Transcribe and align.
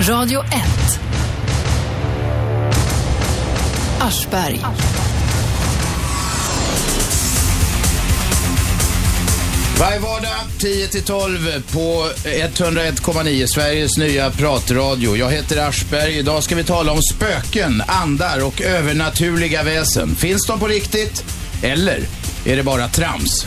Radio 0.00 0.40
1. 0.40 1.00
Aschberg. 4.00 4.60
Varje 9.80 9.98
vardag 9.98 10.30
10-12 10.58 11.62
på 11.72 12.08
101,9 12.24 13.46
Sveriges 13.46 13.98
nya 13.98 14.30
pratradio. 14.30 15.16
Jag 15.16 15.30
heter 15.30 15.68
Aschberg. 15.68 16.18
Idag 16.18 16.42
ska 16.42 16.54
vi 16.54 16.64
tala 16.64 16.92
om 16.92 17.02
spöken, 17.02 17.82
andar 17.86 18.44
och 18.44 18.60
övernaturliga 18.60 19.62
väsen. 19.62 20.14
Finns 20.14 20.46
de 20.46 20.60
på 20.60 20.66
riktigt? 20.66 21.24
Eller 21.62 22.00
är 22.44 22.56
det 22.56 22.62
bara 22.62 22.88
trams? 22.88 23.46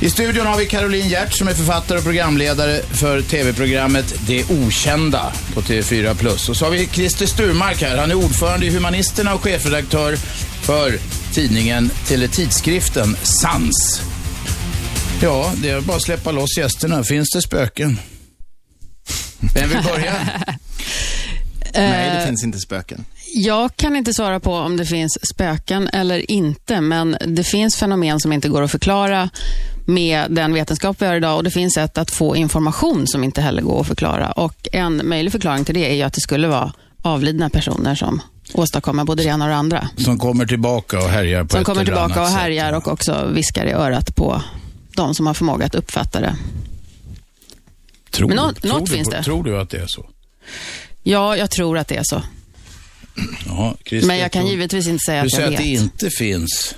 I 0.00 0.10
studion 0.10 0.46
har 0.46 0.58
vi 0.58 0.66
Caroline 0.66 1.08
Hjert 1.08 1.32
som 1.32 1.48
är 1.48 1.52
författare 1.52 1.98
och 1.98 2.04
programledare 2.04 2.82
för 2.82 3.22
tv-programmet 3.22 4.14
Det 4.26 4.50
Okända 4.50 5.32
på 5.54 5.60
TV4+. 5.60 6.50
Och 6.50 6.56
så 6.56 6.64
har 6.64 6.70
vi 6.70 6.86
Christer 6.86 7.26
Sturmark 7.26 7.82
här. 7.82 7.98
Han 7.98 8.10
är 8.10 8.14
ordförande 8.14 8.66
i 8.66 8.70
Humanisterna 8.70 9.34
och 9.34 9.42
chefredaktör 9.42 10.16
för 10.62 10.98
tidningen, 11.34 11.90
eller 12.10 12.28
tidskriften 12.28 13.16
Sans. 13.22 14.02
Ja, 15.22 15.52
det 15.62 15.70
är 15.70 15.80
bara 15.80 15.96
att 15.96 16.02
släppa 16.02 16.32
loss 16.32 16.58
gästerna. 16.58 17.04
Finns 17.04 17.30
det 17.34 17.42
spöken? 17.42 17.98
Vem 19.54 19.68
vill 19.68 19.82
börja? 19.82 20.12
Nej, 21.74 22.18
det 22.18 22.26
finns 22.26 22.44
inte 22.44 22.58
spöken. 22.58 23.04
Jag 23.34 23.76
kan 23.76 23.96
inte 23.96 24.14
svara 24.14 24.40
på 24.40 24.54
om 24.54 24.76
det 24.76 24.86
finns 24.86 25.18
spöken 25.30 25.88
eller 25.88 26.30
inte, 26.30 26.80
men 26.80 27.16
det 27.26 27.44
finns 27.44 27.76
fenomen 27.76 28.20
som 28.20 28.32
inte 28.32 28.48
går 28.48 28.62
att 28.62 28.70
förklara 28.70 29.30
med 29.88 30.30
den 30.30 30.54
vetenskap 30.54 31.02
vi 31.02 31.06
har 31.06 31.14
idag 31.16 31.36
och 31.36 31.44
det 31.44 31.50
finns 31.50 31.74
sätt 31.74 31.98
att 31.98 32.10
få 32.10 32.36
information 32.36 33.06
som 33.06 33.24
inte 33.24 33.40
heller 33.40 33.62
går 33.62 33.80
att 33.80 33.86
förklara. 33.86 34.32
Och 34.32 34.68
En 34.72 35.00
möjlig 35.08 35.32
förklaring 35.32 35.64
till 35.64 35.74
det 35.74 35.90
är 35.90 35.94
ju 35.94 36.02
att 36.02 36.12
det 36.12 36.20
skulle 36.20 36.48
vara 36.48 36.72
avlidna 37.02 37.50
personer 37.50 37.94
som 37.94 38.22
åstadkommer 38.52 39.04
både 39.04 39.22
det 39.22 39.28
ena 39.28 39.44
och 39.44 39.48
det 39.50 39.56
andra. 39.56 39.88
Som 39.96 40.18
kommer 40.18 40.46
tillbaka 40.46 40.98
och 40.98 41.08
härjar 41.08 41.44
på 41.44 41.48
Som 41.50 41.60
ett 41.60 41.66
kommer 41.66 41.84
tillbaka 41.84 42.04
och 42.14 42.16
annat 42.18 42.30
sätt. 42.32 42.40
härjar 42.40 42.72
och 42.72 42.88
också 42.88 43.26
viskar 43.34 43.66
i 43.66 43.72
örat 43.72 44.16
på 44.16 44.42
de 44.94 45.14
som 45.14 45.26
har 45.26 45.34
förmåga 45.34 45.66
att 45.66 45.74
uppfatta 45.74 46.20
det. 46.20 46.36
Tror, 48.10 48.28
Men 48.28 48.36
du- 48.36 48.42
något- 48.42 48.62
tror 48.62 48.72
något 48.72 48.86
du 48.86 48.92
finns 48.92 49.08
det. 49.08 49.22
Tror 49.22 49.44
du 49.44 49.60
att 49.60 49.70
det 49.70 49.76
är 49.78 49.86
så? 49.88 50.06
Ja, 51.02 51.36
jag 51.36 51.50
tror 51.50 51.78
att 51.78 51.88
det 51.88 51.96
är 51.96 52.02
så. 52.04 52.22
Ja, 53.46 53.74
Christer, 53.84 54.06
Men 54.08 54.18
jag 54.18 54.32
kan 54.32 54.42
tror- 54.42 54.50
givetvis 54.50 54.86
inte 54.88 55.02
säga 55.06 55.22
Du 55.22 55.26
att 55.26 55.32
jag 55.32 55.36
säger 55.42 55.50
vet. 55.50 55.58
att 55.60 55.64
det 55.64 55.70
inte 55.72 56.10
finns. 56.10 56.74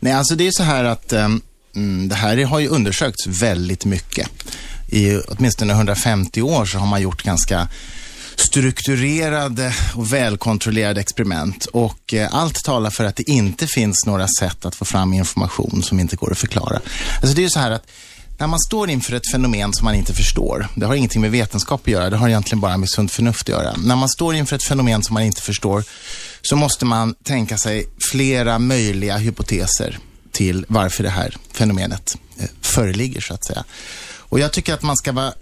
Nej, 0.00 0.12
alltså 0.12 0.34
det 0.34 0.46
är 0.46 0.50
så 0.52 0.62
här 0.62 0.84
att 0.84 1.12
ehm, 1.12 1.40
mm, 1.78 2.08
det 2.08 2.14
här 2.14 2.44
har 2.44 2.58
ju 2.58 2.68
undersökts 2.68 3.26
väldigt 3.26 3.84
mycket. 3.84 4.28
I 4.88 5.16
åtminstone 5.16 5.72
150 5.72 6.42
år 6.42 6.64
så 6.64 6.78
har 6.78 6.86
man 6.86 7.02
gjort 7.02 7.22
ganska 7.22 7.68
strukturerade 8.36 9.74
och 9.94 10.12
välkontrollerade 10.12 11.00
experiment 11.00 11.66
och 11.66 12.14
eh, 12.14 12.34
allt 12.34 12.64
talar 12.64 12.90
för 12.90 13.04
att 13.04 13.16
det 13.16 13.30
inte 13.30 13.66
finns 13.66 14.06
några 14.06 14.28
sätt 14.38 14.64
att 14.64 14.74
få 14.74 14.84
fram 14.84 15.12
information 15.12 15.82
som 15.82 16.00
inte 16.00 16.16
går 16.16 16.32
att 16.32 16.38
förklara. 16.38 16.80
Alltså 17.20 17.36
det 17.36 17.40
är 17.40 17.44
ju 17.44 17.50
så 17.50 17.60
här 17.60 17.70
att 17.70 17.86
när 18.38 18.46
man 18.46 18.58
står 18.60 18.90
inför 18.90 19.14
ett 19.14 19.30
fenomen 19.32 19.72
som 19.72 19.84
man 19.84 19.94
inte 19.94 20.14
förstår, 20.14 20.68
det 20.74 20.86
har 20.86 20.94
ingenting 20.94 21.20
med 21.20 21.30
vetenskap 21.30 21.80
att 21.80 21.88
göra, 21.88 22.10
det 22.10 22.16
har 22.16 22.28
egentligen 22.28 22.60
bara 22.60 22.76
med 22.76 22.88
sunt 22.88 23.12
förnuft 23.12 23.42
att 23.42 23.48
göra. 23.48 23.74
När 23.76 23.96
man 23.96 24.08
står 24.08 24.34
inför 24.34 24.56
ett 24.56 24.64
fenomen 24.64 25.02
som 25.02 25.14
man 25.14 25.22
inte 25.22 25.42
förstår 25.42 25.84
så 26.42 26.56
måste 26.56 26.84
man 26.84 27.14
tänka 27.14 27.58
sig 27.58 27.86
flera 28.10 28.58
möjliga 28.58 29.16
hypoteser 29.16 29.98
till 30.32 30.64
varför 30.68 31.02
det 31.02 31.10
här 31.10 31.36
fenomenet 31.52 32.16
eh, 32.38 32.46
föreligger 32.60 33.20
så 33.20 33.34
att 33.34 33.46
säga. 33.46 33.64
Och 34.18 34.40
jag 34.40 34.52
tycker 34.52 34.74
att 34.74 34.82
man 34.82 34.96
ska 34.96 35.12
vara 35.12 35.32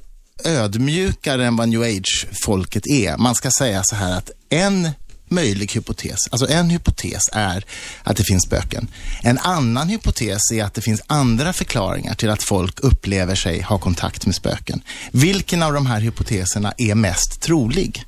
ödmjukare 0.45 1.47
än 1.47 1.56
vad 1.56 1.69
new 1.69 1.83
age-folket 1.83 2.87
är. 2.87 3.17
Man 3.17 3.34
ska 3.34 3.51
säga 3.51 3.83
så 3.84 3.97
här 3.97 4.17
att 4.19 4.31
en 4.48 4.91
möjlig 5.29 5.73
hypotes, 5.73 6.19
alltså 6.31 6.48
en 6.48 6.70
hypotes 6.70 7.23
är 7.33 7.64
att 8.03 8.17
det 8.17 8.25
finns 8.25 8.42
spöken. 8.42 8.89
En 9.23 9.39
annan 9.39 9.89
hypotes 9.89 10.51
är 10.52 10.64
att 10.64 10.75
det 10.75 10.80
finns 10.80 11.02
andra 11.07 11.52
förklaringar 11.52 12.14
till 12.14 12.30
att 12.30 12.42
folk 12.42 12.80
upplever 12.80 13.35
sig 13.35 13.61
ha 13.61 13.79
kontakt 13.79 14.27
med 14.27 14.35
spöken. 14.35 14.83
Vilken 15.13 15.63
av 15.63 15.73
de 15.73 15.86
här 15.86 16.01
hypoteserna 16.01 16.75
är 16.79 16.95
mest 16.95 17.41
trolig? 17.41 18.05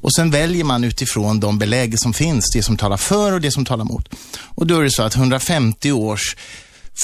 Och 0.00 0.14
sen 0.14 0.30
väljer 0.30 0.64
man 0.64 0.84
utifrån 0.84 1.40
de 1.40 1.58
belägg 1.58 1.98
som 1.98 2.14
finns, 2.14 2.50
det 2.52 2.62
som 2.62 2.76
talar 2.76 2.96
för 2.96 3.32
och 3.32 3.40
det 3.40 3.50
som 3.50 3.64
talar 3.64 3.84
emot. 3.84 4.08
Och 4.40 4.66
då 4.66 4.78
är 4.78 4.82
det 4.82 4.90
så 4.90 5.02
att 5.02 5.16
150 5.16 5.92
års 5.92 6.36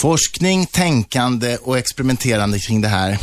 forskning, 0.01 0.67
tänkande 0.67 1.57
och 1.57 1.79
experimenterande 1.79 2.59
kring 2.59 2.81
det 2.81 2.89
här 2.89 3.19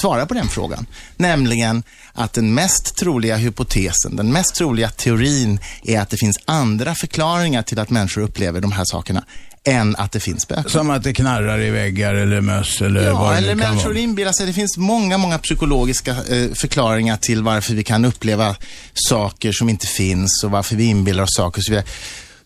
svarar 0.00 0.26
på 0.26 0.34
den 0.34 0.48
frågan. 0.48 0.86
Nämligen 1.16 1.82
att 2.12 2.32
den 2.32 2.54
mest 2.54 2.96
troliga 2.96 3.36
hypotesen, 3.36 4.16
den 4.16 4.32
mest 4.32 4.54
troliga 4.54 4.90
teorin 4.90 5.60
är 5.82 6.00
att 6.00 6.10
det 6.10 6.16
finns 6.16 6.38
andra 6.44 6.94
förklaringar 6.94 7.62
till 7.62 7.78
att 7.78 7.90
människor 7.90 8.22
upplever 8.22 8.60
de 8.60 8.72
här 8.72 8.84
sakerna 8.84 9.24
än 9.64 9.96
att 9.96 10.12
det 10.12 10.20
finns 10.20 10.42
spöken. 10.42 10.70
Som 10.70 10.90
att 10.90 11.02
det 11.02 11.12
knarrar 11.12 11.60
i 11.60 11.70
väggar 11.70 12.14
eller 12.14 12.40
möss 12.40 12.80
eller 12.80 13.02
Ja, 13.06 13.14
vad 13.14 13.32
det 13.32 13.36
eller 13.38 13.48
kan 13.48 13.58
människor 13.58 13.88
vara. 13.88 13.98
inbillar 13.98 14.32
sig. 14.32 14.46
Det 14.46 14.52
finns 14.52 14.76
många, 14.76 15.18
många 15.18 15.38
psykologiska 15.38 16.10
eh, 16.10 16.52
förklaringar 16.54 17.16
till 17.16 17.42
varför 17.42 17.74
vi 17.74 17.84
kan 17.84 18.04
uppleva 18.04 18.56
saker 18.94 19.52
som 19.52 19.68
inte 19.68 19.86
finns 19.86 20.42
och 20.44 20.50
varför 20.50 20.76
vi 20.76 20.84
inbillar 20.84 21.22
oss 21.22 21.34
saker 21.36 21.60
och 21.60 21.64
så 21.64 21.72
vidare. 21.72 21.86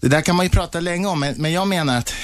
Det 0.02 0.08
där 0.08 0.20
kan 0.20 0.36
man 0.36 0.46
ju 0.46 0.50
prata 0.50 0.80
länge 0.80 1.06
om, 1.06 1.20
men, 1.20 1.34
men 1.38 1.52
jag 1.52 1.68
menar 1.68 1.98
att 1.98 2.14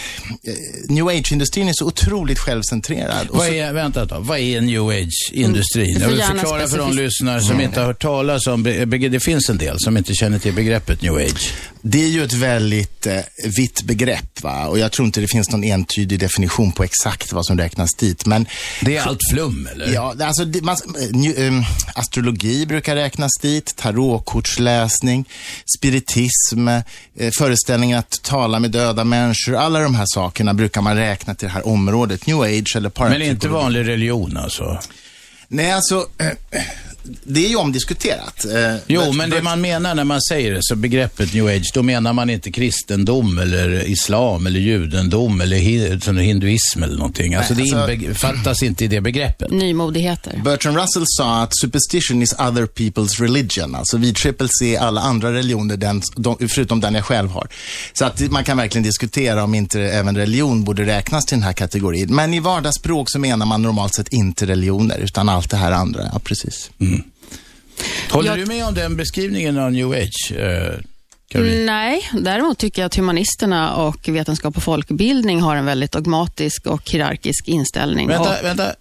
eh, 0.44 0.54
new 0.88 1.08
age-industrin 1.08 1.68
är 1.68 1.72
så 1.72 1.86
otroligt 1.86 2.38
självcentrerad. 2.38 3.28
Och 3.28 3.36
Vad 3.36 3.46
så, 3.46 3.52
är, 3.52 3.72
vänta 3.72 4.02
ett 4.02 4.08
tag, 4.08 4.20
vad 4.20 4.38
är 4.38 4.60
new 4.60 4.88
age-industrin? 4.88 5.94
Du 5.94 6.00
får 6.00 6.02
Jag 6.02 6.08
vill 6.10 6.22
förklara 6.22 6.68
för 6.68 6.78
de 6.78 6.92
lyssnare 6.92 7.40
som 7.40 7.60
inte 7.60 7.80
har 7.80 7.86
hört 7.86 8.02
talas 8.02 8.46
om, 8.46 8.62
det 8.62 9.20
finns 9.20 9.48
en 9.48 9.58
del 9.58 9.76
som 9.78 9.96
inte 9.96 10.14
känner 10.14 10.38
till 10.38 10.54
begreppet 10.54 11.02
new 11.02 11.14
age. 11.14 11.52
Det 11.82 12.04
är 12.04 12.08
ju 12.08 12.24
ett 12.24 12.32
väldigt 12.32 13.06
eh, 13.06 13.20
vitt 13.56 13.82
begrepp 13.82 14.42
va? 14.42 14.66
och 14.66 14.78
jag 14.78 14.92
tror 14.92 15.06
inte 15.06 15.20
det 15.20 15.28
finns 15.28 15.50
någon 15.50 15.64
entydig 15.64 16.20
definition 16.20 16.72
på 16.72 16.84
exakt 16.84 17.32
vad 17.32 17.46
som 17.46 17.58
räknas 17.58 17.94
dit. 17.94 18.26
Men 18.26 18.46
Det 18.80 18.96
är 18.96 19.02
allt 19.02 19.20
flum 19.32 19.68
eller? 19.72 19.92
Ja, 19.94 20.14
alltså, 20.20 20.44
det, 20.44 20.62
man, 20.62 20.76
eh, 20.76 21.08
nu, 21.10 21.34
ehm, 21.36 21.62
astrologi 21.94 22.66
brukar 22.66 22.96
räknas 22.96 23.32
dit, 23.42 23.76
tarotkortsläsning, 23.76 25.24
spiritism, 25.78 26.68
eh, 26.68 27.30
föreställningen 27.68 27.98
att 27.98 28.22
tala 28.22 28.60
med 28.60 28.70
döda 28.70 29.04
människor. 29.04 29.56
Alla 29.56 29.80
de 29.80 29.94
här 29.94 30.04
sakerna 30.06 30.54
brukar 30.54 30.80
man 30.82 30.96
räkna 30.96 31.34
till 31.34 31.48
det 31.48 31.54
här 31.54 31.66
området, 31.68 32.26
new 32.26 32.40
age 32.40 32.72
eller 32.76 32.80
Men 32.80 32.90
parapsykologi. 32.90 33.30
inte 33.30 33.48
vanlig 33.48 33.88
religion 33.88 34.36
alltså? 34.36 34.78
Nej, 35.48 35.72
alltså, 35.72 36.06
eh, 36.18 36.62
det 37.24 37.44
är 37.44 37.48
ju 37.48 37.56
omdiskuterat. 37.56 38.44
Eh, 38.44 38.76
Jo, 38.86 39.12
men 39.12 39.30
det 39.30 39.42
man 39.42 39.60
menar 39.60 39.94
när 39.94 40.04
man 40.04 40.20
säger 40.22 40.52
det, 40.54 40.58
så 40.62 40.76
begreppet 40.76 41.34
new 41.34 41.46
age, 41.46 41.70
då 41.74 41.82
menar 41.82 42.12
man 42.12 42.30
inte 42.30 42.50
kristendom 42.50 43.38
eller 43.38 43.88
islam 43.88 44.46
eller 44.46 44.60
judendom 44.60 45.40
eller 45.40 45.56
hi- 45.56 46.20
hinduism 46.20 46.82
eller 46.82 46.96
någonting. 46.96 47.34
Alltså 47.34 47.54
Nej, 47.54 47.70
det 47.70 47.76
alltså- 47.76 47.92
infattas 48.06 48.62
inte 48.62 48.84
i 48.84 48.88
det 48.88 49.00
begreppet. 49.00 49.50
Nymodigheter. 49.50 50.40
Bertrand 50.44 50.76
Russell 50.76 51.04
sa 51.06 51.42
att 51.42 51.50
superstition 51.62 52.22
is 52.22 52.32
other 52.32 52.66
people's 52.66 53.20
religion. 53.20 53.74
Alltså 53.74 53.96
vid 53.96 54.16
triple 54.16 54.48
C 54.60 54.76
alla 54.76 55.00
andra 55.00 55.32
religioner, 55.32 55.76
den, 55.76 56.02
de, 56.16 56.36
förutom 56.48 56.80
den 56.80 56.94
jag 56.94 57.04
själv 57.04 57.30
har. 57.30 57.48
Så 57.92 58.04
att 58.04 58.20
man 58.30 58.44
kan 58.44 58.56
verkligen 58.56 58.82
diskutera 58.82 59.44
om 59.44 59.54
inte 59.54 59.80
även 59.80 60.16
religion 60.16 60.64
borde 60.64 60.86
räknas 60.86 61.24
till 61.26 61.36
den 61.36 61.42
här 61.44 61.52
kategorin. 61.52 62.14
Men 62.14 62.34
i 62.34 62.40
vardagsspråk 62.40 63.10
så 63.10 63.18
menar 63.18 63.46
man 63.46 63.62
normalt 63.62 63.94
sett 63.94 64.08
inte 64.08 64.46
religioner, 64.46 64.98
utan 64.98 65.28
allt 65.28 65.50
det 65.50 65.56
här 65.56 65.72
andra. 65.72 66.08
Ja, 66.12 66.18
precis. 66.18 66.70
Håller 68.10 68.30
Jag- 68.30 68.38
du 68.38 68.46
med 68.46 68.64
om 68.66 68.74
den 68.74 68.96
beskrivningen 68.96 69.58
av 69.58 69.72
new 69.72 69.90
age, 69.92 70.32
eh, 70.36 70.80
Caroline? 71.30 71.66
Nej, 71.66 72.10
däremot 72.12 72.58
tycker 72.58 72.82
jag 72.82 72.86
att 72.86 72.94
humanisterna 72.96 73.74
och 73.74 74.08
vetenskap 74.08 74.56
och 74.56 74.62
folkbildning 74.62 75.40
har 75.40 75.56
en 75.56 75.64
väldigt 75.64 75.92
dogmatisk 75.92 76.66
och 76.66 76.90
hierarkisk 76.90 77.48
inställning. 77.48 78.08
Vänta, 78.08 78.38
och, 78.38 78.44
vänta. 78.44 78.72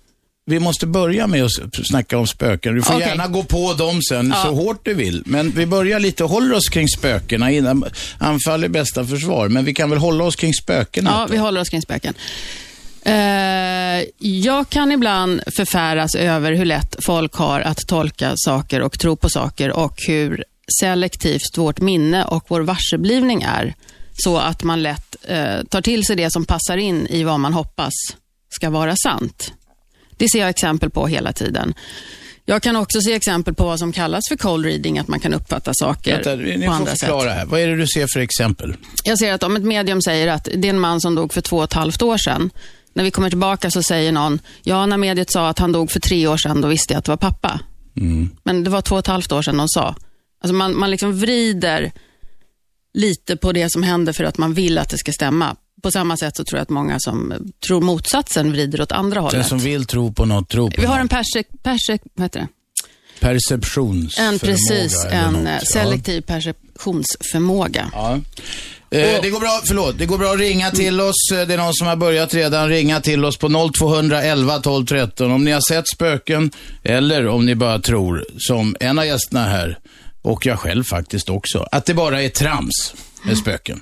Vi 0.50 0.60
måste 0.60 0.88
börja 0.88 1.28
med 1.28 1.44
att 1.46 1.52
snacka 1.90 2.18
om 2.18 2.28
spöken. 2.28 2.76
Du 2.76 2.82
får 2.82 2.94
Okej. 2.96 3.08
gärna 3.08 3.28
gå 3.28 3.44
på 3.44 3.74
dem 3.74 4.02
sen 4.10 4.34
så 4.44 4.54
hårt 4.54 4.80
du 4.86 4.94
vill. 4.94 5.24
Men 5.26 5.52
vi 5.52 5.66
börjar 5.66 6.00
lite 6.00 6.24
och 6.24 6.30
håller 6.30 6.56
oss 6.56 6.70
kring 6.70 6.88
spökena 6.88 7.52
innan 7.52 7.84
anfall 8.18 8.64
är 8.64 8.68
bästa 8.68 9.06
försvar. 9.06 9.50
Men 9.50 9.66
vi 9.66 9.74
kan 9.74 9.90
väl 9.90 10.00
hålla 10.00 10.24
oss 10.24 10.36
kring 10.36 10.54
spökena? 10.54 11.10
ja, 11.10 11.28
vi 11.32 11.38
håller 11.38 11.62
oss 11.62 11.70
kring 11.70 11.82
spöken. 11.82 12.14
Eh, 13.08 14.06
jag 14.18 14.70
kan 14.70 14.92
ibland 14.92 15.42
förfäras 15.58 16.16
över 16.16 16.52
hur 16.54 16.66
lätt 16.66 16.96
folk 17.00 17.34
har 17.34 17.62
att 17.62 17.88
tolka 17.88 18.34
saker 18.36 18.82
och 18.82 19.00
tro 19.00 19.16
på 19.16 19.30
saker 19.30 19.72
och 19.72 19.96
hur 20.08 20.44
selektivt 20.82 21.58
vårt 21.58 21.80
minne 21.80 22.24
och 22.24 22.46
vår 22.48 22.62
varseblivning 22.62 23.42
är. 23.42 23.74
Så 24.14 24.38
att 24.38 24.64
man 24.64 24.84
lätt 24.84 25.16
eh, 25.28 25.64
tar 25.70 25.82
till 25.82 26.06
sig 26.06 26.16
det 26.16 26.32
som 26.32 26.46
passar 26.46 26.78
in 26.78 27.08
i 27.08 27.24
vad 27.24 27.40
man 27.40 27.54
hoppas 27.54 27.94
ska 28.50 28.70
vara 28.70 28.96
sant. 28.96 29.54
Det 30.18 30.30
ser 30.30 30.40
jag 30.40 30.50
exempel 30.50 30.90
på 30.90 31.08
hela 31.08 31.34
tiden. 31.34 31.74
Jag 32.46 32.64
kan 32.64 32.76
också 32.76 33.02
se 33.02 33.14
exempel 33.14 33.54
på 33.54 33.64
vad 33.66 33.80
som 33.80 33.92
kallas 33.92 34.24
för 34.30 34.36
cold 34.36 34.66
reading, 34.66 35.00
att 35.00 35.08
man 35.08 35.20
kan 35.20 35.34
uppfatta 35.34 35.72
saker 35.74 36.14
Vänta, 36.14 36.36
ni 36.36 36.66
på 36.66 36.72
andra 36.72 36.92
sätt. 36.92 37.00
förklara 37.00 37.34
här. 37.34 37.46
Vad 37.46 37.60
är 37.60 37.68
det 37.68 37.76
du 37.76 37.88
ser 37.88 38.08
för 38.14 38.20
exempel? 38.20 38.76
Jag 39.04 39.20
ser 39.20 39.34
att 39.34 39.44
om 39.44 39.56
ett 39.56 39.64
medium 39.64 40.02
säger 40.02 40.28
att 40.28 40.50
det 40.56 40.68
är 40.68 40.70
en 40.70 40.80
man 40.80 41.02
som 41.02 41.16
dog 41.16 41.34
för 41.34 41.42
två 41.42 41.58
och 41.58 41.64
ett 41.64 41.74
halvt 41.74 42.02
år 42.02 42.18
sedan. 42.18 42.50
När 42.98 43.04
vi 43.04 43.12
kommer 43.12 43.30
tillbaka 43.30 43.72
så 43.72 43.84
säger 43.84 44.12
någon, 44.12 44.40
ja 44.64 44.86
när 44.86 44.98
mediet 44.98 45.32
sa 45.32 45.50
att 45.50 45.60
han 45.60 45.72
dog 45.72 45.92
för 45.92 46.00
tre 46.00 46.28
år 46.28 46.38
sedan, 46.38 46.62
då 46.62 46.68
visste 46.68 46.94
jag 46.94 46.98
att 47.00 47.06
det 47.06 47.12
var 47.12 47.18
pappa. 47.18 47.60
Men 48.44 48.64
det 48.64 48.70
var 48.70 48.82
två 48.82 48.96
och 48.96 49.00
ett 49.00 49.08
halvt 49.08 49.32
år 49.32 49.42
sedan 49.42 49.58
de 49.58 49.68
sa. 49.68 49.96
Alltså 50.42 50.54
man, 50.56 50.80
man 50.80 50.92
liksom 50.92 51.20
vrider 51.20 51.92
lite 52.94 53.36
på 53.38 53.52
det 53.52 53.72
som 53.72 53.84
händer 53.84 54.14
för 54.14 54.24
att 54.24 54.38
man 54.38 54.54
vill 54.54 54.78
att 54.78 54.90
det 54.90 54.98
ska 54.98 55.12
stämma. 55.12 55.56
På 55.84 55.92
samma 55.92 56.18
sätt 56.18 56.36
så 56.38 56.44
tror 56.44 56.58
jag 56.58 56.64
att 56.64 56.70
många 56.70 57.00
som 57.00 57.34
tror 57.68 57.82
motsatsen 57.82 58.52
vrider 58.52 58.82
åt 58.82 58.92
andra 58.92 59.16
Den 59.16 59.24
hållet. 59.24 59.48
som 59.48 59.60
vill 59.60 59.86
tro 59.86 60.14
på 60.14 60.26
något, 60.26 60.50
tro 60.50 60.70
på 60.72 60.82
Vi 60.82 60.88
har 60.88 60.96
något. 60.96 61.02
en 61.02 61.08
perse, 61.08 61.44
perse, 61.64 62.00
vad 62.16 62.26
heter 62.26 62.40
det? 62.40 62.48
Perceptionsförmåga. 63.20 64.30
En, 64.34 64.40
precis, 64.40 65.06
en 65.06 65.34
något. 65.34 65.68
selektiv 65.68 66.22
perceptionsförmåga. 66.22 67.90
Ja. 67.94 68.20
Eh, 68.92 69.22
det 69.22 69.30
går 69.30 69.40
bra, 69.40 69.62
förlåt, 69.68 69.98
det 69.98 70.06
går 70.06 70.18
bra 70.18 70.32
att 70.34 70.40
ringa 70.40 70.72
till 70.72 71.02
oss. 71.02 71.32
Eh, 71.34 71.48
Det 71.48 71.54
är 71.54 71.58
någon 71.58 71.74
som 71.74 71.88
har 71.88 71.96
börjat 71.96 72.34
redan 72.34 72.70
ringa 72.70 73.02
till 73.02 73.26
oss 73.26 73.38
på 73.38 73.50
0211 73.50 74.60
12 74.60 74.86
13 74.86 75.32
om 75.32 75.44
ni 75.44 75.52
har 75.52 75.62
sett 75.62 75.88
spöken 75.88 76.52
eller 76.84 77.28
om 77.28 77.46
ni 77.46 77.56
bara 77.56 77.80
tror, 77.80 78.26
som 78.38 78.76
en 78.80 79.00
av 79.00 79.06
gästerna 79.06 79.44
här, 79.46 79.78
och 80.22 80.46
jag 80.46 80.60
själv 80.60 80.84
faktiskt 80.84 81.30
också, 81.30 81.68
att 81.72 81.86
det 81.86 81.94
bara 81.94 82.22
är 82.22 82.30
trams 82.30 82.94
med 83.24 83.38
spöken. 83.38 83.80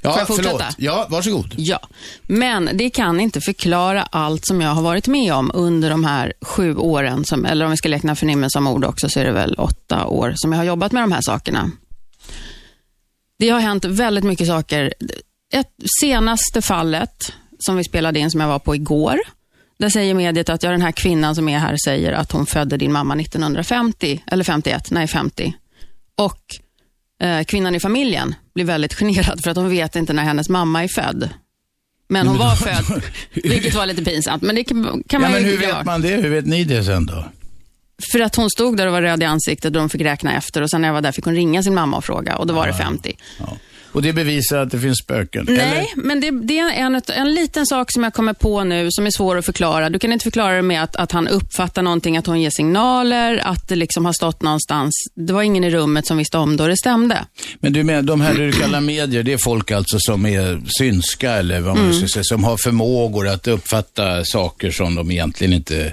Ja, 0.00 0.10
Får 0.10 0.18
jag 0.20 0.26
fortsätta? 0.26 0.48
förlåt. 0.58 0.74
Ja, 0.78 1.06
varsågod. 1.10 1.54
Ja, 1.56 1.80
men 2.26 2.70
det 2.74 2.90
kan 2.90 3.20
inte 3.20 3.40
förklara 3.40 4.02
allt 4.02 4.46
som 4.46 4.60
jag 4.60 4.70
har 4.70 4.82
varit 4.82 5.06
med 5.08 5.34
om 5.34 5.50
under 5.54 5.90
de 5.90 6.04
här 6.04 6.32
sju 6.42 6.76
åren, 6.76 7.24
som, 7.24 7.44
eller 7.44 7.64
om 7.64 7.70
vi 7.70 7.76
ska 7.76 7.88
räkna 7.88 8.16
förnimmelse 8.16 8.52
som 8.52 8.66
ord 8.66 8.84
också, 8.84 9.08
så 9.08 9.20
är 9.20 9.24
det 9.24 9.32
väl 9.32 9.54
åtta 9.54 10.06
år 10.06 10.32
som 10.36 10.52
jag 10.52 10.58
har 10.58 10.64
jobbat 10.64 10.92
med 10.92 11.02
de 11.02 11.12
här 11.12 11.22
sakerna. 11.22 11.70
Det 13.40 13.48
har 13.48 13.60
hänt 13.60 13.84
väldigt 13.84 14.24
mycket 14.24 14.46
saker. 14.46 14.94
Ett 15.54 15.72
senaste 16.00 16.62
fallet 16.62 17.32
som 17.58 17.76
vi 17.76 17.84
spelade 17.84 18.18
in, 18.18 18.30
som 18.30 18.40
jag 18.40 18.48
var 18.48 18.58
på 18.58 18.74
igår, 18.74 19.18
där 19.78 19.88
säger 19.88 20.14
mediet 20.14 20.48
att 20.48 20.62
ja, 20.62 20.70
den 20.70 20.82
här 20.82 20.92
kvinnan 20.92 21.34
som 21.34 21.48
är 21.48 21.58
här 21.58 21.76
säger 21.84 22.12
att 22.12 22.32
hon 22.32 22.46
födde 22.46 22.76
din 22.76 22.92
mamma 22.92 23.14
1950, 23.20 24.22
eller 24.26 24.44
51, 24.44 24.90
nej 24.90 25.06
50. 25.06 25.54
Och 26.16 26.40
eh, 27.26 27.44
kvinnan 27.44 27.74
i 27.74 27.80
familjen 27.80 28.34
blir 28.54 28.64
väldigt 28.64 28.94
generad 28.98 29.40
för 29.42 29.50
att 29.50 29.56
hon 29.56 29.68
vet 29.70 29.96
inte 29.96 30.12
när 30.12 30.24
hennes 30.24 30.48
mamma 30.48 30.84
är 30.84 30.88
född. 30.88 31.28
Men 32.08 32.26
hon 32.28 32.38
var 32.38 32.54
född, 32.56 33.02
vilket 33.34 33.74
var 33.74 33.86
lite 33.86 34.04
pinsamt. 34.04 34.42
Men 34.42 34.54
det 34.54 34.64
kan, 34.64 34.82
kan 34.84 35.02
Ja, 35.08 35.18
man 35.18 35.32
men 35.32 35.44
hur 35.44 35.62
göra. 35.62 35.76
vet 35.76 35.86
man 35.86 36.00
det? 36.02 36.16
Hur 36.16 36.30
vet 36.30 36.46
ni 36.46 36.64
det 36.64 36.84
sen 36.84 37.06
då? 37.06 37.24
För 38.12 38.20
att 38.20 38.36
hon 38.36 38.50
stod 38.50 38.76
där 38.76 38.86
och 38.86 38.92
var 38.92 39.02
röd 39.02 39.22
i 39.22 39.26
ansiktet 39.26 39.64
och 39.64 39.72
de 39.72 39.90
fick 39.90 40.00
räkna 40.00 40.36
efter 40.36 40.62
och 40.62 40.70
sen 40.70 40.80
när 40.80 40.88
jag 40.88 40.92
var 40.94 41.00
där 41.00 41.12
fick 41.12 41.24
hon 41.24 41.34
ringa 41.34 41.62
sin 41.62 41.74
mamma 41.74 41.96
och 41.96 42.04
fråga 42.04 42.36
och 42.36 42.46
då 42.46 42.54
var 42.54 42.66
det 42.66 42.72
50. 42.74 43.16
Ja. 43.38 43.56
Och 43.92 44.02
det 44.02 44.12
bevisar 44.12 44.58
att 44.58 44.70
det 44.70 44.78
finns 44.80 44.98
spöken? 44.98 45.46
Nej, 45.48 45.60
Eller? 45.60 45.86
men 45.96 46.20
det, 46.20 46.30
det 46.30 46.58
är 46.58 46.72
en, 46.72 47.02
en 47.08 47.34
liten 47.34 47.66
sak 47.66 47.92
som 47.92 48.04
jag 48.04 48.14
kommer 48.14 48.32
på 48.32 48.64
nu 48.64 48.86
som 48.90 49.06
är 49.06 49.10
svår 49.10 49.36
att 49.36 49.44
förklara. 49.46 49.90
Du 49.90 49.98
kan 49.98 50.12
inte 50.12 50.22
förklara 50.22 50.56
det 50.56 50.62
med 50.62 50.82
att, 50.82 50.96
att 50.96 51.12
han 51.12 51.28
uppfattar 51.28 51.82
någonting, 51.82 52.16
att 52.16 52.26
hon 52.26 52.40
ger 52.40 52.50
signaler, 52.50 53.40
att 53.44 53.68
det 53.68 53.76
liksom 53.76 54.04
har 54.04 54.12
stått 54.12 54.42
någonstans. 54.42 54.92
Det 55.14 55.32
var 55.32 55.42
ingen 55.42 55.64
i 55.64 55.70
rummet 55.70 56.06
som 56.06 56.16
visste 56.18 56.38
om 56.38 56.56
det 56.56 56.62
och 56.62 56.68
det 56.68 56.76
stämde. 56.76 57.24
Men 57.60 57.72
du 57.72 57.84
menar, 57.84 58.02
de 58.02 58.20
här 58.20 58.34
du 58.34 58.52
kallar 58.52 58.80
medier, 58.80 59.22
det 59.22 59.32
är 59.32 59.38
folk 59.38 59.70
alltså 59.70 59.96
som 59.98 60.26
är 60.26 60.60
synska 60.78 61.32
eller 61.32 61.60
vad 61.60 61.76
man 61.76 61.84
Mm. 61.84 61.98
ska 61.98 62.08
säga, 62.08 62.24
som 62.24 62.44
har 62.44 62.56
förmågor 62.56 63.28
att 63.28 63.48
uppfatta 63.48 64.24
saker 64.24 64.70
som 64.70 64.94
de 64.94 65.10
egentligen 65.10 65.52
inte, 65.52 65.92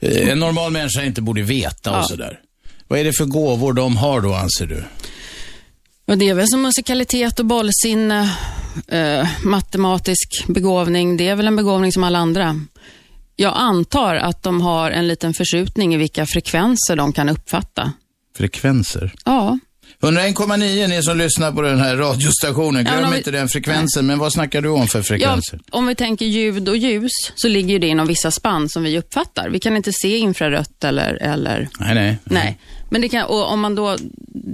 en 0.00 0.38
normal 0.38 0.72
människa 0.72 1.02
inte 1.04 1.22
borde 1.22 1.42
veta 1.42 1.90
och 1.90 1.96
Ja. 1.96 2.02
sådär. 2.02 2.40
Vad 2.88 2.98
är 2.98 3.04
det 3.04 3.12
för 3.12 3.24
gåvor 3.24 3.72
de 3.72 3.96
har 3.96 4.20
då, 4.20 4.34
anser 4.34 4.66
du? 4.66 4.84
Och 6.06 6.18
det 6.18 6.28
är 6.28 6.34
väl 6.34 6.48
som 6.48 6.62
musikalitet 6.62 7.38
och 7.40 7.46
bollsinne, 7.46 8.36
eh, 8.88 9.28
matematisk 9.44 10.44
begåvning. 10.46 11.16
Det 11.16 11.28
är 11.28 11.36
väl 11.36 11.46
en 11.46 11.56
begåvning 11.56 11.92
som 11.92 12.04
alla 12.04 12.18
andra. 12.18 12.60
Jag 13.36 13.52
antar 13.56 14.14
att 14.14 14.42
de 14.42 14.60
har 14.60 14.90
en 14.90 15.08
liten 15.08 15.34
förskjutning 15.34 15.94
i 15.94 15.96
vilka 15.96 16.26
frekvenser 16.26 16.96
de 16.96 17.12
kan 17.12 17.28
uppfatta. 17.28 17.92
Frekvenser. 18.36 19.12
Ja, 19.24 19.58
101,9 20.02 20.88
ni 20.88 21.02
som 21.02 21.18
lyssnar 21.18 21.52
på 21.52 21.62
den 21.62 21.80
här 21.80 21.96
radiostationen. 21.96 22.86
Ja, 22.86 22.92
Glöm 22.92 23.04
om 23.04 23.10
vi- 23.10 23.16
inte 23.16 23.30
den 23.30 23.48
frekvensen. 23.48 24.06
Men 24.06 24.18
vad 24.18 24.32
snackar 24.32 24.60
du 24.62 24.68
om 24.68 24.88
för 24.88 24.98
ja, 24.98 25.02
frekvenser? 25.02 25.60
om 25.70 25.86
vi 25.86 25.94
tänker 25.94 26.26
ljud 26.26 26.68
och 26.68 26.76
ljus 26.76 27.12
så 27.34 27.48
ligger 27.48 27.68
ju 27.72 27.78
det 27.78 27.86
inom 27.86 28.06
vissa 28.06 28.30
spann 28.30 28.68
som 28.68 28.82
vi 28.82 28.98
uppfattar. 28.98 29.48
Vi 29.50 29.58
kan 29.58 29.76
inte 29.76 29.92
se 29.92 30.16
infrarött 30.18 30.84
eller, 30.84 31.14
eller 31.22 31.68
Nej, 31.80 31.94
nej. 31.94 32.18
Nej, 32.24 32.58
men 32.90 33.00
det 33.00 33.08
kan, 33.08 33.24
och 33.26 33.52
om 33.52 33.60
man 33.60 33.74
då, 33.74 33.96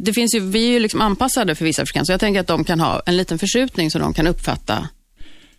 det 0.04 0.12
finns 0.12 0.34
ju, 0.34 0.40
vi 0.40 0.64
är 0.68 0.70
ju 0.72 0.78
liksom 0.78 1.00
anpassade 1.00 1.54
för 1.54 1.64
vissa 1.64 1.86
frekvenser. 1.86 2.12
Jag 2.12 2.20
tänker 2.20 2.40
att 2.40 2.46
de 2.46 2.64
kan 2.64 2.80
ha 2.80 3.02
en 3.06 3.16
liten 3.16 3.38
förskjutning 3.38 3.90
så 3.90 3.98
de 3.98 4.14
kan 4.14 4.26
uppfatta 4.26 4.88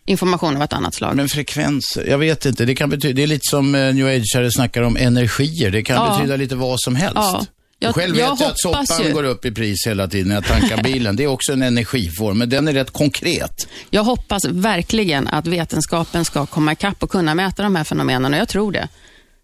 information 0.06 0.56
av 0.56 0.62
ett 0.62 0.72
annat 0.72 0.94
slag. 0.94 1.16
Men 1.16 1.28
frekvenser, 1.28 2.06
jag 2.06 2.18
vet 2.18 2.46
inte. 2.46 2.64
Det 2.64 2.74
kan 2.74 2.90
betyda, 2.90 3.14
det 3.16 3.22
är 3.22 3.26
lite 3.26 3.44
som 3.50 3.74
eh, 3.74 3.94
new 3.94 4.06
age 4.06 4.52
snackar 4.52 4.82
om 4.82 4.96
energier. 4.96 5.70
Det 5.70 5.82
kan 5.82 5.96
Ja. 5.96 6.16
betyda 6.16 6.36
lite 6.36 6.54
vad 6.56 6.80
som 6.80 6.96
helst. 6.96 7.14
Ja. 7.16 7.46
Jag- 7.80 7.94
Själv 7.94 8.16
jag 8.16 8.30
vet 8.30 8.40
jag 8.40 8.50
att 8.50 8.62
hoppas 8.62 8.88
soppan 8.88 9.06
ju- 9.06 9.12
går 9.12 9.24
upp 9.24 9.44
i 9.44 9.50
pris 9.52 9.86
hela 9.86 10.08
tiden 10.08 10.28
när 10.28 10.34
jag 10.34 10.44
tankar 10.44 10.82
bilen. 10.82 11.16
Det 11.16 11.24
är 11.24 11.26
också 11.28 11.52
en 11.52 11.62
energiform, 11.62 12.38
men 12.38 12.48
den 12.48 12.68
är 12.68 12.72
rätt 12.72 12.90
konkret. 12.90 13.68
Jag 13.90 14.04
hoppas 14.04 14.44
verkligen 14.44 15.28
att 15.28 15.46
vetenskapen 15.46 16.24
ska 16.24 16.46
komma 16.46 16.72
ikapp 16.72 17.02
och 17.02 17.10
kunna 17.10 17.34
mäta 17.34 17.62
de 17.62 17.76
här 17.76 17.84
fenomenen 17.84 18.34
och 18.34 18.40
jag 18.40 18.48
tror 18.48 18.72
det. 18.72 18.88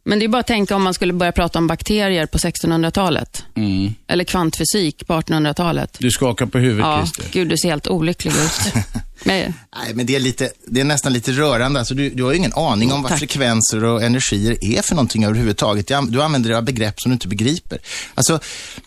Men 0.07 0.19
det 0.19 0.25
är 0.25 0.29
bara 0.29 0.41
att 0.41 0.47
tänka 0.47 0.77
om 0.77 0.83
man 0.83 0.95
skulle 0.95 1.13
börja 1.13 1.33
prata 1.33 1.59
om 1.59 1.67
bakterier 1.67 2.27
på 2.27 2.39
1600-talet. 2.39 3.45
Mm. 3.55 3.95
Eller 4.07 4.25
kvantfysik 4.25 5.07
på 5.07 5.13
1800-talet. 5.21 5.97
Du 6.01 6.11
skakar 6.11 6.47
på 6.47 6.59
huvudet, 6.59 6.87
Ja, 6.87 6.99
Christer. 7.07 7.33
gud 7.33 7.49
du 7.49 7.57
ser 7.57 7.69
helt 7.71 7.89
olycklig 7.89 8.33
ut. 8.33 8.75
Men, 9.27 9.55
Nej, 9.77 9.95
men 9.95 10.07
det 10.07 10.15
är, 10.17 10.21
lite, 10.21 10.51
det 10.67 10.81
är 10.81 10.85
nästan 10.85 11.13
lite 11.13 11.33
rörande. 11.33 11.79
Alltså, 11.79 11.95
du, 11.95 12.11
du 12.11 12.23
har 12.23 12.31
ju 12.33 12.39
ingen 12.39 12.53
aning 12.53 12.93
om 12.93 13.03
vad 13.03 13.11
Tack. 13.11 13.19
frekvenser 13.19 13.85
och 13.85 14.03
energier 14.03 14.57
är 14.61 14.83
för 14.83 14.95
någonting 14.95 15.25
överhuvudtaget. 15.25 15.87
Du 15.89 15.95
an- 15.95 16.11
Du 16.11 16.23
använder 16.23 16.51
dig 16.51 16.57
av 16.59 16.65
begrepp 16.65 17.01
som 17.01 17.11
du 17.11 17.13
inte 17.13 17.29
begriper. 17.29 17.79
Alltså, 18.15 18.41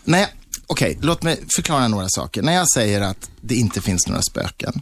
när 0.04 0.18
jag, 0.18 0.28
okej, 0.66 0.98
låt 1.02 1.22
mig 1.22 1.40
förklara 1.56 1.88
några 1.88 2.08
saker. 2.08 2.42
När 2.42 2.52
jag 2.52 2.70
säger 2.74 3.00
att 3.00 3.30
det 3.40 3.54
inte 3.54 3.80
finns 3.80 4.06
några 4.08 4.22
spöken, 4.22 4.80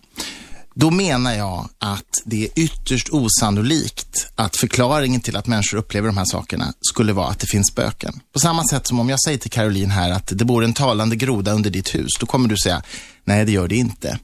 då 0.79 0.91
menar 0.91 1.35
jag 1.35 1.69
att 1.79 2.23
det 2.25 2.45
är 2.45 2.49
ytterst 2.57 3.09
osannolikt 3.11 4.29
att 4.35 4.57
förklaringen 4.57 5.21
till 5.21 5.37
att 5.37 5.47
människor 5.47 5.79
upplever 5.79 6.07
de 6.07 6.17
här 6.17 6.25
sakerna 6.25 6.73
skulle 6.81 7.13
vara 7.13 7.29
att 7.29 7.39
det 7.39 7.47
finns 7.47 7.69
spöken. 7.69 8.21
På 8.33 8.39
samma 8.39 8.65
sätt 8.65 8.87
som 8.87 9.01
om 9.01 9.09
jag 9.09 9.23
säger 9.23 9.39
till 9.39 9.51
Caroline 9.51 9.91
här 9.91 10.11
att 10.11 10.27
det 10.39 10.45
bor 10.45 10.65
en 10.65 10.75
talande 10.75 11.17
groda 11.17 11.53
under 11.53 11.71
ditt 11.71 11.95
hus, 11.95 12.11
då 12.21 12.27
kommer 12.27 12.49
du 12.49 12.57
säga, 12.57 12.83
nej 13.25 13.45
det 13.45 13.53
gör 13.53 13.69
det 13.69 13.77
inte. 13.77 14.19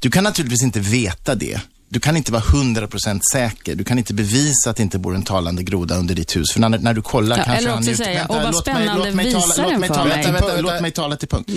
Du 0.00 0.10
kan 0.10 0.24
naturligtvis 0.24 0.62
inte 0.62 0.80
veta 0.80 1.34
det. 1.34 1.60
Du 1.92 2.00
kan 2.00 2.16
inte 2.16 2.32
vara 2.32 2.42
100% 2.42 3.20
säker. 3.32 3.74
Du 3.74 3.84
kan 3.84 3.98
inte 3.98 4.14
bevisa 4.14 4.70
att 4.70 4.76
det 4.76 4.82
inte 4.82 4.98
bor 4.98 5.14
en 5.14 5.22
talande 5.22 5.62
groda 5.62 5.96
under 5.96 6.14
ditt 6.14 6.36
hus. 6.36 6.52
För 6.52 6.60
när, 6.60 6.68
när 6.68 6.94
du 6.94 7.02
kollar 7.02 7.38
Ja, 7.38 7.44
kanske 7.44 7.58
eller 7.58 7.70
han 7.70 7.78
också 7.78 7.90
njuter- 7.90 8.04
säga, 8.04 8.18
Vänta, 8.18 8.34
"Åh, 8.34 8.42
vad 8.42 8.52
låt 8.52 8.66
mig- 8.66 8.74
spännande, 8.76 9.04
låt 9.06 9.14
mig 9.14 9.32
tala- 9.32 9.54
den 9.56 9.70
låt 9.70 9.78
mig 9.80 9.88
för 9.88 9.94
tala 9.94 10.08
mig." 10.08 10.22
Vänta, 10.24 10.46
vänta. 10.46 10.60
Låt 10.60 10.80
mig 10.82 10.90
tala 10.90 11.16
till 11.16 11.28
punkt. 11.28 11.50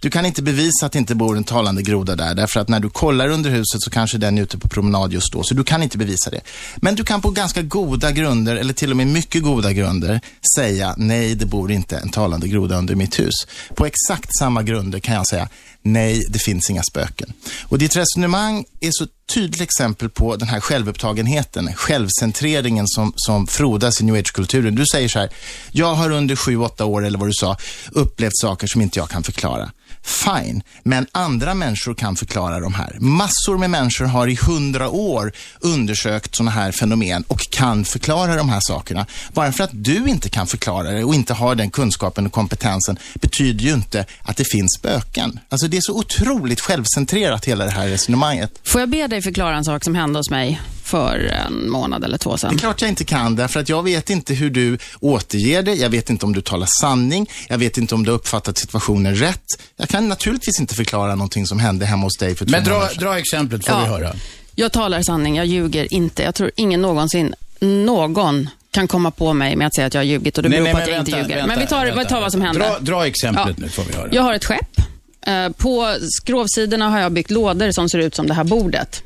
Du 0.00 0.10
kan 0.10 0.26
inte 0.26 0.42
bevisa 0.42 0.86
att 0.86 0.92
det 0.92 0.98
inte 0.98 1.14
bor 1.14 1.36
en 1.36 1.44
talande 1.44 1.82
groda 1.82 2.16
där, 2.16 2.34
därför 2.34 2.60
att 2.60 2.68
när 2.68 2.80
du 2.80 2.90
kollar 2.90 3.28
under 3.28 3.50
huset 3.50 3.80
så 3.82 3.90
kanske 3.90 4.18
den 4.18 4.38
är 4.38 4.42
ute 4.42 4.58
på 4.58 4.68
promenad 4.68 5.12
just 5.12 5.32
då, 5.32 5.42
så 5.42 5.54
du 5.54 5.64
kan 5.64 5.82
inte 5.82 5.98
bevisa 5.98 6.30
det. 6.30 6.40
Men 6.76 6.94
du 6.94 7.04
kan 7.04 7.20
på 7.20 7.30
ganska 7.30 7.62
goda 7.62 8.10
grunder, 8.10 8.56
eller 8.56 8.74
till 8.74 8.90
och 8.90 8.96
med 8.96 9.06
mycket 9.06 9.42
goda 9.42 9.72
grunder, 9.72 10.20
säga 10.56 10.94
nej, 10.96 11.34
det 11.34 11.46
bor 11.46 11.70
inte 11.70 11.96
en 11.96 12.08
talande 12.08 12.48
groda 12.48 12.76
under 12.76 12.94
mitt 12.94 13.18
hus. 13.18 13.34
På 13.74 13.86
exakt 13.86 14.30
samma 14.38 14.62
grunder 14.62 14.98
kan 14.98 15.14
jag 15.14 15.26
säga 15.26 15.48
nej, 15.82 16.26
det 16.28 16.38
finns 16.38 16.70
inga 16.70 16.82
spöken. 16.82 17.32
Och 17.62 17.78
ditt 17.78 17.96
resonemang 17.96 18.64
är 18.80 18.90
så 18.92 19.06
tydligt 19.34 19.60
exempel 19.60 20.08
på 20.08 20.36
den 20.36 20.48
här 20.48 20.60
självupptagenheten, 20.60 21.74
självcentreringen 21.74 22.88
som, 22.88 23.12
som 23.16 23.46
frodas 23.46 24.00
i 24.00 24.04
new 24.04 24.14
age-kulturen. 24.14 24.74
Du 24.74 24.84
säger 24.92 25.08
så 25.08 25.18
här, 25.18 25.30
jag 25.70 25.94
har 25.94 26.10
under 26.10 26.36
sju, 26.36 26.56
åtta 26.56 26.84
år, 26.84 27.06
eller 27.06 27.18
vad 27.18 27.28
du 27.28 27.32
sa, 27.32 27.56
upplevt 27.92 28.36
saker 28.36 28.66
som 28.66 28.80
inte 28.80 28.98
jag 28.98 29.08
kan 29.10 29.22
förklara. 29.22 29.70
Fine, 30.02 30.62
men 30.82 31.06
andra 31.12 31.54
människor 31.54 31.94
kan 31.94 32.16
förklara 32.16 32.60
de 32.60 32.74
här. 32.74 32.96
Massor 33.00 33.58
med 33.58 33.70
människor 33.70 34.04
har 34.04 34.28
i 34.28 34.34
hundra 34.34 34.88
år 34.88 35.32
undersökt 35.60 36.36
sådana 36.36 36.50
här 36.50 36.72
fenomen 36.72 37.24
och 37.28 37.50
kan 37.50 37.84
förklara 37.84 38.36
de 38.36 38.48
här 38.48 38.60
sakerna. 38.60 39.06
Bara 39.32 39.52
för 39.52 39.64
att 39.64 39.70
du 39.72 40.08
inte 40.08 40.28
kan 40.28 40.46
förklara 40.46 40.90
det 40.90 41.04
och 41.04 41.14
inte 41.14 41.34
har 41.34 41.54
den 41.54 41.70
kunskapen 41.70 42.26
och 42.26 42.32
kompetensen 42.32 42.98
betyder 43.14 43.64
ju 43.64 43.72
inte 43.72 44.04
att 44.22 44.36
det 44.36 44.44
finns 44.44 44.74
spöken. 44.78 45.40
Alltså 45.48 45.68
det 45.68 45.76
är 45.76 45.80
så 45.80 45.98
otroligt 45.98 46.60
självcentrerat 46.60 47.44
hela 47.44 47.64
det 47.64 47.70
här 47.70 47.88
resonemanget. 47.88 48.60
får 48.64 48.80
jag 48.80 48.90
be 48.90 49.06
dig 49.06 49.22
förklara 49.22 49.56
en 49.56 49.64
sak 49.64 49.84
som 49.84 49.94
hände 49.94 50.18
hos 50.18 50.30
mig 50.30 50.60
för 50.90 51.18
en 51.46 51.70
månad 51.70 52.04
eller 52.04 52.18
två 52.18 52.30
Det 52.30 52.34
är 52.34 52.38
sedan? 52.38 52.58
klart 52.58 52.80
jag 52.82 52.88
inte 52.88 53.04
kan 53.04 53.36
därför 53.36 53.60
att 53.60 53.68
jag 53.68 53.82
vet 53.82 54.10
inte 54.10 54.34
hur 54.34 54.50
du 54.50 54.78
återger 55.00 55.62
det. 55.62 55.74
Jag 55.74 55.90
vet 55.90 56.10
inte 56.10 56.26
om 56.26 56.32
du 56.32 56.40
talar 56.40 56.68
sanning. 56.80 57.30
Jag 57.48 57.58
vet 57.58 57.78
inte 57.78 57.94
om 57.94 58.04
du 58.04 58.10
har 58.10 58.18
uppfattat 58.18 58.58
situationen 58.58 59.14
rätt. 59.14 59.44
Jag 59.76 59.88
kan 59.88 60.08
naturligtvis 60.08 60.60
inte 60.60 60.74
förklara 60.74 61.14
någonting 61.14 61.46
som 61.46 61.58
hände 61.58 61.86
hemma 61.86 62.02
hos 62.02 62.16
dig 62.16 62.34
för 62.34 62.44
två 62.44 62.50
Men 62.50 62.64
dra, 62.64 62.88
sedan. 62.88 62.98
dra 63.04 63.18
exemplet 63.18 63.66
får 63.66 63.74
Ja. 63.74 63.80
vi 63.82 63.86
höra. 63.88 64.12
Jag 64.54 64.72
talar 64.72 65.02
sanning, 65.02 65.36
jag 65.36 65.46
ljuger 65.46 65.94
inte. 65.94 66.22
Jag 66.22 66.34
tror 66.34 66.50
ingen 66.56 66.82
någonsin, 66.82 67.34
någon 67.60 68.48
kan 68.70 68.88
komma 68.88 69.10
på 69.10 69.32
mig 69.32 69.56
med 69.56 69.66
att 69.66 69.74
säga 69.74 69.86
att 69.86 69.94
jag 69.94 70.00
har 70.00 70.06
ljugit 70.06 70.36
och 70.36 70.42
det 70.42 70.48
beror 70.48 70.72
på 70.72 70.78
att 70.78 70.88
jag 70.88 70.98
inte 70.98 71.10
ljuger. 71.10 71.46
men 71.46 71.58
vi 71.58 71.66
tar, 71.66 71.86
vi 71.98 72.04
tar 72.04 72.20
vad 72.20 72.32
som 72.32 72.40
hände. 72.40 72.60
Dra, 72.60 72.78
dra 72.78 73.06
exemplet 73.06 73.56
Ja. 73.58 73.62
nu 73.64 73.68
får 73.68 73.82
vi 73.84 73.92
höra. 73.96 74.08
Jag 74.12 74.22
har 74.22 74.34
ett 74.34 74.44
skepp. 74.44 74.80
Eh, 75.26 75.48
På 75.48 75.96
skrovsidorna 76.24 76.88
har 76.90 77.00
jag 77.00 77.12
byggt 77.12 77.30
lådor 77.30 77.70
som 77.72 77.88
ser 77.88 77.98
ut 77.98 78.14
som 78.14 78.26
det 78.26 78.34
här 78.34 78.44
bordet. 78.44 79.02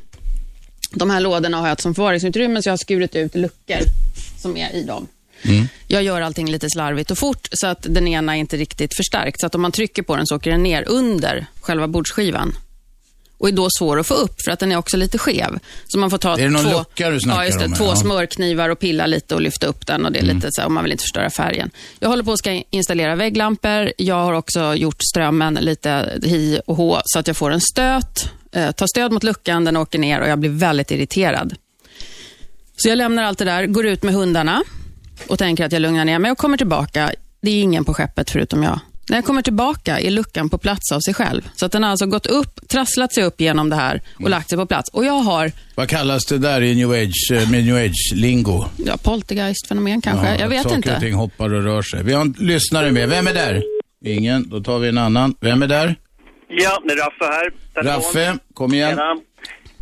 De 0.91 1.09
här 1.09 1.19
lådorna 1.19 1.57
har 1.57 1.67
jag 1.67 1.81
som 1.81 1.95
förvaringsutrymme, 1.95 2.61
så 2.61 2.67
jag 2.69 2.71
har 2.73 2.77
skurit 2.77 3.15
ut 3.15 3.35
luckor 3.35 3.79
som 4.41 4.57
är 4.57 4.75
i 4.75 4.83
dem. 4.83 5.07
Jag 5.87 6.03
gör 6.03 6.21
allting 6.21 6.49
lite 6.51 6.67
slarvigt 6.69 7.11
och 7.11 7.17
fort 7.17 7.47
så 7.51 7.67
att 7.67 7.85
den 7.89 8.07
ena 8.07 8.35
är 8.35 8.39
inte 8.39 8.57
riktigt 8.57 8.95
förstärkt. 8.97 9.39
Så 9.39 9.45
att 9.45 9.55
om 9.55 9.61
man 9.61 9.71
trycker 9.71 10.03
på 10.03 10.15
den 10.15 10.27
så 10.27 10.35
åker 10.35 10.51
den 10.51 10.63
ner 10.63 10.83
under 10.87 11.45
själva 11.61 11.87
bordsskivan. 11.87 12.55
Och 13.37 13.47
är 13.47 13.51
då 13.51 13.67
svår 13.79 13.99
att 13.99 14.07
få 14.07 14.13
upp 14.13 14.41
för 14.45 14.51
att 14.51 14.59
den 14.59 14.71
är 14.71 14.77
också 14.77 14.97
lite 14.97 15.17
skev. 15.17 15.59
Så 15.87 15.97
man 15.97 16.09
får 16.09 16.17
ta 16.17 16.35
två, 16.35 16.85
ja, 16.95 17.45
just 17.45 17.59
det, 17.59 17.67
två 17.75 17.83
Ja. 17.83 17.91
Mm. 17.91 17.95
smörknivar 17.97 18.69
och 18.69 18.79
pilla 18.79 19.05
lite 19.05 19.35
och 19.35 19.41
lyfta 19.41 19.67
upp 19.67 19.87
den. 19.87 20.05
och 20.05 20.11
det 20.11 20.19
är 20.19 20.23
lite 20.23 20.47
så 20.51 20.61
här, 20.61 20.67
om 20.67 20.73
man 20.73 20.83
vill 20.83 20.91
inte 20.91 21.01
förstöra 21.01 21.29
färgen. 21.29 21.69
Jag 21.99 22.09
håller 22.09 22.23
på 22.23 22.31
att 22.31 22.39
ska 22.39 22.61
installera 22.69 23.15
vägglampor. 23.15 23.91
Jag 23.97 24.15
har 24.15 24.33
också 24.33 24.75
gjort 24.75 24.97
strömmen 25.11 25.53
lite 25.53 26.19
hi 26.23 26.59
och 26.65 26.75
hå 26.75 27.01
så 27.05 27.19
att 27.19 27.27
jag 27.27 27.37
får 27.37 27.51
en 27.51 27.61
stöt. 27.61 28.29
Eh, 28.55 28.71
tar 28.71 28.87
stöd 28.87 29.11
mot 29.11 29.23
luckan, 29.23 29.65
den 29.65 29.77
åker 29.77 29.99
ner 29.99 30.21
och 30.21 30.27
jag 30.27 30.39
blir 30.39 30.49
väldigt 30.49 30.91
irriterad. 30.91 31.55
Så 32.77 32.89
jag 32.89 32.97
lämnar 32.97 33.23
allt 33.23 33.37
det 33.39 33.45
där, 33.45 33.65
går 33.65 33.85
ut 33.85 34.03
med 34.03 34.13
hundarna 34.13 34.63
och 35.27 35.39
tänker 35.39 35.65
att 35.65 35.71
jag 35.71 35.81
lugnar 35.81 36.05
ner 36.05 36.19
mig 36.19 36.31
och 36.31 36.37
kommer 36.37 36.57
tillbaka. 36.57 37.11
Det 37.41 37.51
är 37.51 37.61
ingen 37.61 37.85
på 37.85 37.93
skeppet 37.93 38.29
förutom 38.29 38.63
jag. 38.63 38.79
När 39.09 39.17
jag 39.17 39.25
kommer 39.25 39.41
tillbaka 39.41 39.99
är 39.99 40.11
luckan 40.11 40.49
på 40.49 40.57
plats 40.57 40.91
av 40.91 40.99
sig 40.99 41.13
själv. 41.13 41.49
Så 41.55 41.65
att 41.65 41.71
den 41.71 41.83
har 41.83 41.89
alltså 41.89 42.05
gått 42.05 42.25
upp, 42.25 42.67
trasslat 42.67 43.13
sig 43.13 43.23
upp 43.23 43.41
genom 43.41 43.69
det 43.69 43.75
här 43.75 44.01
och 44.23 44.29
lagt 44.29 44.49
sig 44.49 44.57
på 44.57 44.65
plats. 44.65 44.89
Och 44.89 45.05
jag 45.05 45.19
har 45.19 45.51
Vad 45.75 45.89
kallas 45.89 46.25
det 46.25 46.37
där 46.37 46.61
i 46.61 46.75
new 46.75 46.91
age, 46.91 47.31
eh, 47.33 47.49
med 47.49 47.65
new 47.65 47.75
age-lingo? 47.75 48.65
ja, 48.85 48.97
poltergeist-fenomen 48.97 50.01
kanske. 50.01 50.27
Ja, 50.27 50.39
jag 50.39 50.49
vet 50.49 50.63
saker 50.63 50.75
inte. 50.75 50.93
och 50.95 50.99
ting 51.01 51.13
hoppar 51.13 51.53
och 51.53 51.63
rör 51.63 51.81
sig. 51.81 52.03
Vi 52.03 52.13
har 52.13 52.21
en 52.21 52.35
lyssnare 52.39 52.91
med. 52.91 53.09
Vem 53.09 53.27
är 53.27 53.33
där? 53.33 53.63
Ingen. 54.05 54.49
Då 54.49 54.63
tar 54.63 54.79
vi 54.79 54.89
en 54.89 54.97
annan. 54.97 55.35
Vem 55.41 55.63
är 55.63 55.67
där? 55.67 55.95
Ja, 56.47 56.81
det 56.83 56.93
är 56.93 56.97
Raffe 56.97 57.25
här. 57.25 57.51
Telefon. 57.73 58.01
Raffe, 58.01 58.39
kom 58.53 58.73
igen. 58.73 58.89
Tjena. 58.89 59.17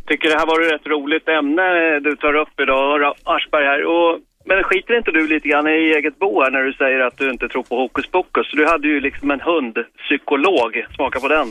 Tycker 0.07 0.29
det 0.29 0.37
här 0.37 0.45
var 0.45 0.61
ett 0.61 0.71
rätt 0.71 0.87
roligt 0.87 1.27
ämne 1.27 1.99
du 1.99 2.15
tar 2.15 2.35
upp 2.35 2.59
idag, 2.59 3.13
Aschberg 3.23 3.65
här. 3.65 3.85
Och, 3.85 4.19
men 4.45 4.63
skiter 4.63 4.97
inte 4.97 5.11
du 5.11 5.27
lite 5.27 5.47
grann 5.47 5.67
i 5.67 5.71
eget 5.71 6.19
bo 6.19 6.41
här 6.41 6.51
när 6.51 6.63
du 6.63 6.73
säger 6.73 6.99
att 6.99 7.17
du 7.17 7.29
inte 7.29 7.49
tror 7.49 7.63
på 7.63 7.75
hokus 7.75 8.07
pokus? 8.07 8.51
Du 8.53 8.65
hade 8.67 8.87
ju 8.87 8.99
liksom 8.99 9.31
en 9.31 9.41
hundpsykolog, 9.41 10.85
smaka 10.95 11.19
på 11.19 11.27
den, 11.27 11.47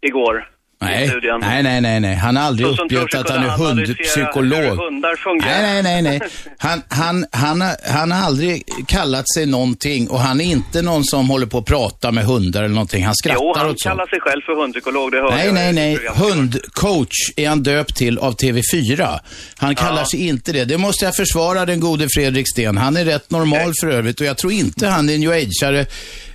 igår. 0.00 0.48
Nej, 0.80 1.10
nej, 1.40 1.62
nej, 1.62 1.80
nej, 1.80 2.00
nej. 2.00 2.14
Han 2.14 2.36
har 2.36 2.44
aldrig 2.44 2.68
uppgett 2.68 3.14
att 3.14 3.30
han 3.30 3.44
är 3.44 3.48
hundpsykolog. 3.48 4.78
Nej, 5.40 5.82
nej, 5.82 5.82
nej, 5.82 6.02
nej. 6.02 6.20
Han, 6.58 6.82
han, 6.88 7.26
han, 7.32 7.60
har, 7.60 7.76
han 7.92 8.10
har 8.12 8.26
aldrig 8.26 8.62
kallat 8.86 9.24
sig 9.34 9.46
någonting 9.46 10.08
och 10.08 10.20
han 10.20 10.40
är 10.40 10.44
inte 10.44 10.82
någon 10.82 11.04
som 11.04 11.30
håller 11.30 11.46
på 11.46 11.58
att 11.58 11.64
prata 11.64 12.12
med 12.12 12.24
hundar 12.24 12.62
eller 12.62 12.74
någonting. 12.74 13.04
Han 13.04 13.14
skrattar 13.14 13.40
Jo, 13.40 13.52
han 13.56 13.70
åt 13.70 13.82
kallar 13.82 14.06
sig 14.06 14.20
själv 14.20 14.40
för 14.42 14.60
hundpsykolog, 14.60 15.12
det 15.12 15.18
hör 15.18 15.30
Nej, 15.30 15.46
jag. 15.46 15.54
nej, 15.54 15.72
nej. 15.72 15.98
Hundcoach 16.14 17.32
är 17.36 17.48
han 17.48 17.62
döpt 17.62 17.96
till 17.96 18.18
av 18.18 18.36
TV4. 18.36 19.18
Han 19.56 19.74
kallar 19.74 20.04
sig 20.04 20.26
inte 20.26 20.52
det. 20.52 20.64
Det 20.64 20.78
måste 20.78 21.04
jag 21.04 21.16
försvara 21.16 21.66
den 21.66 21.80
gode 21.80 22.08
Fredrik 22.14 22.46
Sten. 22.52 22.76
Han 22.76 22.96
är 22.96 23.04
rätt 23.04 23.30
normal 23.30 23.72
för 23.80 23.88
övrigt 23.90 24.20
och 24.20 24.26
jag 24.26 24.36
tror 24.38 24.52
inte 24.52 24.86
han 24.86 25.08
är 25.08 25.18
new 25.18 25.30
ageare 25.30 25.86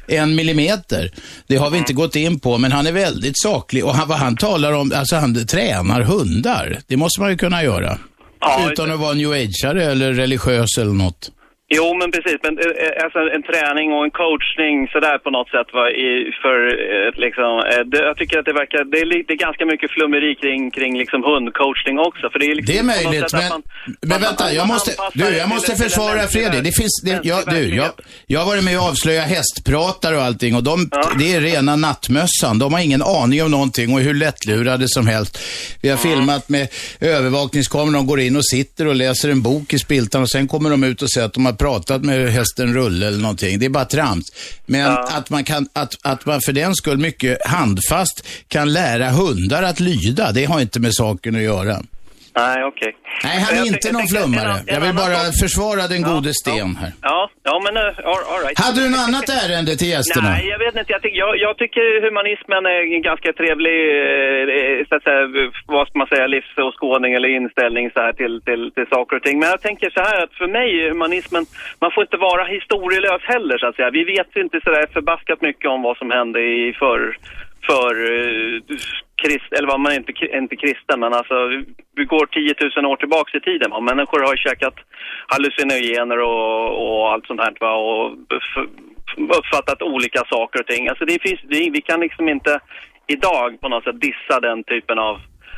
en 0.07 0.35
millimeter. 0.35 1.11
Det 1.47 1.55
har 1.55 1.69
vi 1.69 1.77
inte 1.77 1.93
gått 1.93 2.15
in 2.15 2.39
på, 2.39 2.57
men 2.57 2.71
han 2.71 2.87
är 2.87 2.91
väldigt 2.91 3.41
saklig 3.41 3.85
och 3.85 3.95
han, 3.95 4.07
vad 4.07 4.17
han 4.17 4.37
talar 4.37 4.71
om, 4.71 4.91
alltså 4.95 5.15
han 5.15 5.47
tränar 5.47 6.01
hundar. 6.01 6.79
Det 6.87 6.97
måste 6.97 7.21
man 7.21 7.29
ju 7.29 7.37
kunna 7.37 7.63
göra. 7.63 7.97
Ja, 8.39 8.71
Utan 8.71 8.91
att 8.91 8.99
vara 8.99 9.13
new 9.13 9.31
ageare 9.31 9.83
eller 9.85 10.13
religiös 10.13 10.77
eller 10.77 10.93
något. 10.93 11.31
Jo, 11.77 11.87
men 11.99 12.07
precis. 12.15 12.37
Men 12.45 12.53
eh, 12.63 12.65
eh, 12.83 13.03
alltså, 13.05 13.19
en 13.35 13.43
träning 13.49 13.87
och 13.95 14.03
en 14.07 14.13
coachning 14.23 14.75
sådär 14.95 15.17
på 15.25 15.29
något 15.37 15.49
sätt 15.55 15.67
var 15.77 15.87
i, 16.05 16.09
för 16.43 16.57
eh, 16.85 17.09
liksom, 17.25 17.51
det, 17.91 17.99
jag 18.09 18.15
tycker 18.17 18.35
att 18.39 18.47
det 18.49 18.55
verkar, 18.61 18.79
det 18.91 18.99
är, 19.03 19.07
li- 19.11 19.25
det 19.27 19.33
är 19.37 19.41
ganska 19.47 19.65
mycket 19.71 19.89
flummeri 19.95 20.31
kring, 20.41 20.61
kring 20.77 20.93
liksom 21.03 21.19
hundcoachning 21.31 21.95
också. 22.07 22.25
För 22.31 22.37
det 22.39 22.45
är, 22.51 22.55
liksom 22.55 22.73
Det 22.73 22.79
är 22.79 22.89
möjligt, 22.93 23.33
men, 23.33 23.49
man- 23.53 23.63
men 24.01 24.09
man- 24.09 24.21
vänta, 24.27 24.43
man 24.43 24.55
jag 24.59 24.67
måste, 24.73 24.91
du, 25.13 25.25
jag 25.43 25.49
måste 25.55 25.71
försvara 25.83 26.21
Fredrik. 26.35 26.63
Det 26.69 26.75
finns, 26.81 26.95
det, 27.07 27.19
jag, 27.31 27.39
du, 27.55 27.61
jag, 27.81 27.89
jag 28.33 28.39
har 28.41 28.47
varit 28.51 28.63
med 28.69 28.77
och 28.79 28.85
avslöjat 28.91 29.27
hästpratare 29.35 30.15
och 30.19 30.23
allting 30.29 30.55
och 30.55 30.63
de, 30.63 30.89
det 31.19 31.33
är 31.35 31.41
rena 31.41 31.75
nattmössan. 31.75 32.59
De 32.59 32.73
har 32.73 32.79
ingen 32.79 33.01
aning 33.21 33.43
om 33.43 33.51
någonting 33.51 33.93
och 33.93 33.99
hur 33.99 34.13
lättlurade 34.13 34.85
som 34.87 35.07
helst. 35.07 35.33
Vi 35.81 35.89
har 35.89 35.97
filmat 35.97 36.49
med 36.49 36.67
övervakningskameror, 37.01 37.93
de 37.93 38.07
går 38.07 38.19
in 38.19 38.35
och 38.35 38.45
sitter 38.45 38.87
och 38.87 38.95
läser 38.95 39.29
en 39.29 39.41
bok 39.41 39.73
i 39.73 39.79
spiltan 39.79 40.21
och 40.21 40.29
sen 40.29 40.47
kommer 40.47 40.69
de 40.69 40.83
ut 40.83 41.01
och 41.01 41.09
säger 41.11 41.25
att 41.27 41.33
de 41.33 41.45
har 41.45 41.53
pratat 41.63 42.03
med 42.03 42.31
hästen 42.31 42.73
Rulle 42.73 43.07
eller 43.07 43.17
någonting. 43.17 43.59
Det 43.59 43.65
är 43.65 43.69
bara 43.69 43.85
trams. 43.85 44.25
Men 44.65 44.91
att 44.91 45.29
man 45.29 45.43
kan, 45.43 45.67
att, 45.73 45.93
att 46.03 46.25
man 46.25 46.41
för 46.41 46.53
den 46.53 46.75
skull 46.75 46.97
mycket 46.97 47.47
handfast 47.47 48.27
kan 48.47 48.73
lära 48.73 49.09
hundar 49.09 49.63
att 49.63 49.79
lyda, 49.79 50.31
det 50.31 50.45
har 50.45 50.61
inte 50.61 50.79
med 50.79 50.93
saken 50.93 51.35
att 51.35 51.41
göra. 51.41 51.75
Nej, 52.35 52.63
okej. 52.63 52.95
Nej, 53.27 53.37
han 53.45 53.51
är 53.59 53.65
inte 53.73 53.89
någon 53.95 54.07
flummare. 54.13 54.53
Jag 54.75 54.81
vill 54.85 54.95
bara 55.03 55.19
försvara 55.43 55.83
den 55.93 56.01
gode 56.09 56.31
Sten 56.41 56.69
här. 56.81 56.91
Ja, 57.11 57.19
ja 57.49 57.55
men 57.65 57.73
uh, 57.83 58.11
all, 58.11 58.23
all 58.31 58.41
right. 58.45 58.57
Hade 58.65 58.79
du 58.83 58.87
något 58.93 59.05
annat 59.09 59.27
ärende 59.41 59.71
till 59.79 59.91
gästerna? 59.95 60.29
Nej, 60.35 60.45
jag 60.53 60.59
vet 60.65 60.75
inte. 60.79 60.91
Jag, 60.95 61.01
tycker, 61.03 61.19
jag, 61.25 61.33
jag 61.45 61.53
tycker 61.61 61.85
humanismen 62.05 62.63
är 62.73 62.79
en 62.97 63.05
ganska 63.11 63.29
trevlig, 63.39 63.77
eh, 64.01 64.85
så 64.87 64.93
att 64.95 65.03
säga, 65.07 65.21
vad 65.75 65.83
ska 65.87 65.95
man 66.01 66.11
säga, 66.13 66.25
livsåskådning 66.35 67.11
eller 67.13 67.29
inställning 67.39 67.85
så 67.95 67.99
här 68.05 68.13
till, 68.21 68.35
till, 68.47 68.63
till 68.75 68.87
saker 68.95 69.13
och 69.17 69.23
ting. 69.23 69.35
Men 69.39 69.49
jag 69.53 69.61
tänker 69.67 69.89
så 69.97 70.01
här 70.07 70.17
att 70.23 70.33
för 70.41 70.49
mig 70.57 70.69
är 70.81 70.89
humanismen, 70.93 71.43
man 71.83 71.91
får 71.93 72.03
inte 72.07 72.19
vara 72.29 72.43
historielös 72.57 73.23
heller 73.33 73.57
så 73.57 73.65
att 73.67 73.75
säga. 73.75 73.89
Vi 73.99 74.03
vet 74.15 74.31
inte 74.43 74.57
så 74.63 74.69
där 74.75 74.93
förbaskat 74.97 75.41
mycket 75.41 75.69
om 75.73 75.81
vad 75.87 75.97
som 75.97 76.09
hände 76.11 76.39
i 76.39 76.73
för, 76.81 76.99
för 77.67 77.91
eh, 78.13 78.55
krist, 79.21 79.49
eller 79.55 79.67
vad 79.67 79.79
man 79.79 79.93
inte, 79.93 80.11
inte 80.41 80.55
kristen, 80.55 80.99
men 80.99 81.13
alltså 81.13 81.35
vi 81.95 82.05
går 82.05 82.25
10 82.25 82.55
000 82.81 82.91
år 82.91 82.95
tillbaks 82.95 83.35
i 83.35 83.39
tiden. 83.39 83.71
Va? 83.71 83.79
Människor 83.79 84.19
har 84.19 84.35
käkat 84.35 84.75
hallucinogener 85.27 86.19
och, 86.19 86.61
och 86.83 87.11
allt 87.11 87.25
sånt 87.27 87.41
här 87.41 87.53
va? 87.59 87.73
och 87.73 88.05
uppfattat 89.39 89.81
olika 89.81 90.21
saker 90.29 90.59
och 90.59 90.67
ting. 90.67 90.87
Alltså 90.87 91.05
det 91.05 91.21
finns, 91.21 91.41
det, 91.49 91.69
vi 91.77 91.81
kan 91.81 91.99
liksom 91.99 92.29
inte 92.29 92.59
idag 93.07 93.61
på 93.61 93.69
något 93.69 93.83
sätt 93.83 94.01
dissa 94.01 94.39
den 94.39 94.63
typen 94.63 94.99
av 94.99 95.15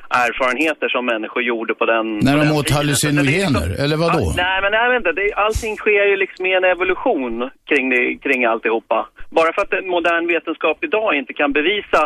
erfarenheter 0.09 0.87
som 0.89 1.05
människor 1.05 1.43
gjorde 1.43 1.73
på 1.75 1.85
den 1.85 2.05
När 2.19 2.33
på 2.33 2.39
de 2.39 2.45
den 2.45 2.57
åt 2.57 2.65
tiden. 2.65 2.77
hallucinogener, 2.77 3.59
Så 3.59 3.67
det 3.67 3.81
är 3.81 3.83
eller 3.83 3.97
vadå? 3.97 4.21
Ja, 4.21 4.33
nej, 4.43 4.57
men 4.63 4.73
jag 4.73 4.89
vet 4.89 4.97
inte. 4.97 5.11
Det, 5.21 5.33
allting 5.45 5.75
sker 5.75 6.05
ju 6.11 6.15
liksom 6.23 6.45
i 6.45 6.53
en 6.53 6.63
evolution 6.63 7.49
kring, 7.69 7.89
det, 7.89 8.15
kring 8.23 8.45
alltihopa. 8.45 9.07
Bara 9.37 9.53
för 9.53 9.61
att 9.61 9.73
en 9.73 9.87
modern 9.95 10.27
vetenskap 10.27 10.77
idag 10.83 11.15
inte 11.15 11.33
kan 11.33 11.51
bevisa 11.51 12.01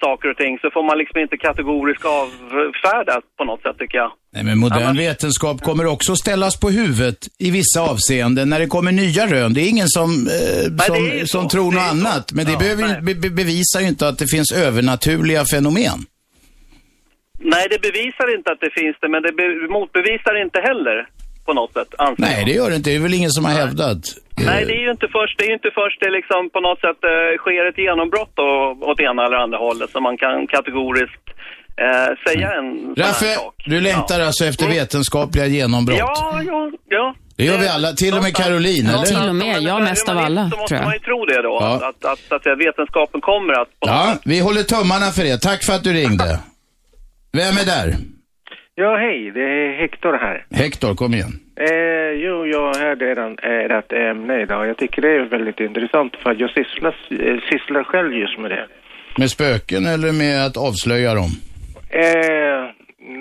saker 0.00 0.28
och 0.30 0.36
ting 0.36 0.58
så 0.62 0.70
får 0.70 0.82
man 0.82 0.98
liksom 0.98 1.20
inte 1.20 1.36
kategoriskt 1.36 2.04
avfärda 2.04 3.20
på 3.38 3.44
något 3.44 3.62
sätt 3.62 3.78
tycker 3.78 3.98
jag. 3.98 4.12
Nej, 4.34 4.44
men 4.44 4.58
modern 4.58 4.82
Annars- 4.82 4.98
vetenskap 4.98 5.62
kommer 5.62 5.86
också 5.86 6.16
ställas 6.16 6.60
på 6.60 6.70
huvudet 6.70 7.18
i 7.38 7.50
vissa 7.50 7.80
avseenden 7.80 8.48
när 8.48 8.58
det 8.60 8.66
kommer 8.66 8.92
nya 8.92 9.26
rön. 9.26 9.54
Det 9.54 9.60
är 9.60 9.68
ingen 9.68 9.88
som, 9.88 10.10
eh, 10.26 10.70
det 10.70 10.82
som, 10.82 10.96
är 10.96 11.24
som 11.24 11.48
tror 11.48 11.72
något 11.72 11.82
annat. 11.90 12.32
Men 12.32 12.44
det 12.46 12.52
Ja, 12.52 12.58
behöver, 12.58 12.82
nej. 12.88 13.02
be, 13.02 13.14
be, 13.14 13.30
bevisar 13.30 13.80
ju 13.80 13.88
inte 13.88 14.08
att 14.08 14.18
det 14.18 14.26
finns 14.30 14.52
övernaturliga 14.52 15.44
fenomen. 15.44 15.98
Nej, 17.40 17.66
det 17.70 17.78
bevisar 17.82 18.36
inte 18.38 18.50
att 18.52 18.60
det 18.60 18.70
finns 18.80 18.96
det, 19.00 19.08
men 19.08 19.22
det 19.22 19.32
be- 19.32 19.68
motbevisar 19.78 20.42
inte 20.44 20.58
heller 20.60 21.06
på 21.46 21.52
något 21.52 21.72
sätt, 21.72 21.88
anser 21.98 22.22
Nej, 22.22 22.38
jag. 22.38 22.46
det 22.46 22.52
gör 22.52 22.70
det 22.70 22.76
inte. 22.76 22.90
Det 22.90 22.96
är 22.96 23.00
väl 23.00 23.14
ingen 23.14 23.30
som 23.30 23.44
har 23.44 23.52
hävdat. 23.52 23.98
Nej, 24.36 24.64
det 24.64 24.72
är 24.72 24.80
ju 24.86 24.90
inte 24.90 25.08
först 25.08 25.38
det, 25.38 25.44
är 25.44 25.48
ju 25.48 25.54
inte 25.54 25.70
först 25.74 26.00
det 26.00 26.10
liksom 26.10 26.50
på 26.50 26.60
något 26.60 26.80
sätt 26.80 27.00
eh, 27.12 27.38
sker 27.42 27.68
ett 27.70 27.78
genombrott 27.78 28.32
då, 28.34 28.76
åt 28.90 29.00
ena 29.00 29.26
eller 29.26 29.36
andra 29.36 29.58
hållet 29.58 29.90
som 29.90 30.02
man 30.02 30.16
kan 30.16 30.46
kategoriskt 30.46 31.26
eh, 31.84 32.10
säga 32.26 32.48
en 32.58 32.94
Raffe, 32.96 33.34
sak. 33.34 33.54
du 33.66 33.80
längtar 33.80 34.20
ja. 34.20 34.26
alltså 34.26 34.44
efter 34.44 34.64
Mm. 34.64 34.76
vetenskapliga 34.76 35.46
genombrott? 35.46 35.98
Ja, 35.98 36.40
ja, 36.46 36.70
ja. 36.88 37.14
Det 37.36 37.44
gör 37.44 37.58
vi 37.58 37.68
alla, 37.68 37.92
till 37.92 38.14
och 38.16 38.22
med 38.22 38.36
Caroline, 38.36 38.86
eller? 38.86 39.02
Till 39.04 39.28
och 39.28 39.34
med, 39.34 39.62
jag 39.62 39.82
mest 39.82 40.08
av 40.08 40.18
alla, 40.18 40.50
Så 40.50 40.56
måste 40.58 40.74
tror 40.74 40.84
man 40.84 40.92
ju 40.92 40.98
tro 40.98 41.24
det 41.24 41.42
då, 41.42 41.58
Ja. 41.60 41.74
att, 41.76 41.82
att, 41.82 42.04
att, 42.32 42.46
att, 42.46 42.58
vetenskapen 42.58 43.20
kommer 43.20 43.52
att... 43.62 43.68
Ja, 43.78 44.16
vi 44.24 44.40
håller 44.40 44.62
tummarna 44.62 45.06
för 45.06 45.22
det. 45.22 45.38
Tack 45.42 45.64
för 45.64 45.72
att 45.72 45.84
du 45.84 45.92
ringde. 45.92 46.38
Vem 47.32 47.54
är 47.62 47.64
där? 47.66 47.94
Ja, 48.76 48.96
hej, 48.96 49.30
det 49.30 49.40
är 49.40 49.80
Hector 49.80 50.12
här. 50.12 50.46
Hector, 50.50 50.94
kom 50.94 51.14
igen. 51.14 51.32
Eh, 51.56 52.10
jo, 52.24 52.46
jag 52.46 52.74
hörde 52.74 53.04
redan 53.04 53.38
ert 53.42 53.92
ämne 53.92 54.42
idag. 54.42 54.68
Jag 54.68 54.76
tycker 54.76 55.02
det 55.02 55.08
är 55.08 55.24
väldigt 55.24 55.60
intressant 55.60 56.12
för 56.22 56.36
jag 56.38 56.50
sysslar, 56.50 56.96
eh, 57.10 57.38
sysslar 57.50 57.84
själv 57.84 58.12
just 58.12 58.38
med 58.38 58.50
det. 58.50 58.66
Med 59.18 59.30
spöken 59.30 59.86
eller 59.86 60.12
med 60.12 60.46
att 60.46 60.56
avslöja 60.56 61.14
dem? 61.14 61.30
Eh, 61.90 62.62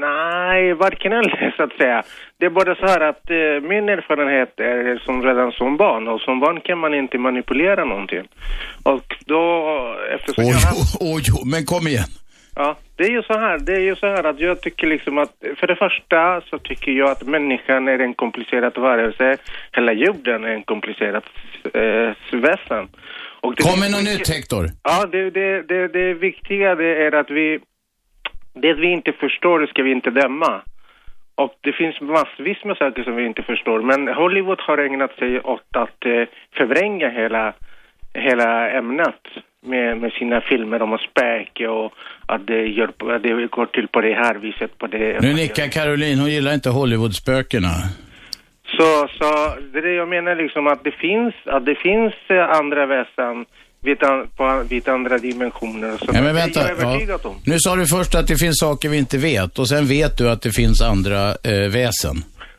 nej, 0.08 0.74
varken 0.74 1.12
eller 1.12 1.54
så 1.58 1.64
att 1.64 1.78
säga. 1.78 2.04
Det 2.40 2.46
är 2.46 2.50
bara 2.50 2.76
så 2.76 2.86
här 2.86 3.02
att 3.10 3.30
eh, 3.30 3.70
min 3.70 3.90
erfarenhet 3.90 4.60
är 4.60 5.06
som 5.06 5.24
redan 5.24 5.52
som 5.52 5.78
barn 5.78 6.08
och 6.08 6.22
som 6.22 6.40
barn 6.40 6.62
kan 6.62 6.80
man 6.80 6.94
inte 6.94 7.18
manipulera 7.18 7.86
någonting. 7.86 8.26
Och 8.84 9.08
då, 9.26 9.44
eftersom 10.16 10.44
Oj, 10.44 10.52
jag 10.52 10.74
oj, 11.14 11.24
oj, 11.34 11.52
men 11.52 11.66
kom 11.66 11.88
igen. 11.88 12.12
Ja, 12.56 12.78
det 12.96 13.04
är 13.04 13.12
ju 13.12 13.24
så 13.24 13.34
här. 13.34 13.60
Det 13.60 13.74
är 13.74 13.80
ju 13.80 13.96
så 13.96 14.08
här 14.08 14.24
att 14.24 14.40
jag 14.40 14.62
tycker 14.62 14.88
liksom 14.88 15.18
att 15.18 15.34
för 15.60 15.68
det 15.68 15.76
första 15.76 16.42
så 16.42 16.58
tycker 16.60 16.92
jag 16.92 17.10
att 17.10 17.24
människan 17.24 17.88
är 17.88 18.00
en 18.00 18.14
komplicerad 18.14 18.78
varelse. 18.78 19.38
Hela 19.72 19.94
jorden 19.94 20.44
är 20.44 20.50
en 20.50 20.64
komplicerad 20.64 21.24
eh, 21.74 22.12
väsen. 22.32 22.88
Och 23.42 23.56
det 23.56 23.64
Kom 23.64 23.80
med 23.80 23.90
finns 23.90 23.96
något 23.96 24.20
nytt 24.20 24.30
Hector. 24.30 24.66
Ja, 24.84 25.06
det, 25.06 25.30
det, 25.30 25.62
det, 25.62 25.88
det 25.88 26.14
viktiga 26.14 26.76
det 26.76 27.06
är 27.06 27.12
att 27.12 27.30
vi, 27.30 27.60
det 28.54 28.74
vi 28.74 28.88
inte 28.88 29.12
förstår 29.12 29.66
ska 29.66 29.84
vi 29.84 29.92
inte 29.92 30.10
döma. 30.10 30.62
Och 31.36 31.54
det 31.62 31.74
finns 31.74 32.02
massvis 32.02 32.64
med 32.64 32.78
saker 32.78 33.04
som 33.04 33.16
vi 33.16 33.26
inte 33.26 33.44
förstår. 33.44 33.82
Men 33.82 34.08
Hollywood 34.08 34.62
har 34.62 34.78
ägnat 34.78 35.16
sig 35.16 35.40
åt 35.40 35.76
att 35.76 36.06
eh, 36.06 36.24
förvränga 36.58 37.10
hela, 37.10 37.54
hela 38.14 38.70
ämnet 38.70 39.22
med, 39.66 39.98
med 39.98 40.12
sina 40.12 40.42
filmer 40.42 40.82
om 40.82 40.98
spöke 40.98 41.68
och 41.68 41.94
att 42.26 42.48
det, 42.48 42.62
gör, 42.68 42.88
att 43.16 43.24
det 43.24 43.48
går 43.48 43.66
till 43.66 43.88
på 43.88 44.02
det 44.02 44.14
här 44.14 44.36
viset. 44.36 44.78
På 44.78 44.88
det. 44.88 45.22
Nu 45.22 45.34
nickar 45.34 45.68
Caroline, 45.68 46.20
hon 46.20 46.30
gillar 46.30 46.54
inte 46.54 46.70
Hollywoodspökena. 46.70 47.74
Så, 48.78 49.08
så 49.18 49.56
det 49.74 49.80
är 49.80 49.82
det 49.82 49.94
jag 49.94 50.10
menar 50.10 50.36
liksom 50.36 50.68
att 50.68 50.84
det 50.84 50.92
finns, 50.92 51.34
att 51.46 51.66
det 51.66 51.76
finns 51.76 52.14
eh, 52.30 52.60
andra 52.60 52.86
väsen 52.86 53.46
vid, 53.84 54.04
an, 54.04 54.28
på, 54.38 54.64
vid 54.70 54.90
andra 54.90 55.18
dimensioner. 55.18 55.98
Så 55.98 56.06
Ja, 56.14 56.22
men 56.22 56.36
vänta. 56.36 56.60
Ja. 56.82 57.36
Nu 57.46 57.56
sa 57.60 57.76
du 57.76 57.86
först 57.86 58.16
att 58.16 58.28
det 58.28 58.38
finns 58.38 58.60
saker 58.60 58.90
vi 58.90 58.98
inte 58.98 59.18
vet 59.18 59.60
och 59.60 59.70
sen 59.70 59.86
vet 59.86 60.18
du 60.18 60.30
att 60.30 60.42
det 60.42 60.52
finns 60.52 60.82
andra 60.82 61.30
eh, 61.30 61.72
väsen. 61.72 62.16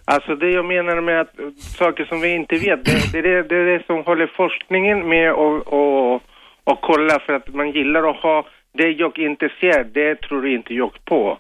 Alltså 0.06 0.37
det 0.37 0.50
jag 0.50 0.64
menar 0.64 1.00
med 1.00 1.20
att 1.20 1.32
saker 1.78 2.04
som 2.04 2.20
vi 2.20 2.34
inte 2.34 2.54
vet, 2.54 2.84
det, 2.84 3.12
det, 3.12 3.18
är 3.18 3.23
det, 3.23 3.42
det 3.42 3.56
är 3.56 3.78
det 3.78 3.87
som 3.87 4.04
håller 4.04 4.26
forskningen 4.37 5.08
med 5.08 5.32
och, 5.32 5.73
och, 5.73 6.23
och 6.64 6.80
kolla 6.80 7.18
för 7.26 7.33
att 7.33 7.54
man 7.54 7.71
gillar 7.71 8.11
att 8.11 8.16
ha 8.16 8.47
det 8.73 8.90
jag 8.90 9.18
inte 9.18 9.49
ser, 9.61 9.85
det 9.85 10.21
tror 10.21 10.49
inte 10.49 10.75
jag 10.75 11.04
på. 11.04 11.38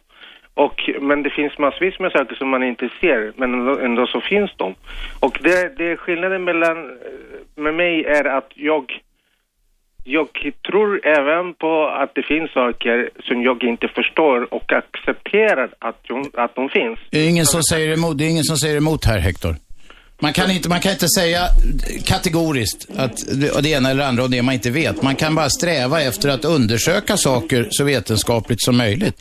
Och, 0.54 0.90
men 1.00 1.22
det 1.22 1.30
finns 1.30 1.58
massvis 1.58 1.98
med 1.98 2.12
saker 2.12 2.34
som 2.34 2.48
man 2.48 2.62
inte 2.62 2.88
ser, 3.00 3.32
men 3.36 3.54
ändå, 3.54 3.78
ändå 3.78 4.06
så 4.06 4.20
finns 4.20 4.50
de. 4.56 4.74
Och 5.20 5.38
det, 5.42 5.76
det 5.76 5.96
skillnaden 5.96 6.44
mellan 6.44 6.78
eh, 6.78 7.62
med 7.62 7.74
mig 7.74 8.04
är 8.04 8.24
att 8.24 8.52
jag 8.54 9.00
jag 10.06 10.28
tror 10.68 11.06
även 11.06 11.54
på 11.54 11.86
att 11.86 12.14
det 12.14 12.22
finns 12.22 12.50
saker 12.52 13.10
som 13.28 13.42
jag 13.42 13.64
inte 13.64 13.88
förstår 13.88 14.54
och 14.54 14.72
accepterar 14.72 15.74
att 15.78 16.04
de, 16.08 16.30
att 16.34 16.54
de 16.54 16.68
finns. 16.68 16.98
Det 17.10 17.18
är 17.18 17.28
ingen 17.28 17.46
som 17.46 17.62
säger 17.62 17.92
emot, 17.92 18.18
det 18.18 18.24
är 18.24 18.28
ingen 18.28 18.44
som 18.44 18.56
säger 18.56 18.76
emot 18.76 19.04
här, 19.04 19.18
Hector. 19.18 19.56
Man 20.22 20.32
kan 20.32 20.50
inte, 20.50 20.68
man 20.68 20.80
kan 20.80 20.92
inte 20.92 21.08
säga 21.08 21.40
kategoriskt 22.06 22.86
att 22.96 23.16
det, 23.62 23.70
ena 23.70 23.90
eller 23.90 24.04
andra 24.04 24.22
och 24.22 24.30
det 24.30 24.42
man 24.42 24.54
inte 24.54 24.70
vet. 24.70 25.02
Man 25.02 25.16
kan 25.16 25.34
bara 25.34 25.48
sträva 25.48 26.02
efter 26.02 26.28
att 26.28 26.44
undersöka 26.44 27.16
saker 27.16 27.66
så 27.70 27.84
vetenskapligt 27.84 28.62
som 28.62 28.76
möjligt. 28.76 29.16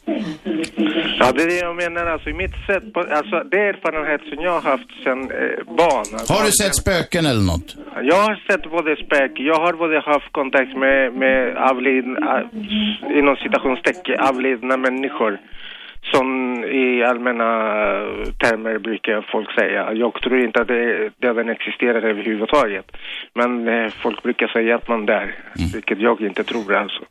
Ja, 1.19 1.31
det 1.31 1.43
är 1.43 1.47
det 1.47 1.59
jag 1.59 1.75
menar. 1.75 2.05
Alltså, 2.05 2.29
i 2.29 2.33
mitt 2.33 2.55
sätt 2.67 2.93
på, 2.93 2.99
alltså, 2.99 3.43
det 3.51 3.57
är 3.57 3.69
erfarenhet 3.73 4.21
som 4.29 4.43
jag 4.43 4.51
har 4.51 4.61
haft 4.71 4.89
sedan 5.03 5.21
eh, 5.21 5.75
barn. 5.81 6.07
Alltså, 6.13 6.33
Har 6.33 6.45
du 6.45 6.51
sett 6.51 6.75
spöken 6.75 7.25
eller 7.25 7.45
något? 7.53 7.75
Jag 8.11 8.21
har 8.27 8.35
sett 8.47 8.71
både 8.71 8.95
spök, 8.95 9.31
jag 9.35 9.59
har 9.65 9.73
både 9.73 9.99
haft 9.99 10.31
kontakt 10.31 10.77
med, 10.77 11.13
med 11.13 11.57
avlidna, 11.57 12.39
äh, 12.39 13.19
inom 13.19 13.35
citationstecken, 13.35 14.19
avlidna 14.19 14.77
människor. 14.77 15.39
Som 16.11 16.27
i 16.63 17.03
allmänna 17.03 17.45
termer 18.43 18.77
brukar 18.79 19.27
folk 19.31 19.51
säga. 19.59 19.93
Jag 19.93 20.13
tror 20.13 20.45
inte 20.45 20.61
att 20.61 20.67
det, 20.67 21.09
döden 21.17 21.49
existerar 21.49 22.01
överhuvudtaget. 22.01 22.85
Men 23.33 23.67
eh, 23.67 23.91
folk 24.03 24.23
brukar 24.23 24.47
säga 24.47 24.75
att 24.75 24.87
man 24.87 25.05
dör, 25.05 25.35
vilket 25.73 25.99
jag 25.99 26.21
inte 26.21 26.43
tror 26.43 26.75
alltså. 26.75 27.01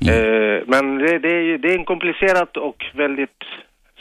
Eh, 0.00 0.62
men 0.66 0.98
det, 0.98 1.18
det, 1.18 1.28
är, 1.28 1.58
det 1.58 1.68
är 1.68 1.78
en 1.78 1.84
komplicerat 1.84 2.56
och 2.56 2.84
väldigt 2.94 3.40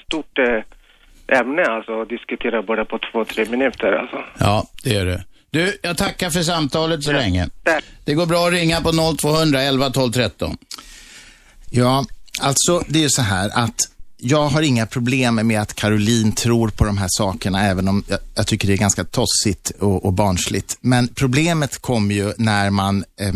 stort 0.08 0.40
eh, 0.40 1.40
ämne 1.40 1.64
alltså 1.64 2.02
att 2.02 2.10
diskutera 2.10 2.62
bara 2.62 2.86
på 2.86 3.00
två, 3.12 3.26
tre 3.26 3.46
minuter 3.50 3.92
alltså. 3.92 4.24
Ja, 4.40 4.64
det 4.84 4.96
är 4.96 5.06
det. 5.06 5.24
Du, 5.52 5.78
jag 5.82 5.98
tackar 5.98 6.30
för 6.30 6.42
samtalet 6.42 7.04
så 7.04 7.12
länge. 7.12 7.48
Tack. 7.64 7.84
Det 8.06 8.14
går 8.14 8.26
bra 8.26 8.48
att 8.48 8.54
ringa 8.54 8.82
på 8.82 8.92
0200 9.22 9.62
11 9.62 9.90
12 9.90 10.12
13. 10.12 10.58
Ja, 11.70 12.06
alltså 12.42 12.84
det 12.88 13.04
är 13.04 13.10
så 13.10 13.22
här 13.22 13.50
att 13.54 13.95
jag 14.28 14.48
har 14.48 14.62
inga 14.62 14.86
problem 14.86 15.36
med 15.48 15.62
att 15.62 15.74
Caroline 15.74 16.32
tror 16.32 16.70
på 16.70 16.86
de 16.86 16.98
här 16.98 17.08
sakerna, 17.10 17.62
även 17.62 17.88
om 17.88 18.04
jag, 18.08 18.20
jag 18.36 18.48
tycker 18.48 18.68
det 18.68 18.74
är 18.74 18.78
ganska 18.78 19.04
tossigt 19.04 19.72
och, 19.80 20.06
och 20.06 20.14
barnsligt. 20.14 20.78
Men 20.82 21.08
problemet 21.08 21.82
kommer 21.82 22.16
ju 22.16 22.34
när 22.38 22.70
man 22.70 23.04
eh, 23.20 23.34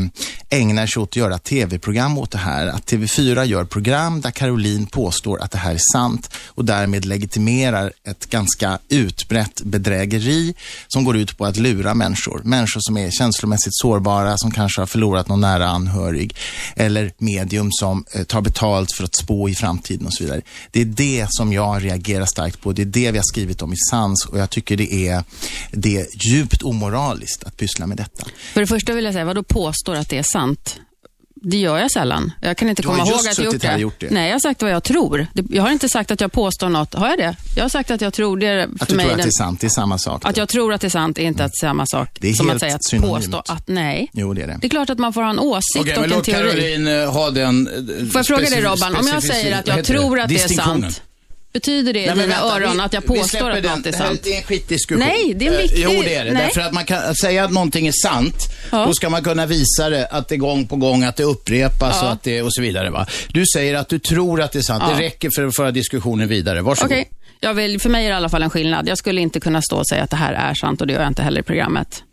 ägnar 0.50 0.88
sig 0.88 1.02
åt 1.02 1.10
att 1.10 1.16
göra 1.16 1.38
tv-program 1.38 2.18
åt 2.18 2.32
det 2.32 2.38
här. 2.38 2.68
Att 2.68 2.92
TV4 2.92 3.44
gör 3.44 3.66
program 3.66 4.22
där 4.22 4.32
Caroline 4.32 4.86
påstår 4.86 5.42
att 5.42 5.52
det 5.52 5.58
här 5.58 5.74
är 5.74 5.82
sant 5.94 6.30
och 6.46 6.66
därmed 6.66 7.06
legitimerar 7.06 7.92
ett 8.04 8.30
ganska 8.30 8.80
utbrett 8.90 9.62
bedrägeri 9.62 10.56
som 10.88 11.04
går 11.04 11.18
ut 11.18 11.38
på 11.38 11.46
att 11.46 11.58
lura 11.58 11.94
människor. 11.94 12.42
Människor 12.44 12.80
som 12.82 12.98
är 12.98 13.12
känslomässigt 13.12 13.76
sårbara, 13.76 14.38
som 14.38 14.52
kanske 14.52 14.82
har 14.82 14.86
förlorat 14.86 15.28
någon 15.28 15.42
nära 15.42 15.68
anhörig 15.68 16.36
eller 16.76 17.12
medium 17.18 17.72
som 17.72 18.06
eh, 18.12 18.24
tar 18.24 18.42
betalt 18.42 18.92
för 18.92 19.04
att 19.04 19.16
spå 19.16 19.50
i 19.50 19.56
framtiden 19.56 20.06
och 20.06 20.14
så 20.14 20.24
vidare. 20.24 20.42
Det 20.72 20.79
det 20.80 20.84
är 20.84 21.22
det 21.22 21.28
som 21.30 21.54
jag 21.54 21.86
reagerar 21.86 22.26
starkt 22.26 22.62
på. 22.62 22.72
Det 22.74 22.82
är 22.82 22.86
det 22.86 23.12
vi 23.12 23.18
har 23.18 23.24
skrivit 23.24 23.62
om 23.62 23.74
i 23.74 23.76
Sans 23.90 24.26
och 24.26 24.40
jag 24.40 24.50
tycker 24.50 24.78
det 24.78 25.08
är, 25.08 25.24
det 25.72 25.98
är 25.98 26.08
djupt 26.26 26.62
omoraliskt 26.62 27.44
att 27.44 27.58
pyssla 27.58 27.88
med 27.88 27.98
detta. 27.98 28.26
För 28.54 28.62
det 28.62 28.68
första 28.68 28.94
vill 28.94 29.06
jag 29.06 29.14
säga, 29.14 29.26
vad 29.26 29.36
då 29.36 29.44
påstår 29.44 29.96
att 29.96 30.10
det 30.10 30.18
är 30.18 30.24
sant? 30.24 30.80
Det 31.42 31.58
gör 31.58 31.78
jag 31.78 31.92
sällan. 31.92 32.32
Jag 32.42 32.58
kan 32.58 32.70
inte 32.70 32.82
Du 32.82 32.88
komma 32.88 32.98
ihåg 33.00 33.14
att 33.14 33.38
jag 33.38 33.46
gjort 33.46 33.62
det. 33.62 33.78
gjort 33.78 34.00
det. 34.00 34.08
Nej, 34.10 34.28
jag 34.28 34.36
har 34.36 34.40
sagt 34.40 34.62
vad 34.62 34.72
jag 34.72 34.84
tror. 34.84 35.28
Jag 35.50 35.64
har 35.64 35.72
inte 35.72 35.90
sagt 35.90 36.12
att 36.12 36.22
jag 36.22 36.32
påstår 36.32 36.70
något. 36.70 36.94
Har 36.94 37.10
jag 37.10 37.18
det? 37.18 37.36
Jag 37.56 37.64
har 37.64 37.70
sagt 37.70 37.92
att 37.92 38.02
jag 38.02 38.14
tror 38.14 38.38
det. 38.38 38.70
För 38.78 38.84
Att 38.84 38.90
du 38.90 38.96
mig 38.96 39.06
tror 39.06 39.16
att 39.18 39.24
det 39.24 39.30
är 39.30 39.32
sant, 39.32 39.62
det 39.62 39.68
är 39.68 39.70
samma 39.70 39.98
sak. 39.98 40.26
Att 40.26 40.36
då. 40.36 40.42
jag 40.42 40.50
tror 40.50 40.74
att 40.74 40.82
det 40.82 40.88
är 40.88 40.90
sant 40.90 41.18
är 41.20 41.24
inte 41.24 41.50
samma 41.62 41.86
sak 41.86 42.18
Det 42.22 42.30
är 42.30 42.34
som 42.34 42.50
att 42.50 42.60
säga 42.60 42.76
att 42.76 42.86
synonymt. 42.86 43.14
påstå 43.32 43.54
att 43.54 43.68
nej. 43.68 44.10
Jo, 44.14 44.34
det 44.34 44.42
är 44.42 44.48
det. 44.48 44.58
Det 44.62 44.68
är 44.68 44.70
klart 44.70 44.90
att 44.90 45.00
man 45.00 45.14
får 45.14 45.22
ha 45.22 45.30
en 45.30 45.40
åsikt 45.40 45.80
Okej, 45.80 45.94
och 45.96 46.02
men 46.02 46.10
en 46.12 46.16
låt 46.18 46.26
teori. 46.26 46.50
Caroline 46.50 46.88
eh, 46.88 47.12
ha 47.14 47.30
den 47.30 47.68
eh, 47.68 48.06
Får 48.06 48.20
jag 48.20 48.26
fråga 48.28 48.50
dig 48.50 48.62
Robban, 48.62 48.96
om 48.96 49.08
jag 49.08 49.24
säger 49.24 49.60
att 49.60 49.68
jag 49.68 49.86
tror 49.86 50.20
att 50.20 50.30
det 50.30 50.44
är 50.44 50.48
sant, 50.48 51.02
betyder 51.54 51.94
det 51.94 52.00
i 52.00 52.04
dina 52.04 52.16
vänta, 52.16 52.56
öron 52.56 52.74
vi- 52.78 52.80
att 52.84 52.94
jag 52.94 53.06
påstår 53.06 53.50
att 53.52 53.64
något 53.64 53.86
är 53.86 53.92
sant? 53.92 54.20
Det 54.24 54.34
är 54.34 54.38
en 54.38 54.44
skitdiskussion. 54.44 55.00
Nej, 55.08 55.34
det 55.36 55.46
är 55.48 55.50
en 55.50 55.56
Eh, 55.56 55.62
viktig- 55.62 55.84
Jo, 55.84 56.02
det 56.04 56.16
är 56.16 56.26
det. 56.26 56.32
nej. 56.34 56.44
Därför 56.44 56.62
att 56.62 56.74
man 56.74 56.86
kan 56.86 56.98
att 57.04 57.18
säga 57.20 57.44
att 57.44 57.52
någonting 57.52 57.88
är 57.88 57.92
sant, 58.04 58.36
Ja. 58.72 58.86
då 58.86 58.94
ska 58.94 59.10
man 59.10 59.24
kunna 59.24 59.46
visa 59.46 59.90
det, 59.90 60.06
att 60.06 60.28
det 60.28 60.38
gång 60.38 60.68
på 60.68 60.76
gång, 60.76 61.04
att 61.04 61.16
det 61.16 61.24
upprepas 61.24 61.96
Ja. 62.02 62.06
och, 62.08 62.12
att 62.14 62.24
det, 62.24 62.42
och 62.42 62.54
så 62.54 62.62
vidare. 62.62 62.90
Va? 62.90 63.06
Du 63.34 63.44
säger 63.56 63.76
att 63.76 63.90
du 63.90 64.00
tror 64.00 64.42
att 64.42 64.52
det 64.52 64.60
är 64.60 64.64
sant. 64.64 64.84
Ja. 64.88 64.94
Det 64.96 65.04
räcker 65.04 65.30
för 65.36 65.48
att 65.48 65.56
föra 65.56 65.72
diskussionen 65.72 66.28
vidare. 66.28 66.62
Varsågod. 66.62 66.92
Okej, 66.92 67.10
jag 67.40 67.54
vill, 67.54 67.80
för 67.82 67.90
mig 67.90 68.06
är 68.06 68.10
det 68.10 68.14
i 68.14 68.18
alla 68.18 68.30
fall 68.30 68.44
en 68.44 68.50
skillnad. 68.50 68.88
Jag 68.88 68.98
skulle 68.98 69.22
inte 69.22 69.40
kunna 69.40 69.62
stå 69.62 69.78
och 69.78 69.88
säga 69.88 70.04
att 70.04 70.10
det 70.10 70.18
här 70.18 70.34
är 70.34 70.54
sant 70.54 70.82
och 70.82 70.88
det 70.88 70.94
gör 70.94 71.02
jag 71.02 71.08
inte 71.10 71.22
heller 71.24 71.40
i 71.42 71.44
programmet. 71.44 72.04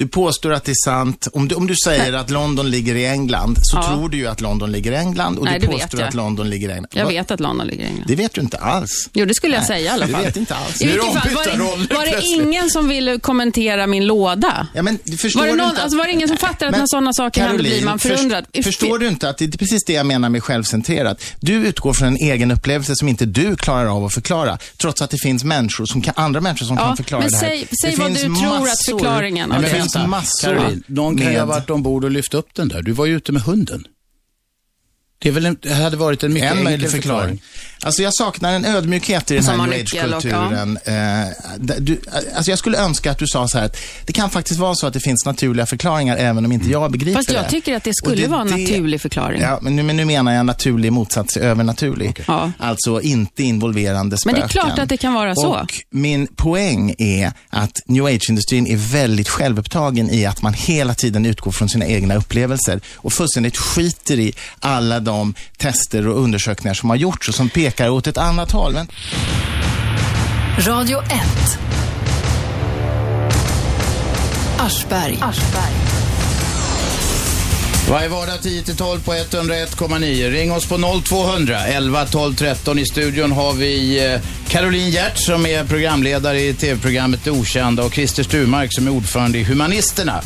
Du 0.00 0.08
påstår 0.08 0.52
att 0.52 0.64
det 0.64 0.70
är 0.72 0.84
sant. 0.84 1.28
Om 1.32 1.48
du, 1.48 1.54
om 1.54 1.66
du 1.66 1.74
säger 1.84 2.12
att 2.12 2.30
London 2.30 2.70
ligger 2.70 2.94
i 2.94 3.06
England, 3.06 3.58
så 3.62 3.76
Ja. 3.76 3.82
tror 3.88 4.08
du 4.08 4.16
ju 4.16 4.26
att 4.26 4.40
London 4.40 4.72
ligger 4.72 4.92
i 4.92 4.96
England 4.96 5.38
och 5.38 5.44
Nej, 5.44 5.58
du 5.60 5.66
det 5.66 5.72
påstår 5.72 6.02
att 6.02 6.14
London 6.14 6.50
ligger 6.50 6.68
i 6.68 6.72
England. 6.72 6.88
Jag 6.90 7.06
vet 7.06 7.30
att 7.30 7.40
London 7.40 7.66
ligger 7.66 7.84
i 7.84 7.86
England. 7.86 8.04
Det 8.08 8.14
vet 8.16 8.32
du 8.34 8.40
inte 8.40 8.56
alls. 8.58 9.08
Jo, 9.12 9.24
det 9.26 9.34
skulle 9.34 9.54
jag 9.54 9.60
Nej, 9.60 9.66
säga 9.66 9.80
i 9.80 9.88
alla 9.88 10.06
du 10.06 10.12
fall. 10.12 10.22
vet 10.24 10.36
inte 10.36 10.54
alls. 10.54 10.82
I 10.82 10.84
Nu 10.84 10.90
är 10.90 10.94
vilket 10.94 11.12
de 11.14 11.20
fall, 11.20 11.34
var, 11.34 11.76
det, 11.88 11.94
var 11.94 12.06
det 12.06 12.22
ingen 12.26 12.70
som 12.70 12.88
ville 12.88 13.18
kommentera 13.18 13.86
min 13.86 14.06
låda? 14.06 14.66
Ja, 14.74 14.82
men, 14.82 14.98
du 15.04 15.16
förstår 15.16 15.40
Var 15.40 15.46
det, 15.46 15.52
du 15.52 15.56
någon, 15.58 15.66
inte 15.66 15.76
att- 15.78 15.82
alltså 15.84 15.98
var 15.98 16.04
det 16.06 16.12
ingen 16.12 16.28
som 16.28 16.36
fattar 16.36 16.66
att 16.66 16.70
Men, 16.72 16.80
när 16.80 16.86
sådana 16.86 17.12
saker 17.12 17.40
händer 17.42 17.58
blir 17.64 17.84
man 17.84 17.98
förundrad? 17.98 18.44
Först, 18.54 18.64
förstår 18.64 18.98
du 18.98 19.08
inte 19.08 19.28
att 19.28 19.38
det 19.38 19.44
är 19.44 19.58
precis 19.58 19.84
det 19.84 19.92
jag 19.92 20.06
menar 20.06 20.28
med 20.28 20.42
självcentrerat? 20.42 21.22
Du 21.40 21.52
utgår 21.54 21.92
från 21.92 22.08
en 22.08 22.16
egen 22.16 22.50
upplevelse 22.50 22.96
som 22.96 23.08
inte 23.08 23.26
du 23.26 23.56
klarar 23.56 23.96
av 23.96 24.04
att 24.04 24.14
förklara, 24.14 24.58
trots 24.76 25.02
att 25.02 25.10
det 25.10 25.18
finns 25.18 25.44
människor 25.44 25.86
som 25.86 26.02
kan, 26.02 26.14
andra 26.16 26.40
människor 26.40 26.66
som 26.66 26.76
Ja, 26.76 26.82
kan 26.86 26.96
förklara 26.96 27.20
men 27.22 27.30
det 27.30 27.36
här. 27.36 27.46
säg- 27.46 27.66
säg 27.82 27.90
det 27.90 27.96
vad 28.02 28.12
du 28.12 28.20
tror 28.40 28.68
att 28.68 28.84
förklaringen 28.86 29.44
av 29.52 29.60
men 29.60 29.62
det 29.62 29.68
det 29.68 29.76
är. 29.76 29.80
Finns 29.98 30.10
massor 30.10 30.48
Caroline, 30.48 30.82
någon 30.86 31.16
kan 31.18 31.32
ju 31.32 31.38
ha 31.38 31.46
varit 31.46 31.70
ombord 31.70 32.04
och 32.04 32.10
lyft 32.10 32.34
upp 32.34 32.54
den 32.54 32.68
där. 32.68 32.82
Du 32.82 32.92
var 32.92 33.06
ju 33.06 33.16
ute 33.16 33.32
med 33.32 33.42
hunden. 33.42 33.84
Det, 35.22 35.28
är 35.28 35.32
väl 35.32 35.46
en, 35.46 35.56
det 35.62 35.74
hade 35.74 35.96
varit 35.96 36.22
en 36.22 36.32
mycket 36.32 36.46
En 36.50 36.58
enkel 36.58 36.64
möjlig 36.64 36.90
förklaring. 36.90 37.20
förklaring. 37.20 37.42
Alltså 37.82 38.02
jag 38.02 38.14
saknar 38.14 38.52
en 38.52 38.64
ödmjukhet 38.64 39.30
i 39.30 39.34
den 39.34 39.44
Som 39.44 39.60
här 39.60 39.66
new 39.66 39.80
age-kulturen. 39.80 40.78
Eh, 40.84 42.36
alltså 42.36 42.50
jag 42.50 42.58
skulle 42.58 42.78
önska 42.78 43.10
att 43.10 43.18
du 43.18 43.26
sa 43.26 43.48
så 43.48 43.58
här 43.58 43.64
att 43.66 43.76
det 44.06 44.12
kan 44.12 44.30
faktiskt 44.30 44.60
vara 44.60 44.74
så 44.74 44.86
att 44.86 44.92
det 44.92 45.00
finns 45.00 45.24
naturliga 45.26 45.66
förklaringar 45.66 46.16
även 46.16 46.44
om 46.44 46.52
inte 46.52 46.70
jag 46.70 46.92
begriper 46.92 47.18
Fast 47.18 47.30
jag 47.32 47.44
det. 47.44 47.48
tycker 47.50 47.76
att 47.76 47.84
det 47.84 47.94
skulle 47.94 48.24
är 48.24 48.28
vara 48.28 48.40
en 48.40 48.46
det- 48.46 48.56
naturlig 48.56 49.00
förklaring. 49.00 49.40
Ja, 49.40 49.58
men 49.62 49.76
nu, 49.76 49.82
men 49.82 49.96
nu 49.96 50.04
menar 50.04 50.32
jag 50.34 50.46
naturlig 50.46 50.92
motsats 50.92 51.32
till 51.32 51.42
övernaturlig. 51.42 52.24
Ja. 52.26 52.52
Alltså 52.58 53.00
inte 53.00 53.42
involverande 53.42 54.10
Men 54.10 54.18
spöken. 54.18 54.40
det 54.40 54.44
är 54.44 54.48
klart 54.48 54.78
att 54.78 54.88
det 54.88 54.96
kan 54.96 55.14
vara 55.14 55.34
så. 55.34 55.48
Och 55.60 55.74
min 55.90 56.26
poäng 56.26 56.94
är 56.98 57.32
att 57.50 57.78
new 57.86 58.04
age-industrin 58.04 58.66
är 58.66 58.76
väldigt 58.76 59.28
självupptagen 59.28 60.10
i 60.10 60.26
att 60.26 60.42
man 60.42 60.54
hela 60.54 60.94
tiden 60.94 61.26
utgår 61.26 61.52
från 61.52 61.68
sina 61.68 61.86
egna 61.86 62.14
upplevelser 62.14 62.80
och 62.96 63.12
fullständigt 63.12 63.56
skiter 63.56 64.18
i 64.18 64.32
alla 64.60 65.00
de 65.00 65.09
tester 65.56 66.08
och 66.08 66.22
undersökningar 66.22 66.74
som 66.74 66.90
har 66.90 66.96
gjorts 66.96 67.28
och 67.28 67.34
som 67.34 67.48
pekar 67.48 67.88
åt 67.88 68.06
ett 68.06 68.18
annat 68.18 68.52
håll. 68.52 68.72
Men 68.72 68.88
Radio 70.58 71.02
1. 71.02 71.10
Aschberg. 74.58 75.18
Varje 77.90 78.08
vardag 78.08 78.38
10-12 78.42 79.00
på 79.00 79.12
101,9. 79.12 80.30
Ring 80.30 80.52
oss 80.52 80.66
på 80.66 81.02
0200 81.04 81.66
11 81.66 82.06
12 82.06 82.34
13. 82.34 82.78
I 82.78 82.86
studion 82.86 83.32
har 83.32 83.52
vi 83.52 84.04
eh, 84.12 84.20
Caroline 84.48 84.90
Hjert 84.90 85.18
som 85.18 85.46
är 85.46 85.64
programledare 85.64 86.40
i 86.40 86.54
tv-programmet 86.54 87.24
Det 87.24 87.30
Okända 87.30 87.84
och 87.84 87.94
Christer 87.94 88.22
Sturmark 88.22 88.74
som 88.74 88.86
är 88.86 88.90
ordförande 88.90 89.38
i 89.38 89.44
Humanisterna. 89.44 90.22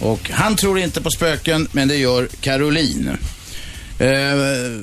Och 0.00 0.30
han 0.30 0.56
tror 0.56 0.78
inte 0.78 1.00
på 1.00 1.10
spöken, 1.10 1.68
men 1.72 1.88
det 1.88 1.96
gör 1.96 2.28
Caroline. 2.40 3.18
Eh, 4.00 4.06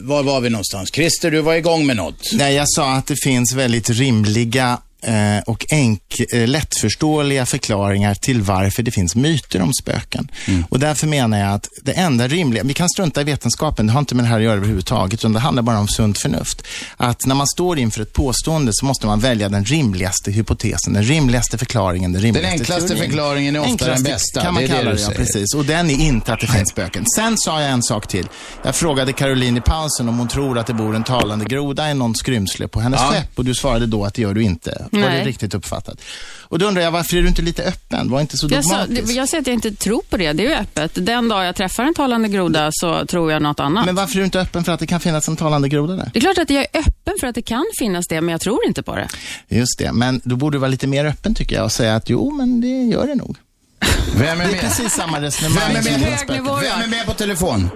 var 0.03 0.23
var 0.23 0.41
vi 0.41 0.49
någonstans? 0.49 0.89
Christer, 0.93 1.31
du 1.31 1.41
var 1.41 1.53
igång 1.53 1.85
med 1.85 1.95
något. 1.95 2.21
Nej, 2.33 2.55
jag 2.55 2.65
sa 2.69 2.93
att 2.93 3.07
det 3.07 3.15
finns 3.23 3.53
väldigt 3.53 3.89
rimliga 3.89 4.77
eh, 5.03 5.39
och 5.45 5.65
enk, 5.69 6.01
eh, 6.33 6.47
lättförståeliga 6.47 7.45
förklaringar 7.45 8.15
till 8.15 8.41
varför 8.41 8.83
det 8.83 8.91
finns 8.91 9.15
myter 9.15 9.61
om 9.61 9.73
spöken. 9.81 10.31
Och 10.69 10.79
därför 10.79 11.07
menar 11.07 11.39
jag 11.39 11.53
att 11.53 11.67
det 11.83 11.91
enda 11.91 12.27
rimliga, 12.27 12.63
vi 12.63 12.73
kan 12.73 12.89
strunta 12.89 13.21
i 13.21 13.23
vetenskapen, 13.23 13.87
det 13.87 13.93
har 13.93 13.99
inte 13.99 14.15
med 14.15 14.25
det 14.25 14.29
här 14.29 14.37
att 14.37 14.43
göra 14.43 14.55
överhuvudtaget, 14.55 15.19
utan 15.19 15.33
det 15.33 15.39
handlar 15.39 15.63
bara 15.63 15.79
om 15.79 15.87
sunt 15.87 16.17
förnuft. 16.17 16.61
Att 16.97 17.25
när 17.25 17.35
man 17.35 17.47
står 17.47 17.79
inför 17.79 18.01
ett 18.01 18.13
påstående 18.13 18.71
så 18.73 18.85
måste 18.85 19.07
man 19.07 19.19
välja 19.19 19.49
den 19.49 19.65
rimligaste 19.65 20.31
hypotesen, 20.31 20.93
den 20.93 21.03
rimligaste 21.03 21.57
förklaringen, 21.57 22.13
den 22.13 22.21
rimligaste 22.21 22.51
enklaste 22.51 22.87
teorin. 22.87 23.03
förklaringen 23.03 23.55
är 23.55 23.59
ofta 23.73 23.85
den 23.85 24.03
bästa, 24.03 24.41
kan 24.41 24.53
man 24.53 24.63
det 24.63 24.69
kalla 24.69 24.93
det, 24.93 25.01
ja, 25.01 25.09
precis. 25.15 25.53
Och 25.55 25.65
den 25.65 25.89
är 25.89 25.99
inte 25.99 26.33
att 26.33 26.39
det 26.39 26.47
finns 26.47 26.69
spöken. 26.69 27.03
Sen 27.15 27.37
sa 27.37 27.61
jag 27.61 27.71
en 27.71 27.83
sak 27.83 28.07
till. 28.07 28.27
Jag 28.63 28.75
frågade 28.75 29.13
Caroline 29.13 29.57
i 29.57 29.61
pausen 29.61 30.09
om 30.09 30.17
hon 30.17 30.27
tror 30.27 30.57
att 30.59 30.67
det 30.67 30.73
bor 30.73 30.95
en 30.95 31.03
talande 31.03 31.45
groda 31.45 31.91
i 31.91 31.93
någon 31.93 32.15
skrymsle 32.15 32.67
på 32.67 32.79
hennes 32.79 32.99
Ja. 33.01 33.11
skepp 33.11 33.29
och 33.39 33.45
du 33.45 33.55
svarade 33.55 33.85
då 33.85 34.05
att 34.05 34.13
det 34.13 34.21
gör 34.21 34.33
du 34.33 34.43
inte. 34.43 34.85
Var 35.01 35.09
det 35.09 35.15
Nej. 35.15 35.25
riktigt 35.25 35.53
uppfattat? 35.53 36.01
Och 36.41 36.59
då 36.59 36.65
undrar 36.65 36.83
jag, 36.83 36.91
varför 36.91 37.17
är 37.17 37.21
du 37.21 37.27
inte 37.27 37.41
lite 37.41 37.63
öppen? 37.63 38.09
Var 38.11 38.21
inte 38.21 38.37
så 38.37 38.47
Jag, 38.51 38.65
sa, 38.65 38.77
dogmatisk. 38.85 39.13
jag 39.17 39.29
säger 39.29 39.41
att 39.41 39.47
jag 39.47 39.53
inte 39.53 39.71
tror 39.71 40.01
på 40.09 40.17
det. 40.17 40.33
Det 40.33 40.45
är 40.45 40.49
ju 40.49 40.55
öppet. 40.55 40.91
Den 41.05 41.29
dag 41.29 41.45
jag 41.45 41.55
träffar 41.55 41.83
en 41.83 41.93
talande 41.93 42.27
groda 42.29 42.69
så 42.71 43.05
tror 43.05 43.31
jag 43.31 43.41
något 43.41 43.59
annat. 43.59 43.85
Men 43.85 43.95
varför 43.95 44.15
är 44.15 44.19
du 44.19 44.25
inte 44.25 44.39
öppen 44.41 44.63
för 44.63 44.71
att 44.71 44.79
det 44.79 44.87
kan 44.87 44.99
finnas 44.99 45.27
en 45.27 45.35
talande 45.37 45.69
groda 45.69 45.93
där? 45.95 46.09
Det 46.13 46.19
är 46.19 46.21
klart 46.21 46.37
att 46.37 46.49
jag 46.49 46.61
är 46.73 46.79
öppen 46.79 47.13
för 47.19 47.27
att 47.27 47.35
det 47.35 47.41
kan 47.41 47.65
finnas 47.79 48.07
det, 48.07 48.21
men 48.21 48.31
jag 48.31 48.41
tror 48.41 48.65
inte 48.67 48.83
på 48.83 48.95
det. 48.95 49.07
Just 49.47 49.77
det, 49.79 49.91
men 49.93 50.21
då 50.23 50.35
borde 50.35 50.55
du 50.55 50.59
vara 50.59 50.71
lite 50.71 50.87
mer 50.87 51.05
öppen 51.05 51.35
tycker 51.35 51.55
jag 51.55 51.65
och 51.65 51.71
säga 51.71 51.95
att 51.95 52.09
jo, 52.09 52.31
men 52.31 52.61
det 52.61 52.67
gör 52.95 53.07
det 53.07 53.15
nog. 53.15 53.37
Vem 54.15 54.21
är 54.21 54.45
Det 54.45 54.49
är 54.49 54.51
med? 54.51 54.59
precis 54.61 54.93
samma 54.93 55.21
resonemang 55.21 55.63
Vem 55.67 55.77
är 55.77 55.81
som 55.81 55.91
med? 55.91 56.43
med. 56.43 56.61
Vem 56.61 56.81
är 56.81 56.87
med 56.87 57.05
på 57.05 57.13
telefon? 57.13 57.69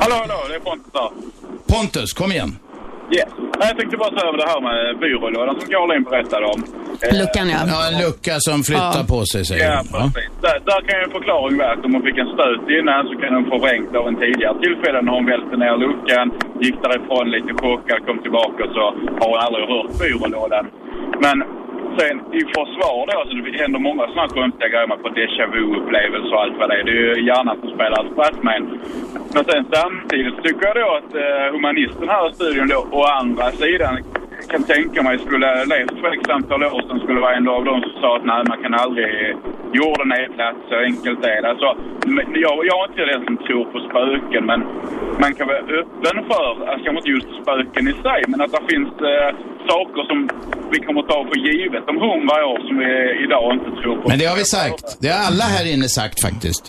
Hallå, 0.00 0.14
hallå, 0.14 0.34
det 0.48 0.54
är 0.54 0.60
Pontus 0.60 0.90
här. 0.94 1.10
Pontus, 1.66 2.12
kom 2.12 2.32
igen. 2.32 2.56
Yes. 3.14 3.30
Jag 3.60 3.72
tänkte 3.78 3.96
bara 4.02 4.10
säga 4.16 4.28
över 4.30 4.38
det 4.44 4.48
här 4.52 4.60
med 4.68 4.98
byrålådan 5.04 5.54
som 5.60 5.66
Caroline 5.72 6.04
berättade 6.10 6.44
om. 6.54 6.60
Eh, 7.04 7.12
Luckan, 7.20 7.46
ja. 7.54 7.60
Ja, 7.72 7.78
en 7.90 7.96
lucka 8.04 8.34
som 8.48 8.56
flyttar 8.68 9.00
Ja. 9.02 9.10
på 9.14 9.18
sig, 9.32 9.40
säger 9.48 9.64
Ja, 9.70 9.76
hon. 9.92 10.00
Ja. 10.00 10.10
precis. 10.14 10.30
Där, 10.46 10.56
där 10.70 10.80
kan 10.86 10.94
ju 10.98 11.02
en 11.08 11.14
förklaring 11.18 11.54
vara 11.60 11.70
att 11.74 11.84
om 11.86 11.92
hon 11.96 12.02
fick 12.08 12.18
en 12.24 12.30
stöt 12.36 12.64
innan 12.78 13.00
så 13.08 13.14
kan 13.22 13.30
hon 13.36 13.44
få 13.52 13.56
vrängt 13.64 13.90
av 14.00 14.04
en 14.10 14.16
tidigare 14.24 14.56
tillfälle 14.64 14.98
när 15.06 15.12
hon 15.18 15.26
välte 15.32 15.54
ner 15.62 15.74
luckan, 15.84 16.26
gick 16.64 16.76
därifrån 16.86 17.24
lite 17.36 17.52
chockad, 17.62 17.98
kom 18.06 18.18
tillbaka 18.26 18.58
och 18.66 18.72
så 18.76 18.84
har 19.20 19.26
hon 19.32 19.38
aldrig 19.46 19.64
rört 19.72 19.90
byrålådan. 20.02 20.64
Men 21.24 21.36
sen 21.98 22.16
i 22.38 22.40
försvar 22.56 22.98
då, 23.10 23.18
så 23.28 23.34
det 23.34 23.58
händer 23.62 23.78
många 23.88 24.02
sådana 24.02 24.22
här 24.22 24.28
konstiga 24.28 24.68
grejer 24.68 24.86
med 24.86 24.98
får 25.02 25.10
déjà 25.10 25.44
vu-upplevelser 25.54 26.34
och 26.34 26.42
allt 26.42 26.58
vad 26.58 26.68
det 26.70 26.76
är. 26.80 26.84
Det 26.84 26.90
är 26.90 27.16
ju 27.16 27.26
hjärnan 27.28 27.56
som 27.60 27.70
spelar 27.76 28.04
ett 28.04 28.12
spratt 28.12 28.42
med 28.42 28.56
en. 28.56 28.66
Men 29.34 29.44
sen 29.44 29.64
samtidigt 29.72 30.42
tycker 30.44 30.66
jag 30.66 30.76
då 30.76 30.88
att 31.00 31.12
eh, 31.14 31.46
humanisten 31.54 32.08
här 32.08 32.30
i 32.30 32.34
studion 32.34 32.68
då, 32.68 32.80
å 32.98 33.02
andra 33.20 33.46
sidan 33.50 33.94
kan 34.50 34.62
tänka 34.62 35.02
mig 35.02 35.18
skulle 35.18 35.64
levt 35.64 36.00
för 36.00 36.20
ett 36.20 36.30
antal 36.30 36.64
år 36.64 36.82
sedan 36.82 37.00
skulle 37.00 37.20
vara 37.20 37.34
en 37.34 37.48
av 37.48 37.64
de 37.64 37.82
som 37.82 37.92
sa 38.00 38.16
att 38.16 38.24
nej, 38.24 38.42
man 38.48 38.62
kan 38.62 38.74
aldrig 38.74 39.36
jorden 39.72 40.12
är 40.12 40.28
platt, 40.36 40.56
så 40.68 40.74
enkelt 40.76 41.24
är 41.24 41.42
det. 41.42 41.48
Alltså, 41.50 41.76
jag, 42.44 42.66
jag 42.70 42.78
är 42.82 42.88
inte 42.88 43.04
den 43.12 43.24
som 43.24 43.36
tror 43.36 43.64
på 43.64 43.78
spöken, 43.88 44.46
men 44.46 44.60
man 45.22 45.34
kan 45.34 45.46
vara 45.46 45.58
öppen 45.58 46.16
för, 46.30 46.46
alltså 46.68 46.84
kanske 46.84 47.00
inte 47.02 47.10
just 47.10 47.42
spöken 47.42 47.88
i 47.88 47.92
sig, 47.92 48.20
men 48.28 48.40
att 48.40 48.52
det 48.52 48.74
finns 48.74 48.92
eh, 49.12 49.30
saker 49.72 50.00
som 50.10 50.18
vi 50.72 50.78
kommer 50.86 51.02
ta 51.10 51.18
för 51.28 51.38
givet 51.48 51.84
om 51.90 51.96
hundra 52.06 52.36
år 52.52 52.58
som 52.66 52.74
vi 52.82 52.90
idag 53.24 53.46
inte 53.56 53.70
tror 53.80 53.96
på. 54.00 54.08
Men 54.08 54.18
det 54.18 54.26
har 54.32 54.36
vi 54.36 54.44
sagt. 54.44 54.86
Det 55.00 55.08
har 55.08 55.20
alla 55.28 55.44
här 55.44 55.64
inne 55.74 55.88
sagt 55.88 56.18
faktiskt. 56.26 56.64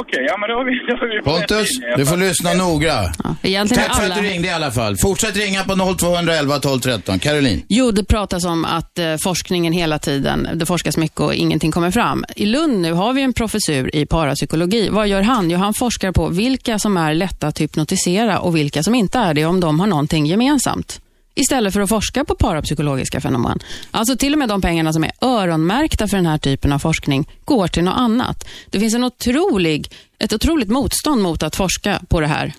Okej, 0.00 0.24
ja 0.28 0.36
men 0.38 0.48
då 0.48 0.54
har 0.54 0.64
vi... 0.64 0.72
Då 0.88 0.96
har 0.96 1.08
vi 1.16 1.22
Pontus, 1.22 1.68
du 1.96 2.06
får 2.06 2.16
lyssna 2.16 2.52
noga. 2.52 2.94
Ja, 3.42 3.66
Tack 3.68 3.96
för 3.96 4.02
alla... 4.04 4.14
att 4.14 4.22
du 4.22 4.28
ringde 4.28 4.48
i 4.48 4.50
alla 4.50 4.70
fall. 4.70 4.96
Fortsätt 5.02 5.36
ringa 5.36 5.64
på 5.64 5.74
0211 5.98 6.58
12 6.58 6.80
13. 6.80 7.18
Caroline. 7.18 7.62
Jo, 7.68 7.90
det 7.90 8.04
pratas 8.04 8.44
om 8.44 8.64
att 8.64 8.98
eh, 8.98 9.16
forskningen 9.24 9.72
hela 9.72 9.98
tiden, 9.98 10.48
det 10.54 10.66
forskas 10.66 10.96
mycket 10.96 11.20
och 11.20 11.34
ingenting 11.34 11.72
kommer 11.72 11.90
fram. 11.90 12.24
I 12.36 12.46
Lund 12.46 12.80
nu 12.80 12.92
har 12.92 13.12
vi 13.12 13.22
en 13.22 13.32
professur 13.32 13.96
i 13.96 14.06
parapsykologi. 14.06 14.88
Vad 14.88 15.08
gör 15.08 15.22
han? 15.22 15.50
Jo, 15.50 15.58
han 15.58 15.74
forskar 15.74 16.12
på 16.12 16.28
vilka 16.28 16.78
som 16.78 16.96
är 16.96 17.14
lätta 17.14 17.46
att 17.46 17.60
hypnotisera 17.60 18.38
och 18.38 18.56
vilka 18.56 18.82
som 18.82 18.94
inte 18.94 19.18
är 19.18 19.34
det, 19.34 19.44
om 19.44 19.60
de 19.60 19.80
har 19.80 19.86
någonting 19.86 20.26
gemensamt. 20.26 21.00
Istället 21.38 21.72
för 21.72 21.80
att 21.80 21.88
forska 21.88 22.24
på 22.24 22.34
parapsykologiska 22.34 23.20
fenomen. 23.20 23.58
Alltså 23.90 24.16
till 24.16 24.32
och 24.32 24.38
med 24.38 24.48
de 24.48 24.60
pengarna 24.60 24.92
som 24.92 25.04
är 25.04 25.12
öronmärkta 25.20 26.08
för 26.08 26.16
den 26.16 26.26
här 26.26 26.38
typen 26.38 26.72
av 26.72 26.78
forskning 26.78 27.28
går 27.44 27.68
till 27.68 27.84
något 27.84 27.96
annat. 27.96 28.48
Det 28.70 28.80
finns 28.80 28.94
en 28.94 29.04
otrolig, 29.04 29.92
ett 30.18 30.32
otroligt 30.32 30.68
motstånd 30.68 31.22
mot 31.22 31.42
att 31.42 31.56
forska 31.56 32.02
på 32.08 32.20
det 32.20 32.26
här. 32.26 32.52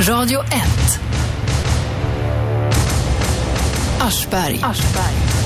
Radio 0.00 0.40
1. 0.40 0.50
Aschberg. 4.00 4.60
Aschberg. 4.62 5.43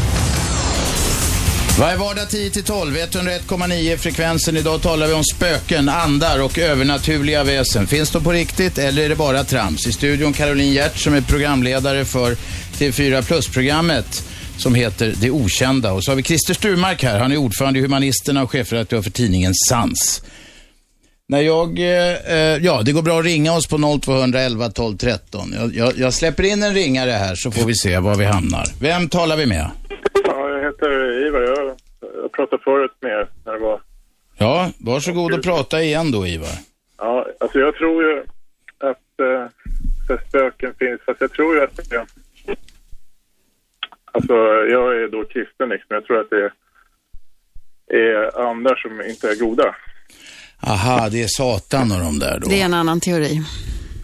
Varje 1.78 1.96
vardag 1.96 2.30
10 2.30 2.50
till 2.50 2.62
12, 2.62 2.96
101,9 2.96 3.96
frekvensen. 3.96 4.56
Idag 4.56 4.82
talar 4.82 5.06
vi 5.06 5.12
om 5.12 5.24
spöken, 5.24 5.88
andar 5.88 6.42
och 6.42 6.58
övernaturliga 6.58 7.44
väsen. 7.44 7.86
Finns 7.86 8.10
de 8.10 8.24
på 8.24 8.32
riktigt 8.32 8.78
eller 8.78 9.02
är 9.02 9.08
det 9.08 9.16
bara 9.16 9.44
trams? 9.44 9.86
I 9.86 9.92
studion 9.92 10.32
Caroline 10.32 10.72
Hjert 10.72 10.96
som 10.96 11.14
är 11.14 11.20
programledare 11.20 12.04
för 12.04 12.36
TV4 12.78 13.22
Plus-programmet 13.22 14.24
som 14.56 14.74
heter 14.74 15.14
Det 15.20 15.30
Okända. 15.30 15.92
Och 15.92 16.04
så 16.04 16.10
har 16.10 16.16
vi 16.16 16.22
Christer 16.22 16.54
Sturmark 16.54 17.02
här. 17.02 17.18
Han 17.18 17.32
är 17.32 17.36
ordförande 17.36 17.78
i 17.78 17.82
Humanisterna 17.82 18.42
och 18.42 18.50
chefredaktör 18.50 19.02
för 19.02 19.10
tidningen 19.10 19.52
Sans. 19.68 20.22
När 21.28 21.40
jag, 21.40 21.78
eh, 21.78 22.14
eh, 22.14 22.64
ja 22.64 22.82
det 22.82 22.92
går 22.92 23.02
bra 23.02 23.18
att 23.18 23.24
ringa 23.24 23.52
oss 23.52 23.66
på 23.66 24.00
0211 24.02 24.70
12 24.70 24.96
13. 24.96 25.54
Jag, 25.56 25.76
jag, 25.76 25.98
jag 25.98 26.14
släpper 26.14 26.42
in 26.42 26.62
en 26.62 26.74
ringare 26.74 27.10
här 27.10 27.34
så 27.34 27.50
får 27.50 27.64
vi 27.64 27.74
se 27.74 27.98
var 27.98 28.14
vi 28.14 28.24
hamnar. 28.24 28.66
Vem 28.80 29.08
talar 29.08 29.36
vi 29.36 29.46
med? 29.46 29.70
Heter 30.78 31.26
Ivar. 31.26 31.40
Jag, 31.40 31.76
jag 32.22 32.32
pratade 32.32 32.62
förut 32.62 32.90
med 33.00 33.10
er 33.10 33.28
när 33.44 33.52
det 33.52 33.58
var... 33.58 33.80
Ja, 34.38 34.70
varsågod 34.78 35.34
och 35.34 35.42
prata 35.42 35.82
igen 35.82 36.10
då 36.10 36.26
Ivar. 36.26 36.58
Ja, 36.98 37.26
alltså 37.40 37.58
jag 37.58 37.74
tror 37.74 38.04
ju 38.04 38.20
att 38.78 39.20
eh, 39.20 39.46
så 40.06 40.18
spöken 40.28 40.74
finns, 40.78 41.00
fast 41.06 41.20
jag 41.20 41.32
tror 41.32 41.56
ju 41.56 41.62
att 41.62 41.90
det... 41.90 42.06
Alltså, 44.12 44.34
jag 44.70 45.02
är 45.02 45.08
då 45.08 45.24
kristen 45.24 45.68
liksom. 45.68 45.86
Jag 45.88 46.04
tror 46.04 46.20
att 46.20 46.30
det 46.30 46.50
är 47.96 48.48
andar 48.50 48.74
som 48.74 49.10
inte 49.10 49.30
är 49.30 49.40
goda. 49.40 49.74
Aha, 50.62 51.08
det 51.08 51.22
är 51.22 51.28
Satan 51.28 51.92
och 51.92 51.98
de 51.98 52.18
där 52.18 52.38
då. 52.40 52.48
Det 52.48 52.60
är 52.60 52.64
en 52.64 52.74
annan 52.74 53.00
teori. 53.00 53.42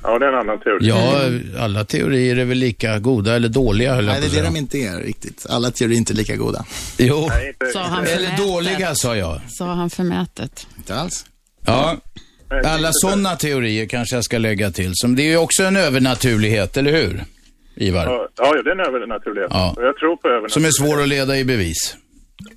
Ja, 0.04 0.18
det 0.18 0.26
är 0.26 0.28
en 0.32 0.38
annan 0.38 0.58
teori. 0.60 0.78
Ja, 0.88 1.20
alla 1.64 1.84
teorier 1.84 2.36
är 2.36 2.44
väl 2.44 2.58
lika 2.58 2.98
goda 2.98 3.34
eller 3.36 3.48
dåliga 3.48 3.94
höll 3.94 4.04
jag 4.06 4.12
Nej, 4.12 4.20
det 4.20 4.20
på 4.20 4.24
är 4.24 4.28
att 4.28 4.32
det 4.32 4.38
säga. 4.38 4.50
de 4.78 4.86
inte 4.90 4.98
är 4.98 5.06
riktigt. 5.06 5.46
Alla 5.48 5.70
teorier 5.70 5.96
är 5.96 5.98
inte 5.98 6.14
lika 6.14 6.36
goda. 6.36 6.64
Jo, 6.98 7.26
Nej, 7.28 7.48
inte, 7.48 7.66
Sa 7.72 7.80
han 7.82 8.00
inte, 8.00 8.12
eller 8.12 8.24
förmätet. 8.26 8.46
dåliga 8.46 8.94
sa 8.94 9.16
jag. 9.16 9.40
Sa 9.48 9.64
han 9.66 9.90
förmätet. 9.90 10.66
Inte 10.76 10.94
alls. 10.94 11.26
Ja, 11.66 11.96
alla 12.64 12.88
sådana 12.92 13.36
teorier 13.36 13.86
kanske 13.86 14.16
jag 14.16 14.24
ska 14.24 14.38
lägga 14.38 14.70
till. 14.70 14.90
Som 14.94 15.16
det 15.16 15.22
är 15.22 15.26
ju 15.30 15.36
också 15.36 15.62
en 15.62 15.76
övernaturlighet, 15.76 16.76
eller 16.76 16.92
hur? 16.92 17.24
Ivar? 17.76 18.04
Ja, 18.06 18.28
ja, 18.36 18.62
det 18.62 18.70
är 18.70 18.74
en 18.80 18.80
övernaturlighet. 18.94 19.50
Ja. 19.52 19.74
Och 19.76 19.82
jag 19.84 19.96
tror 19.96 20.16
på 20.16 20.28
övernaturlighet. 20.28 20.52
Som 20.52 20.64
är 20.64 20.70
svår 20.94 21.02
att 21.02 21.08
leda 21.08 21.36
i 21.38 21.44
bevis. 21.44 21.96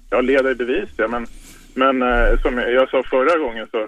Jag 0.10 0.26
leder 0.26 0.52
i 0.52 0.56
bevis, 0.56 0.90
ja, 0.98 1.08
men, 1.08 1.28
men 1.74 2.02
eh, 2.02 2.42
som 2.42 2.58
jag 2.58 2.90
sa 2.90 3.04
förra 3.10 3.38
gången 3.38 3.68
så 3.72 3.88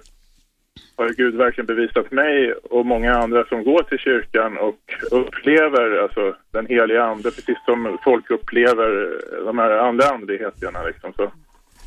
har 0.99 1.09
Gud 1.13 1.35
verkligen 1.35 1.65
bevisat 1.65 2.11
mig 2.11 2.53
och 2.75 2.85
många 2.85 3.11
andra 3.23 3.45
som 3.45 3.63
går 3.63 3.83
till 3.83 3.97
kyrkan 3.97 4.57
och 4.57 4.81
upplever 5.21 6.03
alltså, 6.03 6.23
den 6.51 6.65
heliga 6.73 7.03
ande, 7.03 7.31
precis 7.31 7.57
som 7.65 7.97
folk 8.03 8.31
upplever 8.31 8.89
de 9.45 9.57
här 9.57 9.71
andra 9.87 10.05
andligheterna. 10.09 10.83
Liksom, 10.83 11.13
så. 11.13 11.31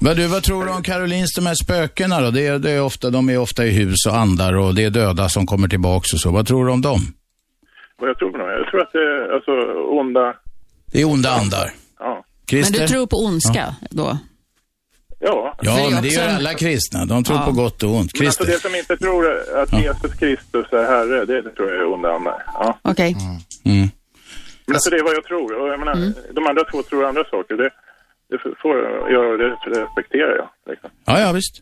Men 0.01 0.16
du, 0.16 0.27
vad 0.27 0.42
tror 0.42 0.64
du 0.64 0.70
om 0.70 0.83
Karolins, 0.83 1.35
de 1.35 1.46
här 1.46 1.55
spökena 1.64 2.20
då? 2.20 2.31
Det 2.31 2.46
är, 2.46 2.59
det 2.59 2.70
är 2.70 2.83
ofta, 2.83 3.11
de 3.11 3.29
är 3.29 3.38
ofta 3.38 3.64
i 3.66 3.70
hus 3.70 4.07
och 4.09 4.16
andar 4.16 4.53
och 4.59 4.75
det 4.75 4.85
är 4.85 4.90
döda 4.90 5.29
som 5.29 5.46
kommer 5.46 5.68
tillbaks 5.68 6.12
och 6.12 6.20
så. 6.20 6.31
Vad 6.31 6.46
tror 6.46 6.66
du 6.66 6.72
om 6.72 6.83
dem? 6.83 7.01
Och 8.01 8.09
jag 8.09 8.18
tror 8.18 8.31
på 8.31 8.38
dem. 8.38 8.48
Jag 8.48 8.70
tror 8.70 8.81
att 8.83 8.92
det 8.92 8.98
är 8.98 9.35
alltså, 9.35 9.53
onda... 10.01 10.35
Det 10.92 11.01
är 11.01 11.05
onda 11.05 11.31
andar. 11.31 11.68
Ja, 11.98 12.14
Men 12.14 12.22
Christer? 12.51 12.81
du 12.81 12.87
tror 12.88 13.07
på 13.07 13.16
ondska 13.16 13.64
då? 13.90 14.18
Ja. 15.23 15.55
Ja, 15.61 15.75
För 15.75 15.81
det 15.81 15.87
är 15.87 15.91
men 15.91 16.03
det 16.03 16.09
gör 16.09 16.29
alla 16.29 16.55
kristna. 16.55 17.05
De 17.05 17.25
tror 17.25 17.39
Ja. 17.39 17.45
på 17.45 17.53
gott 17.53 17.83
och 17.83 17.91
ont. 17.95 18.19
Men 18.19 18.27
alltså 18.27 18.45
det 18.45 18.61
som 18.61 18.75
inte 18.75 18.97
tror 18.97 19.25
att 19.63 19.73
Jesus 19.73 20.13
Kristus 20.19 20.67
är 20.73 20.85
Herre, 20.93 21.25
det, 21.25 21.43
det 21.43 21.51
tror 21.51 21.69
jag 21.73 21.81
är 21.81 21.93
onda. 21.95 22.09
Ja. 22.55 22.79
Okej. 22.83 23.17
Mm. 23.65 23.89
Men 24.67 24.77
alltså 24.77 24.91
det 24.91 24.97
är 24.97 25.05
vad 25.05 25.15
jag 25.15 25.25
tror. 25.25 25.61
Och 25.61 25.69
jag 25.69 25.79
menar, 25.79 26.13
de 26.33 26.47
andra 26.47 26.65
två 26.71 26.83
tror 26.83 27.05
andra 27.05 27.25
saker. 27.25 27.55
Det, 27.55 27.71
det 28.31 28.39
får 28.63 28.77
jag, 29.11 29.39
det 29.39 29.81
respekterar 29.81 30.37
jag. 30.37 30.49
Liksom. 30.71 30.91
Ja, 31.05 31.21
ja, 31.21 31.33
visst. 31.33 31.55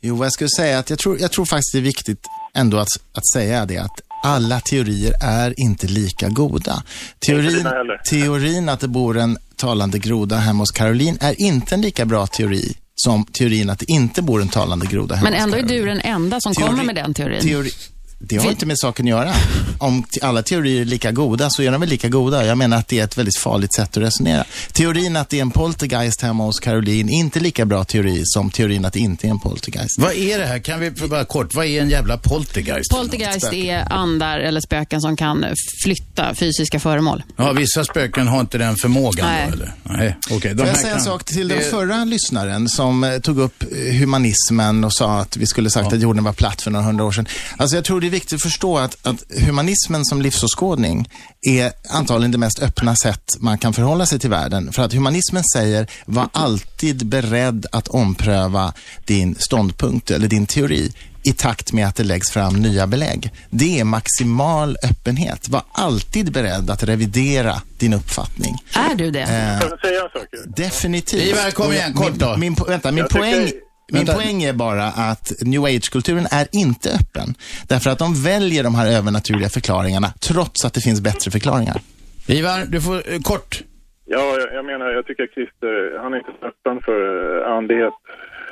Jo, 0.00 0.16
vad 0.16 0.26
jag 0.26 0.32
skulle 0.32 0.50
säga 0.56 0.78
att 0.78 0.90
jag 0.90 0.98
tror, 0.98 1.20
jag 1.20 1.32
tror 1.32 1.44
faktiskt 1.44 1.72
det 1.72 1.78
är 1.78 1.82
viktigt 1.82 2.26
ändå 2.54 2.76
att, 2.76 2.88
att 3.12 3.28
säga 3.32 3.64
det 3.66 3.78
att 3.78 4.00
alla 4.24 4.60
teorier 4.60 5.12
är 5.24 5.54
inte 5.60 5.86
lika 5.86 6.28
goda. 6.28 6.82
Teorin, 7.26 7.68
teorin 8.10 8.68
att 8.68 8.80
det 8.80 8.88
bor 8.88 9.18
en 9.18 9.38
talande 9.56 9.98
groda 9.98 10.36
hemma 10.36 10.62
hos 10.62 10.70
Caroline 10.70 11.18
är 11.20 11.40
inte 11.40 11.74
en 11.74 11.80
lika 11.80 12.04
bra 12.06 12.26
teori 12.26 12.76
som 12.94 13.24
teorin 13.24 13.70
att 13.70 13.78
det 13.78 13.90
inte 13.90 14.22
bor 14.22 14.42
en 14.42 14.48
talande 14.48 14.86
groda 14.86 15.14
hemma 15.14 15.30
Men 15.30 15.34
hos 15.38 15.42
ändå 15.42 15.56
är 15.56 15.60
Caroline. 15.60 15.84
du 15.84 15.88
den 15.88 16.00
enda 16.00 16.40
som 16.40 16.52
Teori- 16.52 16.66
kommer 16.66 16.84
med 16.84 16.94
den 16.94 17.14
teorin. 17.14 17.40
Teori, 17.40 17.70
det 18.18 18.36
har 18.36 18.50
inte 18.50 18.66
med 18.66 18.78
saken 18.78 19.06
att 19.06 19.10
göra. 19.10 19.32
Om 19.78 20.04
alla 20.22 20.42
teorier 20.42 20.80
är 20.80 20.84
lika 20.84 21.12
goda 21.12 21.50
så 21.50 21.62
är 21.62 21.70
de 21.72 21.80
väl 21.80 21.90
lika 21.90 22.08
goda. 22.08 22.46
Jag 22.46 22.58
menar 22.58 22.76
att 22.76 22.88
det 22.88 22.98
är 23.00 23.04
ett 23.04 23.18
väldigt 23.18 23.38
farligt 23.38 23.74
sätt 23.74 23.96
att 23.96 24.02
resonera. 24.02 24.44
Teorin 24.72 25.16
att 25.16 25.28
det 25.28 25.36
är 25.38 25.40
en 25.40 25.50
poltergeist 25.50 26.22
hemma 26.22 26.44
hos 26.44 26.60
Caroline 26.60 27.08
är 27.08 27.12
inte 27.18 27.40
lika 27.40 27.64
bra 27.64 27.84
teori 27.84 28.22
som 28.24 28.50
teorin 28.50 28.84
att 28.84 28.92
det 28.92 28.98
inte 29.00 29.26
är 29.26 29.30
en 29.30 29.38
poltergeist. 29.38 29.98
Vad 29.98 30.12
är 30.14 30.38
det 30.38 30.46
här? 30.46 30.58
Kan 30.58 30.80
vi 30.80 30.90
bara 30.90 31.24
kort, 31.24 31.54
vad 31.54 31.66
är 31.66 31.82
en 31.82 31.90
jävla 31.90 32.16
poltergeist? 32.18 32.90
Poltergeist 32.90 33.52
är 33.52 33.92
andar 33.92 34.38
eller 34.38 34.60
spöken 34.60 35.00
som 35.00 35.16
kan 35.16 35.44
flytta 35.84 36.34
fysiska 36.34 36.80
föremål. 36.80 37.22
Ja, 37.36 37.52
vissa 37.52 37.84
spöken 37.84 38.28
har 38.28 38.40
inte 38.40 38.58
den 38.58 38.76
förmågan 38.76 39.26
Nej. 39.26 39.46
då, 39.48 39.52
eller? 39.54 39.72
Nej, 39.82 40.16
okej. 40.30 40.54
de 40.54 40.58
Får 40.58 40.66
jag 40.66 40.76
säga 40.76 40.88
en 40.90 40.96
kan- 40.96 41.04
sak 41.04 41.24
till 41.24 41.48
den 41.48 41.58
det- 41.58 41.64
förra 41.64 42.04
lyssnaren 42.04 42.68
som 42.68 43.04
eh, 43.04 43.18
tog 43.18 43.38
upp 43.38 43.62
eh, 43.62 43.94
humanismen 43.98 44.84
och 44.84 44.92
sa 44.94 45.18
att 45.20 45.36
vi 45.36 45.46
skulle 45.46 45.70
sagt 45.70 45.92
att 45.92 46.00
jorden 46.00 46.24
var 46.24 46.32
platt 46.32 46.62
för 46.62 46.70
några 46.70 46.86
hundra 46.86 47.04
år 47.04 47.12
sedan. 47.12 47.26
Alltså 47.56 47.76
jag 47.76 47.84
tror 47.84 48.00
det 48.00 48.06
är 48.06 48.10
viktigt 48.16 48.36
att 48.36 48.42
förstå 48.42 48.78
att, 48.78 49.06
att 49.06 49.24
humanismen 49.46 50.04
som 50.04 50.22
livsåskådning 50.22 51.08
är 51.48 51.72
antagligen 51.90 52.32
det 52.32 52.38
mest 52.38 52.62
öppna 52.62 52.96
sätt 52.96 53.36
man 53.38 53.58
kan 53.58 53.72
förhålla 53.72 54.06
sig 54.06 54.18
till 54.18 54.30
världen. 54.30 54.72
För 54.72 54.82
att 54.82 54.92
humanismen 54.92 55.42
säger, 55.56 55.86
var 56.06 56.28
alltid 56.32 57.06
beredd 57.06 57.66
att 57.72 57.88
ompröva 57.88 58.72
din 59.04 59.34
ståndpunkt 59.38 60.10
eller 60.10 60.28
din 60.28 60.46
teori 60.46 60.92
i 61.22 61.32
takt 61.32 61.72
med 61.72 61.88
att 61.88 61.96
det 61.96 62.04
läggs 62.04 62.30
fram 62.30 62.62
nya 62.62 62.86
belägg. 62.86 63.30
Det 63.50 63.80
är 63.80 63.84
maximal 63.84 64.76
öppenhet. 64.82 65.48
Var 65.48 65.62
alltid 65.72 66.32
beredd 66.32 66.70
att 66.70 66.82
revidera 66.82 67.62
din 67.78 67.92
uppfattning. 67.92 68.54
Är 68.74 68.94
du 68.94 69.10
det? 69.10 69.20
Eh, 69.22 69.60
Får 69.60 69.70
jag 69.70 69.80
säga 69.80 70.02
en 70.02 70.10
sak? 70.10 70.56
Definitivt. 70.56 71.22
Ivar, 71.22 71.50
kom 71.50 71.72
igen, 71.72 71.92
min- 71.94 72.02
kort 72.02 72.14
då. 72.14 72.36
Min, 72.36 72.56
po- 72.56 72.68
vänta, 72.68 72.90
min, 72.92 72.98
Jag 72.98 73.08
tycker- 73.10 73.20
poäng, 73.20 73.50
min 73.92 74.06
poäng 74.06 74.42
är 74.42 74.52
bara 74.52 74.84
att 74.84 75.32
new 75.40 75.64
age-kulturen 75.64 76.26
är 76.30 76.46
inte 76.52 76.90
öppen. 76.90 77.34
Därför 77.68 77.90
att 77.90 77.98
de 77.98 78.22
väljer 78.22 78.64
de 78.64 78.74
här 78.74 78.86
övernaturliga 78.86 79.48
förklaringarna 79.48 80.12
trots 80.20 80.64
att 80.64 80.74
det 80.74 80.80
finns 80.80 81.00
bättre 81.00 81.30
förklaringar. 81.30 81.80
Ivar, 82.26 82.64
du 82.68 82.80
får 82.80 83.12
eh, 83.12 83.20
kort. 83.20 83.62
Ja, 84.04 84.36
jag, 84.40 84.54
jag 84.54 84.64
menar, 84.64 84.86
jag 84.90 85.06
tycker 85.06 85.26
Christer, 85.26 85.98
han 86.02 86.12
är 86.12 86.18
inte 86.18 86.30
så 86.40 86.46
öppen 86.46 86.82
för 86.84 87.00
eh, 87.46 87.56
andlighet 87.56 87.94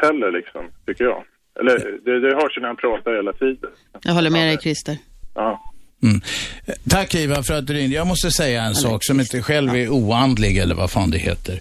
heller 0.03 0.33
liksom, 0.33 0.62
tycker 0.87 1.05
jag. 1.05 1.25
Eller 1.61 1.75
det, 2.05 2.20
det 2.20 2.35
hörs 2.35 2.57
ju 2.57 2.61
när 2.61 2.68
han 2.68 2.77
pratar 2.77 3.16
hela 3.16 3.33
tiden. 3.33 3.70
Jag 4.03 4.12
håller 4.12 4.31
med 4.31 4.49
dig, 4.49 4.59
Christer. 4.62 4.97
Ja. 5.35 5.73
Mm. 6.03 6.20
Eh, 6.66 6.75
Tack 6.88 7.14
Ivar 7.14 7.42
för 7.42 7.55
att 7.55 7.66
du 7.66 7.73
ringde. 7.75 7.97
Jag 7.97 8.07
måste 8.07 8.31
säga 8.31 8.62
en 8.62 8.75
sak 8.75 9.05
som 9.05 9.20
inte 9.20 9.42
själv 9.42 9.75
är 9.75 9.88
oandlig 9.88 10.59
eller 10.59 10.75
vad 10.75 10.90
fan 10.90 11.11
det 11.11 11.18
heter. 11.18 11.53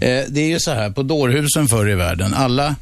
Eh, 0.00 0.24
det 0.28 0.40
är 0.40 0.48
ju 0.48 0.58
så 0.58 0.70
här, 0.70 0.90
på 0.90 1.02
dårhusen 1.02 1.66
förr 1.66 1.90
i 1.90 1.94
världen, 1.94 2.34
alla 2.34 2.76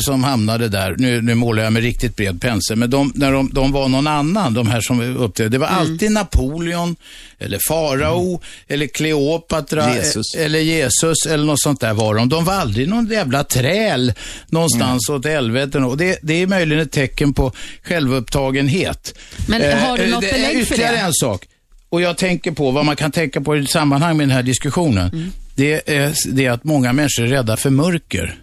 som 0.00 0.24
hamnade 0.24 0.68
där, 0.68 0.94
nu, 0.98 1.22
nu 1.22 1.34
målar 1.34 1.62
jag 1.62 1.72
med 1.72 1.82
riktigt 1.82 2.16
bred 2.16 2.40
pensel, 2.40 2.76
men 2.76 2.90
de, 2.90 3.12
när 3.14 3.32
de, 3.32 3.50
de 3.52 3.72
var 3.72 3.88
någon 3.88 4.06
annan, 4.06 4.54
de 4.54 4.66
här 4.66 4.80
som 4.80 5.16
uppträdde, 5.16 5.48
det 5.50 5.58
var 5.58 5.66
alltid 5.66 6.12
Napoleon, 6.12 6.96
eller 7.38 7.58
farao, 7.68 8.40
eller 8.68 8.86
Kleopatra, 8.86 9.94
Jesus. 9.96 10.34
eh, 10.34 10.44
eller 10.44 10.58
Jesus, 10.58 11.26
eller 11.26 11.44
något 11.44 11.60
sånt 11.60 11.80
där 11.80 11.92
var 11.94 12.14
de. 12.14 12.28
De 12.28 12.44
var 12.44 12.52
aldrig 12.54 12.88
någon 12.88 13.06
jävla 13.06 13.44
träl 13.44 14.12
någonstans 14.46 15.08
åt 15.08 15.24
helvete. 15.26 15.78
Och 15.78 15.96
det, 15.96 16.18
det 16.22 16.34
är 16.42 16.46
möjligen 16.46 16.82
ett 16.82 16.92
tecken 16.92 17.34
på 17.34 17.52
självupptagenhet. 17.82 19.14
Men 19.48 19.78
har 19.78 19.96
du 19.98 20.02
Eh, 20.04 20.10
något 20.10 20.20
det 20.20 20.30
är 20.30 20.32
belägg 20.32 20.66
för 20.66 20.74
Ytterligare 20.74 20.96
det? 20.96 21.02
en 21.02 21.12
sak. 21.14 21.44
Och 21.88 22.02
jag 22.02 22.16
tänker 22.16 22.50
på 22.52 22.70
vad 22.70 22.84
man 22.84 22.96
kan 22.96 23.10
tänka 23.12 23.40
på 23.40 23.56
i 23.56 23.66
sammanhang 23.66 24.16
med 24.16 24.28
den 24.28 24.36
här 24.36 24.42
diskussionen. 24.42 25.08
Mm. 25.12 25.32
Det, 25.54 25.90
är, 25.96 26.12
det 26.34 26.44
är 26.46 26.50
att 26.50 26.64
många 26.64 26.92
människor 26.92 27.24
är 27.24 27.28
rädda 27.28 27.56
för 27.56 27.70
mörker. 27.70 28.34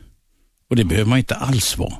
Och 0.69 0.75
det 0.75 0.83
behöver 0.83 1.09
man 1.09 1.17
inte 1.17 1.35
alls 1.35 1.77
vara. 1.77 1.93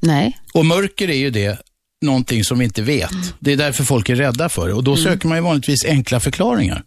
Nej. 0.00 0.38
Och 0.54 0.66
mörker 0.66 1.10
är 1.10 1.16
ju 1.16 1.30
det, 1.30 1.58
någonting 2.02 2.44
som 2.44 2.58
vi 2.58 2.64
inte 2.64 2.82
vet. 2.82 3.10
Det 3.40 3.52
är 3.52 3.56
därför 3.56 3.84
folk 3.84 4.08
är 4.08 4.16
rädda 4.16 4.48
för 4.48 4.68
det. 4.68 4.74
Och 4.74 4.84
då 4.84 4.96
söker 4.96 5.28
man 5.28 5.38
ju 5.38 5.42
vanligtvis 5.42 5.84
enkla 5.84 6.20
förklaringar. 6.20 6.82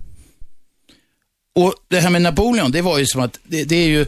Och 1.55 1.73
det 1.87 1.99
här 1.99 2.09
med 2.09 2.21
Napoleon, 2.21 2.71
det 2.71 2.81
var 2.81 2.99
ju 2.99 3.05
som 3.05 3.21
att, 3.21 3.39
det, 3.43 3.63
det 3.63 3.75
är 3.75 3.87
ju, 3.87 4.05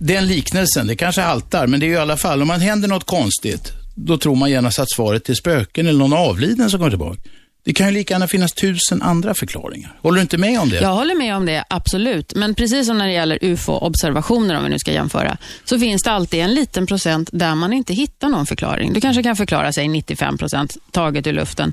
den 0.00 0.26
liknelsen, 0.26 0.86
det 0.86 0.96
kanske 0.96 1.20
haltar, 1.20 1.66
men 1.66 1.80
det 1.80 1.86
är 1.86 1.88
ju 1.88 1.94
i 1.94 1.98
alla 1.98 2.16
fall, 2.16 2.42
om 2.42 2.48
man 2.48 2.60
händer 2.60 2.88
något 2.88 3.04
konstigt, 3.04 3.72
då 3.94 4.18
tror 4.18 4.36
man 4.36 4.50
gärna 4.50 4.68
att 4.68 4.90
svaret 4.94 5.28
är 5.28 5.34
spöken 5.34 5.86
eller 5.86 5.98
någon 5.98 6.12
avliden 6.12 6.70
som 6.70 6.78
kommer 6.78 6.90
tillbaka. 6.90 7.20
Det 7.66 7.72
kan 7.72 7.86
ju 7.86 7.92
lika 7.92 8.14
gärna 8.14 8.28
finnas 8.28 8.52
tusen 8.52 9.02
andra 9.02 9.34
förklaringar. 9.34 9.90
Håller 10.02 10.16
du 10.16 10.22
inte 10.22 10.38
med 10.38 10.60
om 10.60 10.68
det? 10.68 10.76
Jag 10.76 10.88
håller 10.88 11.14
med 11.14 11.36
om 11.36 11.46
det, 11.46 11.64
absolut. 11.70 12.34
Men 12.34 12.54
precis 12.54 12.86
som 12.86 12.98
när 12.98 13.06
det 13.06 13.12
gäller 13.12 13.38
UFO-observationer, 13.42 14.56
om 14.56 14.64
vi 14.64 14.70
nu 14.70 14.78
ska 14.78 14.92
jämföra, 14.92 15.36
så 15.64 15.78
finns 15.78 16.02
det 16.02 16.10
alltid 16.10 16.40
en 16.40 16.54
liten 16.54 16.86
procent 16.86 17.30
där 17.32 17.54
man 17.54 17.72
inte 17.72 17.92
hittar 17.94 18.28
någon 18.28 18.46
förklaring. 18.46 18.92
Du 18.92 19.00
kanske 19.00 19.22
kan 19.22 19.36
förklara 19.36 19.72
sig 19.72 19.88
95 19.88 20.38
procent 20.38 20.76
taget 20.90 21.26
ur 21.26 21.32
luften. 21.32 21.72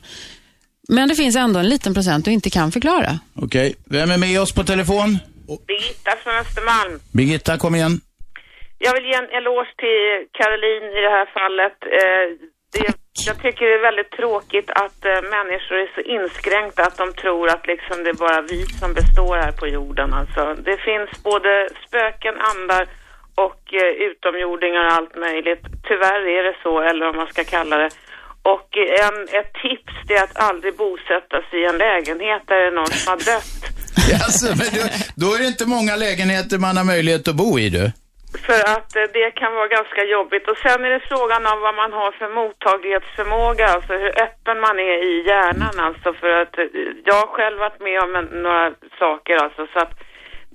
Men 0.89 1.09
det 1.09 1.15
finns 1.15 1.35
ändå 1.35 1.59
en 1.59 1.69
liten 1.69 1.93
procent 1.93 2.25
du 2.25 2.31
inte 2.31 2.49
kan 2.49 2.71
förklara. 2.71 3.19
Okej, 3.35 3.75
vem 3.85 4.11
är 4.11 4.17
med 4.17 4.41
oss 4.41 4.51
på 4.51 4.63
telefon? 4.63 5.17
Birgitta 5.67 6.11
från 6.23 6.35
Östermalm. 6.35 6.99
Birgitta, 7.11 7.57
kom 7.57 7.75
igen. 7.75 8.01
Jag 8.77 8.93
vill 8.93 9.05
ge 9.05 9.13
en 9.13 9.29
eloge 9.37 9.73
till 9.77 10.01
Caroline 10.37 10.87
i 10.97 11.01
det 11.05 11.13
här 11.17 11.27
fallet. 11.37 11.77
Eh, 11.99 12.25
det, 12.73 13.02
jag 13.13 13.37
tycker 13.41 13.65
det 13.65 13.77
är 13.79 13.89
väldigt 13.89 14.11
tråkigt 14.11 14.69
att 14.83 14.99
eh, 15.11 15.21
människor 15.37 15.75
är 15.83 15.89
så 15.95 16.01
inskränkta 16.17 16.81
att 16.83 16.97
de 16.97 17.13
tror 17.13 17.49
att 17.49 17.67
liksom 17.67 18.03
det 18.03 18.09
är 18.09 18.21
bara 18.27 18.41
vi 18.41 18.61
som 18.79 18.93
består 18.93 19.35
här 19.43 19.51
på 19.51 19.67
jorden. 19.67 20.13
Alltså, 20.13 20.41
det 20.67 20.77
finns 20.77 21.09
både 21.23 21.51
spöken, 21.87 22.35
andar 22.53 22.83
och 23.35 23.61
eh, 23.81 23.91
utomjordingar 24.09 24.83
och 24.85 24.93
allt 24.97 25.15
möjligt. 25.15 25.63
Tyvärr 25.87 26.23
är 26.37 26.43
det 26.43 26.55
så, 26.63 26.73
eller 26.81 27.05
vad 27.05 27.15
man 27.15 27.27
ska 27.33 27.43
kalla 27.43 27.75
det. 27.77 27.89
Och 28.53 28.69
eh, 28.83 29.07
en, 29.07 29.17
ett 29.39 29.51
tips 29.65 29.93
det 30.07 30.15
är 30.15 30.23
att 30.23 30.37
aldrig 30.49 30.73
bosätta 30.75 31.37
sig 31.47 31.57
i 31.61 31.65
en 31.65 31.77
lägenhet 31.77 32.41
där 32.47 32.59
det 32.61 32.67
är 32.67 32.75
någon 32.79 32.93
som 32.99 33.09
har 33.13 33.21
dött. 33.33 33.53
Alltså, 34.25 34.45
men 34.45 34.67
du, 34.73 34.81
då 35.15 35.33
är 35.33 35.39
det 35.39 35.47
inte 35.47 35.65
många 35.65 35.95
lägenheter 35.95 36.57
man 36.57 36.77
har 36.77 36.83
möjlighet 36.83 37.27
att 37.27 37.35
bo 37.35 37.59
i 37.59 37.69
du. 37.69 37.91
För 38.45 38.59
att 38.75 38.95
eh, 38.95 39.03
det 39.13 39.31
kan 39.31 39.53
vara 39.55 39.67
ganska 39.67 40.03
jobbigt. 40.03 40.47
Och 40.47 40.57
sen 40.57 40.85
är 40.85 40.89
det 40.89 40.99
frågan 40.99 41.45
om 41.45 41.59
vad 41.61 41.75
man 41.75 41.93
har 41.93 42.11
för 42.11 42.29
mottaglighetsförmåga, 42.29 43.67
alltså 43.67 43.93
hur 43.93 44.21
öppen 44.23 44.59
man 44.59 44.79
är 44.79 44.97
i 45.11 45.27
hjärnan 45.27 45.79
alltså. 45.79 46.13
För 46.13 46.29
att 46.41 46.57
eh, 46.57 46.65
jag 47.05 47.13
har 47.13 47.27
själv 47.27 47.59
varit 47.59 47.81
med 47.81 48.01
om 48.01 48.15
en, 48.15 48.25
några 48.25 48.73
saker 48.99 49.35
alltså. 49.43 49.67
Så 49.73 49.79
att 49.79 49.93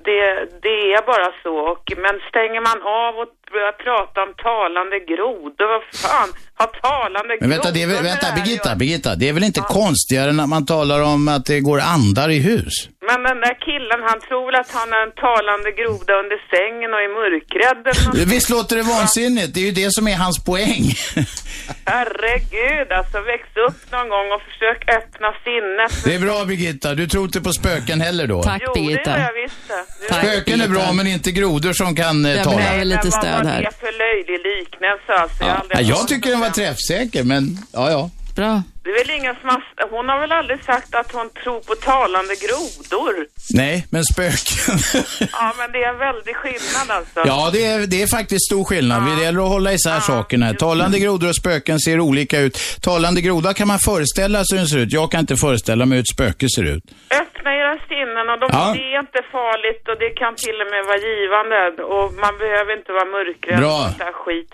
det, 0.05 0.49
det 0.63 0.93
är 0.95 1.03
bara 1.07 1.33
så. 1.43 1.57
Och, 1.59 1.93
men 1.97 2.21
stänger 2.29 2.61
man 2.61 2.83
av 2.83 3.19
och 3.19 3.29
börjar 3.53 3.73
prata 3.73 4.23
om 4.23 4.35
talande 4.35 5.01
grodor, 5.01 5.67
vad 5.67 5.83
fan, 5.83 6.29
har 6.59 6.67
talande 6.67 7.37
Men 7.41 7.51
vänta, 7.51 7.71
det 7.71 7.83
är, 7.83 7.87
väl- 7.87 7.97
med 7.97 8.05
vänta 8.05 8.27
det 8.37 8.43
Birgitta? 8.43 8.75
Birgitta, 8.77 9.15
det 9.15 9.29
är 9.29 9.33
väl 9.33 9.45
inte 9.45 9.61
konstigare 9.61 10.33
när 10.33 10.47
man 10.47 10.67
talar 10.67 11.01
om 11.03 11.29
att 11.29 11.45
det 11.47 11.61
går 11.61 11.81
andar 11.81 12.29
i 12.31 12.39
hus? 12.39 12.75
Men 13.11 13.23
den 13.23 13.41
där 13.41 13.57
killen, 13.69 14.01
han 14.09 14.21
tror 14.29 14.45
väl 14.53 14.61
att 14.61 14.71
han 14.81 14.89
är 14.93 15.03
en 15.09 15.15
talande 15.27 15.69
groda 15.81 16.13
under 16.23 16.39
sängen 16.55 16.91
och 16.95 17.01
är 17.07 17.11
mörkrädd 17.21 17.81
eller 17.91 18.07
något. 18.09 18.33
Visst 18.35 18.51
låter 18.51 18.77
det 18.77 18.83
vansinnigt? 18.83 19.55
Det 19.55 19.61
är 19.61 19.65
ju 19.65 19.71
det 19.83 19.89
som 19.93 20.09
är 20.09 20.17
hans 20.17 20.45
poäng. 20.45 20.85
Herregud, 21.85 22.93
alltså 22.93 23.19
väx 23.21 23.45
upp 23.69 23.93
någon 23.93 24.09
gång 24.09 24.27
och 24.37 24.43
försök 24.49 24.81
öppna 24.99 25.29
sinnet. 25.45 26.05
Det 26.05 26.15
är 26.15 26.19
bra 26.27 26.45
Birgitta, 26.45 26.95
du 26.95 27.07
tror 27.07 27.25
inte 27.25 27.41
på 27.41 27.53
spöken 27.53 28.01
heller 28.01 28.27
då? 28.27 28.43
Tack 28.43 28.63
Jo, 28.67 28.73
det 28.75 28.81
Birgitta. 28.81 29.11
gör 29.11 29.19
jag 29.19 29.43
visst 29.43 29.69
det. 29.69 30.09
det. 30.09 30.15
Spöken 30.15 30.61
är 30.61 30.69
bra 30.69 30.93
men 30.93 31.07
inte 31.07 31.31
grodor 31.33 31.73
som 31.73 31.97
kan 31.97 32.25
eh, 32.25 32.33
Jag 32.35 32.45
tala. 32.45 32.57
behöver 32.57 32.85
lite 32.85 33.01
Men 33.03 33.13
stöd 33.13 33.47
här. 33.47 33.63
det 33.63 33.77
för 33.81 33.93
löjlig 34.05 34.39
liknelse 34.59 35.13
alltså? 35.23 35.45
Jag, 35.45 35.51
Ja. 35.57 35.63
Ja, 35.71 35.81
Jag 35.81 35.97
hört 35.97 36.09
tycker 36.09 36.31
den 36.31 36.41
var 36.41 36.48
någon. 36.49 36.55
träffsäker, 36.67 37.25
men 37.25 37.59
ja, 37.73 37.91
ja. 37.91 38.11
Bra. 38.37 38.63
Det 38.85 38.91
är 38.91 38.99
väl 39.07 39.11
ingen 39.19 39.35
som 39.41 39.49
har... 39.49 39.63
Hon 39.91 40.09
har 40.09 40.21
väl 40.21 40.33
aldrig 40.33 40.65
sagt 40.65 40.95
att 40.95 41.13
hon 41.13 41.31
tror 41.43 41.61
på 41.61 41.75
talande 41.75 42.35
grodor? 42.45 43.15
Nej, 43.55 43.87
men 43.91 44.05
spöken. 44.05 44.79
Ja, 45.33 45.55
men 45.59 45.73
det 45.73 45.79
är 45.85 45.89
en 45.93 45.99
väldig 45.99 46.37
skillnad 46.37 46.91
alltså. 46.99 47.21
ja, 47.25 47.51
det 47.53 47.65
är, 47.67 47.87
det 47.87 48.03
är 48.03 48.07
faktiskt 48.07 48.45
stor 48.47 48.65
skillnad. 48.65 49.17
Det 49.19 49.23
gäller 49.25 49.43
att 49.43 49.49
hålla 49.49 49.73
isär 49.73 50.01
sakerna. 50.01 50.47
här. 50.47 50.55
Talande 50.55 50.99
grodor 50.99 51.29
och 51.29 51.37
spöken 51.37 51.81
ser 51.81 52.01
olika 52.01 52.41
ut. 52.41 52.59
Talande 52.83 53.21
groda 53.21 53.55
kan 53.55 53.69
man 53.69 53.79
föreställa 53.79 54.39
sig 54.45 54.53
hur 54.59 54.59
den 54.59 54.69
ser 54.69 54.79
ut. 54.79 54.93
Jag 54.93 55.11
kan 55.11 55.21
inte 55.21 55.37
föreställa 55.37 55.87
mig 55.87 55.97
hur 55.97 56.03
ett 56.03 56.15
spöke 56.17 56.47
ser 56.57 56.65
ut. 56.75 56.85
Öppna 57.23 57.51
era 57.61 57.75
sinnen 57.89 58.27
och 58.33 58.39
de, 58.43 58.49
Ja. 58.53 58.73
det 58.77 58.83
är 58.95 59.01
inte 59.01 59.21
farligt 59.33 59.83
och 59.91 59.99
det 60.05 60.11
kan 60.23 60.35
till 60.45 60.59
och 60.63 60.69
med 60.73 60.83
vara 60.91 61.01
givande. 61.13 61.59
Och 61.95 62.07
man 62.25 62.35
behöver 62.43 62.73
inte 62.79 62.93
vara 62.93 63.05
mörkrädd 63.17 63.65
och 63.65 63.83
sånt 63.83 63.99
där 63.99 64.13
skit. 64.13 64.51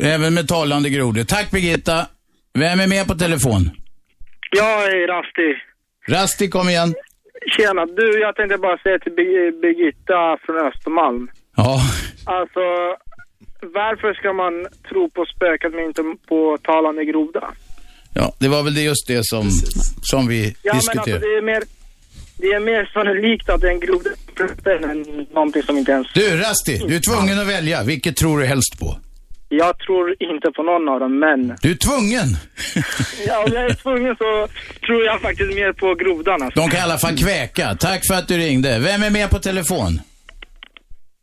Även 0.00 0.34
med 0.34 0.48
talande 0.48 0.90
grodor. 0.90 1.24
Tack 1.24 1.50
Birgitta. 1.50 2.06
Vem 2.58 2.80
är 2.80 2.86
med 2.86 3.06
på 3.06 3.14
telefon? 3.14 3.70
Jag 4.50 4.84
är 4.84 5.06
Rasti. 5.08 5.62
Rasti, 6.08 6.48
kom 6.48 6.68
igen. 6.68 6.94
Tjena, 7.56 7.86
du, 7.86 8.20
jag 8.20 8.36
tänkte 8.36 8.58
bara 8.58 8.78
säga 8.78 8.98
till 8.98 9.12
Bir- 9.12 9.60
Birgitta 9.62 10.36
från 10.46 10.56
Östermalm. 10.68 11.28
Ja, 11.56 11.80
Alltså, 12.24 12.60
varför 13.74 14.14
ska 14.14 14.32
man 14.32 14.66
tro 14.88 15.10
på 15.10 15.24
spöken 15.36 15.70
men 15.70 15.84
inte 15.84 16.02
på 16.28 16.58
talande 16.62 17.04
groda? 17.04 17.44
ja 18.14 18.34
det 18.38 18.48
var 18.48 18.62
väl 18.62 18.74
det 18.74 18.82
just 18.82 19.06
det 19.08 19.20
som, 19.24 19.50
som 20.02 20.28
vi 20.28 20.46
Ja, 20.62 20.72
men 20.72 20.74
alltså 20.76 20.92
diskuterade. 20.92 21.26
det 21.26 21.36
är 21.38 21.42
mer, 21.42 21.62
det 22.38 22.46
är 22.46 22.60
mer 22.60 22.90
sannolikt 22.94 23.48
att 23.48 23.60
det 23.60 23.66
är 23.66 23.72
en 23.72 23.80
groda 23.80 24.10
som 24.36 25.26
någonting 25.34 25.62
som 25.62 25.78
inte 25.78 25.92
ens... 25.92 26.06
Du, 26.14 26.36
Rasti, 26.36 26.76
du 26.88 26.96
är 26.96 27.00
tvungen 27.00 27.38
att 27.40 27.48
välja. 27.48 27.82
Vilket 27.82 28.16
tror 28.16 28.38
du 28.40 28.46
helst 28.46 28.80
på? 28.80 28.96
Jag 29.54 29.78
tror 29.78 30.16
inte 30.18 30.50
på 30.50 30.62
någon 30.62 30.88
av 30.88 31.00
dem, 31.00 31.18
men 31.18 31.56
Du 31.62 31.70
är 31.70 31.74
tvungen! 31.88 32.28
ja, 33.26 33.44
om 33.44 33.52
jag 33.52 33.64
är 33.64 33.74
tvungen 33.74 34.16
så 34.16 34.48
tror 34.86 35.04
jag 35.04 35.20
faktiskt 35.20 35.54
mer 35.54 35.72
på 35.72 35.94
grodan. 35.94 36.42
Alltså. 36.42 36.60
De 36.60 36.70
kan 36.70 36.80
i 36.80 36.82
alla 36.82 36.98
fall 36.98 37.16
kväka. 37.16 37.74
Tack 37.74 38.06
för 38.06 38.14
att 38.14 38.28
du 38.28 38.36
ringde. 38.38 38.78
Vem 38.78 39.02
är 39.02 39.10
med 39.10 39.30
på 39.30 39.38
telefon? 39.38 39.92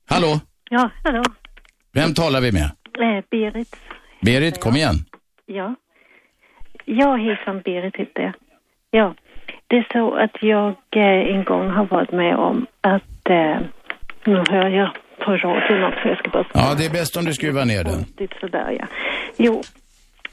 Hallå? 0.10 0.40
Ja, 0.70 0.90
hallå. 1.04 1.24
Vem 1.94 2.14
talar 2.14 2.42
vi 2.42 2.52
med? 2.52 2.70
Eh, 3.00 3.24
Berit. 3.32 3.76
Berit, 4.22 4.60
kom 4.60 4.76
igen. 4.76 4.96
Ja. 5.46 5.76
Ja, 6.86 7.16
hejsan 7.16 7.62
Berit 7.66 7.96
heter 7.96 8.22
jag. 8.22 8.34
Ja, 8.92 9.16
det 9.68 9.78
är 9.78 9.88
så 9.94 10.16
att 10.16 10.44
jag 10.44 10.76
eh, 10.96 11.36
en 11.36 11.44
gång 11.44 11.70
har 11.70 11.86
varit 11.86 12.12
med 12.12 12.36
om 12.36 12.66
att, 12.82 13.30
eh, 13.30 13.58
nu 14.26 14.44
hör 14.50 14.70
jag 14.70 14.90
på 15.26 15.32
radion 15.32 15.84
också, 15.84 16.08
jag 16.08 16.18
ska 16.18 16.30
bara 16.30 16.46
Ja, 16.54 16.76
det 16.78 16.86
är 16.86 16.90
bäst 16.90 17.18
om 17.18 17.26
du 17.26 17.34
skruvar 17.34 17.66
ner 17.66 17.84
den. 17.84 18.30
sådär 18.42 18.78
ja. 18.80 18.86
Jo, 19.38 19.62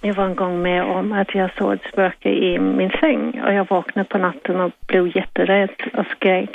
jag 0.00 0.14
var 0.14 0.24
en 0.24 0.34
gång 0.34 0.62
med 0.62 0.82
om 0.84 1.12
att 1.12 1.34
jag 1.34 1.50
såg 1.58 1.72
ett 1.72 1.92
spöke 1.92 2.28
i 2.28 2.58
min 2.58 2.90
säng 3.00 3.42
och 3.44 3.52
jag 3.52 3.68
vaknade 3.70 4.08
på 4.08 4.18
natten 4.18 4.60
och 4.60 4.72
blev 4.86 5.16
jätterädd 5.16 5.70
och 5.98 6.06
skrek. 6.06 6.50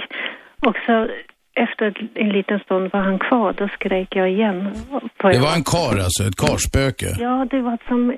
Och 0.67 0.78
så 0.86 1.08
efter 1.56 2.10
en 2.13 2.30
liten 2.30 2.60
stund 2.60 2.91
var 2.91 3.00
han 3.00 3.20
kvar, 3.20 3.54
då 3.54 3.67
skrek 3.67 4.15
jag 4.15 4.32
igen. 4.32 4.72
Det 5.17 5.39
var 5.39 5.56
en 5.56 5.63
kar 5.63 5.98
alltså, 6.04 6.24
ett 6.24 6.36
karspöke. 6.36 7.06
Ja, 7.20 7.48
det 7.52 7.62
var 7.62 7.78
som 7.88 8.12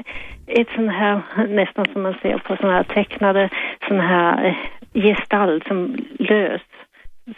ett 0.47 0.67
sån 0.75 0.89
här, 0.89 1.21
nästan 1.47 1.85
som 1.93 2.01
man 2.01 2.15
ser 2.21 2.37
på 2.37 2.55
såna 2.55 2.73
här 2.73 2.83
tecknade, 2.83 3.49
sån 3.87 3.99
här 3.99 4.45
eh, 4.45 4.55
gestalt 5.01 5.67
som 5.67 5.95
lös. 6.19 6.61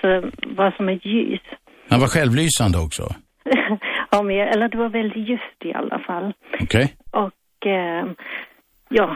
Så 0.02 0.08
det 0.08 0.32
var 0.56 0.72
som 0.72 0.90
ett 0.90 1.06
ljus. 1.06 1.42
Han 1.90 2.00
var 2.00 2.08
självlysande 2.08 2.78
också. 2.78 3.16
ja, 4.12 4.22
men, 4.22 4.36
eller 4.38 4.68
det 4.70 4.78
var 4.78 4.90
väldigt 4.90 5.30
ljust 5.30 5.66
i 5.66 5.74
alla 5.74 6.00
fall. 6.00 6.34
Okej? 6.62 6.94
Och 7.12 7.68
eh, 7.68 8.06
ja, 8.90 9.16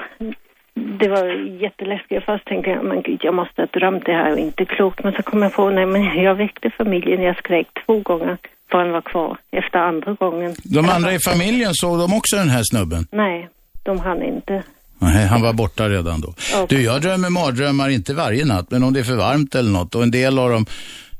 det 0.73 1.07
var 1.07 1.25
jätteläskigt. 1.63 2.25
Först 2.25 2.45
tänkte 2.45 2.69
jag, 2.69 2.85
men 2.85 3.01
gud, 3.01 3.19
jag 3.23 3.33
måste 3.33 3.61
ha 3.61 3.67
drömt 3.79 4.05
det 4.05 4.13
här 4.13 4.31
och 4.31 4.39
inte 4.39 4.65
klokt. 4.65 5.03
Men 5.03 5.13
så 5.13 5.23
kom 5.23 5.41
jag 5.41 5.53
på, 5.53 5.69
nej 5.69 5.85
men 5.85 6.23
jag 6.23 6.35
väckte 6.35 6.69
familjen. 6.77 7.21
Jag 7.21 7.37
skrek 7.37 7.67
två 7.85 7.99
gånger 7.99 8.37
för 8.71 8.77
han 8.77 8.91
var 8.91 9.01
kvar. 9.01 9.37
Efter 9.51 9.79
andra 9.79 10.13
gången, 10.13 10.55
De 10.63 10.89
andra 10.89 11.13
i 11.13 11.19
familjen, 11.19 11.73
såg 11.73 11.99
de 11.99 12.13
också 12.13 12.35
den 12.35 12.49
här 12.49 12.63
snubben? 12.63 13.07
nej, 13.11 13.49
de 13.83 13.99
hann 13.99 14.23
inte. 14.23 14.63
Nej, 15.01 15.25
han 15.27 15.41
var 15.41 15.53
borta 15.53 15.89
redan 15.89 16.21
då. 16.21 16.33
Du, 16.69 16.83
jag 16.83 17.01
drömmer 17.01 17.29
mardrömmar, 17.29 17.89
inte 17.89 18.13
varje 18.13 18.45
natt, 18.45 18.71
men 18.71 18.83
om 18.83 18.93
det 18.93 18.99
är 18.99 19.03
för 19.03 19.15
varmt 19.15 19.55
eller 19.55 19.71
något. 19.71 19.95
Och 19.95 20.03
en 20.03 20.11
del 20.11 20.39
av 20.39 20.49
dem, 20.49 20.65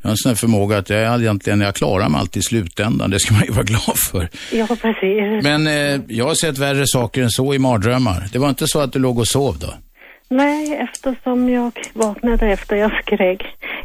jag 0.02 0.08
har 0.08 0.12
en 0.12 0.18
sån 0.18 0.30
här 0.30 0.36
förmåga 0.36 0.78
att 0.78 0.90
jag 0.90 1.22
egentligen, 1.22 1.62
jag 1.62 1.76
klarar 1.76 2.10
mig 2.10 2.20
alltid 2.20 2.40
i 2.40 2.44
slutändan. 2.44 3.10
Det 3.12 3.20
ska 3.20 3.34
man 3.34 3.44
ju 3.44 3.52
vara 3.52 3.64
glad 3.74 3.98
för. 4.12 4.30
Ja, 4.52 4.68
precis. 4.82 5.44
Men 5.44 5.68
eh, 5.68 6.02
jag 6.08 6.26
har 6.28 6.36
sett 6.36 6.58
värre 6.58 6.84
saker 6.88 7.24
än 7.24 7.30
så 7.30 7.54
i 7.54 7.60
mardrömmar. 7.60 8.24
Det 8.34 8.40
var 8.40 8.50
inte 8.50 8.68
så 8.68 8.80
att 8.80 8.94
du 8.94 9.00
låg 9.00 9.20
och 9.20 9.28
sov 9.28 9.58
då? 9.60 9.74
Nej, 10.30 10.74
eftersom 10.94 11.50
jag 11.50 11.72
vaknade 11.94 12.48
efter 12.48 12.76
jag 12.76 12.92
skrek 13.06 13.42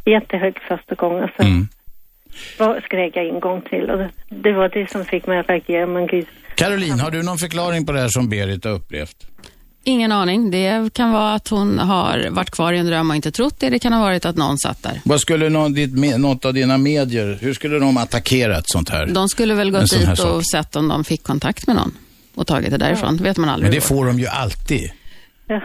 jättehögt 0.06 0.58
första 0.68 0.94
gången 0.94 1.28
så 1.36 1.42
Mm. 1.42 1.68
skrek 2.84 3.16
jag 3.16 3.28
en 3.28 3.40
gång 3.40 3.62
till. 3.70 3.90
Och 3.90 3.98
det, 3.98 4.10
det 4.28 4.52
var 4.52 4.68
det 4.68 4.90
som 4.90 5.04
fick 5.04 5.26
mig 5.26 5.38
att 5.38 5.48
reagera. 5.48 5.86
Men 5.86 6.06
gud, 6.06 6.26
Caroline, 6.54 7.00
har 7.00 7.10
du 7.10 7.22
någon 7.22 7.38
förklaring 7.38 7.86
på 7.86 7.92
det 7.92 8.00
här 8.00 8.08
som 8.08 8.28
Berit 8.28 8.64
har 8.64 8.72
upplevt? 8.72 9.16
Ingen 9.86 10.12
aning. 10.12 10.50
Det 10.50 10.92
kan 10.94 11.12
vara 11.12 11.34
att 11.34 11.48
hon 11.48 11.78
har 11.78 12.28
varit 12.30 12.50
kvar 12.50 12.72
i 12.72 12.78
en 12.78 12.86
dröm 12.86 13.10
och 13.10 13.16
inte 13.16 13.30
trott 13.30 13.54
det. 13.58 13.70
Det 13.70 13.78
kan 13.78 13.92
ha 13.92 14.00
varit 14.00 14.24
att 14.24 14.36
någon 14.36 14.58
satt 14.58 14.82
där. 14.82 15.00
Vad 15.04 15.20
skulle 15.20 15.48
någon, 15.48 15.72
ditt, 15.72 16.18
något 16.18 16.44
av 16.44 16.54
dina 16.54 16.78
medier, 16.78 17.38
hur 17.40 17.54
skulle 17.54 17.78
de 17.78 17.96
attackera 17.96 18.58
ett 18.58 18.68
sånt 18.68 18.88
här? 18.88 19.06
De 19.06 19.28
skulle 19.28 19.54
väl 19.54 19.70
gått 19.70 19.90
dit 19.90 20.18
sak. 20.18 20.34
och 20.34 20.46
sett 20.46 20.76
om 20.76 20.88
de 20.88 21.04
fick 21.04 21.22
kontakt 21.22 21.66
med 21.66 21.76
någon 21.76 21.96
och 22.34 22.46
tagit 22.46 22.70
det 22.70 22.76
därifrån. 22.78 23.16
Det 23.16 23.22
vet 23.22 23.36
man 23.36 23.48
aldrig. 23.48 23.70
Men 23.70 23.74
det 23.74 23.80
får 23.80 24.06
de 24.06 24.18
ju 24.20 24.26
alltid. 24.26 24.90
Ja, 25.46 25.60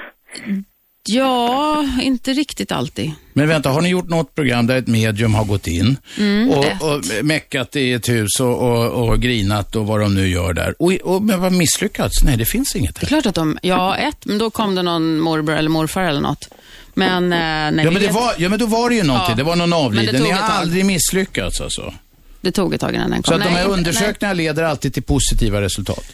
inte 2.02 2.34
riktigt 2.34 2.72
alltid. 2.72 3.12
Men 3.34 3.48
vänta, 3.48 3.70
har 3.70 3.82
ni 3.82 3.90
gjort 3.90 4.10
något 4.10 4.36
program 4.36 4.68
där 4.68 4.78
ett 4.78 4.88
medium 4.88 5.34
har 5.34 5.46
gått 5.46 5.68
in 5.68 5.98
Mm, 6.18 6.50
och, 6.50 6.66
ett. 6.66 6.82
och 6.82 7.26
meckat 7.26 7.76
i 7.76 7.94
ett 7.94 8.10
hus 8.10 8.40
och, 8.40 8.58
och, 8.62 9.10
och 9.10 9.22
grinat 9.22 9.76
och 9.76 9.88
vad 9.88 10.00
de 10.00 10.16
nu 10.16 10.28
gör 10.28 10.54
där? 10.54 10.76
Och, 10.80 10.92
och 10.92 11.22
men 11.24 11.42
vad 11.42 11.52
misslyckats? 11.54 12.24
Nej, 12.24 12.38
det 12.38 12.46
finns 12.46 12.76
inget 12.76 12.96
Det 12.96 13.06
är 13.06 13.08
klart 13.08 13.26
att 13.26 13.36
de, 13.36 13.58
ja 13.62 13.98
ett, 13.98 14.26
men 14.26 14.38
då 14.38 14.50
kom 14.50 14.76
det 14.76 14.84
någon 14.84 15.20
morbror 15.20 15.56
eller 15.56 15.70
morfar 15.70 16.02
eller 16.04 16.22
något. 16.22 16.50
Men, 16.94 17.24
eh, 17.24 17.40
nej, 17.40 17.86
Ja 17.86 17.92
men, 17.92 18.02
det 18.02 18.12
var, 18.12 18.34
ja, 18.38 18.50
men 18.50 18.60
då 18.60 18.66
var 18.66 18.90
det 18.90 18.96
ju 18.96 19.04
någonting. 19.04 19.32
Ja. 19.32 19.36
Det 19.38 19.44
var 19.44 19.56
någon 19.56 19.74
avliden. 19.74 20.24
Ni 20.24 20.32
har 20.32 20.50
aldrig 20.50 20.86
misslyckats 20.86 21.62
alltså. 21.62 21.94
det 22.42 22.52
tog 22.52 22.74
ett 22.74 22.82
tag 22.82 22.96
innan 22.96 23.10
den 23.12 23.24
kom. 23.24 23.32
Så 23.32 23.34
att 23.34 23.44
de 23.48 23.54
Nej, 23.54 23.64
här 23.64 23.70
undersökningarna 23.70 24.34
leder 24.34 24.64
alltid 24.64 24.94
till 24.94 25.04
positiva 25.04 25.62
resultat. 25.62 26.06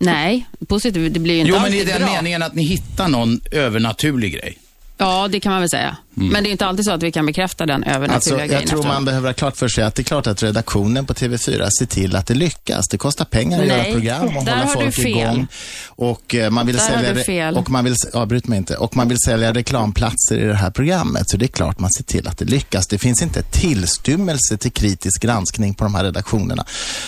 Nej, 0.00 0.46
positivt, 0.68 1.14
det 1.14 1.20
blir 1.20 1.34
ju 1.34 1.40
inte 1.40 1.50
Jo, 1.50 1.56
men 1.56 1.74
i 1.74 1.80
alltid 1.80 1.94
den 1.94 2.02
bra. 2.02 2.12
meningen 2.12 2.42
att 2.42 2.54
ni 2.54 2.62
hittar 2.62 3.08
någon 3.08 3.40
övernaturlig 3.50 4.32
grej. 4.32 4.58
Ja, 5.00 5.28
det 5.28 5.40
kan 5.40 5.52
man 5.52 5.60
väl 5.60 5.70
säga. 5.70 5.96
Mm. 6.16 6.28
Men 6.32 6.42
det 6.42 6.48
är 6.48 6.52
inte 6.52 6.66
alltid 6.66 6.84
så 6.84 6.90
att 6.92 7.02
vi 7.02 7.12
kan 7.12 7.26
bekräfta 7.26 7.66
den 7.66 7.84
övernaturliga 7.84 8.14
Alltså, 8.14 8.30
grejen 8.36 8.52
jag 8.52 8.60
tror 8.66 8.78
efteråt. 8.78 8.94
man 8.94 9.04
behöver 9.04 9.28
ha 9.28 9.34
klart 9.34 9.56
för 9.56 9.68
sig 9.68 9.84
att 9.84 9.94
det 9.94 10.02
är 10.02 10.04
klart 10.04 10.26
att 10.26 10.42
redaktionen 10.42 11.06
på 11.06 11.14
TV4 11.14 11.68
ser 11.78 11.86
till 11.86 12.16
att 12.16 12.26
det 12.26 12.34
lyckas. 12.34 12.88
Det 12.88 12.98
kostar 12.98 13.24
pengar 13.24 13.60
att 13.62 13.66
Nej, 13.68 13.78
göra 13.82 13.92
program 13.92 14.36
och 14.36 14.44
där 14.44 14.52
hålla 14.52 14.64
har 14.64 14.66
du 14.76 14.92
folk 14.92 14.94
fel. 14.94 15.06
igång. 15.06 15.46
Och 15.86 16.34
eh, 16.34 16.50
man 16.50 16.66
vill 16.66 16.76
Där 16.76 16.82
har 16.82 16.90
sälja 16.90 17.14
re- 17.14 17.24
fel. 17.24 17.56
och 17.56 17.70
man 17.70 17.84
vill 17.84 17.94
avbryt 18.14 18.46
mig 18.48 18.58
inte. 18.58 18.76
Och 18.76 18.96
man 18.96 19.08
vill 19.08 19.18
sälja 19.26 19.52
reklamplatser 19.52 20.38
i 20.38 20.46
det 20.46 20.54
här 20.54 20.70
programmet. 20.70 21.30
Så 21.30 21.36
det 21.36 21.44
är 21.44 21.48
klart 21.48 21.78
man 21.78 21.90
ser 21.90 22.04
till 22.04 22.28
att 22.28 22.38
det 22.38 22.44
lyckas. 22.44 22.86
Det 22.86 22.98
finns 22.98 23.22
inte 23.22 23.42
tillstymmelse 23.42 24.56
till 24.56 24.72
kritisk 24.72 25.22
granskning 25.22 25.74
på 25.74 25.84
de 25.84 25.94
här 25.94 26.04
redaktionerna 26.04 26.64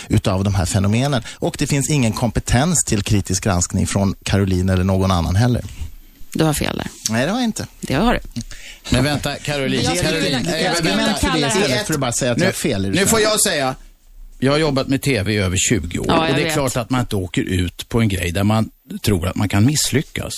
utav 0.09 0.43
de 0.43 0.55
här 0.55 0.65
fenomenen. 0.65 1.21
Och 1.35 1.55
det 1.59 1.67
finns 1.67 1.89
ingen 1.89 2.11
kompetens 2.13 2.83
till 2.85 3.01
kritisk 3.03 3.43
granskning 3.43 3.87
från 3.87 4.15
Caroline 4.23 4.69
eller 4.69 4.83
någon 4.83 5.11
annan 5.11 5.35
heller. 5.35 5.61
Du 6.33 6.43
har 6.43 6.53
fel 6.53 6.77
där. 6.77 6.87
Nej, 7.09 7.25
det 7.25 7.31
har 7.31 7.39
jag 7.39 7.45
inte. 7.45 7.67
Det 7.81 7.93
har 7.93 8.13
du. 8.13 8.41
Men 8.89 9.03
vänta, 9.03 9.35
Caroline. 9.35 9.81
Jag 9.83 9.97
skulle 9.97 10.09
Caroline 10.11 10.37
vilja- 10.37 10.57
eh, 10.59 10.65
jag 10.65 10.75
skulle 10.77 10.95
vänta. 10.95 11.13
kalla 11.19 11.47
det- 11.47 11.47
Istället 11.47 11.87
för 11.87 11.93
att 11.93 11.99
bara 11.99 12.11
säga 12.11 12.31
att 12.31 12.37
nu, 12.37 12.43
jag 12.43 12.47
har 12.49 12.53
fel. 12.53 12.89
Nu 12.91 13.05
får 13.07 13.19
jag 13.19 13.41
säga, 13.41 13.75
jag 14.39 14.51
har 14.51 14.59
jobbat 14.59 14.87
med 14.87 15.01
TV 15.01 15.33
i 15.33 15.37
över 15.37 15.57
20 15.69 15.99
år 15.99 16.05
Ja, 16.07 16.17
och 16.19 16.25
jag 16.25 16.35
det 16.35 16.41
är 16.41 16.45
vet. 16.45 16.53
klart 16.53 16.77
att 16.77 16.89
man 16.89 16.99
inte 17.01 17.15
åker 17.15 17.41
ut 17.41 17.89
på 17.89 18.01
en 18.01 18.09
grej 18.09 18.31
där 18.31 18.43
man 18.43 18.69
tror 19.03 19.27
att 19.27 19.35
man 19.35 19.49
kan 19.49 19.65
misslyckas. 19.65 20.33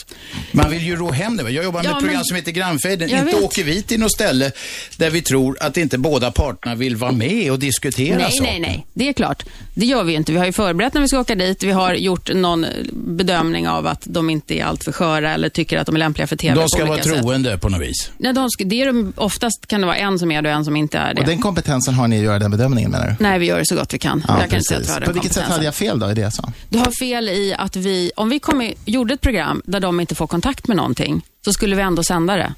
Man 0.51 0.69
vill 0.71 0.81
ju 0.83 0.95
ro 0.95 1.11
hem 1.11 1.37
det. 1.37 1.43
Jag 1.51 1.63
jobbar 1.63 1.79
med 1.83 1.89
Ja, 1.89 1.93
ett 1.93 1.99
program 1.99 2.15
men- 2.15 2.25
som 2.25 2.35
heter 2.35 2.51
Grannfejden. 2.51 3.09
Inte 3.09 3.23
vet. 3.25 3.35
åker 3.43 3.63
vi 3.63 3.81
till 3.81 3.99
något 3.99 4.11
ställe 4.11 4.51
där 4.97 5.09
vi 5.09 5.21
tror 5.21 5.57
att 5.61 5.77
inte 5.77 5.97
båda 5.97 6.31
parterna 6.31 6.75
vill 6.75 6.95
vara 6.95 7.11
med 7.11 7.51
och 7.51 7.59
diskutera 7.59 8.17
Nej, 8.17 8.31
saker. 8.31 8.43
nej, 8.51 8.59
nej. 8.59 8.85
Det 8.93 9.09
är 9.09 9.13
klart. 9.13 9.43
Det 9.73 9.85
gör 9.85 10.03
vi 10.03 10.13
inte. 10.13 10.31
Vi 10.31 10.37
har 10.37 10.45
ju 10.45 10.51
förberett 10.51 10.93
när 10.93 11.01
vi 11.01 11.07
ska 11.07 11.19
åka 11.19 11.35
dit. 11.35 11.63
Vi 11.63 11.71
har 11.71 11.93
gjort 11.93 12.33
någon 12.33 12.65
bedömning 12.93 13.67
av 13.67 13.87
att 13.87 14.01
de 14.05 14.29
inte 14.29 14.53
är 14.59 14.63
alltför 14.65 14.91
sköra 14.91 15.33
eller 15.33 15.49
tycker 15.49 15.77
att 15.77 15.85
de 15.85 15.95
är 15.95 15.99
lämpliga 15.99 16.27
för 16.27 16.35
TV 16.35 16.55
De 16.55 16.61
på 16.61 16.67
ska 16.69 16.79
vara 16.85 16.89
olika 16.91 17.03
sätt. 17.09 17.21
troende 17.21 17.57
på 17.57 17.69
något 17.69 17.81
vis. 17.81 18.11
Nej, 18.17 18.33
de 18.33 18.49
ska, 18.49 18.63
det 18.63 18.81
är 18.81 18.85
de, 18.85 19.13
oftast 19.15 19.67
kan 19.67 19.81
det 19.81 19.87
vara 19.87 19.97
en 19.97 20.19
som 20.19 20.31
är 20.31 20.41
det 20.41 20.49
och 20.49 20.55
en 20.55 20.65
som 20.65 20.75
inte 20.75 20.97
är 20.97 21.13
det. 21.13 21.21
Och 21.21 21.27
den 21.27 21.41
kompetensen 21.41 21.93
har 21.93 22.07
ni 22.07 22.17
att 22.17 22.23
göra 22.23 22.39
den 22.39 22.51
bedömningen 22.51 22.91
menar 22.91 23.07
du? 23.07 23.15
Nej, 23.19 23.39
vi 23.39 23.45
gör 23.45 23.57
det 23.59 23.65
så 23.65 23.75
gott 23.75 23.93
vi 23.93 23.97
kan. 23.97 24.23
Ja, 24.27 24.39
jag 24.41 24.49
kan 24.49 24.57
inte 24.59 24.67
säga 24.67 24.77
att 24.77 24.83
vi 24.83 24.85
precis. 24.85 24.93
har 24.93 24.99
den 24.99 25.07
På 25.07 25.13
vilket 25.13 25.33
sätt 25.33 25.43
hade 25.43 25.65
jag 25.65 25.75
fel 25.75 25.99
då 25.99 26.11
i 26.11 26.13
det 26.13 26.21
jag 26.21 26.33
sa? 26.33 26.51
Du 26.69 26.77
har 26.77 26.91
fel 26.99 27.29
i 27.29 27.55
att 27.57 27.75
vi, 27.75 28.11
om 28.15 28.29
vi 28.29 28.39
kom 28.45 28.61
i, 28.61 28.75
gjorde 28.85 29.13
ett 29.13 29.21
program 29.21 29.61
där 29.65 29.79
de 29.79 29.99
inte 29.99 30.15
får 30.15 30.27
kontakt 30.27 30.67
med 30.67 30.77
någonting, 30.77 31.21
så 31.45 31.53
skulle 31.53 31.75
vi 31.75 31.81
ändå 31.81 32.03
sända 32.03 32.35
det. 32.35 32.53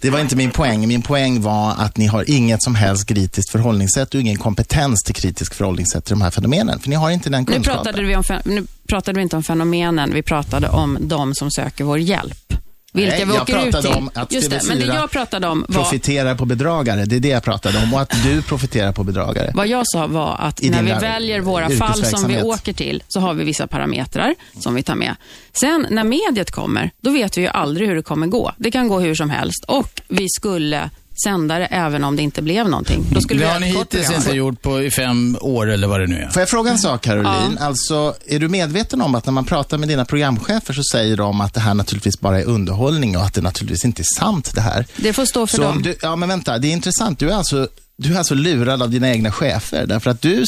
Det 0.00 0.10
var 0.10 0.20
inte 0.20 0.36
min 0.36 0.50
poäng. 0.50 0.88
Min 0.88 1.02
poäng 1.02 1.42
var 1.42 1.74
att 1.78 1.96
ni 1.96 2.06
har 2.06 2.30
inget 2.30 2.62
som 2.62 2.74
helst 2.74 3.08
kritiskt 3.08 3.50
förhållningssätt 3.50 4.14
och 4.14 4.20
ingen 4.20 4.36
kompetens 4.36 5.02
till 5.04 5.14
kritisk 5.14 5.54
förhållningssätt 5.54 6.04
till 6.04 6.12
de 6.12 6.22
här 6.22 6.30
fenomenen. 6.30 6.78
För 6.78 6.88
ni 6.88 6.96
har 6.96 7.10
inte 7.10 7.30
den 7.30 7.44
Nu 7.44 7.52
kunskapen. 7.52 7.84
pratade, 7.84 8.06
vi 8.06 8.16
om, 8.16 8.22
nu 8.44 8.66
pratade 8.88 9.16
vi 9.16 9.22
inte 9.22 9.36
om 9.36 9.42
fenomenen, 9.42 10.14
vi 10.14 10.22
pratade 10.22 10.68
om 10.68 10.98
de 11.00 11.34
som 11.34 11.50
söker 11.50 11.84
vår 11.84 11.98
hjälp. 11.98 12.54
Vilka 12.94 13.16
Nej, 13.16 13.24
vi 13.24 13.34
jag 13.34 13.42
åker 13.42 13.56
ut 13.66 13.72
pratade 13.72 13.88
till. 13.88 13.96
om 13.96 14.10
att 14.14 14.32
Just 14.32 14.50
det, 14.50 14.60
men 14.68 14.78
det 14.78 14.84
TV4 14.84 14.94
jag 14.94 15.10
pratade 15.10 15.48
om 15.48 15.64
var, 15.68 15.82
Profiterar 15.82 16.34
på 16.34 16.44
bedragare. 16.44 17.04
Det 17.04 17.16
är 17.16 17.20
det 17.20 17.28
jag 17.28 17.42
pratade 17.42 17.78
om. 17.78 17.94
Och 17.94 18.00
att 18.00 18.14
du 18.22 18.42
profiterar 18.42 18.92
på 18.92 19.04
bedragare. 19.04 19.50
vad 19.54 19.66
jag 19.66 19.82
sa 19.86 20.06
var 20.06 20.36
att 20.38 20.62
I 20.62 20.70
när 20.70 20.82
vi 20.82 20.92
väljer 20.92 21.40
våra 21.40 21.70
fall 21.70 22.04
som 22.04 22.28
vi 22.28 22.42
åker 22.42 22.72
till, 22.72 23.02
så 23.08 23.20
har 23.20 23.34
vi 23.34 23.44
vissa 23.44 23.66
parametrar 23.66 24.34
som 24.60 24.74
vi 24.74 24.82
tar 24.82 24.94
med. 24.94 25.16
Sen 25.52 25.86
när 25.90 26.04
mediet 26.04 26.50
kommer, 26.50 26.90
då 27.00 27.10
vet 27.10 27.38
vi 27.38 27.40
ju 27.40 27.48
aldrig 27.48 27.88
hur 27.88 27.94
det 27.96 28.02
kommer 28.02 28.26
gå. 28.26 28.52
Det 28.56 28.70
kan 28.70 28.88
gå 28.88 29.00
hur 29.00 29.14
som 29.14 29.30
helst 29.30 29.64
och 29.68 30.00
vi 30.08 30.26
skulle 30.28 30.90
sända 31.24 31.58
det 31.58 31.66
även 31.66 32.04
om 32.04 32.16
det 32.16 32.22
inte 32.22 32.42
blev 32.42 32.68
någonting. 32.68 33.04
Då 33.10 33.20
skulle 33.20 33.44
Det 33.44 33.50
har 33.50 33.60
ni 33.60 33.66
hittills 33.66 34.06
program. 34.06 34.22
inte 34.22 34.30
gjort 34.36 34.62
på 34.62 34.82
i 34.82 34.90
fem 34.90 35.36
år 35.40 35.70
eller 35.70 35.88
vad 35.88 36.00
det 36.00 36.06
nu 36.06 36.16
är. 36.16 36.28
Får 36.28 36.40
jag 36.42 36.48
fråga 36.48 36.70
en 36.70 36.78
sak 36.78 37.02
Caroline? 37.02 37.58
Alltså, 37.60 38.14
är 38.26 38.38
du 38.38 38.48
medveten 38.48 39.02
om 39.02 39.14
att 39.14 39.26
när 39.26 39.32
man 39.32 39.44
pratar 39.44 39.78
med 39.78 39.88
dina 39.88 40.04
programchefer 40.04 40.74
så 40.74 40.82
säger 40.92 41.16
de 41.16 41.40
att 41.40 41.54
det 41.54 41.60
här 41.60 41.74
naturligtvis 41.74 42.20
bara 42.20 42.40
är 42.40 42.44
underhållning 42.44 43.16
och 43.16 43.22
att 43.24 43.34
det 43.34 43.40
naturligtvis 43.40 43.84
inte 43.84 44.02
är 44.02 44.18
sant 44.18 44.54
det 44.54 44.60
här. 44.60 44.86
Det 44.96 45.12
får 45.12 45.24
stå 45.24 45.46
för 45.46 45.56
Så 45.56 45.62
dem. 45.62 45.82
du, 45.82 45.96
ja 46.02 46.16
men 46.16 46.28
vänta, 46.28 46.58
det 46.58 46.68
är 46.68 46.72
intressant. 46.72 47.18
Du 47.18 47.30
är, 47.30 47.34
alltså, 47.34 47.68
du 47.96 48.14
är 48.14 48.18
alltså 48.18 48.34
lurad 48.34 48.82
av 48.82 48.90
dina 48.90 49.10
egna 49.10 49.32
chefer 49.32 49.86
därför 49.86 50.10
att 50.10 50.20
du 50.22 50.44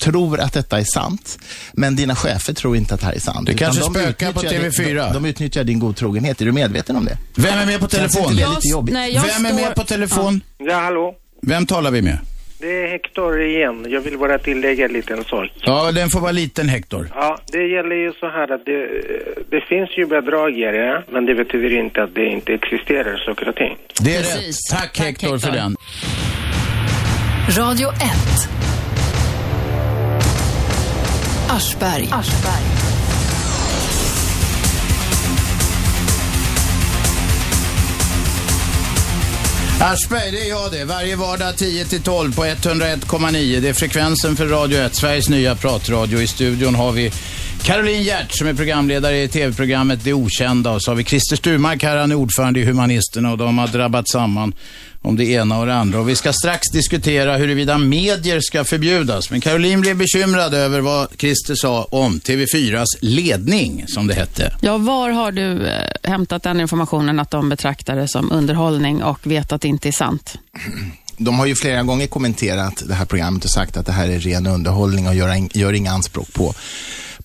tror 0.00 0.40
att 0.40 0.52
detta 0.52 0.78
är 0.78 0.84
sant, 0.84 1.38
men 1.72 1.96
dina 1.96 2.16
chefer 2.16 2.52
tror 2.54 2.76
inte 2.76 2.94
att 2.94 3.00
det 3.00 3.06
här 3.06 3.14
är 3.14 3.18
sant. 3.20 3.46
Det 3.46 3.54
kanske 3.54 3.80
de 3.82 3.94
spökar 3.94 4.32
på 4.32 4.40
utnyttjar 4.40 4.58
TV4. 4.70 4.84
Din, 4.86 4.96
de, 4.96 5.12
de 5.12 5.24
utnyttjar 5.24 5.64
din 5.64 5.78
godtrogenhet. 5.78 6.40
Är 6.40 6.44
du 6.44 6.52
medveten 6.52 6.96
om 6.96 7.04
det? 7.04 7.18
Vem 7.36 7.58
är 7.58 7.66
med 7.66 7.80
på 7.80 7.88
telefon? 7.88 8.36
Jag- 8.36 8.50
lite 8.50 8.68
jobbigt? 8.68 8.94
nej, 8.94 9.14
jag 9.14 9.22
Vem 9.22 9.46
är 9.46 9.52
med 9.54 9.74
på 9.74 9.84
telefon? 9.84 10.40
Ja, 10.58 10.74
hallå? 10.78 11.14
Vem 11.42 11.66
talar 11.66 11.90
vi 11.90 12.02
med? 12.02 12.18
Det 12.58 12.84
är 12.84 12.88
Hector 12.88 13.42
igen. 13.42 13.86
Jag 13.88 14.00
vill 14.00 14.18
bara 14.18 14.38
tillägga 14.38 14.84
en 14.84 14.92
liten 14.92 15.24
sak. 15.24 15.50
Ja, 15.60 15.92
den 15.92 16.10
får 16.10 16.20
vara 16.20 16.32
liten 16.32 16.68
Hector. 16.68 17.10
Ja, 17.14 17.38
det 17.52 17.66
gäller 17.66 17.96
ju 17.96 18.12
så 18.20 18.26
här 18.26 18.52
att 18.52 18.64
det, 18.64 18.86
det 19.50 19.60
finns 19.68 19.90
ju 19.98 20.06
bedragare, 20.06 21.02
men 21.12 21.26
det 21.26 21.34
betyder 21.34 21.78
inte 21.80 22.02
att 22.02 22.14
det 22.14 22.26
inte 22.26 22.52
existerar 22.52 23.16
saker 23.26 23.48
och 23.48 23.56
ting. 23.56 23.76
Det 24.00 24.16
är 24.16 24.20
rätt. 24.20 24.54
Tack, 24.70 24.98
Hector 24.98 25.38
för 25.38 25.50
den. 25.50 25.76
Radio 27.58 27.88
1. 27.88 28.63
Aschberg. 31.48 32.08
Aschberg, 39.80 40.30
det 40.30 40.46
är 40.46 40.48
jag 40.48 40.72
det. 40.72 40.84
Varje 40.84 41.16
vardag 41.16 41.56
10 41.56 41.84
till 41.84 42.02
12 42.02 42.34
på 42.34 42.44
101,9. 42.44 43.60
Det 43.60 43.68
är 43.68 43.72
frekvensen 43.72 44.36
för 44.36 44.46
Radio 44.46 44.78
1, 44.78 44.96
Sveriges 44.96 45.28
nya 45.28 45.54
pratradio. 45.54 46.20
I 46.20 46.26
studion 46.26 46.74
har 46.74 46.92
vi 46.92 47.12
Caroline 47.64 48.02
Hjert 48.02 48.32
som 48.32 48.46
är 48.46 48.54
programledare 48.54 49.22
i 49.22 49.28
tv-programmet 49.28 50.04
Det 50.04 50.12
Okända. 50.12 50.70
Och 50.70 50.82
så 50.82 50.90
har 50.90 50.96
vi 50.96 51.04
Christer 51.04 51.36
Sturmark 51.36 51.82
här, 51.82 51.96
han 51.96 52.10
är 52.10 52.14
ordförande 52.14 52.60
i 52.60 52.64
Humanisterna 52.64 53.32
och 53.32 53.38
de 53.38 53.58
har 53.58 53.68
drabbat 53.68 54.08
samman 54.08 54.54
om 55.02 55.16
det 55.16 55.24
ena 55.24 55.58
och 55.58 55.66
det 55.66 55.74
andra. 55.74 56.00
Och 56.00 56.08
vi 56.08 56.16
ska 56.16 56.32
strax 56.32 56.70
diskutera 56.72 57.36
huruvida 57.36 57.78
medier 57.78 58.40
ska 58.40 58.64
förbjudas. 58.64 59.30
Men 59.30 59.40
Caroline 59.40 59.80
blev 59.80 59.96
bekymrad 59.96 60.54
över 60.54 60.80
vad 60.80 61.08
Christer 61.18 61.54
sa 61.54 61.84
om 61.84 62.20
TV4s 62.20 62.84
ledning, 63.00 63.84
som 63.88 64.06
det 64.06 64.14
hette. 64.14 64.56
Ja, 64.60 64.78
var 64.78 65.10
har 65.10 65.32
du 65.32 65.66
eh, 65.66 66.10
hämtat 66.10 66.42
den 66.42 66.60
informationen 66.60 67.20
att 67.20 67.30
de 67.30 67.48
betraktar 67.48 67.96
det 67.96 68.08
som 68.08 68.32
underhållning 68.32 69.02
och 69.02 69.26
vet 69.26 69.52
att 69.52 69.60
det 69.60 69.68
inte 69.68 69.88
är 69.88 69.92
sant? 69.92 70.38
De 71.16 71.38
har 71.38 71.46
ju 71.46 71.54
flera 71.54 71.82
gånger 71.82 72.06
kommenterat 72.06 72.82
det 72.86 72.94
här 72.94 73.04
programmet 73.04 73.44
och 73.44 73.50
sagt 73.50 73.76
att 73.76 73.86
det 73.86 73.92
här 73.92 74.08
är 74.08 74.18
ren 74.18 74.46
underhållning 74.46 75.08
och 75.08 75.14
gör, 75.14 75.56
gör 75.58 75.72
inga 75.72 75.92
anspråk 75.92 76.32
på 76.32 76.54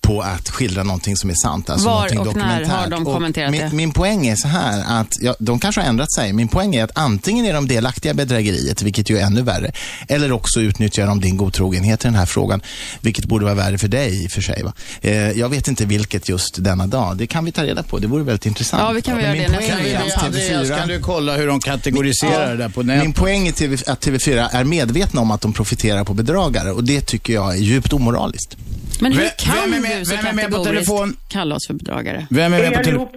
på 0.00 0.22
att 0.22 0.50
skildra 0.50 0.82
någonting 0.82 1.16
som 1.16 1.30
är 1.30 1.34
sant. 1.34 1.70
Alltså 1.70 1.88
Var 1.88 1.94
någonting 1.94 2.18
och 2.18 2.36
när 2.36 2.64
har 2.64 2.90
de 2.90 3.06
Och 3.06 3.14
kommenterat 3.14 3.50
min, 3.50 3.60
det? 3.60 3.70
Min 3.72 3.92
poäng 3.92 4.26
är 4.26 4.36
så 4.36 4.48
här 4.48 5.00
att, 5.00 5.16
ja, 5.20 5.34
de 5.38 5.58
kanske 5.58 5.80
har 5.80 5.88
ändrat 5.88 6.12
sig. 6.12 6.32
Min 6.32 6.48
poäng 6.48 6.74
är 6.74 6.84
att 6.84 6.90
antingen 6.94 7.46
är 7.46 7.52
de 7.52 7.68
delaktiga 7.68 8.12
i 8.12 8.14
bedrägeriet, 8.14 8.82
vilket 8.82 9.10
ju 9.10 9.18
är 9.18 9.22
ännu 9.22 9.42
värre, 9.42 9.72
eller 10.08 10.32
också 10.32 10.60
utnyttjar 10.60 11.06
de 11.06 11.20
din 11.20 11.36
godtrogenhet 11.36 12.04
i 12.04 12.08
den 12.08 12.14
här 12.14 12.26
frågan, 12.26 12.62
vilket 13.00 13.24
borde 13.24 13.44
vara 13.44 13.54
värre 13.54 13.78
för 13.78 13.88
dig 13.88 14.24
i 14.24 14.26
och 14.26 14.30
för 14.30 14.40
sig. 14.40 14.62
Va? 14.62 14.72
Eh, 15.00 15.30
jag 15.30 15.48
vet 15.48 15.68
inte 15.68 15.84
vilket 15.84 16.28
just 16.28 16.64
denna 16.64 16.86
dag. 16.86 17.16
Det 17.16 17.26
kan 17.26 17.44
vi 17.44 17.52
ta 17.52 17.62
reda 17.62 17.82
på. 17.82 17.98
Det 17.98 18.06
vore 18.06 18.22
väldigt 18.22 18.46
intressant. 18.46 18.82
Ja, 18.82 18.92
vi 18.92 19.02
kan 19.02 19.16
väl 19.16 19.24
göra 19.24 19.34
min 19.34 19.42
det 19.42 19.56
poäng 19.56 19.68
nästa 19.68 19.78
är 19.78 19.84
vecka. 19.84 20.16
att 20.16 20.24
Andreas, 20.24 20.68
TV4 20.68 20.78
kan 20.78 20.88
du 20.88 21.00
kolla 21.00 21.36
hur 21.36 21.46
de 21.46 21.60
kategoriserar 21.60 22.50
det 22.50 22.56
där 22.56 22.68
på 22.68 22.82
nätet? 22.82 23.04
Min 23.04 23.12
poäng 23.12 23.48
är 23.48 23.52
TV, 23.52 23.76
att 23.86 24.06
TV4 24.06 24.48
är 24.52 24.64
medvetna 24.64 25.20
om 25.20 25.30
att 25.30 25.40
de 25.40 25.52
profiterar 25.52 26.04
på 26.04 26.14
bedragare 26.14 26.70
och 26.72 26.84
det 26.84 27.00
tycker 27.00 27.32
jag 27.32 27.54
är 27.54 27.58
djupt 27.60 27.92
omoraliskt. 27.92 28.56
Men 29.00 29.12
hur 29.12 29.20
Vem- 29.20 29.30
kan 29.38 29.54
vem 29.70 29.74
är 29.74 29.80
med- 29.88 29.98
du 30.00 30.04
så 30.04 30.16
vem 30.16 30.26
är 30.26 30.32
med 30.32 30.44
på 30.44 30.56
kategoriskt 30.56 30.86
telefon? 30.88 31.16
kalla 31.30 31.54
oss 31.54 31.66
för 31.66 31.74
bedragare? 31.74 32.26
Vem 32.30 32.52
är 32.52 32.58
med 32.58 32.72
på 32.74 32.82
telefon? 32.84 33.08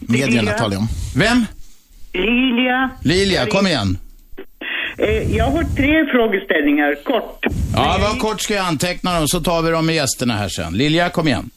Medierna 0.00 0.50
talar 0.50 0.72
jag 0.72 0.80
om. 0.80 0.88
Vem? 1.16 1.44
Lilia. 2.12 2.90
Lilja, 3.04 3.46
kom 3.46 3.66
igen. 3.66 3.98
Eh, 4.98 5.36
jag 5.36 5.44
har 5.44 5.64
tre 5.76 6.06
frågeställningar, 6.12 6.94
kort. 7.04 7.46
Ja, 7.74 7.96
vad 8.00 8.18
kort 8.18 8.40
ska 8.40 8.54
jag 8.54 8.66
anteckna 8.66 9.18
dem 9.18 9.28
så 9.28 9.40
tar 9.40 9.62
vi 9.62 9.70
dem 9.70 9.86
med 9.86 9.94
gästerna 9.94 10.34
här 10.34 10.48
sen. 10.48 10.72
Lilja, 10.72 11.08
kom 11.08 11.28
igen. 11.28 11.50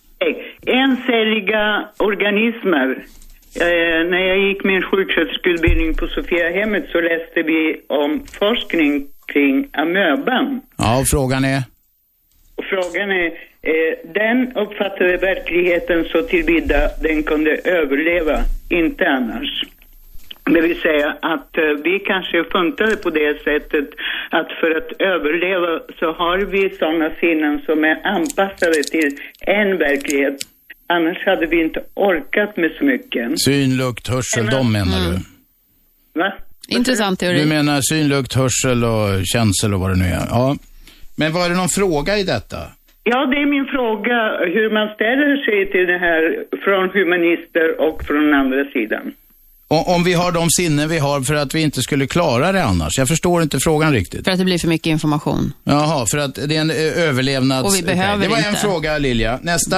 Encelliga 0.67 1.88
organismer. 1.97 2.89
Eh, 3.55 4.09
när 4.11 4.19
jag 4.27 4.38
gick 4.47 4.63
min 4.63 4.82
sjuksköterskeutbildning 4.82 5.93
på 5.95 6.07
Sofiahemmet 6.07 6.86
så 6.91 7.01
läste 7.01 7.41
vi 7.51 7.82
om 7.89 8.25
forskning 8.39 9.07
kring 9.34 9.67
amöban. 9.73 10.61
Ja, 10.77 10.99
och 10.99 11.07
frågan 11.07 11.45
är? 11.45 11.63
Och 12.55 12.63
frågan 12.69 13.09
är, 13.11 13.32
eh, 13.62 14.12
den 14.14 14.57
uppfattade 14.57 15.18
verkligheten 15.18 16.05
så 16.12 16.22
tillvida 16.22 16.89
den 17.01 17.24
kunde 17.24 17.51
överleva, 17.51 18.43
inte 18.70 19.07
annars. 19.07 19.64
Det 20.53 20.62
vill 20.62 20.82
säga 20.82 21.18
att 21.22 21.57
eh, 21.57 21.64
vi 21.84 21.99
kanske 21.99 22.43
funkade 22.51 22.95
på 22.95 23.10
det 23.10 23.43
sättet 23.43 23.89
att 24.30 24.51
för 24.60 24.72
att 24.78 25.01
överleva 25.01 25.80
så 25.99 26.05
har 26.14 26.38
vi 26.38 26.70
sådana 26.80 27.10
sinnen 27.20 27.62
som 27.66 27.84
är 27.84 28.07
anpassade 28.07 28.84
till 28.84 29.18
en 29.39 29.78
verklighet. 29.78 30.38
Annars 30.88 31.26
hade 31.26 31.45
vi 31.45 31.62
inte 31.62 31.84
orkat 31.93 32.57
med 32.57 32.72
så 32.80 32.86
mycket. 32.86 33.41
Syn, 33.41 33.78
lukt, 33.78 34.07
hörsel, 34.07 34.45
de 34.45 34.72
menar 34.72 35.12
du? 35.12 35.20
Va? 36.20 36.34
Intressant 36.68 37.20
teori. 37.20 37.39
Du 37.39 37.45
menar 37.45 37.82
syn, 37.82 38.07
lukt, 38.07 38.34
hörsel 38.34 38.84
och 38.84 39.26
känsel 39.26 39.74
och 39.74 39.80
vad 39.80 39.89
det 39.91 39.95
nu 39.95 40.05
är? 40.05 40.26
Ja. 40.30 40.57
Men 41.16 41.34
var 41.34 41.49
det 41.49 41.55
någon 41.55 41.70
fråga 41.70 42.18
i 42.18 42.24
detta? 42.24 42.57
Ja, 43.04 43.26
det 43.26 43.38
är 43.41 43.45
min 43.45 43.66
fråga 43.66 44.18
hur 44.56 44.70
man 44.74 44.88
ställer 44.95 45.38
sig 45.45 45.72
till 45.72 45.86
det 45.88 45.97
här 45.97 46.22
från 46.64 46.89
humanister 46.89 47.82
och 47.88 48.04
från 48.04 48.34
andra 48.34 48.66
sidan. 48.74 49.12
O- 49.68 49.84
Om 49.95 50.04
vi 50.04 50.14
har 50.14 50.32
de 50.32 50.50
sinnen 50.50 50.89
vi 50.89 51.00
har 51.00 51.22
för 51.22 51.34
att 51.36 51.56
vi 51.56 51.62
inte 51.62 51.82
skulle 51.82 52.08
klara 52.08 52.52
det 52.52 52.64
annars? 52.64 52.97
Jag 52.97 53.08
förstår 53.08 53.41
inte 53.41 53.60
frågan 53.60 53.93
riktigt. 53.93 54.26
För 54.26 54.32
att 54.32 54.38
det 54.39 54.45
blir 54.45 54.58
för 54.58 54.68
mycket 54.68 54.88
information. 54.88 55.54
Jaha, 55.64 56.06
för 56.12 56.18
att 56.18 56.36
det 56.36 56.56
är 56.56 56.62
en 56.62 56.70
eh, 56.72 57.04
överlevnads... 57.10 57.68
Och 57.70 57.76
vi 57.78 57.84
behöver 57.86 58.24
Det 58.24 58.30
var 58.30 58.38
en 58.38 58.45
inte. 58.50 58.60
fråga, 58.62 58.97
Lilja. 58.97 59.39
Nästa? 59.41 59.78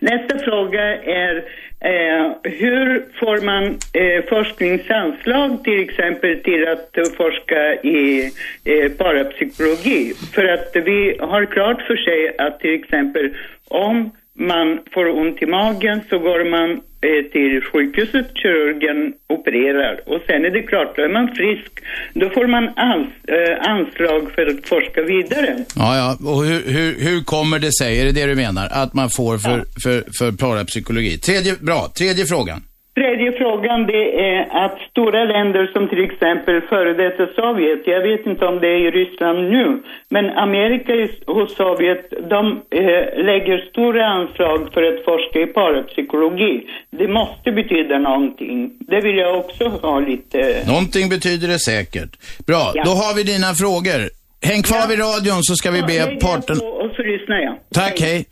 Nästa 0.00 0.38
fråga 0.38 1.02
är 1.02 1.36
eh, 1.80 2.32
hur 2.42 3.04
får 3.20 3.40
man 3.40 3.64
eh, 3.92 4.24
forskningsanslag 4.28 5.64
till 5.64 5.80
exempel 5.82 6.42
till 6.42 6.68
att 6.68 6.98
uh, 6.98 7.04
forska 7.16 7.74
i 7.74 8.30
eh, 8.64 8.92
parapsykologi? 8.92 10.14
För 10.34 10.44
att 10.44 10.76
vi 10.84 11.16
har 11.20 11.44
klart 11.44 11.82
för 11.82 11.96
sig 11.96 12.34
att 12.38 12.60
till 12.60 12.74
exempel 12.74 13.30
om 13.68 14.10
man 14.38 14.78
får 14.94 15.08
ont 15.20 15.42
i 15.42 15.46
magen 15.46 16.00
så 16.10 16.18
går 16.18 16.50
man 16.50 16.70
eh, 16.70 17.32
till 17.32 17.62
sjukhuset, 17.72 18.26
kirurgen 18.34 19.12
opererar 19.28 20.00
och 20.06 20.20
sen 20.26 20.44
är 20.44 20.50
det 20.50 20.62
klart, 20.62 20.96
då 20.96 21.02
är 21.02 21.08
man 21.08 21.28
frisk. 21.28 21.72
Då 22.14 22.30
får 22.30 22.46
man 22.46 22.64
ans 22.76 23.08
eh, 23.28 23.70
anslag 23.70 24.30
för 24.34 24.46
att 24.46 24.68
forska 24.68 25.02
vidare. 25.02 25.64
Ja, 25.76 25.96
ja. 25.96 26.30
Och 26.30 26.44
hur, 26.44 26.72
hur, 26.72 26.94
hur 27.00 27.24
kommer 27.24 27.58
det 27.58 27.72
sig, 27.72 28.00
är 28.00 28.04
det 28.04 28.12
det 28.12 28.26
du 28.26 28.34
menar, 28.34 28.68
att 28.70 28.94
man 28.94 29.10
får 29.10 29.38
för, 29.38 29.64
för, 29.82 30.04
för 30.18 30.32
parapsykologi? 30.32 31.18
Tredje, 31.18 31.54
bra, 31.60 31.88
tredje 31.98 32.24
frågan. 32.26 32.62
Tredje 32.94 33.32
frågan 33.32 33.86
det 33.86 34.20
är 34.30 34.64
att 34.64 34.78
stora 34.90 35.24
länder 35.24 35.70
som 35.72 35.88
till 35.88 36.04
exempel 36.04 36.60
före 36.60 36.92
detta 36.94 37.26
Sovjet, 37.36 37.82
jag 37.86 38.00
vet 38.00 38.26
inte 38.26 38.46
om 38.46 38.60
det 38.60 38.68
är 38.68 38.78
i 38.88 38.90
Ryssland 38.90 39.38
nu, 39.50 39.82
men 40.08 40.30
Amerika 40.30 40.92
hos 41.26 41.56
Sovjet, 41.56 42.12
de 42.30 42.62
eh, 42.70 43.24
lägger 43.24 43.58
stora 43.70 44.06
anslag 44.06 44.68
för 44.74 44.82
att 44.82 45.04
forska 45.04 45.38
i 45.40 45.46
parapsykologi. 45.46 46.66
Det 46.90 47.08
måste 47.08 47.52
betyda 47.52 47.98
någonting. 47.98 48.70
Det 48.80 49.00
vill 49.00 49.16
jag 49.16 49.38
också 49.38 49.68
ha 49.68 50.00
lite... 50.00 50.62
Någonting 50.66 51.08
betyder 51.08 51.48
det 51.48 51.58
säkert. 51.58 52.10
Bra, 52.46 52.72
Ja. 52.74 52.82
då 52.84 52.90
har 52.90 53.14
vi 53.16 53.22
dina 53.22 53.54
frågor. 53.54 54.00
Häng 54.44 54.62
kvar 54.62 54.78
Ja. 54.80 54.86
vid 54.88 54.98
radion 54.98 55.42
så 55.42 55.54
ska 55.54 55.70
vi 55.70 55.78
Ja, 55.80 55.86
be 55.86 55.94
jag 55.94 56.20
parten... 56.20 56.56
Och 56.82 56.90
så 56.96 57.02
lyssnar 57.02 57.38
jag. 57.40 57.54
Tack, 57.74 58.00
hej. 58.00 58.26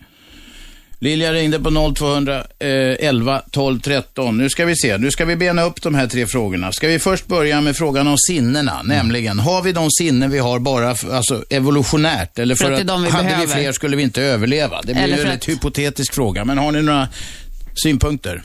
Lilja 1.03 1.33
ringde 1.33 1.59
på 1.61 1.71
0211 1.97 3.43
12 3.51 3.81
13. 3.81 4.39
Nu 4.39 4.49
ska 4.51 4.65
vi 4.65 4.77
se, 4.77 4.99
nu 4.99 5.11
ska 5.11 5.25
vi 5.25 5.37
bena 5.37 5.63
upp 5.63 5.83
de 5.83 5.95
här 5.95 6.07
tre 6.07 6.27
frågorna. 6.27 6.73
Ska 6.73 6.89
vi 6.89 6.99
först 6.99 7.27
börja 7.27 7.61
med 7.61 7.77
frågan 7.77 8.07
om 8.09 8.17
sinnena, 8.19 8.73
Mm. 8.81 8.87
nämligen, 8.87 9.39
har 9.39 9.63
vi 9.63 9.73
de 9.73 9.91
sinnen 9.91 10.31
vi 10.31 10.39
har 10.39 10.59
bara 10.59 10.95
för, 10.95 11.17
alltså, 11.17 11.45
evolutionärt? 11.51 12.39
Eller 12.39 12.55
För 12.55 12.65
för, 12.65 12.73
att 12.73 12.87
de 12.87 13.03
vi 13.03 13.09
hade 13.11 13.25
behöver. 13.25 13.47
vi 13.47 13.53
fler 13.53 13.73
skulle 13.73 13.97
vi 13.97 14.03
inte 14.03 14.23
överleva? 14.23 14.81
Det 14.85 14.95
blir 14.95 15.07
ju 15.17 15.21
en 15.21 15.31
att- 15.31 15.49
hypotetisk 15.49 16.15
fråga, 16.15 16.45
men 16.45 16.59
har 16.59 16.73
ni 16.73 16.83
några 16.83 17.09
synpunkter? 17.83 18.43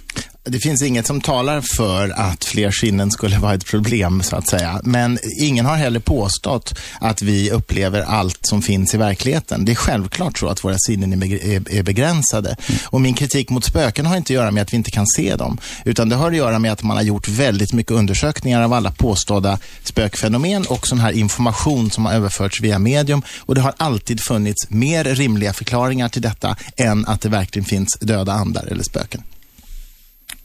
Det 0.48 0.60
finns 0.60 0.82
inget 0.82 1.08
som 1.08 1.22
talar 1.22 1.62
för 1.62 2.10
att 2.10 2.46
fler 2.46 2.72
sinnen 2.72 3.12
skulle 3.12 3.38
vara 3.40 3.54
ett 3.54 3.66
problem, 3.66 4.24
så 4.24 4.36
att 4.36 4.48
säga. 4.48 4.82
Men 4.84 5.20
ingen 5.42 5.66
har 5.66 5.76
heller 5.76 6.00
påstått 6.00 6.80
att 7.02 7.22
vi 7.22 7.52
upplever 7.52 8.02
allt 8.02 8.40
som 8.42 8.62
finns 8.62 8.94
i 8.94 8.98
verkligheten. 8.98 9.66
Det 9.66 9.72
är 9.72 9.76
självklart 9.76 10.38
så 10.38 10.48
att 10.48 10.64
våra 10.64 10.78
sinnen 10.78 11.14
är 11.14 11.18
beg- 11.18 11.56
är, 11.56 11.78
är 11.80 11.84
begränsade. 11.84 12.56
Och 12.86 13.02
min 13.02 13.14
kritik 13.14 13.50
mot 13.50 13.66
spöken 13.66 14.06
har 14.06 14.18
inte 14.18 14.34
att 14.34 14.36
göra 14.36 14.52
med 14.52 14.62
att 14.62 14.74
vi 14.74 14.78
inte 14.78 14.92
kan 14.92 15.08
se 15.08 15.36
dem, 15.36 15.58
utan 15.86 16.10
det 16.10 16.16
har 16.16 16.32
att 16.32 16.38
göra 16.38 16.60
med 16.60 16.72
att 16.72 16.84
man 16.84 16.98
har 16.98 17.04
gjort 17.04 17.28
väldigt 17.28 17.74
mycket 17.74 17.92
undersökningar 17.92 18.62
av 18.62 18.74
alla 18.74 18.92
påstådda 18.92 19.60
spökfenomen 19.84 20.66
och 20.66 20.88
sån 20.88 21.00
här 21.00 21.12
information 21.12 21.92
som 21.92 22.06
har 22.06 22.14
överförts 22.14 22.62
via 22.62 22.80
medium. 22.80 23.22
Och 23.40 23.56
det 23.56 23.62
har 23.62 23.74
alltid 23.78 24.22
funnits 24.22 24.70
mer 24.70 25.04
rimliga 25.04 25.54
förklaringar 25.54 26.10
till 26.10 26.22
detta 26.22 26.56
än 26.78 27.06
att 27.06 27.22
det 27.22 27.30
verkligen 27.30 27.66
finns 27.66 27.98
döda 28.02 28.34
andar 28.34 28.66
eller 28.66 28.84
spöken. 28.84 29.24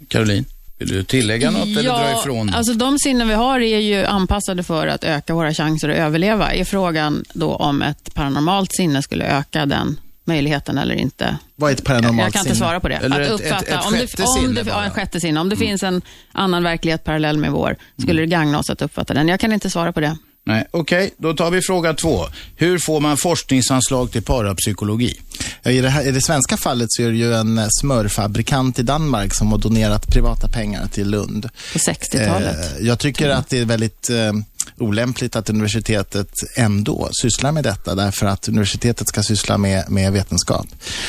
Caroline, 0.09 0.44
vill 0.78 0.88
du 0.88 1.03
tillägga 1.05 1.51
något 1.51 1.62
eller 1.68 1.82
dra 1.82 2.18
ifrån? 2.20 2.46
något? 2.46 2.55
alltså 2.57 2.74
de 2.74 2.98
sinnen 2.98 3.28
vi 3.28 3.34
har 3.34 3.61
är 3.61 3.78
ju 3.80 4.05
anpassade 4.05 4.62
för 4.62 4.86
att 4.86 5.05
öka 5.05 5.34
våra 5.34 5.55
chanser 5.55 5.88
att 5.88 5.96
överleva. 5.96 6.53
Är 6.55 6.64
frågan 6.64 7.24
då 7.34 7.55
om 7.55 7.82
ett 7.82 8.14
paranormalt 8.14 8.72
sinne 8.74 9.03
skulle 9.03 9.24
öka 9.24 9.66
den 9.66 10.01
möjligheten 10.24 10.78
eller 10.78 10.94
inte? 10.94 11.36
Vad 11.57 11.70
är 11.70 11.74
ett 11.74 11.84
paranormalt 11.84 12.20
Jag 12.22 12.32
kan 12.32 12.40
inte 12.40 12.55
sinne? 12.55 12.66
svara 12.66 12.80
på 12.80 12.88
det. 12.88 12.94
Eller 12.94 13.20
att 13.20 13.26
ett- 13.26 13.32
uppfatta, 13.32 13.57
ett- 13.64 13.68
ett 13.80 13.86
om 13.86 13.92
sjätte 13.92 14.16
det, 14.16 14.22
om 14.28 14.34
sinne 14.36 14.62
det, 14.62 14.70
ja, 14.70 14.84
en 14.84 14.90
sjätte 14.90 15.20
sinne. 15.20 15.40
Om 15.40 15.48
det 15.48 15.57
finns 15.57 15.82
en 15.82 16.03
annan 16.32 16.62
verklighet 16.62 17.05
parallell 17.05 17.38
med 17.38 17.51
vår, 17.53 17.76
skulle 18.03 18.20
det 18.22 18.26
gagna 18.26 18.59
oss 18.59 18.70
att 18.70 18.82
uppfatta 18.82 19.14
den? 19.14 19.28
Jag 19.28 19.40
kan 19.40 19.53
inte 19.53 19.70
svara 19.70 19.92
på 19.92 20.01
det. 20.01 20.16
Nej, 20.51 20.64
okej. 20.70 21.14
Då 21.16 21.34
tar 21.34 21.51
vi 21.51 21.62
fråga 21.62 21.94
två. 21.94 22.26
Hur 22.57 22.78
får 22.78 23.01
man 23.01 23.16
forskningsanslag 23.16 24.12
till 24.12 24.22
parapsykologi? 24.22 25.20
Ja, 25.62 25.70
I 25.70 25.80
det, 25.80 25.88
här, 25.88 26.09
I 26.09 26.11
det 26.11 26.20
svenska 26.20 26.57
fallet 26.57 26.86
så 26.90 27.03
är 27.03 27.09
det 27.09 27.16
ju 27.16 27.34
en 27.34 27.59
eh, 27.59 27.66
smörfabrikant 27.80 28.78
i 28.78 28.82
Danmark 28.82 29.34
som 29.34 29.53
har 29.53 29.59
donerat 29.59 30.07
privata 30.07 30.48
pengar 30.48 30.88
till 30.88 31.11
Lund. 31.11 31.48
På 31.72 31.78
60-talet. 31.78 32.80
Eh, 32.80 32.86
jag 32.86 32.98
tycker 32.98 33.30
att 33.30 33.48
det 33.48 33.59
är 33.59 33.64
väldigt 33.64 34.11
eh, 34.11 34.32
olämpligt 34.81 35.37
att 35.37 35.51
universitetet 35.51 36.31
ändå 36.57 37.09
sysslar 37.22 37.53
med 37.53 37.64
detta 37.64 37.95
därför 37.95 38.26
att 38.26 38.49
universitetet 38.49 39.09
ska 39.09 39.22
syssla 39.22 39.59
med, 39.59 39.91
med 39.91 40.12
vetenskap 40.12 40.66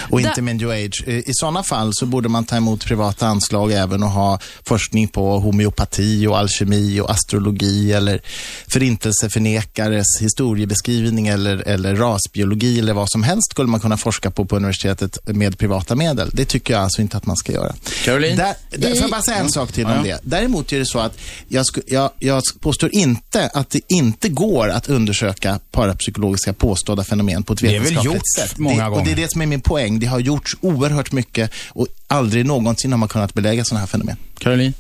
och 0.09 0.21
inte 0.21 0.41
med 0.41 0.55
new 0.55 0.69
age. 0.69 1.03
I 1.07 1.31
sådana 1.33 1.63
fall 1.63 1.91
så 1.93 2.05
borde 2.05 2.29
man 2.29 2.45
ta 2.45 2.55
emot 2.55 2.85
privata 2.85 3.27
anslag 3.27 3.71
även 3.71 4.03
och 4.03 4.09
ha 4.09 4.39
forskning 4.65 5.07
på 5.07 5.39
homeopati 5.39 6.27
och 6.27 6.39
alkemi 6.39 6.99
och 6.99 7.11
astrologi 7.11 7.93
eller 7.93 8.21
förintelseförnekares 8.67 10.07
historiebeskrivning 10.21 11.27
eller, 11.27 11.67
eller 11.67 11.95
rasbiologi 11.95 12.79
eller 12.79 12.93
vad 12.93 13.11
som 13.11 13.23
helst 13.23 13.51
skulle 13.51 13.67
man 13.67 13.79
kunna 13.79 13.97
forska 13.97 14.31
på 14.31 14.45
på 14.45 14.55
universitetet 14.55 15.17
med 15.25 15.57
privata 15.57 15.95
medel. 15.95 16.29
Det 16.33 16.45
tycker 16.45 16.73
jag 16.73 16.83
alltså 16.83 17.01
inte 17.01 17.17
att 17.17 17.25
man 17.25 17.37
ska 17.37 17.51
göra. 17.51 17.75
Caroline? 18.03 18.37
Där, 18.37 18.55
där, 18.69 18.89
får 18.89 18.97
jag 18.97 19.09
bara 19.09 19.21
säga 19.21 19.37
en 19.37 19.49
sak 19.49 19.71
till 19.71 19.85
om 19.85 20.03
det? 20.03 20.19
Däremot 20.23 20.73
är 20.73 20.79
det 20.79 20.85
så 20.85 20.99
att 20.99 21.17
jag, 21.47 21.65
sku, 21.65 21.81
jag, 21.87 22.11
jag 22.19 22.43
påstår 22.59 22.95
inte 22.95 23.49
att 23.53 23.60
det 23.69 23.81
inte 23.93 24.29
går 24.29 24.69
att 24.69 24.89
undersöka 24.89 25.59
parapsykologiska 25.71 26.53
påstådda 26.53 27.03
fenomen 27.03 27.43
på 27.43 27.53
ett 27.53 27.59
Det 27.59 27.67
är 27.67 27.71
väl 27.71 27.81
vetenskapligt 27.81 28.13
gjort 28.15 28.49
sätt. 28.49 28.57
många 28.57 28.83
det, 28.83 28.89
Och 28.89 28.97
det 28.97 29.01
är 29.01 29.03
gånger. 29.05 29.15
det 29.15 29.31
som 29.31 29.41
är 29.41 29.45
min 29.45 29.61
poäng. 29.61 29.99
Det 29.99 30.05
har 30.07 30.19
gjorts 30.19 30.55
oerhört 30.61 31.11
mycket 31.11 31.51
och 31.69 31.87
aldrig 32.07 32.45
någonsin 32.45 32.91
har 32.91 32.97
man 32.97 33.09
kunnat 33.09 33.33
belägga 33.33 33.63
sådana 33.63 33.79
här 33.79 33.87
fenomen. 33.87 34.17
Caroline? 34.37 34.73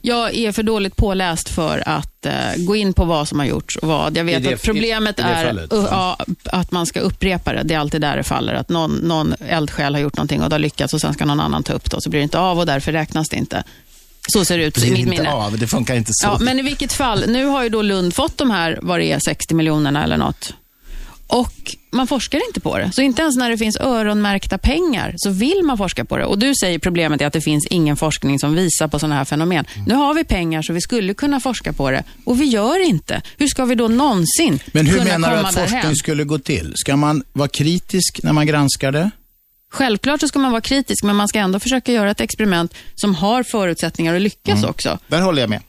Jag 0.00 0.34
är 0.34 0.52
för 0.52 0.62
dåligt 0.62 0.96
påläst 0.96 1.48
för 1.48 1.82
att 1.88 2.26
eh, 2.26 2.32
gå 2.58 2.76
in 2.76 2.92
på 2.92 3.04
vad 3.04 3.28
som 3.28 3.38
har 3.38 3.46
gjorts 3.46 3.76
och 3.76 3.88
vad. 3.88 4.16
Jag 4.16 4.24
vet 4.24 4.42
det- 4.44 4.54
att 4.54 4.62
problemet 4.62 5.18
i- 5.18 5.22
i 5.22 5.24
är 5.24 5.46
fallet. 5.46 5.72
uh, 5.72 5.86
ja, 5.90 6.18
att 6.44 6.70
man 6.72 6.86
ska 6.86 7.00
upprepa 7.00 7.52
det. 7.52 7.62
Det 7.62 7.74
är 7.74 7.78
alltid 7.78 8.00
där 8.00 8.16
det 8.16 8.22
faller. 8.22 8.54
Att 8.54 8.68
någon, 8.68 8.92
någon 8.94 9.34
eldsjäl 9.48 9.94
har 9.94 10.00
gjort 10.00 10.16
någonting 10.16 10.42
och 10.42 10.48
det 10.48 10.54
har 10.54 10.58
lyckats 10.60 10.94
och 10.94 11.00
sen 11.00 11.14
ska 11.14 11.24
någon 11.24 11.40
annan 11.40 11.62
ta 11.62 11.72
upp 11.72 11.90
det 11.90 11.96
och 11.96 12.02
så 12.02 12.10
blir 12.10 12.20
det 12.20 12.24
inte 12.24 12.38
av 12.38 12.58
och 12.58 12.66
därför 12.66 12.92
räknas 12.92 13.28
det 13.28 13.36
inte. 13.36 13.64
Så 14.28 14.44
ser 14.44 14.58
det 14.58 14.64
ut 14.64 14.74
Det 14.74 14.86
i 14.86 14.90
mitt 14.90 15.08
minne. 15.08 15.32
av, 15.32 15.58
det 15.58 15.66
funkar 15.66 15.94
inte 15.94 16.10
så. 16.14 16.26
Ja, 16.26 16.38
men 16.40 16.58
i 16.58 16.62
vilket 16.62 16.92
fall, 16.92 17.24
nu 17.28 17.44
har 17.44 17.62
ju 17.62 17.68
då 17.68 17.82
Lund 17.82 18.14
fått 18.14 18.38
de 18.38 18.50
här, 18.50 18.78
vad 18.82 19.00
det 19.00 19.12
är, 19.12 19.20
60 19.20 19.54
miljonerna 19.54 20.04
eller 20.04 20.16
något. 20.16 20.54
Och 21.26 21.76
man 21.92 22.06
forskar 22.06 22.46
inte 22.48 22.60
på 22.60 22.78
det. 22.78 22.90
Så 22.92 23.02
inte 23.02 23.22
ens 23.22 23.36
när 23.36 23.50
det 23.50 23.58
finns 23.58 23.76
öronmärkta 23.76 24.58
pengar 24.58 25.14
så 25.16 25.30
vill 25.30 25.60
man 25.64 25.78
forska 25.78 26.04
på 26.04 26.16
det. 26.16 26.24
Och 26.24 26.38
du 26.38 26.52
säger 26.60 26.78
problemet 26.78 27.20
är 27.20 27.26
att 27.26 27.32
det 27.32 27.40
finns 27.40 27.66
ingen 27.66 27.96
forskning 27.96 28.38
som 28.38 28.54
visar 28.54 28.88
på 28.88 28.98
sådana 28.98 29.14
här 29.14 29.24
fenomen. 29.24 29.64
Mm. 29.74 29.88
Nu 29.88 29.94
har 29.94 30.14
vi 30.14 30.24
pengar 30.24 30.62
så 30.62 30.72
vi 30.72 30.80
skulle 30.80 31.14
kunna 31.14 31.40
forska 31.40 31.72
på 31.72 31.90
det 31.90 32.04
och 32.24 32.40
vi 32.40 32.44
gör 32.44 32.86
inte. 32.86 33.22
Hur 33.36 33.46
ska 33.46 33.64
vi 33.64 33.74
då 33.74 33.88
någonsin 33.88 34.58
Men 34.72 34.86
hur 34.86 34.98
kunna 34.98 35.10
menar 35.10 35.30
du 35.30 35.36
komma 35.36 35.48
att 35.48 35.54
därhän? 35.54 35.68
forskning 35.68 35.96
skulle 35.96 36.24
gå 36.24 36.38
till? 36.38 36.72
Ska 36.76 36.96
man 36.96 37.22
vara 37.32 37.48
kritisk 37.48 38.20
när 38.22 38.32
man 38.32 38.46
granskar 38.46 38.92
det? 38.92 39.10
Självklart 39.72 40.20
så 40.20 40.28
ska 40.28 40.38
man 40.38 40.50
vara 40.50 40.60
kritisk, 40.60 41.04
men 41.04 41.16
man 41.16 41.28
ska 41.28 41.38
ändå 41.38 41.58
försöka 41.60 41.92
göra 41.92 42.10
ett 42.10 42.20
experiment 42.20 42.74
som 42.94 43.14
har 43.14 43.42
förutsättningar 43.42 44.14
att 44.14 44.22
lyckas 44.22 44.58
Mm. 44.58 44.70
också. 44.70 44.98
Där 45.08 45.20
håller 45.20 45.40
jag 45.42 45.50
med. 45.50 45.60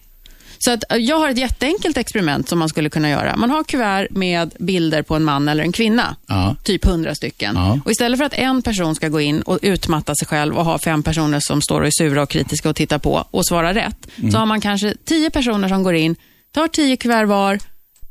Så 0.60 0.72
att, 0.72 0.84
eh, 0.92 0.98
jag 0.98 1.20
har 1.20 1.30
ett 1.30 1.38
jätteenkelt 1.38 1.98
experiment 1.98 2.50
som 2.50 2.60
man 2.60 2.70
skulle 2.70 2.90
kunna 2.90 3.10
göra. 3.10 3.36
Man 3.36 3.50
har 3.50 3.64
kuvert 3.64 4.08
med 4.12 4.54
bilder 4.60 5.02
på 5.02 5.16
en 5.16 5.24
man 5.24 5.50
eller 5.50 5.64
en 5.64 5.72
kvinna. 5.72 6.16
Ja. 6.28 6.56
Typ 6.64 6.86
hundra 6.86 7.16
stycken. 7.16 7.56
Ja. 7.56 7.80
Och 7.86 7.92
istället 7.92 8.18
för 8.18 8.26
att 8.26 8.34
en 8.34 8.62
person 8.62 8.96
ska 8.96 9.08
gå 9.10 9.22
in 9.22 9.42
och 9.42 9.60
utmatta 9.62 10.16
sig 10.16 10.28
själv 10.28 10.58
och 10.58 10.66
ha 10.66 10.80
fem 10.80 11.04
personer 11.04 11.40
som 11.40 11.62
står 11.62 11.82
och 11.82 11.88
är 11.88 11.92
sura 11.98 12.22
och 12.24 12.30
kritiska 12.30 12.70
och 12.70 12.76
tittar 12.76 12.98
på 13.00 13.28
och 13.32 13.46
svarar 13.46 13.74
rätt, 13.74 14.08
Mm. 14.18 14.32
så 14.32 14.38
har 14.38 14.46
man 14.46 14.62
kanske 14.62 14.94
tio 15.06 15.30
personer 15.30 15.68
som 15.70 15.84
går 15.84 15.94
in, 15.96 16.16
tar 16.54 16.68
tio 16.68 16.98
kuvert 16.98 17.26
var, 17.26 17.60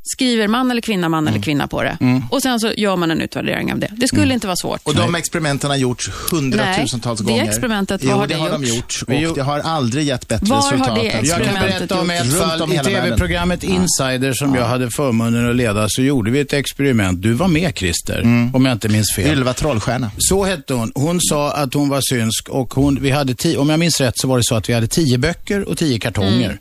skriver 0.03 0.48
man 0.48 0.70
eller 0.70 0.80
kvinna, 0.80 1.09
man 1.09 1.28
eller 1.28 1.38
kvinna 1.42 1.68
på 1.68 1.82
det. 1.82 1.96
Mm. 2.00 2.22
Och 2.30 2.42
sen 2.42 2.61
så 2.61 2.72
gör 2.76 2.96
man 2.96 3.11
en 3.11 3.20
utvärdering 3.20 3.72
av 3.72 3.78
det. 3.78 3.88
Det 3.96 4.09
skulle 4.09 4.34
inte 4.34 4.46
vara 4.46 4.57
svårt. 4.57 4.80
Och 4.84 4.94
de 4.94 5.14
experimenten 5.14 5.70
har 5.70 5.76
gjorts 5.76 6.11
hundratusentals 6.30 7.20
Nej, 7.20 7.26
det 7.26 7.32
gånger. 7.32 7.44
experimentet, 7.50 8.00
jo, 8.05 8.11
vad 8.11 8.18
har 8.18 8.26
det 8.26 8.34
det 8.34 8.40
har 8.40 8.50
de 8.50 8.64
gjort? 8.64 8.76
gjort. 8.76 9.03
Vi 9.07 9.26
Och 9.26 9.34
det 9.34 9.42
har 9.42 9.59
aldrig 9.61 10.05
gett 10.07 10.28
bättre 10.28 10.46
Var 10.46 10.57
har 10.57 10.72
resultat. 10.72 10.94
det 11.03 11.09
än- 11.11 11.24
Jag 11.24 11.36
kan 11.38 11.46
Experimentet 11.46 11.78
berätta 11.78 12.00
om 12.00 12.11
gjort. 12.11 12.20
ett 12.26 12.38
fall 12.38 12.62
om 12.62 12.72
i 12.72 12.78
tv-programmet 12.78 13.64
Insider 13.64 14.32
som 14.32 14.55
jag 14.55 14.64
hade 14.66 14.90
förmånen 14.90 15.50
att 15.50 15.57
leda. 15.57 15.86
Så 15.88 16.03
gjorde 16.03 16.30
vi 16.30 16.40
ett 16.40 16.53
experiment. 16.53 17.22
Du 17.22 17.32
var 17.32 17.48
med 17.48 17.78
Christer, 17.78 18.22
om 18.55 18.64
jag 18.64 18.72
inte 18.72 18.88
minns 18.88 19.12
fel. 19.16 19.32
Ylva 19.38 19.53
Trollstjärna. 19.55 20.11
Så 20.18 20.44
hette 20.44 20.74
hon. 20.74 20.92
Hon 20.94 21.18
sa 21.20 21.53
att 21.53 21.74
hon 21.74 21.88
var 21.88 22.00
synsk 22.00 22.48
och 22.48 22.74
hon, 22.74 22.98
vi 23.00 23.11
hade 23.11 23.34
tio, 23.34 23.57
om 23.59 23.68
jag 23.68 23.78
minns 23.80 24.00
rätt 24.00 24.18
så 24.18 24.28
var 24.28 24.36
det 24.38 24.44
så 24.44 24.55
att 24.55 24.68
vi 24.68 24.72
hade 24.72 24.86
tio 24.86 25.18
böcker 25.18 25.68
och 25.68 25.78
tio 25.78 25.98
kartonger. 25.98 26.59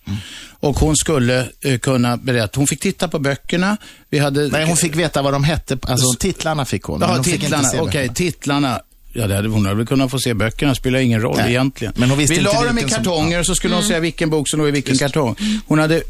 Och 0.61 0.79
hon 0.79 0.95
skulle 0.95 1.49
eh, 1.61 1.79
kunna 1.79 2.17
berätta, 2.17 2.59
hon 2.59 2.67
fick 2.67 2.79
titta 2.79 3.07
på 3.07 3.19
böckerna. 3.19 3.77
Vi 4.09 4.19
hade... 4.19 4.47
Nej, 4.47 4.65
hon 4.67 4.77
fick 4.77 4.95
veta 4.95 5.21
vad 5.21 5.33
de 5.33 5.43
hette. 5.43 5.77
Alltså 5.81 6.17
titlarna 6.19 6.65
fick 6.65 6.83
hon. 6.83 7.01
Ja, 7.01 7.07
hon 7.13 7.23
titlarna. 7.23 7.67
Okej, 7.79 8.09
titlarna. 8.15 8.81
Ja, 9.13 9.27
det 9.27 9.35
hade, 9.35 9.49
hon 9.49 9.65
hade 9.65 9.77
väl 9.77 9.85
kunnat 9.87 10.11
få 10.11 10.19
se 10.19 10.33
böckerna, 10.33 10.75
spelar 10.75 10.99
ingen 10.99 11.21
roll 11.21 11.37
Nej. 11.37 11.49
egentligen. 11.49 11.93
Men 11.97 12.09
hon 12.09 12.19
visste 12.19 12.35
vi 12.35 12.41
la 12.41 12.63
dem 12.63 12.77
i 12.77 12.81
som- 12.81 12.89
kartonger 12.89 13.39
och 13.39 13.45
så 13.45 13.55
skulle 13.55 13.73
Mm. 13.73 13.83
hon 13.83 13.87
säga 13.87 13.99
vilken 13.99 14.29
bok 14.29 14.49
som 14.49 14.59
låg 14.59 14.67
i 14.67 14.71
vilken 14.71 14.97
kartong. 14.97 15.35
Hon 15.67 15.79
hade 15.79 16.03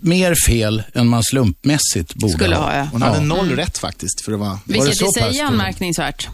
mer 0.00 0.34
fel 0.46 0.82
än 0.94 1.08
man 1.08 1.22
slumpmässigt 1.24 2.14
borde 2.14 2.32
Skulle 2.32 2.56
ha, 2.56 2.76
ja. 2.76 2.88
Hon 2.92 3.02
hade 3.02 3.20
noll 3.20 3.50
rätt 3.50 3.78
faktiskt 3.78 4.20
för 4.24 4.32
vara... 4.32 4.48
Var 4.50 4.58
det 4.64 4.72
Vilket 4.72 4.96
så 4.98 5.04
i 5.04 5.06
pass 5.06 5.14
sig 5.14 5.38
är 5.38 5.42
då? 5.42 5.48
anmärkningsvärt. 5.48 6.28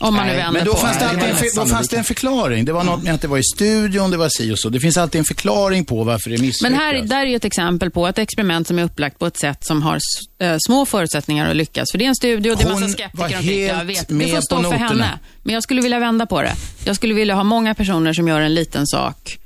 Om 0.00 0.14
man 0.14 0.26
nu 0.26 0.32
vänder 0.32 0.52
Men 0.52 0.64
då 0.64 0.72
på 0.72 0.78
fanns, 0.78 0.98
det 0.98 1.08
alltid 1.08 1.28
en, 1.28 1.36
för, 1.36 1.60
då 1.60 1.66
fanns 1.66 1.88
det 1.88 1.96
en 1.96 2.04
förklaring. 2.04 2.64
Det 2.64 2.72
var 2.72 2.84
något 2.84 3.02
med 3.02 3.14
att 3.14 3.20
det 3.20 3.28
var 3.28 3.38
i 3.38 3.42
studion, 3.42 4.10
det 4.10 4.16
var 4.16 4.28
si 4.28 4.52
och 4.52 4.58
så. 4.58 4.68
Det 4.68 4.80
finns 4.80 4.96
alltid 4.96 5.18
en 5.18 5.24
förklaring 5.24 5.84
på 5.84 6.04
varför 6.04 6.30
det 6.30 6.38
misslyckas. 6.38 6.62
Men 6.62 6.74
här, 6.74 7.02
där 7.02 7.20
är 7.20 7.26
ju 7.26 7.36
ett 7.36 7.44
exempel 7.44 7.90
på 7.90 8.06
ett 8.06 8.18
experiment 8.18 8.66
som 8.66 8.78
är 8.78 8.82
upplagt 8.82 9.18
på 9.18 9.26
ett 9.26 9.38
sätt 9.38 9.66
som 9.66 9.82
har 9.82 9.98
eh, 10.40 10.56
små 10.66 10.86
förutsättningar 10.86 11.50
att 11.50 11.56
lyckas. 11.56 11.90
För 11.90 11.98
det 11.98 12.04
är 12.04 12.08
en 12.08 12.14
studio 12.14 12.54
det 12.54 12.62
är 12.62 12.70
Hon 12.70 12.80
massa 12.80 12.92
skeptiker 12.92 13.18
var. 13.18 13.78
Jag 13.78 13.84
vet, 13.84 14.08
det 14.08 14.28
får 14.28 14.40
stå 14.40 14.56
för 14.56 14.62
noterna. 14.62 14.88
henne. 14.88 15.18
Men 15.42 15.54
jag 15.54 15.62
skulle 15.62 15.82
vilja 15.82 15.98
vända 15.98 16.26
på 16.26 16.42
det. 16.42 16.52
Jag 16.84 16.96
skulle 16.96 17.14
vilja 17.14 17.34
ha 17.34 17.44
många 17.44 17.74
personer 17.74 18.12
som 18.12 18.28
gör 18.28 18.40
en 18.40 18.54
liten 18.54 18.86
sak 18.86 19.38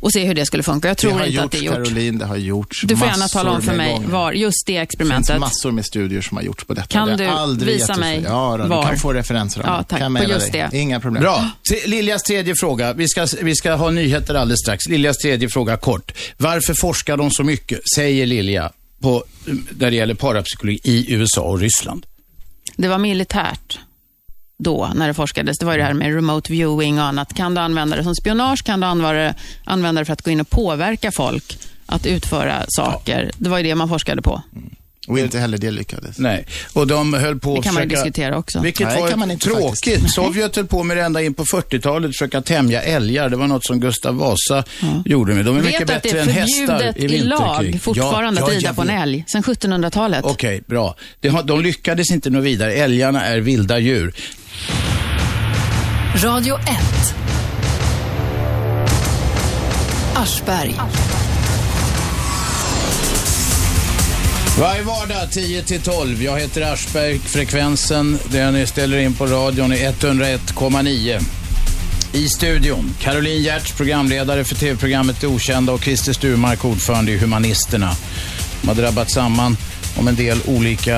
och 0.00 0.12
se 0.12 0.24
hur 0.24 0.34
det 0.34 0.46
skulle 0.46 0.62
funka. 0.62 0.88
Jag 0.88 0.96
Det 0.96 1.00
tror 1.00 1.12
har 1.12 1.26
inte 1.26 1.42
att 1.42 1.50
det 1.50 1.58
är 1.58 1.62
gjort. 1.62 1.74
Caroline, 1.74 2.18
det 2.18 2.24
har 2.24 2.36
gjorts 2.36 2.82
Du 2.84 2.96
får 2.96 3.06
gärna 3.08 3.28
tala 3.28 3.50
om 3.50 3.62
för 3.62 3.74
mig 3.74 3.92
gånger. 3.92 4.08
var 4.08 4.32
just 4.32 4.66
det 4.66 4.72
Det 4.72 4.78
experimentet. 4.78 5.26
finns 5.26 5.40
massor 5.40 5.70
med 5.70 5.84
studier 5.84 6.20
som 6.20 6.36
har 6.36 6.44
gjorts 6.44 6.64
på 6.64 6.74
detta. 6.74 6.86
Kan 6.86 7.06
Det 7.06 7.12
har 7.12 7.18
du 7.18 7.26
aldrig 7.26 7.74
visa 7.74 7.96
mig. 7.96 8.20
Ja, 8.24 8.56
då, 8.56 8.66
var? 8.66 8.82
du 8.82 8.88
kan 8.88 8.98
få 8.98 9.12
referenser 9.12 9.60
av 9.60 9.66
Ja, 9.66 9.82
tack. 9.82 9.98
Kan 9.98 10.14
På 10.14 10.22
just 10.24 10.52
dig. 10.52 10.68
det. 10.70 10.78
Inga 10.78 11.00
problem. 11.00 11.22
Bra. 11.22 11.50
Liljas 11.86 12.22
tredje 12.22 12.54
fråga. 12.54 12.92
Vi 12.92 13.08
ska, 13.08 13.26
vi 13.42 13.54
ska 13.54 13.74
ha 13.74 13.90
nyheter 13.90 14.34
alldeles 14.34 14.60
strax. 14.60 14.88
Liljas 14.88 15.16
tredje 15.18 15.48
fråga 15.48 15.76
kort. 15.76 16.12
Varför 16.36 16.74
forskar 16.74 17.16
de 17.16 17.30
så 17.30 17.42
mycket, 17.44 17.80
säger 17.96 18.26
Lilja, 18.26 18.72
på, 19.00 19.24
när 19.78 19.90
det 19.90 19.96
gäller 19.96 20.14
parapsykologi 20.14 20.80
i 20.84 21.12
USA 21.14 21.40
och 21.42 21.58
Ryssland? 21.60 22.06
Det 22.76 22.88
var 22.88 22.98
militärt 22.98 23.78
då, 24.58 24.92
när 24.94 25.08
det 25.08 25.14
forskades. 25.14 25.58
Det 25.58 25.66
var 25.66 25.72
ju 25.72 25.78
det 25.78 25.84
här 25.84 25.92
med 25.94 26.14
remote 26.14 26.52
viewing 26.52 26.98
och 26.98 27.04
annat. 27.04 27.34
Kan 27.34 27.54
du 27.54 27.60
använda 27.60 27.96
det 27.96 28.02
som 28.04 28.14
spionage? 28.14 28.64
Kan 28.64 28.80
du 28.80 28.86
använda 29.64 30.00
det, 30.00 30.04
för 30.04 30.12
att 30.12 30.22
gå 30.22 30.30
in 30.30 30.40
och 30.40 30.50
påverka 30.50 31.12
folk 31.12 31.58
att 31.86 32.06
utföra 32.06 32.64
saker? 32.68 33.30
Det 33.38 33.48
var 33.48 33.58
ju 33.58 33.64
det 33.64 33.74
man 33.74 33.88
forskade 33.88 34.22
på. 34.22 34.42
Och 35.08 35.18
inte 35.18 35.38
heller 35.38 35.58
det 35.58 35.70
lyckades. 35.70 36.18
Nej, 36.18 36.46
och 36.72 36.86
de 36.86 37.14
höll 37.14 37.38
på 37.38 37.52
Det 37.52 37.58
att 37.58 37.64
kan 37.64 37.74
man 37.74 37.82
försöka- 37.82 38.02
diskutera 38.04 38.38
också. 38.38 38.60
Vilket 38.60 38.86
Nej, 38.88 39.00
var 39.00 39.08
kan 39.10 39.18
man 39.18 39.30
inte 39.30 39.44
tråkigt. 39.46 39.66
faktiskt. 39.94 40.10
Sovjet 40.14 40.56
höll 40.56 40.66
på 40.66 40.82
med 40.82 40.96
det 40.96 41.02
ända 41.02 41.22
in 41.22 41.34
på 41.34 41.44
40-talet, 41.44 42.10
försöka 42.10 42.40
tämja 42.42 42.82
älgar. 42.82 43.28
Det 43.28 43.36
var 43.36 43.46
något 43.46 43.64
som 43.66 43.80
Gustav 43.80 44.14
Vasa 44.14 44.64
gjorde 45.04 45.34
med. 45.34 45.44
De 45.44 45.56
är 45.56 45.62
mycket 45.62 45.80
Vet 45.80 45.96
att 45.96 46.02
det 46.02 46.08
bättre 46.08 46.18
är 46.18 46.22
än 46.22 46.28
hästar 46.28 46.66
förbjudet 46.66 46.96
i 46.96 47.04
i 47.04 47.06
vinterkrig. 47.06 47.72
lag 47.74 47.80
fortfarande 47.82 48.40
Ja, 48.40 48.46
att 48.46 48.52
ja, 48.52 48.58
rida 48.58 48.68
jag 48.68 48.76
på 48.76 48.82
en 48.82 48.88
vet. 48.88 49.02
älg, 49.02 49.24
sedan 49.26 49.42
1700-talet. 49.42 50.24
Okej, 50.24 50.62
bra. 50.66 50.96
Det 51.20 51.28
har, 51.28 51.42
de 51.42 51.60
lyckades 51.60 52.10
inte 52.10 52.30
nå 52.30 52.40
vidare. 52.40 52.72
Älgarna 52.74 53.24
är 53.26 53.38
vilda 53.38 53.78
djur. 53.78 54.14
Radio 56.14 56.58
1. 56.58 57.14
Aschberg. 60.14 60.74
Varje 64.58 64.82
vardag 64.82 65.32
10 65.32 65.62
till 65.62 65.80
12. 65.80 66.22
Jag 66.22 66.40
heter 66.40 66.72
Aschberg. 66.72 67.18
Frekvensen, 67.18 68.18
där 68.28 68.52
ni 68.52 68.66
ställer 68.66 68.98
in 68.98 69.14
på 69.14 69.26
radion, 69.26 69.72
är 69.72 69.92
101,9. 69.92 71.20
I 72.12 72.28
studion, 72.28 72.94
Caroline 73.00 73.42
Giertz, 73.42 73.72
programledare 73.72 74.44
för 74.44 74.54
tv-programmet 74.54 75.20
Det 75.20 75.26
Okända 75.26 75.72
och 75.72 75.82
Christer 75.82 76.12
Sturmark, 76.12 76.64
ordförande 76.64 77.12
i 77.12 77.18
Humanisterna. 77.18 77.90
De 78.62 78.68
har 78.68 78.74
drabbat 78.74 79.10
samman 79.10 79.56
om 79.98 80.08
en 80.08 80.16
del 80.24 80.38
olika 80.56 80.96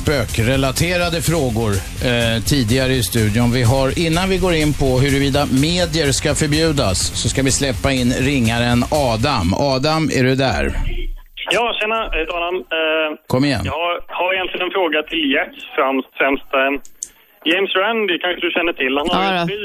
spökrelaterade 0.00 1.22
frågor 1.22 1.72
eh, 2.10 2.42
tidigare 2.52 2.92
i 2.92 3.02
studion. 3.02 3.52
Vi 3.52 3.62
har, 3.62 3.86
innan 4.06 4.28
vi 4.28 4.38
går 4.38 4.54
in 4.54 4.72
på 4.82 4.88
huruvida 5.04 5.46
medier 5.66 6.12
ska 6.12 6.34
förbjudas, 6.34 6.98
så 7.20 7.28
ska 7.28 7.42
vi 7.42 7.50
släppa 7.60 7.88
in 7.92 8.10
ringaren 8.30 8.84
Adam. 8.90 9.46
Adam, 9.72 10.02
är 10.18 10.22
du 10.24 10.34
där? 10.34 10.64
Ja, 11.56 11.64
tjena, 11.80 11.98
jag 12.12 12.18
heter 12.20 12.34
Adam. 12.40 12.56
Eh, 12.78 13.08
Kom 13.26 13.44
igen. 13.44 13.62
Jag 13.64 13.72
har, 13.72 13.94
har 14.18 14.30
egentligen 14.34 14.66
en 14.66 14.72
fråga 14.78 14.98
till 15.10 15.24
Gert 15.32 15.54
främst. 15.76 16.08
främst 16.20 16.48
eh, 16.60 16.70
James 17.50 17.72
Randi 17.82 18.14
kanske 18.24 18.40
du 18.46 18.50
känner 18.56 18.74
till. 18.82 18.92
Han 19.00 19.06
har 19.10 19.34
Ja, 19.34 19.46
ju 19.54 19.60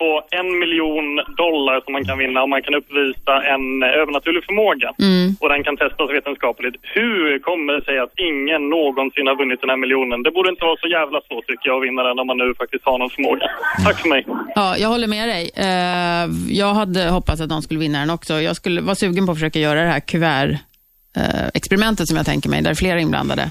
på 0.00 0.10
en 0.40 0.48
miljon 0.62 1.08
dollar 1.44 1.76
som 1.84 1.92
man 1.96 2.04
kan 2.08 2.18
vinna 2.22 2.38
om 2.44 2.50
man 2.56 2.62
kan 2.66 2.74
uppvisa 2.80 3.34
en 3.54 3.64
eh, 3.82 4.00
övernaturlig 4.02 4.42
förmåga. 4.48 4.88
Mm. 5.08 5.26
Och 5.40 5.48
den 5.52 5.62
kan 5.66 5.76
testas 5.82 6.08
vetenskapligt. 6.18 6.76
Hur 6.96 7.38
kommer 7.48 7.70
det 7.76 7.82
sig 7.88 7.96
att 8.04 8.12
ingen 8.30 8.62
någonsin 8.76 9.26
har 9.30 9.36
vunnit 9.42 9.60
den 9.60 9.70
här 9.72 9.80
miljonen? 9.84 10.18
Det 10.26 10.30
borde 10.36 10.48
inte 10.54 10.64
vara 10.70 10.78
så 10.84 10.88
jävla 10.98 11.18
svårt 11.26 11.46
tycker 11.46 11.66
jag 11.70 11.76
att 11.78 11.86
vinna 11.88 12.02
den 12.08 12.16
om 12.22 12.26
man 12.30 12.38
nu 12.42 12.48
faktiskt 12.62 12.84
har 12.90 12.96
någon 12.98 13.12
förmåga. 13.16 13.46
Tack 13.86 13.98
för 14.02 14.08
mig. 14.14 14.22
Ja, 14.58 14.68
jag 14.82 14.88
håller 14.94 15.10
med 15.16 15.26
dig. 15.34 15.44
Eh, 15.66 16.24
jag 16.62 16.72
hade 16.80 17.02
hoppats 17.16 17.40
att 17.40 17.52
de 17.54 17.62
skulle 17.62 17.80
vinna 17.80 17.98
den 18.02 18.10
också. 18.10 18.32
Jag 18.48 18.56
skulle 18.60 18.80
vara 18.80 18.98
sugen 19.02 19.26
på 19.26 19.32
att 19.32 19.38
försöka 19.38 19.58
göra 19.58 19.80
det 19.86 19.92
här 19.96 20.04
kuvert-experimentet 20.12 22.04
som 22.08 22.16
jag 22.16 22.26
tänker 22.26 22.48
mig, 22.50 22.62
där 22.62 22.74
flera 22.74 22.96
är 22.98 23.02
inblandade. 23.02 23.44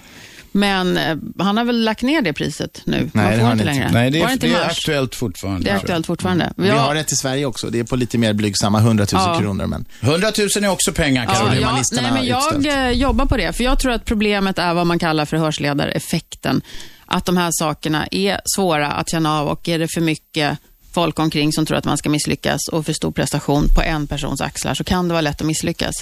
Men 0.52 0.98
eh, 0.98 1.18
han 1.40 1.58
har 1.58 1.66
väl 1.66 1.84
lagt 1.84 2.02
ner 2.02 2.22
det 2.22 2.34
priset 2.34 2.82
nu? 2.86 3.10
Man 3.14 3.26
det 3.26 3.32
får 3.32 3.38
har 3.42 3.48
han 3.48 3.52
inte 3.52 3.66
längre. 3.66 3.90
Nej, 3.94 4.12
det 4.12 4.22
är, 4.22 4.32
inte 4.32 4.48
det 4.48 4.54
är 4.54 4.66
aktuellt 4.66 5.16
fortfarande. 5.16 5.64
Det 5.64 5.70
är 5.72 5.76
aktuellt 5.76 6.06
fortfarande. 6.06 6.54
Vi 6.58 6.68
Ja. 6.68 6.76
har 6.80 6.96
ett 6.96 7.12
i 7.12 7.16
Sverige 7.16 7.46
också. 7.46 7.70
Det 7.70 7.80
är 7.80 7.84
på 7.84 7.96
lite 7.96 8.18
mer 8.18 8.34
blygsamma 8.34 8.80
100 8.80 9.06
000 9.14 9.22
Ja. 9.26 9.40
kronor. 9.40 9.66
Men 9.66 9.86
100 10.02 10.32
000 10.56 10.64
är 10.64 10.68
också 10.70 10.92
pengar, 10.94 11.24
Ja, 11.28 11.34
Caroline. 11.34 11.48
ja, 11.54 11.60
nej, 11.60 11.64
humanisterna 11.64 12.14
men 12.14 12.26
jag 12.26 12.56
utställt. 12.56 12.66
eh, 12.78 12.90
jobbar 12.90 13.26
på 13.26 13.38
det, 13.38 13.54
för 13.54 13.64
jag 13.64 13.80
tror 13.80 13.92
att 13.92 14.06
problemet 14.06 14.60
är 14.60 14.74
vad 14.74 14.88
man 14.88 15.00
kallar 15.00 15.26
för 15.26 15.38
hörsledareffekten. 15.38 16.62
Att 17.06 17.26
de 17.26 17.38
här 17.38 17.50
sakerna 17.54 18.08
är 18.12 18.42
svåra 18.56 18.92
att 18.92 19.10
känna 19.12 19.40
av 19.40 19.48
och 19.48 19.70
är 19.70 19.80
det 19.80 19.88
för 19.94 20.02
mycket 20.02 20.58
folk 20.94 21.20
omkring 21.20 21.54
som 21.54 21.66
tror 21.66 21.78
att 21.78 21.86
man 21.86 21.98
ska 21.98 22.10
misslyckas 22.10 22.68
och 22.72 22.86
för 22.86 22.94
stor 22.94 23.12
prestation 23.12 23.68
på 23.76 23.82
en 23.82 24.08
persons 24.08 24.42
axlar 24.42 24.74
så 24.74 24.84
kan 24.84 25.08
det 25.08 25.14
vara 25.14 25.22
lätt 25.22 25.42
att 25.42 25.48
misslyckas. 25.48 25.94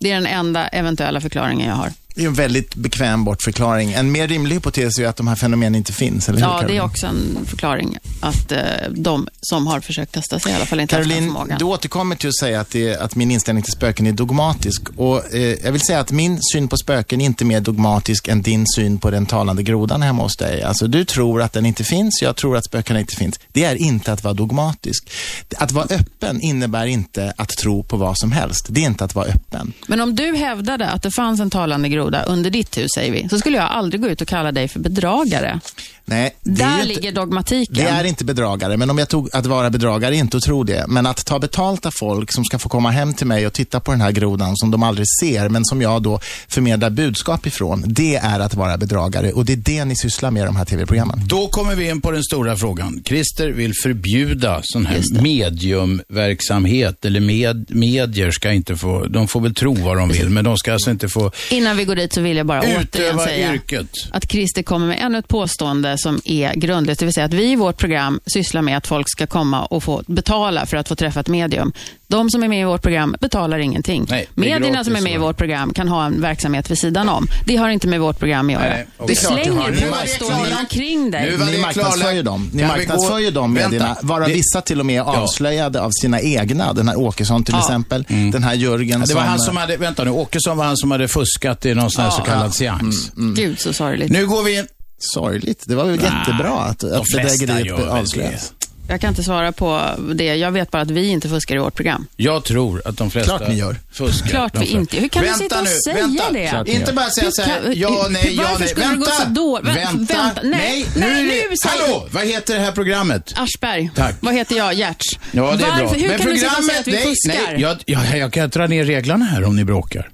Det 0.00 0.10
är 0.10 0.14
den 0.14 0.26
enda 0.26 0.68
eventuella 0.68 1.20
förklaringen 1.20 1.68
jag 1.68 1.74
har. 1.76 1.90
Det 2.20 2.24
är 2.24 2.28
en 2.28 2.34
väldigt 2.34 2.74
bekväm 2.74 3.24
bortförklaring. 3.24 3.92
En 3.92 4.12
mer 4.12 4.28
rimlig 4.28 4.54
hypotes 4.56 4.98
är 4.98 5.06
att 5.06 5.16
de 5.16 5.28
här 5.28 5.36
fenomenen 5.36 5.74
inte 5.74 5.92
finns, 5.92 6.28
eller 6.28 6.38
hur 6.38 6.46
Ja, 6.46 6.52
det 6.52 6.56
är 6.56 6.60
Caroline? 6.60 6.80
också 6.82 7.06
en 7.06 7.38
förklaring 7.46 7.98
att 8.20 8.52
eh, 8.52 8.58
de 8.90 9.28
som 9.40 9.66
har 9.66 9.80
försökt 9.80 10.12
testa 10.12 10.38
sig 10.38 10.52
i 10.52 10.54
alla 10.54 10.66
fall 10.66 10.80
inte 10.80 10.96
haft 10.96 11.08
den 11.08 11.10
Caroline, 11.16 11.32
förmågan. 11.32 11.58
du 11.58 11.64
återkommer 11.64 12.16
till 12.16 12.28
att 12.28 12.36
säga 12.38 12.60
att, 12.60 12.70
det, 12.70 12.96
att 12.96 13.16
min 13.16 13.30
inställning 13.30 13.62
till 13.64 13.72
spöken 13.72 14.06
är 14.06 14.12
dogmatisk. 14.12 14.82
Och, 14.96 15.34
eh, 15.34 15.56
jag 15.64 15.72
vill 15.72 15.80
säga 15.80 16.00
att 16.00 16.12
min 16.12 16.38
syn 16.52 16.68
på 16.68 16.76
spöken 16.76 17.20
är 17.20 17.24
inte 17.24 17.44
mer 17.44 17.60
dogmatisk 17.60 18.28
än 18.28 18.42
din 18.42 18.64
syn 18.76 18.98
på 18.98 19.10
den 19.10 19.26
talande 19.26 19.62
grodan 19.62 20.02
hemma 20.02 20.22
hos 20.22 20.36
dig. 20.36 20.62
Alltså, 20.62 20.86
du 20.86 21.04
tror 21.04 21.42
att 21.42 21.52
den 21.52 21.66
inte 21.66 21.84
finns, 21.84 22.22
jag 22.22 22.36
tror 22.36 22.56
att 22.56 22.64
spökena 22.64 23.00
inte 23.00 23.16
finns. 23.16 23.40
Det 23.52 23.64
är 23.64 23.74
inte 23.74 24.12
att 24.12 24.24
vara 24.24 24.34
dogmatisk. 24.34 25.10
Att 25.56 25.72
vara 25.72 25.86
öppen 25.90 26.40
innebär 26.40 26.86
inte 26.86 27.32
att 27.36 27.48
tro 27.48 27.82
på 27.82 27.96
vad 27.96 28.18
som 28.18 28.32
helst. 28.32 28.66
Det 28.68 28.80
är 28.80 28.86
inte 28.86 29.04
att 29.04 29.14
vara 29.14 29.26
öppen. 29.26 29.72
Men 29.86 30.00
om 30.00 30.14
du 30.14 30.36
hävdade 30.36 30.88
att 30.88 31.02
det 31.02 31.10
fanns 31.10 31.40
en 31.40 31.50
talande 31.50 31.88
groda 31.88 32.09
under 32.18 32.50
ditt 32.50 32.78
hus, 32.78 32.90
säger 32.94 33.12
vi, 33.12 33.28
så 33.28 33.38
skulle 33.38 33.56
jag 33.56 33.66
aldrig 33.70 34.02
gå 34.02 34.08
ut 34.08 34.20
och 34.20 34.28
kalla 34.28 34.52
dig 34.52 34.68
för 34.68 34.80
bedragare. 34.80 35.60
Nej, 36.04 36.36
det 36.42 36.62
är 36.62 36.78
Där 36.78 36.86
ligger 36.86 37.12
dogmatiken. 37.12 37.74
Det 37.74 37.90
är 37.90 38.04
inte 38.04 38.24
bedragare, 38.24 38.76
men 38.76 38.90
om 38.90 38.98
jag 38.98 39.08
tog 39.08 39.28
att 39.32 39.46
vara 39.46 39.70
bedragare, 39.70 40.16
inte 40.16 40.36
att 40.36 40.42
tro 40.42 40.64
det. 40.64 40.84
Men 40.88 41.06
att 41.06 41.24
ta 41.24 41.38
betalt 41.38 41.86
av 41.86 41.90
folk 41.90 42.32
som 42.32 42.44
ska 42.44 42.58
få 42.58 42.68
komma 42.68 42.90
hem 42.90 43.14
till 43.14 43.26
mig 43.26 43.46
och 43.46 43.52
titta 43.52 43.80
på 43.80 43.90
den 43.90 44.00
här 44.00 44.12
grodan 44.12 44.56
som 44.56 44.70
de 44.70 44.82
aldrig 44.82 45.06
ser, 45.20 45.48
men 45.48 45.64
som 45.64 45.82
jag 45.82 46.02
då 46.02 46.20
förmedlar 46.48 46.90
budskap 46.90 47.46
ifrån. 47.46 47.84
Det 47.86 48.16
är 48.16 48.40
att 48.40 48.54
vara 48.54 48.76
bedragare 48.76 49.32
och 49.32 49.44
det 49.44 49.52
är 49.52 49.56
det 49.56 49.84
ni 49.84 49.96
sysslar 49.96 50.30
med 50.30 50.42
i 50.42 50.46
de 50.46 50.56
här 50.56 50.64
tv-programmen. 50.64 51.20
Då 51.26 51.48
kommer 51.48 51.74
vi 51.74 51.88
in 51.90 52.00
på 52.00 52.10
den 52.10 52.22
stora 52.22 52.56
frågan. 52.56 53.02
Christer 53.04 53.48
vill 53.48 53.72
förbjuda 53.82 54.60
sån 54.62 54.86
här 54.86 55.22
mediumverksamhet, 55.22 57.04
eller 57.04 57.20
med, 57.20 57.66
medier 57.68 58.30
ska 58.30 58.52
inte 58.52 58.76
få, 58.76 59.04
de 59.04 59.28
får 59.28 59.40
väl 59.40 59.54
tro 59.54 59.74
vad 59.74 59.96
de 59.96 60.08
vill, 60.08 60.30
men 60.30 60.44
de 60.44 60.56
ska 60.56 60.72
alltså 60.72 60.90
inte 60.90 61.08
få 61.08 61.30
Innan 61.50 61.76
vi 61.76 61.84
går 61.84 61.96
dit 61.96 62.12
så 62.12 62.20
vill 62.20 62.36
jag 62.36 62.46
bara 62.46 62.60
återigen 62.60 63.18
säga 63.18 63.54
yrket. 63.54 63.90
att 64.10 64.30
Christer 64.30 64.62
kommer 64.62 64.86
med 64.86 64.98
ännu 65.00 65.18
ett 65.18 65.28
påstående 65.28 65.89
som 65.96 66.20
är 66.24 66.54
grundlöst. 66.54 67.00
Det 67.00 67.06
vill 67.06 67.14
säga 67.14 67.26
att 67.26 67.34
vi 67.34 67.52
i 67.52 67.56
vårt 67.56 67.76
program 67.76 68.20
sysslar 68.26 68.62
med 68.62 68.76
att 68.76 68.86
folk 68.86 69.10
ska 69.10 69.26
komma 69.26 69.64
och 69.64 69.82
få 69.82 70.02
betala 70.06 70.66
för 70.66 70.76
att 70.76 70.88
få 70.88 70.94
träffa 70.94 71.20
ett 71.20 71.28
medium. 71.28 71.72
De 72.06 72.30
som 72.30 72.42
är 72.42 72.48
med 72.48 72.60
i 72.60 72.64
vårt 72.64 72.82
program 72.82 73.16
betalar 73.20 73.58
ingenting. 73.58 74.06
Nej, 74.08 74.28
Medierna 74.34 74.66
gratis, 74.68 74.86
som 74.86 74.96
är 74.96 75.00
med 75.00 75.12
i 75.12 75.16
va? 75.16 75.26
vårt 75.26 75.36
program 75.36 75.74
kan 75.74 75.88
ha 75.88 76.04
en 76.06 76.20
verksamhet 76.20 76.70
vid 76.70 76.78
sidan 76.78 77.08
om. 77.08 77.26
Det 77.46 77.56
har 77.56 77.68
inte 77.68 77.88
med 77.88 78.00
vårt 78.00 78.18
program 78.18 78.46
att 78.46 78.52
göra. 78.52 78.62
Nej, 78.64 78.86
Det 78.98 79.04
är 79.04 79.08
Du 79.08 79.14
slänger 79.14 79.44
påståenden 79.44 80.18
klarlagt. 80.18 80.60
omkring 80.60 81.10
dig. 81.10 81.38
Ni 81.52 81.58
marknadsför 81.58 82.22
dem. 82.22 82.50
Ni 82.52 82.62
marknadsför 82.64 83.12
gå- 83.14 83.20
ju 83.20 83.30
de 83.30 83.54
Vänta. 83.54 83.68
medierna, 83.70 83.96
varav 84.02 84.28
Det- 84.28 84.34
vissa 84.34 84.60
till 84.60 84.80
och 84.80 84.86
med 84.86 84.94
är 84.94 84.98
Ja. 84.98 85.16
avslöjade 85.16 85.80
av 85.80 85.90
sina 86.00 86.20
egna. 86.20 86.72
Den 86.72 86.88
här 86.88 86.98
Åkesson 86.98 87.44
till 87.44 87.54
Ja. 87.54 87.60
exempel, 87.60 88.04
den 88.32 88.42
här 88.42 88.54
Jörgen 88.54 88.90
Mm. 88.90 89.00
Ja, 89.00 89.06
det 89.06 89.14
var 89.14 89.20
som... 89.22 89.28
han 89.30 89.38
som 89.38 89.56
hade, 89.56 89.76
vänta 89.76 90.04
nu, 90.04 90.10
Åkesson 90.10 90.56
var 90.56 90.64
han 90.64 90.76
som 90.76 90.90
hade 90.90 91.08
fuskat 91.08 91.66
i 91.66 91.74
någon 91.74 91.90
sån 91.90 92.04
här 92.04 92.10
Ja. 92.10 92.16
så 92.16 92.22
kallad 92.22 92.40
Mm, 92.40 92.52
seans. 92.52 93.12
Gud 93.36 93.60
så 93.60 93.72
sorgligt. 93.72 94.10
Nu 94.12 94.26
går 94.26 94.42
vi 94.42 94.58
in. 94.58 94.66
Sorgligt. 95.02 95.62
Det 95.66 95.74
var 95.74 95.84
ju 95.86 95.92
jättebra 95.92 96.52
att, 96.60 96.84
att 96.84 97.04
bedrägeriet 97.12 97.78
väl 97.78 97.88
avslöjas. 97.88 98.52
Jag 98.88 99.00
kan 99.00 99.08
inte 99.10 99.22
svara 99.22 99.52
på 99.52 99.82
det. 100.14 100.24
Jag 100.24 100.50
vet 100.52 100.70
bara 100.70 100.82
att 100.82 100.90
vi 100.90 101.08
inte 101.08 101.28
fuskar 101.28 101.54
i 101.54 101.58
vårt 101.58 101.74
program. 101.74 102.06
Jag 102.16 102.44
tror 102.44 102.82
att 102.84 102.96
de 102.96 103.10
flesta 103.10 103.38
Klart 103.38 103.48
ni 103.48 103.54
gör. 103.58 103.76
fuskar. 103.92 104.28
Klart 104.28 104.56
vi 104.60 104.66
inte 104.66 104.96
Hur 104.96 105.08
kan 105.08 105.22
vänta 105.22 105.38
du 105.38 105.42
sitta 105.44 105.58
och 105.58 105.64
nu, 105.64 105.70
säga 105.84 105.94
vänta. 105.96 106.32
det? 106.32 106.48
Klart 106.48 106.68
Inte 106.68 106.92
bara 106.92 107.10
säga 107.10 107.30
så 107.30 107.42
här, 107.42 107.72
ja, 107.76 108.06
nej, 108.10 108.34
ja, 108.36 108.42
varför 108.42 108.60
nej. 108.60 108.68
skulle 108.68 108.86
det 108.86 108.96
gå 108.96 109.04
Vänta! 109.04 109.22
så 109.24 109.28
då- 109.28 109.58
vä- 109.58 109.74
Vänta! 109.74 110.14
vänta. 110.14 110.40
Nej, 110.42 110.86
nu 110.94 111.00
nej, 111.00 111.24
det- 111.24 111.50
nu 111.50 111.56
säger- 111.62 111.82
Hallå! 111.86 112.08
Vad 112.10 112.26
heter 112.26 112.54
det 112.54 112.60
här 112.60 112.72
programmet? 112.72 113.32
Aschberg. 113.36 113.90
Tack. 113.94 114.14
Vad 114.20 114.34
heter 114.34 114.56
jag? 114.56 114.74
Gertz. 114.74 115.06
Ja, 115.32 115.42
det 115.42 115.64
är 115.64 115.68
Varför? 115.70 115.84
bra. 115.84 115.92
Hur 115.92 116.08
Men 116.08 116.18
kan 116.18 116.26
du 116.30 116.38
sitta 116.38 116.56
och 116.58 116.64
säga 116.64 116.80
att 116.80 116.88
vi 116.88 116.92
nej, 116.92 117.02
fuskar? 117.02 117.52
nej, 117.52 117.60
jag, 117.60 117.76
jag, 117.86 118.18
jag 118.18 118.32
kan 118.32 118.48
dra 118.48 118.66
ner 118.66 118.84
reglerna 118.84 119.24
här 119.24 119.44
om 119.44 119.56
ni 119.56 119.64
bråkar. 119.64 120.10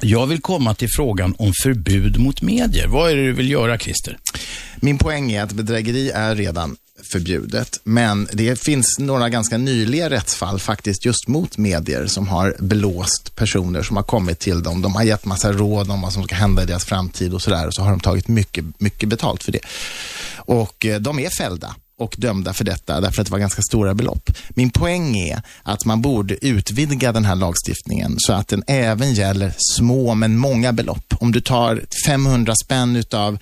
Jag 0.00 0.26
vill 0.26 0.40
komma 0.40 0.74
till 0.74 0.88
frågan 0.96 1.34
om 1.38 1.52
förbud 1.62 2.18
mot 2.18 2.42
medier. 2.42 2.86
Vad 2.86 3.10
är 3.10 3.16
det 3.16 3.22
du 3.22 3.32
vill 3.32 3.50
göra, 3.50 3.78
Christer? 3.78 4.18
Min 4.76 4.98
poäng 4.98 5.32
är 5.32 5.42
att 5.42 5.52
bedrägeri 5.52 6.10
är 6.10 6.34
redan 6.34 6.76
förbjudet, 7.12 7.80
men 7.84 8.28
det 8.32 8.60
finns 8.60 8.98
några 8.98 9.28
ganska 9.28 9.58
nyliga 9.58 10.10
rättsfall 10.10 10.60
faktiskt 10.60 11.04
just 11.04 11.28
mot 11.28 11.58
medier 11.58 12.06
som 12.06 12.28
har 12.28 12.56
blåst 12.58 13.36
personer 13.36 13.82
som 13.82 13.96
har 13.96 14.02
kommit 14.02 14.38
till 14.38 14.62
dem. 14.62 14.82
De 14.82 14.94
har 14.94 15.02
gett 15.02 15.24
massa 15.24 15.52
råd 15.52 15.90
om 15.90 16.00
vad 16.00 16.12
som 16.12 16.24
ska 16.24 16.34
hända 16.34 16.62
i 16.62 16.66
deras 16.66 16.84
framtid 16.84 17.34
och 17.34 17.42
sådär 17.42 17.66
och 17.66 17.74
så 17.74 17.82
har 17.82 17.90
de 17.90 18.00
tagit 18.00 18.28
mycket, 18.28 18.64
mycket 18.80 19.08
betalt 19.08 19.42
för 19.42 19.52
det. 19.52 19.60
Och 20.36 20.86
eh, 20.86 21.00
de 21.00 21.18
är 21.18 21.30
fällda 21.30 21.74
och 21.98 22.14
dömda 22.18 22.52
för 22.52 22.64
detta 22.64 23.00
därför 23.00 23.20
att 23.20 23.26
det 23.26 23.32
var 23.32 23.38
ganska 23.38 23.62
stora 23.62 23.94
belopp. 23.94 24.30
Min 24.48 24.70
poäng 24.70 25.16
är 25.16 25.42
att 25.62 25.84
man 25.84 26.02
borde 26.02 26.46
utvidga 26.46 27.12
den 27.12 27.24
här 27.24 27.34
lagstiftningen 27.34 28.14
så 28.18 28.32
att 28.32 28.48
den 28.48 28.62
även 28.66 29.14
gäller 29.14 29.54
små 29.76 30.14
men 30.14 30.36
många 30.36 30.72
belopp. 30.72 31.14
Om 31.20 31.32
du 31.32 31.40
tar 31.40 31.82
500 32.06 32.54
spänn 32.64 32.96
utav 32.96 33.38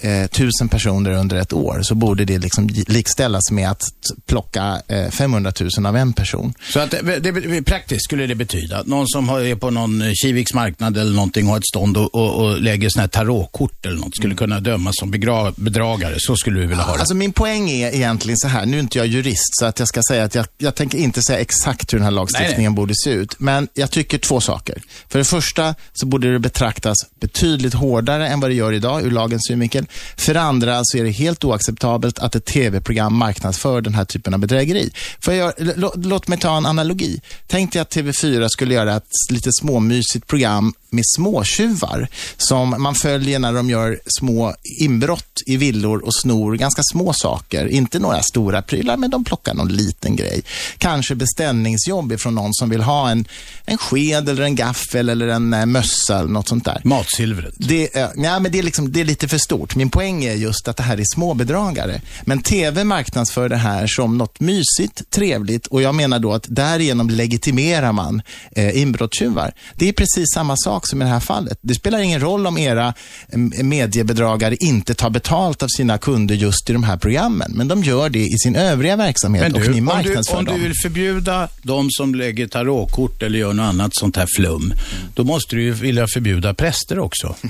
eh, 0.00 0.26
tusen 0.26 0.68
personer 0.68 1.10
under 1.12 1.36
ett 1.36 1.52
år 1.52 1.80
så 1.82 1.94
borde 1.94 2.24
det 2.24 2.38
liksom 2.38 2.68
likställas 2.68 3.50
med 3.50 3.70
att 3.70 3.82
plocka 4.26 4.82
eh, 4.88 5.10
500 5.10 5.52
000 5.78 5.86
av 5.86 5.96
en 5.96 6.12
person. 6.12 6.54
Så 6.72 6.80
att 6.80 6.90
det, 6.90 7.18
det, 7.20 7.30
det, 7.32 7.62
praktiskt 7.62 8.04
skulle 8.04 8.26
det 8.26 8.34
betyda 8.34 8.78
att 8.78 8.86
någon 8.86 9.08
som 9.08 9.28
har- 9.28 9.40
är 9.40 9.54
på 9.56 9.70
någon 9.70 10.02
eh, 10.02 10.12
Kiviks 10.12 10.54
marknad 10.54 10.96
eller 10.96 11.12
någonting 11.12 11.46
har 11.46 11.56
ett 11.58 11.66
stånd 11.66 11.96
och, 11.96 12.14
och, 12.14 12.44
och 12.44 12.60
lägger 12.60 12.88
såna 12.88 13.02
här 13.02 13.08
tarotkort 13.08 13.86
eller 13.86 13.96
något 13.96 14.16
skulle 14.16 14.34
kunna 14.34 14.60
dömas 14.60 14.94
som 15.00 15.10
begra, 15.10 15.52
bedragare. 15.56 16.14
Så 16.18 16.36
skulle 16.36 16.60
du 16.60 16.66
vilja 16.66 16.84
ha 16.84 16.92
det. 16.92 16.98
Alltså 16.98 17.14
min 17.14 17.32
poäng 17.32 17.70
är 17.70 17.94
egentligen 17.94 18.36
så 18.38 18.48
här, 18.48 18.66
nu 18.66 18.76
är 18.76 18.80
inte 18.80 18.98
jag 18.98 19.06
jurist 19.06 19.58
så 19.60 19.66
att 19.66 19.78
jag 19.78 19.88
ska 19.88 20.00
säga 20.08 20.24
att 20.24 20.34
jag, 20.34 20.46
jag 20.58 20.74
tänker 20.74 20.98
inte 20.98 21.22
säga 21.22 21.38
exakt 21.38 21.92
hur 21.92 21.98
den 21.98 22.04
här 22.04 22.10
lagstiftningen 22.10 22.56
Nej, 22.58 22.68
nej. 22.68 22.76
borde 22.76 22.94
se 23.04 23.10
ut. 23.10 23.40
Men 23.40 23.68
jag 23.74 23.90
tycker 23.90 24.18
två 24.18 24.40
saker. 24.40 24.82
För 25.08 25.18
det 25.18 25.24
första 25.24 25.74
så 25.92 26.06
borde 26.06 26.32
det 26.32 26.38
betraktas 26.38 26.96
betydligt 27.20 27.74
hårdare 27.74 28.28
än 28.28 28.40
vad 28.40 28.50
det 28.50 28.54
gör 28.54 28.72
idag 28.72 29.02
ur 29.02 29.10
lagens 29.10 29.42
synvinkel. 29.48 29.85
För 30.16 30.34
det 30.34 30.40
andra 30.40 30.80
så 30.84 30.98
är 30.98 31.04
det 31.04 31.10
helt 31.10 31.44
oacceptabelt 31.44 32.18
att 32.18 32.34
ett 32.34 32.44
tv-program 32.44 33.16
marknadsför 33.16 33.80
den 33.80 33.94
här 33.94 34.04
typen 34.04 34.34
av 34.34 34.40
bedrägeri. 34.40 34.90
För 35.20 35.32
jag, 35.32 35.52
låt 35.96 36.28
mig 36.28 36.38
ta 36.38 36.56
en 36.56 36.66
analogi. 36.66 37.20
Tänk 37.46 37.72
dig 37.72 37.82
att 37.82 37.94
TV4 37.94 38.48
skulle 38.48 38.74
göra 38.74 38.96
ett 38.96 39.10
lite 39.30 39.50
småmysigt 39.52 40.26
program 40.26 40.74
med 40.96 41.04
småtjuvar 41.06 42.08
som 42.36 42.82
man 42.82 42.94
följer 42.94 43.38
när 43.38 43.52
de 43.52 43.70
gör 43.70 44.00
små 44.18 44.54
inbrott 44.80 45.42
i 45.46 45.56
villor 45.56 46.04
och 46.04 46.14
snor 46.14 46.54
ganska 46.54 46.82
små 46.92 47.12
saker. 47.12 47.66
Inte 47.66 47.98
några 47.98 48.22
stora 48.22 48.62
prylar, 48.62 48.96
men 48.96 49.10
de 49.10 49.24
plockar 49.24 49.54
någon 49.54 49.68
liten 49.68 50.16
grej. 50.16 50.42
Kanske 50.78 51.14
beställningsjobb 51.14 52.12
ifrån 52.12 52.34
någon 52.34 52.54
som 52.54 52.70
vill 52.70 52.82
ha 52.82 53.10
en, 53.10 53.28
en 53.64 53.78
sked 53.78 54.28
eller 54.28 54.42
en 54.42 54.56
gaffel 54.56 55.08
eller 55.08 55.28
en 55.28 55.54
eh, 55.54 55.66
mössa 55.66 56.18
eller 56.18 56.30
något 56.30 56.48
sånt 56.48 56.64
där. 56.64 56.80
Matsilvret. 56.84 57.54
Det, 57.56 57.96
eh, 57.96 58.08
nej, 58.14 58.40
men 58.40 58.52
det, 58.52 58.58
är 58.58 58.62
liksom, 58.62 58.92
det 58.92 59.00
är 59.00 59.04
lite 59.04 59.28
för 59.28 59.38
stort. 59.38 59.76
Min 59.76 59.90
poäng 59.90 60.24
är 60.24 60.34
just 60.34 60.68
att 60.68 60.76
det 60.76 60.82
här 60.82 61.00
är 61.00 61.04
småbedragare. 61.14 62.00
Men 62.24 62.42
TV 62.42 62.84
marknadsför 62.84 63.48
det 63.48 63.56
här 63.56 63.86
som 63.86 64.18
något 64.18 64.40
mysigt, 64.40 65.10
trevligt 65.10 65.66
och 65.66 65.82
jag 65.82 65.94
menar 65.94 66.18
då 66.18 66.32
att 66.32 66.46
därigenom 66.48 67.10
legitimerar 67.10 67.92
man 67.92 68.22
eh, 68.52 68.82
inbrottstjuvar. 68.82 69.52
Det 69.74 69.88
är 69.88 69.92
precis 69.92 70.32
samma 70.34 70.56
sak 70.56 70.85
också 70.86 70.96
med 70.96 71.06
det 71.06 71.10
här 71.10 71.20
fallet. 71.20 71.58
Det 71.62 71.74
spelar 71.74 71.98
ingen 71.98 72.20
roll 72.20 72.46
om 72.46 72.58
era 72.58 72.94
eh, 73.28 73.64
mediebedragare 73.64 74.56
inte 74.60 74.94
tar 74.94 75.10
betalt 75.10 75.62
av 75.62 75.68
sina 75.68 75.98
kunder 75.98 76.34
just 76.34 76.70
i 76.70 76.72
de 76.72 76.84
här 76.84 76.96
programmen, 76.96 77.52
men 77.54 77.68
de 77.68 77.82
gör 77.82 78.08
det 78.08 78.18
i 78.18 78.38
sin 78.38 78.56
övriga 78.56 78.96
verksamhet 78.96 79.42
Men 79.42 79.54
och 79.54 79.60
du, 79.60 79.66
ni 79.66 79.70
om, 79.70 79.74
du, 79.74 79.80
marknadsför 79.82 80.38
om 80.38 80.44
du 80.44 80.50
dem. 80.50 80.62
vill 80.62 80.72
förbjuda 80.82 81.48
de 81.62 81.90
som 81.90 82.14
lägger 82.14 82.46
tarotkort 82.46 83.22
eller 83.22 83.38
gör 83.38 83.52
något 83.52 83.64
annat 83.64 83.90
sånt 83.94 84.16
här 84.16 84.26
flum, 84.36 84.74
då 85.14 85.24
måste 85.24 85.56
du 85.56 85.62
ju 85.62 85.72
vilja 85.72 86.06
förbjuda 86.14 86.54
präster 86.54 86.98
också. 86.98 87.34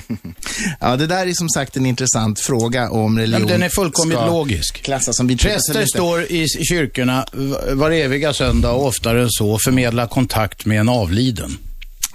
Ja, 0.79 0.95
det 0.95 1.07
där 1.07 1.27
är 1.27 1.33
som 1.33 1.49
sagt 1.49 1.77
en 1.77 1.85
intressant 1.85 2.39
fråga 2.39 2.89
om 2.89 3.19
religion 3.19 3.47
Ja, 3.47 3.53
den 3.53 3.63
är 3.63 3.69
fullkomligt 3.69 4.19
logisk. 4.19 4.81
klassas 4.81 5.17
som 5.17 5.27
Präster 5.27 5.85
står 5.85 6.23
i 6.23 6.47
kyrkorna 6.69 7.25
var 7.73 7.91
eviga 7.91 8.33
söndag 8.33 8.71
och 8.71 8.85
oftare 8.85 9.21
än 9.21 9.29
så 9.29 9.51
och 9.51 9.61
förmedlar 9.61 10.07
kontakt 10.07 10.65
med 10.65 10.79
en 10.79 10.89
avliden. 10.89 11.57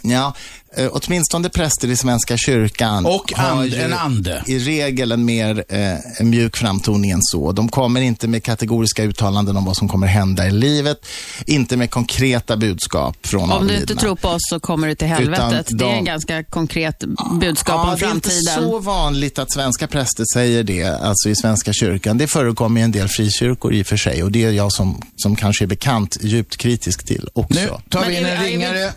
Ja, 0.05 0.35
eh, 0.77 0.89
åtminstone 0.93 1.49
präster 1.49 1.89
i 1.89 1.97
Svenska 1.97 2.37
kyrkan 2.37 3.07
Och 3.07 3.33
har 3.37 3.51
and- 3.51 3.73
ju 3.73 3.81
en 3.81 3.93
ande. 3.93 4.43
i 4.47 4.59
regel 4.59 5.13
en 5.13 5.25
mer 5.25 5.65
eh, 5.69 5.95
en 6.21 6.31
mjuk 6.31 6.57
framtoning 6.57 7.11
än 7.11 7.19
så. 7.23 7.53
De 7.53 7.69
kommer 7.69 8.01
inte 8.01 8.29
med 8.29 8.45
kategoriska 8.45 9.03
uttalanden 9.03 9.57
om 9.57 9.65
vad 9.65 9.77
som 9.77 9.89
kommer 9.89 10.07
hända 10.07 10.47
i 10.47 10.51
livet, 10.51 11.07
inte 11.47 11.77
med 11.77 11.91
konkreta 11.91 12.57
budskap 12.57 13.17
från 13.27 13.43
Om 13.43 13.49
du 13.49 13.55
avlidna. 13.55 13.81
inte 13.81 13.95
tror 13.97 14.17
på 14.17 14.29
oss 14.29 14.41
så 14.51 14.61
kommer 14.61 14.89
du 14.89 14.95
till 14.95 15.09
helvetet. 15.09 15.67
Utan 15.71 15.79
Det 15.79 15.85
är 15.85 15.89
de- 15.89 15.99
en 15.99 16.05
ganska 16.05 16.45
konkret 16.45 17.05
budskap 17.41 17.75
Ja, 17.75 17.93
om 17.93 17.99
det 17.99 18.07
är 18.07 18.11
inte 18.15 18.29
framtiden. 18.31 18.71
så 18.71 18.79
vanligt 18.79 19.39
att 19.39 19.53
svenska 19.53 19.87
präster 19.87 20.25
säger 20.35 20.63
det, 20.65 20.85
alltså 20.85 21.29
i 21.29 21.37
Svenska 21.37 21.73
kyrkan. 21.73 22.19
Det 22.19 22.27
förekommer 22.27 22.81
i 22.81 22.85
en 22.85 22.93
del 22.93 23.09
frikyrkor 23.09 23.73
i 23.75 23.83
och 23.83 23.87
för 23.87 23.97
sig 23.97 24.23
och 24.23 24.33
det 24.33 24.45
är 24.45 24.51
jag 24.51 24.73
som, 24.73 25.03
som 25.17 25.37
kanske 25.37 25.65
är 25.65 25.67
bekant 25.67 26.17
djupt 26.21 26.57
kritisk 26.57 27.05
till 27.07 27.29
också. 27.33 27.61
Nu 27.61 27.69
tar 27.89 28.05
vi 28.05 28.19
in 28.19 28.27
en 28.27 28.43
ringare. 28.45 28.93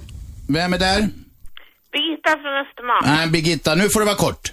Vem 0.47 0.73
är 0.73 0.77
där? 0.77 0.99
Birgitta 1.91 2.31
från 2.41 2.55
Östermalm. 2.65 3.03
Nej, 3.05 3.27
Birgitta, 3.27 3.75
nu 3.75 3.89
får 3.89 3.99
det 3.99 4.05
vara 4.05 4.15
kort. 4.27 4.51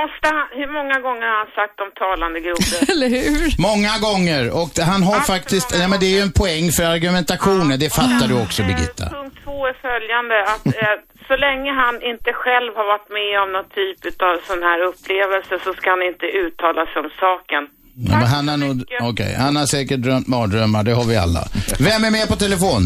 Måste 0.00 0.26
han, 0.36 0.46
hur 0.60 0.70
många 0.78 0.96
gånger 1.06 1.26
har 1.32 1.38
han 1.44 1.52
sagt 1.60 1.76
om 1.84 1.90
talande 2.02 2.40
grodor? 2.46 2.80
Eller 2.92 3.08
hur? 3.16 3.60
Många 3.68 3.92
gånger. 4.06 4.42
Och 4.60 4.70
det- 4.74 4.82
han 4.92 5.02
har 5.02 5.20
faktiskt, 5.34 5.68
ja 5.80 5.88
men 5.88 6.00
det 6.00 6.06
är 6.06 6.16
ju 6.18 6.22
en 6.28 6.32
poäng 6.42 6.66
för 6.76 6.84
argumentationen, 6.96 7.78
det 7.84 7.90
fattar 8.00 8.26
du 8.28 8.34
också 8.44 8.62
Birgitta. 8.62 9.06
Punkt 9.18 9.36
två 9.44 9.66
är 9.66 9.76
följande, 9.88 10.36
att 10.54 10.66
eh, 10.66 10.96
så 11.28 11.36
länge 11.46 11.70
han 11.82 11.94
inte 12.12 12.30
själv 12.42 12.70
har 12.78 12.86
varit 12.94 13.08
med 13.18 13.32
om 13.42 13.48
någon 13.56 13.68
typ 13.80 14.00
av 14.28 14.34
sån 14.48 14.62
här 14.68 14.78
upplevelse 14.90 15.52
så 15.64 15.70
ska 15.78 15.86
han 15.90 16.02
inte 16.10 16.26
uttala 16.44 16.82
sig 16.86 16.96
om 17.04 17.10
saken. 17.24 17.62
Ja, 18.08 18.16
men 18.18 18.26
han 18.36 18.48
har 18.48 18.56
nog, 18.56 18.76
okej, 19.00 19.34
han 19.38 19.56
har 19.56 19.66
säkert 19.66 20.00
drömt 20.00 20.26
mardrömmar, 20.28 20.82
det 20.82 20.92
har 20.92 21.04
vi 21.04 21.16
alla. 21.16 21.42
Vem 21.78 22.04
är 22.04 22.10
med 22.10 22.28
på 22.28 22.36
telefon? 22.36 22.82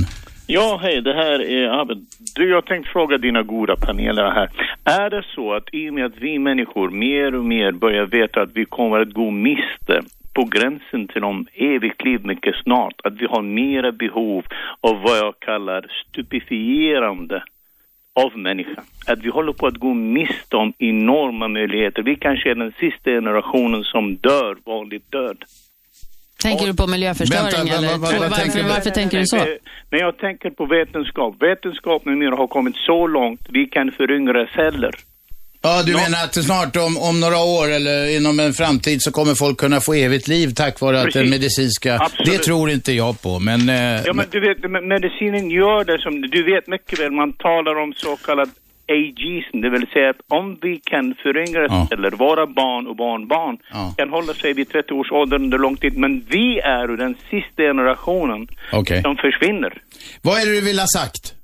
Ja, 0.47 0.79
hej, 0.83 1.03
det 1.03 1.15
här 1.15 1.43
är 1.43 1.81
Abed. 1.81 2.07
Du, 2.35 2.51
jag 2.51 2.67
tänkte 2.67 2.93
fråga 2.93 3.19
dina 3.19 3.43
goda 3.43 3.77
paneler 3.77 4.31
här. 4.31 4.51
Är 4.85 5.11
det 5.11 5.25
så 5.35 5.53
att 5.53 5.69
i 5.73 5.91
och 5.91 5.95
med 5.95 6.07
att 6.07 6.17
vi 6.17 6.39
människor 6.39 6.91
mer 6.91 7.35
och 7.35 7.45
mer 7.45 7.73
börjar 7.73 8.07
veta 8.07 8.43
att 8.43 8.51
vi 8.55 8.65
kommer 8.65 9.01
att 9.01 9.13
gå 9.13 9.31
miste 9.31 10.03
på 10.35 10.45
gränsen 10.45 11.09
till 11.09 11.25
om 11.25 11.47
evigt 11.55 12.05
liv 12.05 12.27
mycket 12.27 12.55
snart, 12.63 13.01
att 13.05 13.15
vi 13.15 13.27
har 13.27 13.43
mera 13.43 13.93
behov 13.93 14.45
av 14.81 15.03
vad 15.03 15.19
jag 15.19 15.35
kallar 15.39 15.87
stupifierande 16.09 17.43
av 18.15 18.39
människan. 18.39 18.85
Att 19.07 19.19
vi 19.19 19.29
håller 19.29 19.53
på 19.53 19.67
att 19.67 19.77
gå 19.77 19.95
miste 19.95 20.57
om 20.57 20.73
enorma 20.79 21.49
möjligheter. 21.49 22.03
Vi 22.03 22.17
kanske 22.17 22.51
är 22.51 22.55
den 22.55 22.73
sista 22.81 23.11
generationen 23.11 23.85
som 23.85 24.17
dör 24.17 24.57
vanligt 24.65 25.13
död. 25.13 25.45
Tänker 26.49 26.67
du 26.67 26.75
på 26.75 26.87
miljöförstöring 26.87 27.45
Vänta, 27.45 27.77
eller? 27.79 27.89
vad- 27.89 28.01
vad- 28.01 28.21
varför, 28.21 28.37
tänker 28.43 28.63
du? 28.63 28.69
varför 28.69 28.91
tänker 28.91 29.19
du 29.19 29.27
så? 29.27 29.37
Men 29.91 30.01
jag 30.01 30.19
tänker 30.19 30.51
på 30.51 30.67
vetenskap. 30.67 31.33
Vetenskap 31.43 32.05
numera 32.05 32.35
har 32.37 32.47
kommit 32.47 32.77
så 32.77 33.07
långt 33.07 33.41
vi 33.49 33.67
kan 33.67 33.91
föryngra 33.97 34.47
celler. 34.47 34.91
Ja, 35.67 35.83
du 35.87 35.93
menar 35.95 36.25
att 36.25 36.35
snart 36.45 36.77
om, 36.77 36.99
om 36.99 37.21
några 37.21 37.39
år 37.39 37.71
eller 37.71 38.17
inom 38.17 38.41
en 38.41 38.53
framtid 38.53 39.03
så 39.03 39.11
kommer 39.13 39.35
folk 39.35 39.59
kunna 39.59 39.81
få 39.81 39.95
evigt 39.95 40.29
liv 40.29 40.49
tack 40.57 40.81
vare 40.81 40.97
att 40.99 41.03
den 41.05 41.13
Precis. 41.13 41.31
medicinska... 41.31 41.95
Absolut. 42.01 42.33
Det 42.33 42.39
tror 42.39 42.71
inte 42.71 42.93
jag 42.93 43.23
på, 43.23 43.39
men... 43.39 43.69
Eh, 43.69 44.03
Ja, 44.07 44.13
men 44.13 44.27
du 44.31 44.41
vet, 44.41 44.59
me- 44.59 44.87
medicinen 44.95 45.51
gör 45.51 45.85
det 45.85 45.99
som, 46.03 46.21
du 46.21 46.43
vet 46.55 46.67
mycket 46.69 46.99
väl, 47.01 47.11
man 47.13 47.33
talar 47.33 47.75
om 47.83 47.93
så 47.97 48.17
kallad 48.17 48.51
ageism, 48.89 49.61
det 49.61 49.71
vill 49.71 49.87
säga 49.87 50.11
att 50.11 50.21
om 50.29 50.59
vi 50.63 50.77
kan 50.77 51.15
föryngra 51.23 51.87
celler, 51.87 52.11
våra 52.11 52.47
barn 52.47 52.87
och 52.87 52.97
barnbarn 52.97 53.59
kan 53.97 54.11
hålla 54.11 54.35
sig 54.35 54.53
vid 54.53 54.69
30 54.69 54.95
års 54.95 55.13
ålder 55.13 55.37
under 55.37 55.59
lång 55.59 55.77
tid, 55.77 55.99
men 55.99 56.21
vi 56.29 56.59
är 56.59 56.89
den 56.97 57.15
sista 57.31 57.63
generationen 57.63 58.49
Okej. 58.73 59.03
som 59.03 59.17
försvinner. 59.17 59.83
Vad 60.23 60.41
är 60.41 60.47
det 60.47 60.53
du 60.53 60.65
vill 60.65 60.79
ha 60.79 60.87
sagt? 60.87 61.35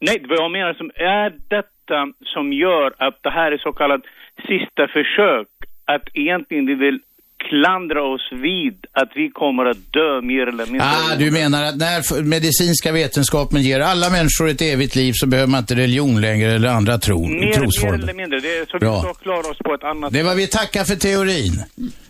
Nej, 0.00 0.24
vad 0.28 0.38
jag 0.38 0.50
menar 0.50 0.74
som 0.74 0.90
är 0.94 1.30
detta 1.48 1.98
som 2.24 2.52
gör 2.52 2.94
att 2.98 3.22
det 3.22 3.30
här 3.30 3.52
är 3.52 3.58
så 3.58 3.72
kallat 3.72 4.00
sista 4.46 4.88
försök, 4.88 5.48
att 5.84 6.02
egentligen 6.14 6.66
vi 6.66 6.74
vill 6.74 7.00
klandra 7.48 8.02
oss 8.02 8.28
vid 8.32 8.86
att 8.92 9.10
vi 9.14 9.30
kommer 9.30 9.64
att 9.66 9.92
dö 9.92 10.20
mer 10.20 10.46
eller 10.46 10.66
mindre. 10.66 10.86
Ah, 10.86 11.16
du 11.18 11.30
menar 11.30 11.64
att 11.64 11.76
när 11.76 12.22
medicinska 12.22 12.92
vetenskapen 12.92 13.62
ger 13.62 13.80
alla 13.80 14.10
människor 14.10 14.48
ett 14.48 14.62
evigt 14.62 14.94
liv 14.96 15.12
så 15.14 15.26
behöver 15.26 15.50
man 15.50 15.60
inte 15.60 15.74
religion 15.74 16.20
längre 16.20 16.52
eller 16.54 16.68
andra 16.68 16.98
tro, 16.98 17.26
mer, 17.26 17.40
mer 17.40 17.52
trosformer. 17.52 17.98
eller 17.98 18.14
mindre, 18.14 18.40
det 18.40 18.58
är 18.58 18.66
så 18.66 18.78
Bra. 18.78 18.94
vi 18.94 19.00
ska 19.00 19.14
klara 19.14 19.50
oss 19.50 19.58
på 19.58 19.74
ett 19.74 19.84
annat 19.84 20.12
Det 20.12 20.22
var 20.22 20.34
vi 20.34 20.46
tackar 20.46 20.84
för 20.84 20.96
teorin. 20.96 21.64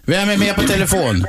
Vem 0.07 0.29
är 0.29 0.39
med 0.39 0.55
på 0.55 0.63
telefon? 0.63 1.25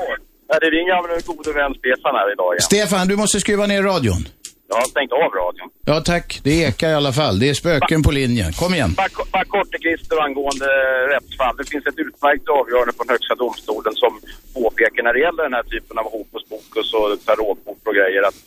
Ja, 0.47 0.59
det 0.59 0.65
är 0.67 0.71
din 0.71 0.87
gamla 0.87 1.13
gode 1.25 1.53
vän 1.59 1.73
Stefan 1.79 2.15
här 2.15 2.31
idag 2.33 2.53
igen. 2.53 2.61
Stefan, 2.61 3.07
du 3.07 3.15
måste 3.15 3.39
skruva 3.39 3.65
ner 3.65 3.83
radion. 3.83 4.25
Jag 4.69 4.75
har 4.75 4.89
stängt 4.95 5.11
av 5.11 5.31
radion. 5.41 5.69
Ja, 5.85 6.01
tack. 6.01 6.39
Det 6.43 6.53
ekar 6.67 6.89
i 6.89 6.93
alla 6.93 7.13
fall. 7.19 7.39
Det 7.39 7.49
är 7.49 7.53
spöken 7.53 8.03
på 8.03 8.11
linjen. 8.11 8.51
Kom 8.61 8.73
igen. 8.73 8.91
Bara, 8.97 9.25
bara 9.31 9.45
kort 9.45 9.69
till 9.71 9.79
Christer 9.85 10.17
angående 10.27 10.69
rättsfall. 11.13 11.55
Det 11.57 11.69
finns 11.69 11.85
ett 11.91 11.99
utmärkt 12.07 12.49
avgörande 12.59 12.93
från 12.97 13.09
Högsta 13.09 13.35
domstolen 13.35 13.93
som 14.03 14.11
påpekar 14.53 15.03
när 15.03 15.13
det 15.13 15.19
gäller 15.19 15.43
den 15.43 15.53
här 15.53 15.63
typen 15.63 15.97
av 16.01 16.05
hokus 16.15 16.43
pokus 16.49 16.93
och 16.93 17.25
tarotkort 17.25 17.87
och 17.87 17.95
grejer 17.99 18.23
att 18.29 18.39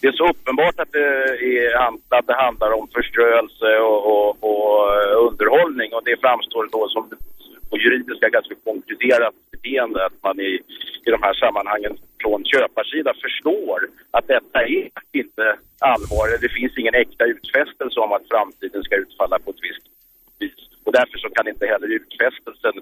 det 0.00 0.06
är 0.06 0.12
så 0.12 0.28
uppenbart 0.28 0.80
att 0.80 0.92
det, 0.92 1.08
är, 1.62 1.76
att 2.18 2.26
det 2.26 2.36
handlar 2.44 2.70
om 2.78 2.88
förströelse 2.96 3.70
och, 3.90 4.00
och, 4.12 4.28
och 4.48 4.68
eh, 4.96 5.14
underhållning 5.28 5.90
och 5.94 6.04
det 6.04 6.20
framstår 6.20 6.68
då 6.72 6.88
som 6.88 7.02
på 7.70 7.76
juridiska 7.78 8.28
ganska 8.28 8.54
komplicerat 8.64 9.34
beteende 9.52 10.06
att 10.06 10.18
man 10.22 10.40
i, 10.40 10.52
i 11.06 11.10
de 11.14 11.22
här 11.22 11.34
sammanhangen 11.34 11.92
från 12.26 12.42
köparsida 12.54 13.10
förstår 13.24 13.78
att 14.16 14.26
detta 14.34 14.58
är 14.76 14.82
inte 15.22 15.46
allvar. 15.92 16.26
Det 16.44 16.52
finns 16.58 16.74
ingen 16.80 16.94
äkta 17.04 17.24
utfästelse 17.34 17.98
om 18.04 18.12
att 18.16 18.26
framtiden 18.32 18.82
ska 18.86 18.94
utfalla 19.04 19.36
på 19.44 19.48
ett 19.54 19.62
visst 19.66 19.86
vis. 20.40 20.60
Och 20.86 20.92
därför 20.98 21.16
så 21.24 21.28
kan 21.36 21.46
inte 21.52 21.66
heller 21.72 21.88
utfästelsen 22.00 22.74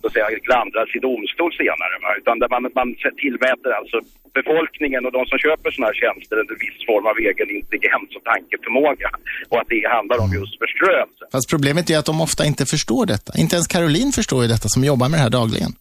så 0.00 0.04
att 0.06 0.14
säga, 0.16 0.28
klandras 0.48 0.90
i 0.98 1.00
domstol 1.08 1.52
senare. 1.62 1.94
va? 2.04 2.10
Utan 2.20 2.34
där 2.42 2.50
man, 2.54 2.62
man 2.80 2.88
tillmäter 3.24 3.70
alltså 3.78 3.96
befolkningen 4.38 5.00
och 5.06 5.12
de 5.18 5.22
som 5.30 5.38
köper 5.46 5.68
sådana 5.70 5.88
här 5.90 5.98
tjänster 6.02 6.34
en 6.42 6.48
viss 6.66 6.80
form 6.90 7.06
av 7.10 7.16
egen 7.28 7.48
intelligens 7.58 8.10
och 8.16 8.24
tankeförmåga. 8.32 9.10
Och 9.50 9.58
att 9.60 9.70
det 9.74 9.82
handlar 9.96 10.18
om 10.24 10.30
just 10.38 10.54
förströelse. 10.62 11.22
Fast 11.34 11.48
problemet 11.54 11.84
är 11.92 11.98
att 11.98 12.10
de 12.12 12.16
ofta 12.28 12.42
inte 12.50 12.64
förstår 12.74 13.02
detta. 13.14 13.30
Inte 13.42 13.54
ens 13.56 13.68
Caroline 13.74 14.12
förstår 14.18 14.40
ju 14.44 14.48
detta 14.54 14.68
som 14.74 14.80
jobbar 14.90 15.06
med 15.08 15.16
det 15.18 15.24
här 15.26 15.36
dagligen. 15.40 15.72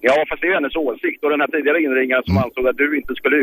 Ja, 0.00 0.24
fast 0.28 0.40
det 0.40 0.46
är 0.46 0.48
ju 0.48 0.54
hennes 0.54 0.76
åsikt. 0.76 1.24
Och 1.24 1.30
den 1.30 1.40
här 1.40 1.50
tidigare 1.54 1.82
inringaren 1.82 2.24
som 2.26 2.38
ansåg 2.44 2.68
att 2.68 2.76
du 2.76 2.96
inte 3.00 3.14
skulle 3.14 3.36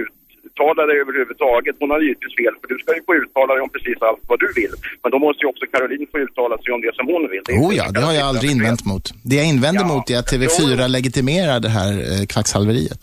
uttala 0.47 0.85
dig 0.89 0.97
överhuvudtaget, 1.03 1.75
hon 1.79 1.89
har 1.93 1.99
givetvis 2.05 2.35
fel. 2.41 2.53
För 2.61 2.67
du 2.73 2.77
ska 2.81 2.89
ju 2.95 3.03
få 3.09 3.15
uttala 3.23 3.53
dig 3.53 3.61
om 3.65 3.69
precis 3.75 3.97
allt 4.07 4.23
vad 4.31 4.39
du 4.39 4.49
vill. 4.61 4.73
Men 5.03 5.11
då 5.11 5.19
måste 5.25 5.41
ju 5.43 5.47
också 5.53 5.65
Caroline 5.73 6.07
få 6.11 6.19
uttala 6.19 6.55
sig 6.57 6.73
om 6.75 6.81
det 6.85 6.93
som 6.95 7.05
hon 7.11 7.21
vill. 7.33 7.43
Oh 7.65 7.71
ja, 7.79 7.85
det 7.95 8.01
har 8.07 8.13
jag 8.19 8.25
aldrig 8.31 8.51
invänt 8.51 8.85
mot. 8.91 9.05
Det 9.29 9.35
jag 9.41 9.47
invänder 9.53 9.85
mot 9.93 10.05
är 10.09 10.17
att 10.21 10.29
TV4 10.33 10.87
legitimerar 10.87 11.59
det 11.65 11.73
här 11.79 11.91
eh, 12.11 12.25
kvacksalveriet. 12.33 13.01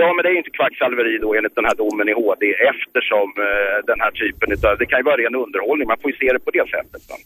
Ja, 0.00 0.06
men 0.14 0.22
det 0.24 0.30
är 0.34 0.38
inte 0.42 0.54
kvacksalveri 0.58 1.18
då 1.24 1.34
enligt 1.38 1.56
den 1.60 1.66
här 1.68 1.76
domen 1.82 2.08
i 2.12 2.14
HD 2.22 2.44
eftersom 2.72 3.28
eh, 3.46 3.76
den 3.90 3.98
här 4.04 4.12
typen 4.22 4.52
utav, 4.56 4.78
det 4.78 4.86
kan 4.90 4.98
ju 5.00 5.04
vara 5.10 5.16
ren 5.22 5.34
underhållning, 5.44 5.86
man 5.92 6.00
får 6.02 6.10
ju 6.10 6.16
se 6.16 6.28
det 6.32 6.42
på 6.48 6.50
det 6.58 6.66
sättet. 6.74 7.02
Va? 7.10 7.16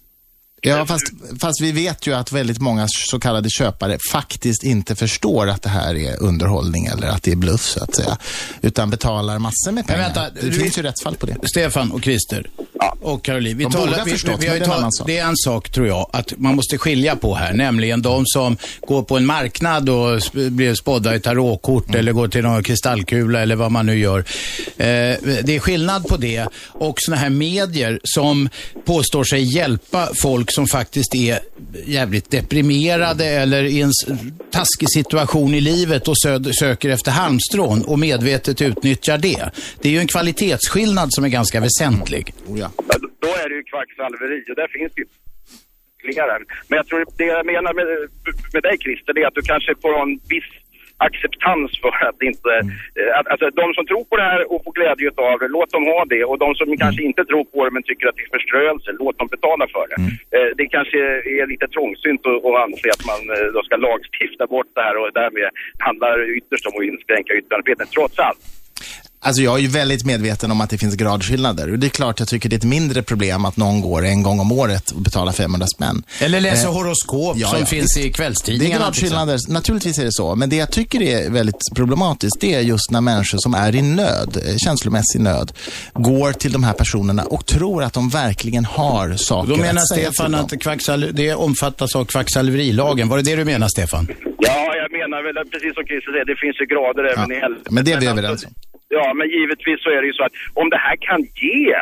Ja, 0.62 0.86
fast, 0.86 1.04
fast 1.40 1.60
vi 1.60 1.72
vet 1.72 2.06
ju 2.06 2.14
att 2.14 2.32
väldigt 2.32 2.58
många 2.60 2.86
så 2.90 3.20
kallade 3.20 3.50
köpare 3.50 3.98
faktiskt 4.12 4.62
inte 4.62 4.96
förstår 4.96 5.48
att 5.48 5.62
det 5.62 5.68
här 5.68 5.94
är 5.94 6.22
underhållning 6.22 6.86
eller 6.86 7.06
att 7.08 7.22
det 7.22 7.32
är 7.32 7.36
bluff 7.36 7.60
så 7.64 7.84
att 7.84 7.94
säga. 7.94 8.18
Utan 8.62 8.90
betalar 8.90 9.38
massor 9.38 9.72
med 9.72 9.86
pengar. 9.86 10.02
vänta, 10.02 10.30
det 10.30 10.40
du- 10.50 10.52
finns 10.60 10.78
ju 10.78 10.82
rättsfall 10.82 11.16
på 11.16 11.26
det. 11.26 11.36
Stefan 11.50 11.92
och 11.92 12.02
Christer 12.02 12.50
och 13.02 13.24
Caroline. 13.24 13.56
Vi 13.58 13.64
De 13.64 13.72
talar, 13.72 14.04
vi, 14.04 14.10
förstått, 14.10 14.34
vi, 14.38 14.46
vi 14.46 14.48
har 14.48 14.58
det 14.58 14.92
sak. 14.92 15.06
det 15.06 15.18
är 15.18 15.24
en 15.26 15.36
sak 15.36 15.70
tror 15.70 15.86
jag, 15.86 16.10
att 16.12 16.32
man 16.38 16.54
måste 16.54 16.78
skilja 16.78 17.16
på 17.16 17.34
här, 17.34 17.52
nämligen 17.52 18.02
de 18.02 18.22
som 18.26 18.56
går 18.86 19.02
på 19.02 19.16
en 19.16 19.26
marknad 19.26 19.88
och 19.88 20.20
blir 20.32 20.74
spådda 20.74 21.14
i 21.14 21.20
tarotkort 21.20 21.84
Mm. 21.88 21.98
eller 22.00 22.12
går 22.12 22.28
till 22.28 22.42
någon 22.42 22.62
kristallkula 22.62 23.40
eller 23.42 23.56
vad 23.56 23.72
man 23.72 23.86
nu 23.86 23.98
gör. 23.98 24.18
Eh, 24.18 24.24
det 25.44 25.48
är 25.48 25.58
skillnad 25.58 26.08
på 26.08 26.16
det 26.16 26.46
och 26.66 26.94
såna 27.00 27.16
här 27.16 27.30
medier 27.30 28.00
som 28.04 28.48
påstår 28.84 29.24
sig 29.24 29.56
hjälpa 29.56 30.08
folk 30.22 30.52
som 30.54 30.66
faktiskt 30.66 31.14
är 31.14 31.38
jävligt 31.86 32.30
deprimerade 32.30 33.24
eller 33.26 33.64
i 33.64 33.80
en 33.80 33.92
taskig 34.52 34.90
situation 34.90 35.54
i 35.54 35.60
livet 35.60 36.08
och 36.08 36.14
sö- 36.26 36.52
söker 36.52 36.88
efter 36.90 37.10
halmstrån 37.10 37.82
och 37.82 37.98
medvetet 37.98 38.62
utnyttjar 38.62 39.18
det. 39.18 39.50
Det 39.82 39.88
är 39.88 39.92
ju 39.92 39.98
en 39.98 40.06
kvalitetsskillnad 40.08 41.08
som 41.12 41.24
är 41.24 41.28
ganska 41.28 41.60
väsentlig. 41.60 42.34
Oh 42.48 42.58
ja. 42.58 42.67
Då 43.20 43.28
är 43.42 43.48
det 43.48 43.54
ju 43.54 43.62
kvacksalveri 43.62 44.44
och 44.50 44.56
där 44.56 44.68
finns 44.68 44.92
det 44.94 45.00
ju 45.00 45.06
ytterligare. 45.98 46.38
Men 46.68 46.76
jag 46.76 46.86
tror 46.86 47.04
det 47.16 47.24
jag 47.24 47.46
menar 47.46 47.74
med, 47.74 47.86
med 48.52 48.62
dig 48.62 48.78
Christer, 48.78 49.12
det 49.12 49.22
är 49.22 49.26
att 49.26 49.34
du 49.34 49.42
kanske 49.42 49.74
får 49.82 50.02
en 50.02 50.20
viss 50.28 50.50
acceptans 51.06 51.70
för 51.82 51.94
att 52.08 52.22
inte, 52.30 52.52
eh, 53.00 53.18
att, 53.18 53.26
alltså 53.32 53.46
de 53.62 53.66
som 53.76 53.84
tror 53.86 54.04
på 54.10 54.16
det 54.16 54.28
här 54.32 54.52
och 54.52 54.64
får 54.64 54.72
glädje 54.78 55.10
av 55.16 55.38
det, 55.38 55.48
låt 55.48 55.70
dem 55.70 55.84
ha 55.84 56.04
det. 56.14 56.24
Och 56.24 56.38
de 56.38 56.54
som 56.54 56.76
kanske 56.76 57.02
inte 57.02 57.24
tror 57.24 57.44
på 57.44 57.64
det 57.64 57.70
men 57.70 57.82
tycker 57.82 58.08
att 58.08 58.16
det 58.16 58.26
är 58.28 58.36
förströelse, 58.38 58.90
låt 59.02 59.18
dem 59.18 59.28
betala 59.36 59.66
för 59.74 59.86
det. 59.90 59.98
Eh, 60.36 60.50
det 60.58 60.66
kanske 60.76 60.98
är 61.40 61.46
lite 61.46 61.68
trångsynt 61.68 62.26
att, 62.26 62.44
att 62.46 62.58
anse 62.64 62.88
att 62.96 63.04
man 63.10 63.22
eh, 63.36 63.46
då 63.54 63.60
ska 63.62 63.76
lagstifta 63.76 64.46
bort 64.46 64.70
det 64.74 64.82
här 64.86 64.96
och 65.00 65.10
därmed 65.20 65.50
handlar 65.78 66.18
det 66.18 66.26
ytterst 66.38 66.66
om 66.66 66.74
att 66.78 66.88
inskränka 66.90 67.30
yttrandefriheten, 67.38 67.86
trots 67.96 68.18
allt. 68.18 68.57
Alltså 69.20 69.42
jag 69.42 69.54
är 69.54 69.58
ju 69.62 69.68
väldigt 69.68 70.04
medveten 70.06 70.50
om 70.50 70.60
att 70.60 70.70
det 70.70 70.78
finns 70.78 70.94
gradskillnader. 70.94 71.72
Och 71.72 71.78
det 71.78 71.86
är 71.86 71.90
klart 71.90 72.18
jag 72.18 72.28
tycker 72.28 72.48
det 72.48 72.56
är 72.56 72.58
ett 72.58 72.64
mindre 72.64 73.02
problem 73.02 73.44
att 73.44 73.56
någon 73.56 73.80
går 73.80 74.04
en 74.04 74.22
gång 74.22 74.40
om 74.40 74.52
året 74.52 74.90
och 74.90 75.00
betalar 75.02 75.32
500 75.32 75.66
spänn. 75.74 76.02
Eller 76.20 76.40
läser 76.40 76.68
Eh, 76.68 76.74
horoskop 76.74 77.36
ja, 77.38 77.48
som 77.48 77.58
ja, 77.60 77.66
finns 77.66 77.82
visst. 77.82 77.98
i 77.98 78.02
Det 78.02 78.08
är 78.08 78.12
kvällstidningarna. 78.12 78.84
gradskillnader, 78.84 79.38
naturligtvis 79.48 79.98
är 79.98 80.04
det 80.04 80.12
så. 80.12 80.34
Men 80.34 80.48
det 80.50 80.56
jag 80.56 80.70
tycker 80.72 81.02
är 81.02 81.30
väldigt 81.30 81.56
problematiskt, 81.74 82.36
det 82.40 82.54
är 82.54 82.60
just 82.60 82.90
när 82.90 83.00
människor 83.00 83.38
som 83.40 83.54
är 83.54 83.74
i 83.74 83.82
nöd, 83.82 84.36
eh, 84.46 84.56
känslomässig 84.56 85.20
nöd, 85.20 85.52
går 85.94 86.32
till 86.32 86.52
de 86.52 86.64
här 86.64 86.72
personerna 86.72 87.24
och 87.24 87.46
tror 87.46 87.82
att 87.82 87.92
de 87.92 88.08
verkligen 88.08 88.64
har 88.64 89.14
saker 89.16 89.50
Då 89.50 89.56
menar 89.56 89.80
att 89.82 89.88
säga 89.88 90.12
Stefan 90.12 90.34
att 90.34 90.52
kvacksal- 90.52 91.12
det 91.12 91.34
omfattas 91.34 91.96
av 91.96 92.04
kvacksalverilagen. 92.04 93.08
Var 93.08 93.16
det 93.16 93.22
det 93.22 93.36
du 93.36 93.44
menar, 93.44 93.68
Stefan? 93.68 94.08
Ja, 94.38 94.74
jag 94.76 94.92
menar 94.92 95.22
väl 95.26 95.38
att 95.42 95.50
precis 95.50 95.74
som 95.74 95.84
Christer 95.84 96.12
säger, 96.12 96.24
det 96.24 96.36
finns 96.44 96.56
ju 96.60 96.66
grader 96.74 97.04
även 97.12 97.32
i 97.32 97.40
helvetet. 97.40 97.70
Men 97.72 97.84
det 97.84 97.92
är 97.92 98.00
vi 98.00 98.06
alltså, 98.06 98.18
överens 98.24 98.44
om. 98.44 98.52
Ja, 98.88 99.14
men 99.14 99.28
givetvis 99.28 99.82
så 99.82 99.90
är 99.90 100.00
det 100.00 100.06
ju 100.06 100.12
så 100.12 100.24
att 100.24 100.32
om 100.54 100.70
det 100.70 100.76
här 100.76 100.96
kan 100.96 101.20
ge 101.22 101.74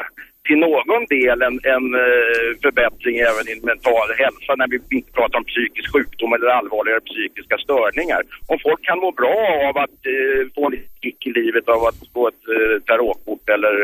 till 0.46 0.58
någon 0.58 1.04
del 1.16 1.42
en, 1.42 1.56
en 1.74 1.86
eh, 2.04 2.48
förbättring 2.64 3.16
även 3.30 3.44
i 3.52 3.54
mental 3.72 4.08
hälsa 4.22 4.52
när 4.56 4.68
vi 4.68 4.76
inte 4.96 5.12
pratar 5.12 5.38
om 5.38 5.44
psykisk 5.44 5.92
sjukdom 5.92 6.32
eller 6.32 6.46
allvarligare 6.46 7.00
psykiska 7.00 7.56
störningar. 7.64 8.22
Om 8.46 8.58
folk 8.66 8.80
kan 8.84 8.98
må 8.98 9.10
bra 9.12 9.38
av 9.68 9.74
att 9.84 9.98
eh, 10.14 10.42
få 10.54 10.66
en 10.66 10.72
liten 10.72 10.92
i 11.26 11.30
livet 11.40 11.66
av 11.74 11.80
att 11.88 11.98
få 12.14 12.22
ett 12.32 12.44
eh, 12.54 12.76
tarotkort 12.90 13.46
eller 13.54 13.74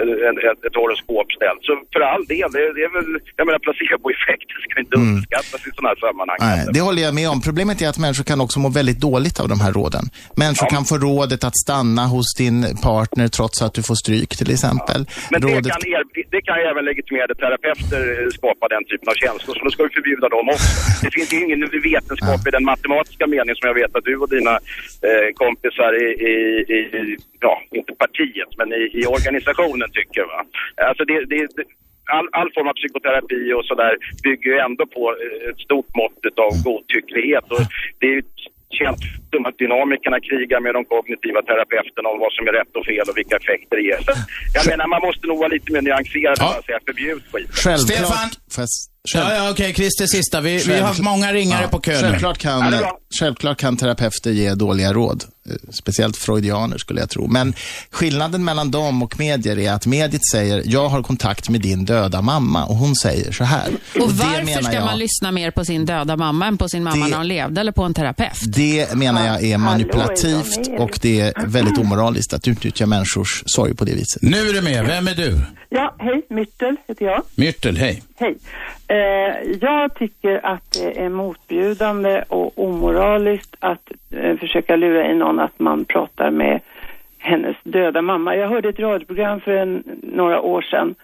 eh, 0.00 0.28
en, 0.28 0.36
ett, 0.48 0.60
ett 0.66 0.76
horoskop 0.80 1.28
ställt. 1.38 1.62
Så 1.68 1.72
för 1.92 2.00
all 2.12 2.24
del, 2.34 2.48
det, 2.56 2.62
det 2.76 2.82
är 2.88 2.92
väl, 2.98 3.10
jag 3.38 3.46
menar 3.48 3.60
placeboeffekten 3.66 4.58
ska 4.70 4.80
inte 4.84 4.96
Mm. 4.96 5.08
underskattas 5.08 5.60
i 5.68 5.70
sådana 5.76 5.88
här 5.92 6.00
sammanhang. 6.06 6.38
Nej, 6.40 6.60
det 6.74 6.80
håller 6.88 7.02
jag 7.02 7.14
med 7.20 7.28
om. 7.34 7.38
Problemet 7.48 7.76
är 7.82 7.88
att 7.88 7.98
människor 7.98 8.24
kan 8.24 8.40
också 8.40 8.56
må 8.60 8.68
väldigt 8.80 9.00
dåligt 9.08 9.40
av 9.42 9.48
de 9.48 9.58
här 9.64 9.72
råden. 9.72 10.04
Människor 10.36 10.66
kan 10.74 10.84
få 10.90 10.96
rådet 11.08 11.44
att 11.48 11.56
stanna 11.64 12.04
hos 12.14 12.28
din 12.42 12.56
partner 12.88 13.28
trots 13.28 13.62
att 13.64 13.74
du 13.74 13.82
får 13.88 13.94
stryk 14.04 14.30
till 14.40 14.50
exempel. 14.56 15.00
Men 15.30 15.40
det 15.40 15.46
rådet... 15.46 15.72
kan, 15.72 15.82
er, 15.94 16.02
det 16.34 16.42
kan 16.48 16.56
även 16.70 16.84
legitimerade 16.90 17.34
terapeuter 17.34 18.02
eh, 18.12 18.28
skapa 18.38 18.64
den 18.74 18.84
typen 18.90 19.08
av 19.12 19.16
känslor, 19.24 19.54
så 19.58 19.64
då 19.64 19.70
ska 19.70 19.82
vi 19.82 19.92
förbjuda 19.98 20.28
dem 20.36 20.48
också. 20.48 20.70
Det 21.04 21.10
finns 21.16 21.32
ju 21.32 21.38
ingen 21.44 21.60
vetenskap 21.92 22.40
i 22.48 22.50
den 22.50 22.64
matematiska 22.64 23.26
mening 23.26 23.54
som 23.58 23.66
jag 23.70 23.74
vet 23.82 23.92
att 23.96 24.04
du 24.04 24.16
och 24.16 24.30
dina 24.36 24.54
eh, 25.08 25.28
kompisar 25.42 25.90
i, 26.04 26.06
i, 26.30 26.34
i, 26.76 26.78
ja, 27.46 27.54
inte 27.78 27.92
partiet, 28.04 28.50
men 28.58 28.68
i, 28.80 28.82
i 29.00 29.02
organisationen 29.16 29.88
tycker. 29.98 30.22
Va? 30.32 30.40
Alltså 30.88 31.02
det, 31.10 31.16
det, 31.32 31.40
all, 32.16 32.28
all 32.38 32.50
form 32.56 32.68
av 32.72 32.76
psykoterapi 32.80 33.40
och 33.56 33.64
sådär 33.70 33.92
bygger 34.26 34.48
ju 34.54 34.58
ändå 34.66 34.84
på 34.96 35.02
eh, 35.22 35.50
ett 35.50 35.60
stort 35.66 35.90
mått 36.00 36.18
av 36.46 36.52
godtycklighet. 36.68 37.46
Och 37.54 37.62
det 38.00 38.08
är 38.16 38.22
känt 38.78 39.00
faktum 39.12 39.42
att 39.48 39.58
dynamikerna 39.64 40.18
krigar 40.28 40.60
med 40.66 40.72
de 40.78 40.82
kognitiva 40.94 41.40
terapeuterna 41.48 42.08
om 42.12 42.18
vad 42.24 42.32
som 42.36 42.42
är 42.50 42.52
rätt 42.60 42.72
och 42.78 42.84
fel 42.90 43.04
och 43.10 43.16
vilka 43.20 43.36
effekter 43.42 43.74
det 43.78 43.84
ger. 43.90 44.00
Så 44.06 44.12
jag 44.58 44.64
menar, 44.70 44.86
man 44.94 45.00
måste 45.08 45.24
nog 45.30 45.38
vara 45.38 45.48
lite 45.56 45.68
mer 45.74 45.82
nyanserad 45.82 46.36
än 46.40 46.46
att 46.58 46.66
säga 46.68 46.78
förbjud 46.88 47.22
skit. 47.32 47.48
Självklart. 47.64 47.98
Stefan! 47.98 48.28
Får 48.54 48.62
jag 48.64 48.70
s- 48.76 48.86
Ja, 49.14 49.34
ja, 49.34 49.50
okej. 49.52 49.74
Christer, 49.74 50.06
sista. 50.06 50.40
Vi, 50.40 50.52
vi 50.68 50.74
har 50.78 50.86
haft 50.86 51.02
många 51.02 51.32
ringare 51.32 51.68
på 51.68 51.80
kön. 51.80 51.94
Självklart 52.02 52.38
kan, 52.38 52.62
självklart 53.20 53.58
kan 53.58 53.76
terapeuter 53.76 54.30
ge 54.30 54.54
dåliga 54.54 54.92
råd. 54.92 55.20
Speciellt 55.70 56.16
freudianer 56.16 56.78
skulle 56.78 57.00
jag 57.00 57.10
tro. 57.10 57.26
Men 57.26 57.54
skillnaden 57.90 58.44
mellan 58.44 58.70
dem 58.70 59.02
och 59.02 59.18
medier 59.18 59.58
är 59.58 59.72
att 59.72 59.86
mediet 59.86 60.22
säger, 60.32 60.62
jag 60.64 60.88
har 60.88 61.02
kontakt 61.02 61.48
med 61.48 61.60
din 61.60 61.84
döda 61.84 62.22
mamma 62.22 62.64
och 62.66 62.74
hon 62.76 62.94
säger 62.96 63.32
så 63.32 63.44
här. 63.44 63.68
Och 63.68 63.72
det 63.94 64.02
varför 64.14 64.44
menar 64.44 64.62
ska 64.62 64.72
jag- 64.74 64.84
man 64.84 64.98
lyssna 64.98 65.32
mer 65.32 65.50
på 65.50 65.64
sin 65.64 65.86
döda 65.86 66.16
mamma 66.16 66.46
än 66.46 66.58
på 66.58 66.68
sin 66.68 66.84
mamma 66.84 67.04
Det- 67.04 67.10
när 67.10 67.16
hon 67.16 67.28
levde 67.28 67.60
eller 67.60 67.72
på 67.72 67.82
en 67.82 67.94
terapeut? 67.94 68.54
Det 68.56 68.94
menar 68.94 69.26
jag 69.26 69.44
är 69.44 69.58
manipulativt 69.58 70.68
och 70.78 70.98
det 71.02 71.20
är 71.20 71.46
väldigt 71.46 71.78
omoraliskt 71.78 72.32
att 72.34 72.48
utnyttja 72.48 72.86
människors 72.86 73.42
sorg 73.46 73.74
på 73.74 73.84
det 73.84 73.92
viset. 73.94 74.22
Nu 74.22 74.48
är 74.48 74.52
du 74.52 74.62
med. 74.62 74.84
Vem 74.86 75.08
är 75.08 75.14
du? 75.14 75.38
Ja, 75.68 75.94
hej, 75.98 76.22
Myrtel 76.30 76.76
heter 76.88 77.04
jag. 77.04 77.22
Myrtel, 77.34 77.76
hej. 77.76 78.02
Hej. 78.18 78.36
Eh, 78.88 78.96
jag 79.60 79.94
tycker 79.94 80.46
att 80.46 80.72
det 80.72 81.00
är 81.00 81.08
motbjudande 81.08 82.22
och 82.28 82.58
omoraliskt 82.64 83.54
att 83.60 83.80
eh, 84.10 84.36
försöka 84.40 84.76
lura 84.76 85.10
i 85.10 85.14
någon 85.14 85.35
att 85.38 85.58
man 85.58 85.84
pratar 85.84 86.30
med 86.30 86.60
hennes 87.18 87.56
döda 87.62 88.02
mamma. 88.02 88.36
Jag 88.36 88.48
hörde 88.48 88.68
ett 88.68 88.78
radioprogram 88.78 89.40
för 89.40 89.52
en, 89.52 89.82
några 90.02 90.40
år 90.40 90.62
sedan 90.62 90.94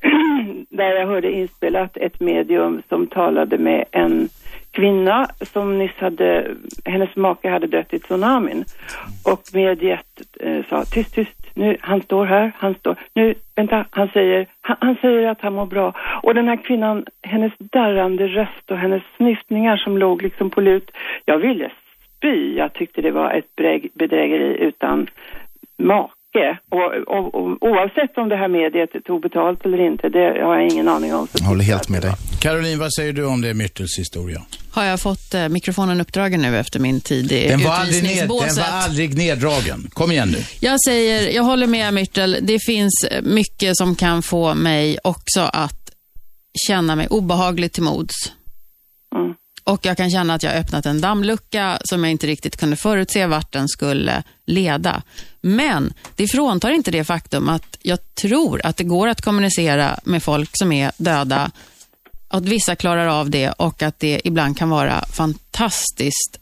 där 0.68 0.90
jag 0.90 1.06
hörde 1.06 1.32
inspelat 1.32 1.96
ett 1.96 2.20
medium 2.20 2.82
som 2.88 3.06
talade 3.06 3.58
med 3.58 3.84
en 3.90 4.28
kvinna 4.70 5.26
som 5.52 5.78
nyss 5.78 5.96
hade, 5.98 6.54
hennes 6.84 7.16
make 7.16 7.50
hade 7.50 7.66
dött 7.66 7.94
i 7.94 7.98
tsunamin. 7.98 8.64
Och 9.24 9.42
mediet 9.52 10.22
eh, 10.40 10.64
sa 10.68 10.84
tyst, 10.84 11.14
tyst, 11.14 11.36
nu, 11.54 11.76
han 11.80 12.02
står 12.02 12.26
här, 12.26 12.52
han 12.58 12.74
står, 12.74 12.96
nu, 13.14 13.34
vänta, 13.54 13.84
han 13.90 14.08
säger, 14.08 14.46
han, 14.60 14.76
han 14.80 14.96
säger 15.00 15.28
att 15.28 15.40
han 15.40 15.54
mår 15.54 15.66
bra. 15.66 15.94
Och 16.22 16.34
den 16.34 16.48
här 16.48 16.56
kvinnan, 16.56 17.04
hennes 17.22 17.52
darrande 17.58 18.28
röst 18.28 18.70
och 18.70 18.78
hennes 18.78 19.02
snyftningar 19.16 19.76
som 19.76 19.98
låg 19.98 20.22
liksom 20.22 20.50
på 20.50 20.60
lut, 20.60 20.90
jag 21.24 21.38
ville 21.38 21.70
spy, 22.20 22.54
jag 22.56 22.72
tyckte 22.74 23.00
det 23.02 23.10
var 23.10 23.30
ett 23.38 23.44
bedräg- 23.56 23.90
bedrägeri 23.94 24.56
utan 24.68 25.06
make. 25.78 26.58
Och, 26.68 27.16
och, 27.16 27.34
och 27.34 27.56
oavsett 27.60 28.18
om 28.18 28.28
det 28.28 28.36
här 28.36 28.48
mediet 28.48 28.90
tog 29.06 29.22
betalt 29.22 29.64
eller 29.64 29.80
inte, 29.80 30.08
det 30.08 30.18
har 30.44 30.54
jag 30.58 30.68
ingen 30.68 30.88
aning 30.88 31.14
om. 31.14 31.28
Jag 31.38 31.44
håller 31.46 31.64
helt 31.64 31.88
med 31.88 32.02
dig. 32.02 32.12
Caroline, 32.40 32.78
vad 32.78 32.92
säger 32.92 33.12
du 33.12 33.26
om 33.26 33.40
det 33.40 33.54
Myrtels 33.54 33.98
historia? 33.98 34.42
Har 34.72 34.84
jag 34.84 35.00
fått 35.00 35.34
eh, 35.34 35.48
mikrofonen 35.48 36.00
uppdragen 36.00 36.40
nu 36.42 36.58
efter 36.58 36.80
min 36.80 37.00
tid 37.00 37.32
i 37.32 37.48
Den 37.48 37.60
var, 37.60 37.70
aldrig 37.70 38.02
ned, 38.02 38.18
den 38.18 38.28
var 38.28 38.64
aldrig 38.84 39.16
neddragen. 39.16 39.90
Kom 39.92 40.12
igen 40.12 40.28
nu. 40.28 40.38
Jag 40.60 40.80
säger, 40.84 41.30
jag 41.34 41.42
håller 41.42 41.66
med 41.66 41.94
Myrtel. 41.94 42.36
Det 42.42 42.58
finns 42.66 43.06
mycket 43.22 43.76
som 43.76 43.94
kan 43.94 44.22
få 44.22 44.54
mig 44.54 44.98
också 45.04 45.40
att 45.40 45.90
känna 46.68 46.96
mig 46.96 47.06
obehagligt 47.10 47.72
till 47.72 47.82
mods. 47.82 48.32
Och 49.64 49.86
jag 49.86 49.96
kan 49.96 50.10
känna 50.10 50.34
att 50.34 50.42
jag 50.42 50.50
har 50.50 50.58
öppnat 50.58 50.86
en 50.86 51.00
dammlucka 51.00 51.80
som 51.84 52.04
jag 52.04 52.10
inte 52.10 52.26
riktigt 52.26 52.56
kunde 52.56 52.76
förutse 52.76 53.26
vart 53.26 53.52
den 53.52 53.68
skulle 53.68 54.22
leda. 54.46 55.02
Men 55.40 55.92
det 56.16 56.28
fråntar 56.28 56.70
inte 56.70 56.90
det 56.90 57.04
faktum 57.04 57.48
att 57.48 57.76
jag 57.82 57.98
tror 58.14 58.60
att 58.66 58.76
det 58.76 58.84
går 58.84 59.08
att 59.08 59.20
kommunicera 59.20 60.00
med 60.04 60.22
folk 60.22 60.50
som 60.52 60.72
är 60.72 60.92
döda, 60.96 61.50
att 62.28 62.44
vissa 62.44 62.76
klarar 62.76 63.06
av 63.06 63.30
det 63.30 63.50
och 63.50 63.82
att 63.82 63.98
det 63.98 64.20
ibland 64.24 64.58
kan 64.58 64.70
vara 64.70 65.04
fantastiskt 65.04 66.40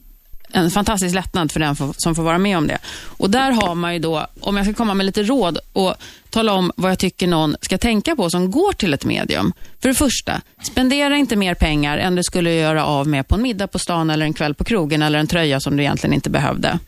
en 0.53 0.71
fantastisk 0.71 1.15
lättnad 1.15 1.53
för 1.53 1.61
den 1.61 1.77
som 1.97 2.15
får 2.15 2.23
vara 2.23 2.39
med 2.39 2.59
om 2.59 2.67
det. 2.67 2.79
Och 3.05 3.31
där 3.31 3.51
har 3.51 3.75
man 3.75 3.95
ju 3.95 3.99
då, 3.99 4.27
om 4.41 4.57
jag 4.57 4.67
ska 4.67 4.75
komma 4.75 4.95
med 4.95 5.07
lite 5.07 5.23
råd 5.23 5.59
och 5.73 5.95
tala 6.31 6.53
om 6.53 6.73
vad 6.77 6.91
jag 6.91 6.99
tycker 6.99 7.27
någon 7.27 7.57
ska 7.61 7.79
tänka 7.79 8.17
på 8.17 8.31
som 8.31 8.51
går 8.51 8.73
till 8.73 8.95
ett 8.95 9.05
medium. 9.05 9.53
För 9.83 9.89
det 9.89 9.95
första, 9.95 10.41
spendera 10.63 11.17
inte 11.17 11.37
mer 11.37 11.55
pengar 11.55 11.99
än 11.99 12.15
du 12.15 12.23
skulle 12.23 12.55
göra 12.55 12.85
av 12.85 13.09
med 13.09 13.29
på 13.29 13.35
en 13.35 13.43
middag 13.43 13.67
på 13.67 13.79
stan 13.79 14.11
eller 14.11 14.27
en 14.27 14.35
kväll 14.35 14.55
på 14.55 14.65
krogen 14.65 15.03
eller 15.03 15.19
en 15.19 15.27
tröja 15.27 15.61
som 15.61 15.77
du 15.77 15.83
egentligen 15.83 16.15
inte 16.15 16.31
behövde. 16.31 16.79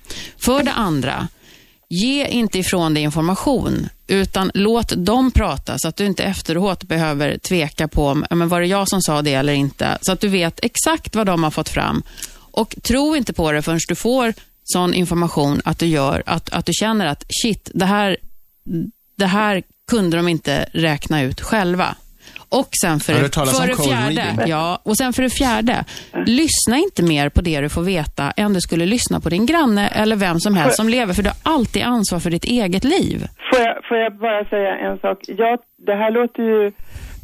För 0.45 0.63
det 0.63 0.73
andra, 0.73 1.29
ge 1.89 2.27
inte 2.27 2.59
ifrån 2.59 2.95
dig 2.95 3.03
information, 3.03 3.89
utan 4.07 4.51
låt 4.55 4.93
dem 4.97 5.31
prata 5.31 5.75
så 5.79 5.89
att 5.89 5.97
du 5.97 6.07
inte 6.07 6.25
efteråt 6.25 6.83
behöver 6.83 7.39
tveka 7.39 7.89
på 7.89 8.07
om, 8.07 8.27
ja, 8.31 8.37
men 8.37 8.49
var 8.49 8.61
det 8.61 8.67
jag 8.67 8.89
som 8.89 9.03
sa 9.03 9.23
det 9.23 9.35
eller 9.35 9.53
inte. 9.53 9.99
Så 10.03 10.13
att 10.13 10.21
du 10.21 10.29
vet 10.29 10.61
exakt 10.63 11.17
vad 11.17 11.27
de 11.27 11.45
har 11.45 11.51
fått 11.51 11.69
fram. 11.69 12.03
Och 12.53 12.77
tro 12.83 13.17
inte 13.17 13.33
på 13.33 13.53
det 13.53 13.63
förrän 13.63 13.79
du 13.89 13.95
får 13.95 14.33
sån 14.63 14.95
information 14.95 15.61
att 15.65 15.79
du 15.79 15.87
gör, 15.87 16.23
att, 16.27 16.53
att 16.53 16.67
du 16.67 16.73
känner 16.73 17.07
att 17.07 17.25
shit, 17.29 17.71
det 17.75 17.85
här, 17.85 18.17
det 19.19 19.27
här 19.27 19.63
kunde 19.91 20.17
de 20.17 20.29
inte 20.29 20.67
räkna 20.73 21.23
ut 21.23 21.41
själva. 21.41 21.95
Och 22.49 22.69
sen 22.83 23.01
för, 23.01 23.29
talas 23.29 23.61
för 23.61 23.67
det 23.67 23.77
fjärde, 23.77 24.23
reading? 24.23 24.47
ja, 24.47 24.81
och 24.83 24.97
sen 24.97 25.13
för 25.13 25.23
det 25.23 25.31
fjärde, 25.31 25.85
lyssna 26.27 26.77
inte 26.77 27.03
mer 27.03 27.29
på 27.29 27.41
det 27.41 27.61
du 27.61 27.69
får 27.69 27.83
veta 27.83 28.31
än 28.31 28.53
du 28.53 28.61
skulle 28.61 28.87
lyssna 28.87 29.21
på 29.21 29.29
din 29.29 29.47
granne 29.47 29.89
eller 29.89 30.17
vem 30.17 30.41
som 30.41 30.55
helst 30.55 30.77
som 30.77 30.89
lever, 30.89 31.15
för 31.15 31.23
du 31.23 31.29
har 31.29 31.55
alltid 31.55 31.83
ansvar 31.83 32.19
för 32.19 32.31
ditt 32.31 32.45
eget 32.45 32.85
liv. 32.85 33.27
Får 33.53 33.61
jag, 33.61 33.85
får 33.89 33.97
jag 33.97 34.19
bara 34.19 34.45
säga 34.45 34.77
en 34.77 34.99
sak? 34.99 35.19
Ja, 35.27 35.59
det 35.87 35.95
här 35.95 36.11
låter 36.11 36.43
ju 36.43 36.73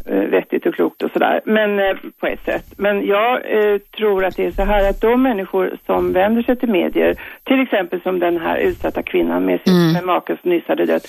vettigt 0.07 0.67
och 0.67 0.75
klokt 0.75 1.03
och 1.03 1.11
sådär. 1.11 1.41
Men 1.45 1.79
eh, 1.79 1.97
på 2.21 2.27
ett 2.27 2.45
sätt. 2.45 2.65
Men 2.77 3.07
jag 3.07 3.33
eh, 3.35 3.79
tror 3.79 4.25
att 4.25 4.37
det 4.37 4.45
är 4.47 4.51
så 4.51 4.63
här 4.63 4.91
att 4.91 5.01
de 5.01 5.23
människor 5.23 5.79
som 5.87 6.13
vänder 6.13 6.43
sig 6.43 6.57
till 6.57 6.69
medier, 6.71 7.17
till 7.45 7.61
exempel 7.63 8.01
som 8.03 8.19
den 8.19 8.37
här 8.41 8.57
utsatta 8.59 9.03
kvinnan 9.03 9.45
med 9.45 9.61
sin 9.65 9.77
Mm. 9.77 9.93
med 9.93 10.05
maken 10.05 10.37
som 10.43 10.51
nyss 10.51 10.65
hade 10.69 10.87
dött, 10.87 11.07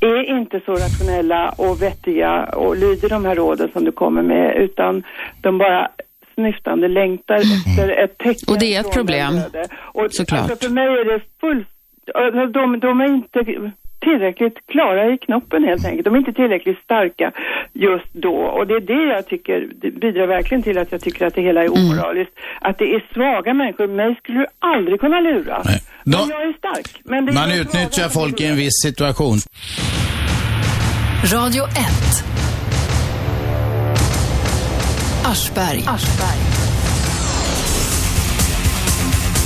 är 0.00 0.22
inte 0.38 0.60
så 0.66 0.72
rationella 0.72 1.54
och 1.58 1.82
vettiga 1.82 2.44
och 2.44 2.76
lyder 2.76 3.08
de 3.08 3.24
här 3.24 3.34
råden 3.34 3.68
som 3.72 3.84
du 3.84 3.92
kommer 3.92 4.22
med, 4.22 4.56
utan 4.56 5.02
de 5.42 5.58
bara 5.58 5.88
snyftande 6.34 6.88
längtar 6.88 7.36
efter 7.36 7.88
ett 8.04 8.18
tecken 8.18 8.44
Mm. 8.48 8.54
Och 8.54 8.58
det 8.60 8.74
är 8.74 8.80
ett 8.80 8.92
problem. 8.94 9.32
Och 9.94 10.06
såklart. 10.10 10.40
Alltså 10.50 10.66
för 10.68 10.74
mig 10.74 10.84
är 10.84 11.04
det 11.04 11.20
full... 11.40 11.64
alltså, 12.14 12.46
De, 12.46 12.80
de 12.80 13.00
är 13.00 13.08
inte 13.08 13.38
tillräckligt 14.04 14.56
klara 14.72 15.12
i 15.12 15.18
knoppen 15.18 15.64
helt 15.64 15.84
enkelt. 15.86 16.04
De 16.04 16.14
är 16.14 16.18
inte 16.18 16.32
tillräckligt 16.32 16.78
starka 16.84 17.32
just 17.72 18.12
då. 18.12 18.34
Och 18.56 18.66
det 18.66 18.74
är 18.74 18.80
det 18.80 19.04
jag 19.14 19.26
tycker, 19.26 19.68
det 19.82 19.90
bidrar 19.90 20.26
verkligen 20.26 20.62
till 20.62 20.78
att 20.78 20.92
jag 20.92 21.00
tycker 21.00 21.26
att 21.26 21.34
det 21.34 21.42
hela 21.42 21.60
är 21.64 21.66
Mm. 21.66 21.78
omoraliskt. 21.90 22.32
Att 22.60 22.78
det 22.78 22.84
är 22.94 23.04
svaga 23.14 23.54
människor. 23.54 23.86
Mig 23.86 24.14
skulle 24.22 24.38
du 24.38 24.46
aldrig 24.58 25.00
kunna 25.00 25.20
lura. 25.20 25.62
Men 25.64 25.78
Då- 26.12 26.26
jag 26.30 26.42
är 26.42 26.52
stark. 26.52 27.00
Men 27.04 27.26
det 27.26 27.32
är 27.32 27.34
Man 27.34 27.48
de 27.48 27.54
utnyttjar 27.60 28.08
folk 28.08 28.40
i 28.40 28.46
en 28.46 28.56
viss 28.56 28.82
situation. 28.82 29.38
Radio 31.34 31.64
1. 31.64 32.24
Aschberg. 35.26 35.84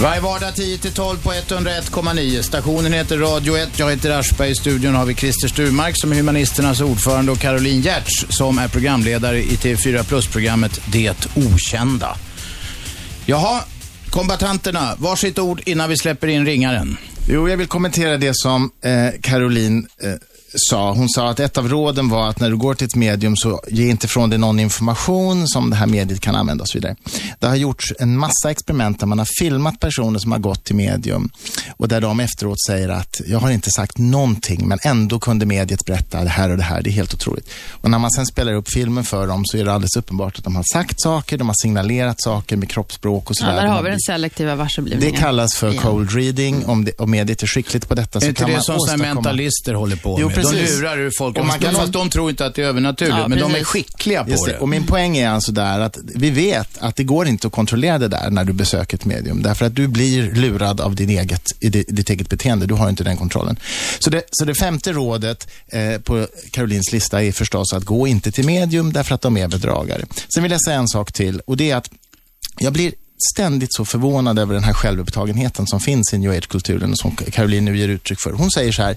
Varje 0.02 0.20
vardag 0.20 0.54
10-12 0.54 1.16
på 1.16 1.32
101,9. 1.32 2.42
Stationen 2.42 2.92
heter 2.92 3.18
Radio 3.18 3.56
1. 3.56 3.78
Jag 3.78 3.90
heter 3.90 4.10
Aschberg. 4.10 4.50
I 4.50 4.54
studion 4.54 4.94
har 4.94 5.04
vi 5.04 5.14
Christer 5.14 5.48
Sturmark 5.48 5.94
som 5.96 6.12
är 6.12 6.16
Humanisternas 6.16 6.80
ordförande 6.80 7.32
och 7.32 7.38
Caroline 7.38 7.80
Giertz 7.80 8.26
som 8.28 8.58
är 8.58 8.68
programledare 8.68 9.38
i 9.38 9.56
TV4 9.56 10.04
Plus-programmet 10.04 10.80
Det 10.92 11.28
Okända. 11.36 12.16
Jaha, 13.26 13.62
kombatanterna, 14.10 14.94
varsitt 14.98 15.38
ord 15.38 15.62
innan 15.66 15.88
vi 15.88 15.96
släpper 15.96 16.26
in 16.26 16.46
ringaren. 16.46 16.96
Jo, 17.28 17.48
jag 17.48 17.56
vill 17.56 17.66
kommentera 17.66 18.16
det 18.16 18.32
som 18.34 18.70
eh, 18.80 19.20
Caroline 19.20 19.86
eh, 20.02 20.12
sa. 20.56 20.92
Hon 20.92 21.08
sa 21.08 21.30
att 21.30 21.40
ett 21.40 21.58
av 21.58 21.68
råden 21.68 22.08
var 22.08 22.28
att 22.28 22.40
när 22.40 22.50
du 22.50 22.56
går 22.56 22.74
till 22.74 22.86
ett 22.86 22.94
medium 22.94 23.36
så 23.36 23.60
ge 23.68 23.88
inte 23.90 24.08
från 24.08 24.30
dig 24.30 24.38
någon 24.38 24.60
information 24.60 25.48
som 25.48 25.70
det 25.70 25.76
här 25.76 25.86
mediet 25.86 26.20
kan 26.20 26.34
använda 26.34 26.62
och 26.62 26.68
så 26.68 26.78
vidare. 26.78 26.96
Det 27.38 27.46
har 27.46 27.56
gjorts 27.56 27.92
en 27.98 28.18
massa 28.18 28.50
experiment 28.50 29.00
där 29.00 29.06
man 29.06 29.18
har 29.18 29.26
filmat 29.40 29.80
personer 29.80 30.18
som 30.18 30.32
har 30.32 30.38
gått 30.38 30.64
till 30.64 30.76
medium 30.76 31.30
och 31.76 31.88
där 31.88 32.00
de 32.00 32.20
efteråt 32.20 32.56
säger 32.66 32.88
att 32.88 33.20
jag 33.26 33.38
har 33.38 33.50
inte 33.50 33.70
sagt 33.70 33.98
någonting 33.98 34.68
men 34.68 34.78
ändå 34.82 35.18
kunde 35.18 35.46
mediet 35.46 35.84
berätta 35.86 36.24
det 36.24 36.30
här 36.30 36.50
och 36.50 36.56
det 36.56 36.62
här. 36.62 36.82
Det 36.82 36.90
är 36.90 36.92
helt 36.92 37.14
otroligt. 37.14 37.50
Och 37.70 37.90
när 37.90 37.98
man 37.98 38.10
sen 38.10 38.26
spelar 38.26 38.52
upp 38.52 38.70
filmen 38.72 39.04
för 39.04 39.26
dem 39.26 39.42
så 39.46 39.56
är 39.58 39.64
det 39.64 39.72
alldeles 39.72 39.96
uppenbart 39.96 40.38
att 40.38 40.44
de 40.44 40.56
har 40.56 40.64
sagt 40.72 41.00
saker, 41.00 41.38
de 41.38 41.48
har 41.48 41.54
signalerat 41.62 42.22
saker 42.22 42.56
med 42.56 42.68
kroppsspråk 42.70 43.30
och 43.30 43.36
Ja, 43.36 43.40
sådär. 43.40 43.54
där 43.56 43.62
De 43.62 43.68
har 43.70 43.82
vi 43.82 43.90
den 43.90 44.00
selektiva 44.00 44.54
varseblivningen. 44.54 45.12
det 45.14 45.18
kallas 45.20 45.54
för 45.54 45.72
cold 45.72 46.10
reading. 46.12 46.66
Om, 46.66 46.84
det, 46.84 46.92
om 46.98 47.10
mediet 47.10 47.42
är 47.42 47.46
skickligt 47.46 47.88
på 47.88 47.94
detta 47.94 48.18
Är 48.18 48.20
så 48.20 48.28
inte 48.28 48.38
kan 48.40 48.48
det 48.50 48.54
man 48.56 48.62
som 48.62 48.74
sådana 48.78 48.94
åstadkomma... 48.94 49.14
mentalister 49.14 49.74
håller 49.74 49.96
på 49.96 50.16
Jo, 50.20 50.26
med? 50.28 50.34
Precis. 50.42 50.70
De 50.70 50.76
lurar 50.76 50.98
ur 50.98 51.12
folk. 51.18 51.38
Och 51.38 51.46
man 51.46 51.58
kan- 51.58 51.74
Fast 51.74 51.92
de 51.92 52.10
tror 52.10 52.30
inte 52.30 52.46
att 52.46 52.54
det 52.54 52.62
är 52.62 52.66
övernaturligt, 52.66 53.16
Ja, 53.18 53.28
men 53.28 53.38
de 53.38 53.44
är 53.44 53.48
precis. 53.50 53.66
skickliga 53.66 54.24
på 54.24 54.30
Just 54.30 54.46
det. 54.46 54.58
Och 54.58 54.68
min 54.68 54.86
poäng 54.86 55.16
är 55.16 55.28
alltså 55.28 55.52
där 55.52 55.80
att 55.80 55.98
vi 56.14 56.30
vet 56.30 56.78
att 56.78 56.96
det 56.96 57.04
går 57.04 57.26
inte 57.26 57.46
att 57.46 57.52
kontrollera 57.52 57.98
det 57.98 58.08
där 58.08 58.30
när 58.30 58.44
du 58.44 58.52
besöker 58.52 58.96
ett 58.96 59.04
medium. 59.04 59.42
Därför 59.42 59.66
att 59.66 59.74
du 59.74 59.88
blir 59.88 60.32
lurad 60.34 60.80
av 60.80 60.94
din 60.94 61.10
eget, 61.10 61.42
ditt 61.88 62.10
eget 62.10 62.28
beteende. 62.28 62.66
Du 62.66 62.74
har 62.74 62.88
inte 62.88 63.04
den 63.04 63.16
kontrollen. 63.16 63.58
Så 63.98 64.10
det, 64.10 64.22
så 64.30 64.44
det 64.44 64.54
femte 64.54 64.92
rådet 64.92 65.48
eh, 65.68 65.98
på 66.00 66.26
Karolins 66.50 66.92
lista 66.92 67.22
är 67.24 67.32
förstås 67.32 67.72
att 67.72 67.84
gå 67.84 68.06
inte 68.06 68.32
till 68.32 68.44
medium 68.46 68.92
därför 68.92 69.14
att 69.14 69.20
de 69.22 69.36
är 69.36 69.48
bedragare. 69.48 70.04
Sen 70.34 70.42
vill 70.42 70.52
jag 70.52 70.64
säga 70.64 70.76
en 70.78 70.88
sak 70.88 71.12
till 71.12 71.40
och 71.46 71.56
det 71.56 71.70
är 71.70 71.76
att 71.76 71.90
jag 72.58 72.72
blir 72.72 72.92
ständigt 73.34 73.74
så 73.74 73.84
förvånad 73.84 74.38
över 74.38 74.54
den 74.54 74.64
här 74.64 74.72
självupptagenheten 74.72 75.66
som 75.66 75.80
finns 75.80 76.12
i 76.12 76.18
new 76.18 76.30
age-kulturen 76.30 76.92
och 76.92 76.98
som 76.98 77.16
Caroline 77.16 77.64
nu 77.64 77.78
ger 77.78 77.88
uttryck 77.88 78.20
för. 78.20 78.32
Hon 78.32 78.50
säger 78.50 78.72
så 78.72 78.82
här, 78.82 78.96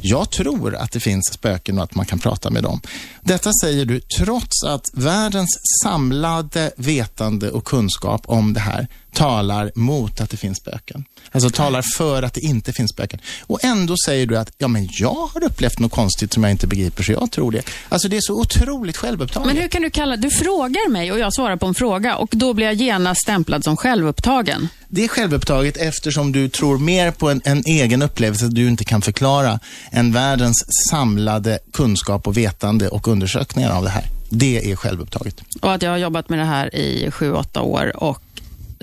jag 0.00 0.30
tror 0.30 0.74
att 0.74 0.92
det 0.92 1.00
finns 1.00 1.24
spöken 1.32 1.78
och 1.78 1.84
att 1.84 1.94
man 1.94 2.06
kan 2.06 2.18
prata 2.18 2.50
med 2.50 2.62
dem. 2.62 2.80
Detta 3.20 3.50
säger 3.62 3.84
du 3.84 4.00
trots 4.00 4.64
att 4.64 4.84
världens 4.92 5.58
samlade 5.82 6.70
vetande 6.76 7.50
och 7.50 7.64
kunskap 7.64 8.22
om 8.26 8.52
det 8.52 8.60
här 8.60 8.86
talar 9.12 9.72
mot 9.74 10.20
att 10.20 10.30
det 10.30 10.36
finns 10.36 10.58
spöken. 10.58 11.04
Alltså 11.32 11.50
talar 11.50 11.84
för 11.96 12.22
att 12.22 12.34
det 12.34 12.40
inte 12.40 12.72
finns 12.72 12.90
spöken. 12.90 13.20
Och 13.40 13.64
ändå 13.64 13.94
säger 14.06 14.26
du 14.26 14.38
att, 14.38 14.52
ja 14.58 14.68
men 14.68 14.88
jag 14.92 15.28
har 15.32 15.44
upplevt 15.44 15.78
något 15.78 15.92
konstigt 15.92 16.32
som 16.32 16.42
jag 16.42 16.50
inte 16.50 16.66
begriper 16.66 17.02
så 17.02 17.12
jag 17.12 17.30
tror 17.30 17.52
det. 17.52 17.62
Alltså 17.88 18.08
det 18.08 18.16
är 18.16 18.20
så 18.20 18.40
otroligt 18.40 18.96
självupptaget. 18.96 19.46
Men 19.46 19.56
hur 19.56 19.68
kan 19.68 19.82
du 19.82 19.90
kalla, 19.90 20.16
du 20.16 20.30
frågar 20.30 20.90
mig 20.90 21.12
och 21.12 21.18
jag 21.18 21.34
svarar 21.34 21.56
på 21.56 21.66
en 21.66 21.74
fråga 21.74 22.16
och 22.16 22.28
då 22.32 22.54
blir 22.54 22.66
jag 22.66 22.74
genast 22.74 23.22
stämplad 23.22 23.64
som 23.64 23.76
självupptagen. 23.76 24.68
Det 24.88 25.04
är 25.04 25.08
självupptaget 25.08 25.76
eftersom 25.76 26.32
du 26.32 26.48
tror 26.48 26.78
mer 26.78 27.10
på 27.10 27.30
en, 27.30 27.40
en 27.44 27.62
egen 27.66 28.02
upplevelse 28.02 28.48
du 28.48 28.68
inte 28.68 28.84
kan 28.84 29.02
förklara 29.02 29.60
än 29.90 30.12
världens 30.12 30.64
samlade 30.90 31.58
kunskap 31.72 32.26
och 32.26 32.36
vetande 32.36 32.88
och 32.88 33.08
undersökningar 33.08 33.70
av 33.70 33.84
det 33.84 33.90
här. 33.90 34.04
Det 34.30 34.70
är 34.70 34.76
självupptaget. 34.76 35.40
Och 35.60 35.72
att 35.72 35.82
jag 35.82 35.90
har 35.90 35.98
jobbat 35.98 36.28
med 36.28 36.38
det 36.38 36.44
här 36.44 36.74
i 36.74 37.10
sju, 37.10 37.32
åtta 37.32 37.60
år 37.60 37.92
och 37.96 38.22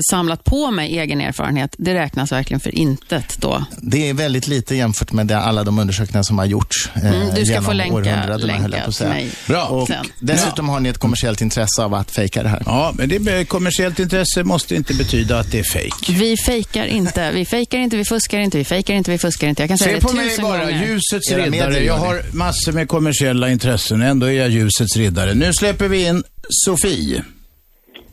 samlat 0.10 0.44
på 0.44 0.72
mig 0.72 0.98
egen 1.00 1.22
erfarenhet, 1.22 1.76
det 1.78 1.94
räknas 1.94 2.32
verkligen 2.32 2.60
för 2.60 2.76
intet 2.76 3.38
då. 3.40 3.66
Det 3.78 4.10
är 4.10 4.14
väldigt 4.14 4.48
lite 4.48 4.76
jämfört 4.76 5.12
med 5.12 5.28
det, 5.28 5.38
alla 5.38 5.64
de 5.64 5.80
undersökningar 5.80 6.24
som 6.24 6.38
har 6.38 6.46
gjorts 6.46 6.90
eh, 6.96 7.06
Mm, 7.18 7.28
du 7.36 7.42
ska 7.46 7.54
genom 7.54 7.66
få 7.66 7.74
länka- 7.74 8.38
länka 8.38 8.78
på 8.78 8.90
att 8.90 8.96
till 8.98 9.08
mig 9.08 9.30
Bra. 9.48 9.66
Och 9.66 9.88
sen. 9.88 10.06
dessutom 10.20 10.70
har 10.70 10.80
ni 10.80 10.90
ett 10.90 10.98
kommersiellt 10.98 11.42
intresse 11.42 11.84
av 11.84 11.94
att 11.94 12.12
fejka 12.12 12.44
det 12.44 12.50
här. 12.50 12.64
Ja, 12.66 12.94
men 12.98 13.10
det 13.10 13.46
kommersiellt 13.50 14.00
intresse 14.00 14.44
måste 14.44 14.76
inte 14.76 14.94
betyda 14.94 15.40
att 15.40 15.52
det 15.52 15.60
är 15.60 15.64
fejk. 15.64 16.10
Vi 16.10 16.36
fejkar 16.46 16.86
inte, 16.86 17.32
vi 17.32 17.46
fejkar 17.46 17.78
inte, 17.78 17.98
vi 17.98 18.06
fuskar 18.06 18.40
inte, 18.40 18.58
vi 18.58 18.64
fejkar 18.66 18.94
inte, 18.94 19.12
vi 19.12 19.18
fuskar 19.18 19.48
inte. 19.48 19.62
Jag 19.62 19.70
kan 19.70 19.78
säga 19.78 19.90
Se 19.90 19.96
det 19.96 20.02
på 20.02 20.14
mig 20.14 20.38
bara, 20.42 20.66
gånger. 20.66 20.88
ljusets 20.88 21.32
Era 21.32 21.46
riddare. 21.46 21.84
Jag 21.84 21.98
har 21.98 22.22
massor 22.36 22.72
med 22.72 22.88
kommersiella 22.88 23.50
intressen, 23.50 24.02
ändå 24.02 24.26
är 24.26 24.32
jag 24.32 24.50
ljusets 24.50 24.98
riddare. 24.98 25.34
Nu 25.34 25.54
släpper 25.54 25.88
vi 25.88 26.06
in 26.08 26.24
Sofie. 26.50 27.24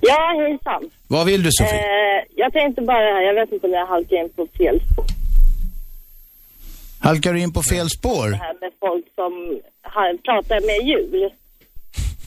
Ja, 0.08 0.34
hejsan. 0.46 0.90
Vad 1.08 1.26
vill 1.26 1.42
du 1.42 1.50
Sofie? 1.52 1.78
Eh, 1.78 2.24
jag 2.36 2.52
tänkte 2.52 2.82
bara, 2.82 3.22
jag 3.22 3.34
vet 3.34 3.52
inte 3.52 3.66
om 3.66 3.72
jag 3.72 3.86
halkar 3.86 4.16
in 4.16 4.28
på 4.36 4.46
fel 4.58 4.80
spår 4.92 5.04
Halkar 7.00 7.32
du 7.32 7.40
in 7.40 7.52
på 7.52 7.62
fel 7.62 7.88
spår? 7.90 8.28
här 8.30 8.54
med 8.60 8.70
folk 8.80 9.04
som 9.14 9.32
har, 9.82 10.16
pratar 10.16 10.60
med 10.70 10.88
djur. 10.88 11.30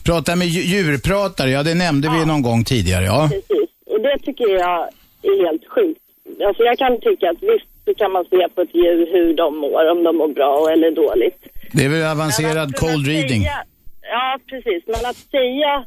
Prata 0.06 0.36
med 0.36 0.46
dju- 0.48 0.66
djurpratare, 0.72 1.50
ja 1.50 1.62
det 1.62 1.74
nämnde 1.74 2.08
vi 2.10 2.26
någon 2.26 2.42
gång 2.42 2.64
tidigare, 2.64 3.04
ja. 3.04 3.28
Precis. 3.32 3.68
Och 3.86 4.00
det 4.00 4.18
tycker 4.18 4.48
jag 4.48 4.88
är 5.22 5.44
helt 5.46 5.64
sjukt. 5.74 6.00
Alltså 6.46 6.62
jag 6.62 6.78
kan 6.78 7.00
tycka 7.00 7.30
att 7.30 7.42
visst 7.42 7.66
så 7.84 7.94
kan 7.94 8.12
man 8.12 8.24
se 8.24 8.48
på 8.54 8.60
ett 8.60 8.74
djur 8.74 9.08
hur 9.12 9.34
de 9.36 9.56
mår, 9.56 9.90
om 9.90 10.04
de 10.04 10.16
mår 10.16 10.28
bra 10.28 10.70
eller 10.72 10.90
dåligt. 10.90 11.40
Det 11.72 11.84
är 11.84 11.88
väl 11.88 12.06
avancerad 12.06 12.76
cold 12.76 13.06
reading. 13.06 13.42
Säga, 13.42 13.64
ja, 14.02 14.38
precis. 14.50 14.82
Men 14.86 15.06
att 15.10 15.16
säga 15.16 15.84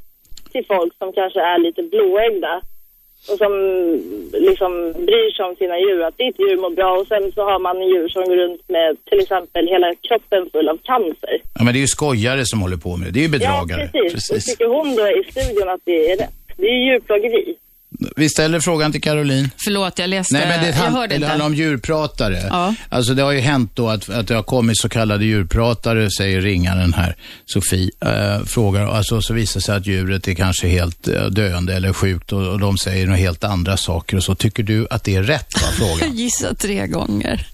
till 0.51 0.65
folk 0.65 0.93
som 0.97 1.13
kanske 1.13 1.41
är 1.41 1.57
lite 1.57 1.83
blåögda 1.83 2.61
och 3.29 3.37
som 3.37 3.53
liksom 4.33 4.71
bryr 4.91 5.31
sig 5.35 5.45
om 5.45 5.55
sina 5.55 5.79
djur, 5.79 6.01
att 6.03 6.17
ditt 6.17 6.39
djur 6.39 6.57
mår 6.57 6.69
bra 6.69 6.91
och 6.99 7.07
sen 7.07 7.31
så 7.31 7.41
har 7.43 7.59
man 7.59 7.81
djur 7.81 8.07
som 8.09 8.23
går 8.23 8.35
runt 8.35 8.69
med 8.69 8.97
till 9.05 9.19
exempel 9.19 9.67
hela 9.67 9.95
kroppen 10.07 10.49
full 10.51 10.69
av 10.69 10.77
cancer. 10.77 11.35
Ja, 11.57 11.63
men 11.63 11.73
det 11.73 11.79
är 11.79 11.81
ju 11.81 11.87
skojare 11.87 12.45
som 12.45 12.61
håller 12.61 12.77
på 12.77 12.97
med 12.97 13.07
det. 13.07 13.11
Det 13.11 13.19
är 13.19 13.23
ju 13.23 13.29
bedragare. 13.29 13.89
Ja, 13.93 14.01
precis. 14.11 14.31
Och 14.31 14.41
tycker 14.41 14.67
hon 14.67 14.95
då 14.95 15.07
i 15.07 15.23
studion 15.31 15.69
att 15.69 15.81
det 15.83 16.11
är 16.11 16.17
rätt? 16.17 16.29
Det 16.57 16.65
är 16.65 16.75
ju 16.75 16.85
djurplågeri. 16.85 17.55
Vi 18.15 18.29
ställer 18.29 18.59
frågan 18.59 18.91
till 18.91 19.01
Caroline. 19.01 19.49
Förlåt, 19.65 19.99
jag 19.99 20.09
läste, 20.09 20.33
Nej, 20.33 20.47
men 20.47 20.59
det, 20.59 20.67
jag 20.67 20.73
hand, 20.73 20.95
hörde 20.95 21.17
det 21.17 21.27
handlar 21.27 21.45
om 21.45 21.55
djurpratare. 21.55 22.47
Ja. 22.49 22.75
Alltså 22.89 23.13
det 23.13 23.21
har 23.21 23.31
ju 23.31 23.39
hänt 23.39 23.71
då 23.75 23.89
att, 23.89 24.09
att 24.09 24.27
det 24.27 24.35
har 24.35 24.43
kommit 24.43 24.77
så 24.77 24.89
kallade 24.89 25.25
djurpratare, 25.25 26.09
säger 26.17 26.41
ringaren 26.41 26.93
här, 26.93 27.15
Sofie, 27.45 27.91
äh, 28.05 28.45
frågar, 28.45 28.85
alltså 28.87 29.21
så 29.21 29.33
visar 29.33 29.59
det 29.59 29.63
sig 29.63 29.75
att 29.75 29.87
djuret 29.87 30.27
är 30.27 30.33
kanske 30.33 30.67
helt 30.67 31.07
äh, 31.07 31.25
döende 31.25 31.73
eller 31.73 31.93
sjukt 31.93 32.31
och, 32.31 32.47
och 32.47 32.59
de 32.59 32.77
säger 32.77 33.05
några 33.05 33.17
helt 33.17 33.43
andra 33.43 33.77
saker 33.77 34.17
och 34.17 34.23
så. 34.23 34.35
Tycker 34.35 34.63
du 34.63 34.87
att 34.89 35.03
det 35.03 35.15
är 35.15 35.23
rätt, 35.23 35.47
va, 35.61 35.67
Jag 35.79 35.99
frågan? 35.99 36.15
gissar 36.15 36.53
tre 36.53 36.87
gånger. 36.87 37.47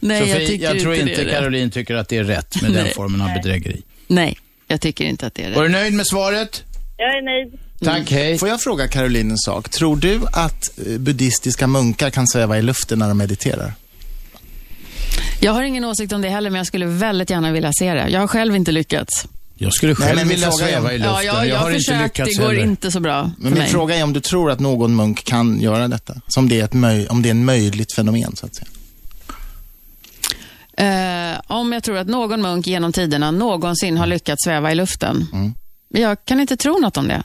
Nej, 0.00 0.20
Sofie, 0.20 0.38
jag 0.38 0.48
tycker 0.48 0.64
jag 0.64 0.80
tror 0.80 0.94
inte, 0.94 1.10
inte 1.10 1.24
Caroline 1.24 1.70
tycker 1.70 1.94
att 1.94 2.08
det 2.08 2.16
är 2.16 2.24
rätt 2.24 2.62
med 2.62 2.72
den 2.72 2.86
formen 2.94 3.20
av 3.20 3.28
bedrägeri. 3.34 3.82
Nej, 4.06 4.38
jag 4.68 4.80
tycker 4.80 5.04
inte 5.04 5.26
att 5.26 5.34
det 5.34 5.42
är 5.42 5.48
rätt. 5.48 5.56
Var 5.56 5.62
du 5.64 5.68
nöjd 5.68 5.94
med 5.94 6.06
svaret? 6.06 6.62
Jag 6.96 7.08
är 7.08 7.22
nöjd. 7.22 7.58
Tack, 7.84 8.10
hej. 8.10 8.38
Får 8.38 8.48
jag 8.48 8.60
fråga 8.60 8.88
Caroline 8.88 9.30
en 9.30 9.38
sak? 9.38 9.68
Tror 9.68 9.96
du 9.96 10.20
att 10.32 10.78
eh, 10.86 10.98
buddhistiska 10.98 11.66
munkar 11.66 12.10
kan 12.10 12.26
sväva 12.28 12.58
i 12.58 12.62
luften 12.62 12.98
när 12.98 13.08
de 13.08 13.18
mediterar? 13.18 13.72
Jag 15.40 15.52
har 15.52 15.62
ingen 15.62 15.84
åsikt 15.84 16.12
om 16.12 16.22
det 16.22 16.28
heller, 16.28 16.50
men 16.50 16.58
jag 16.58 16.66
skulle 16.66 16.86
väldigt 16.86 17.30
gärna 17.30 17.52
vilja 17.52 17.70
se 17.78 17.94
det. 17.94 18.08
Jag 18.08 18.20
har 18.20 18.26
själv 18.26 18.56
inte 18.56 18.72
lyckats. 18.72 19.26
Jag 19.56 19.72
skulle 19.72 19.94
själv 19.94 20.16
Nej, 20.16 20.24
vilja 20.24 20.52
sväva 20.52 20.92
i 20.92 20.98
luften. 20.98 21.14
Ja, 21.14 21.22
jag, 21.22 21.46
jag 21.48 21.56
har 21.56 21.62
har 21.62 21.70
inte 21.70 21.78
försökt, 21.84 22.02
lyckats 22.18 22.36
det 22.36 22.42
går 22.42 22.48
heller. 22.50 22.62
inte 22.64 22.90
så 22.90 23.00
bra 23.00 23.22
Men 23.38 23.52
min 23.52 23.58
mig. 23.62 23.68
fråga 23.68 23.96
är 23.96 24.02
om 24.04 24.12
du 24.12 24.20
tror 24.20 24.50
att 24.50 24.60
någon 24.60 24.96
munk 24.96 25.24
kan 25.24 25.60
göra 25.60 25.88
detta? 25.88 26.14
Som 26.28 26.48
det 26.48 26.60
är 26.60 26.64
ett 26.64 26.72
möj- 26.72 27.08
om 27.08 27.22
det 27.22 27.28
är 27.28 27.30
en 27.30 27.44
möjligt 27.44 27.92
fenomen, 27.94 28.36
så 28.36 28.46
att 28.46 28.54
säga. 28.56 28.68
Eh, 30.76 31.40
om 31.46 31.72
jag 31.72 31.82
tror 31.82 31.96
att 31.98 32.06
någon 32.08 32.42
munk 32.42 32.66
genom 32.66 32.92
tiderna 32.92 33.30
någonsin 33.30 33.96
har 33.96 34.06
lyckats 34.06 34.44
sväva 34.44 34.72
i 34.72 34.74
luften. 34.74 35.26
Men 35.90 36.02
jag 36.02 36.24
kan 36.24 36.40
inte 36.40 36.56
tro 36.56 36.78
något 36.78 36.96
om 36.96 37.08
det. 37.08 37.22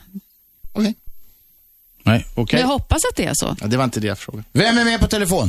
Nej, 2.04 2.26
okej. 2.36 2.58
Men 2.58 2.60
jag 2.60 2.68
hoppas 2.68 3.04
att 3.04 3.16
det 3.16 3.24
är 3.24 3.34
så. 3.34 3.56
Ja, 3.60 3.66
det 3.66 3.76
var 3.76 3.84
inte 3.84 4.00
det 4.00 4.06
jag 4.06 4.18
frågade. 4.18 4.44
Vem 4.52 4.78
är 4.78 4.84
med 4.84 5.00
på 5.00 5.06
telefon? 5.06 5.48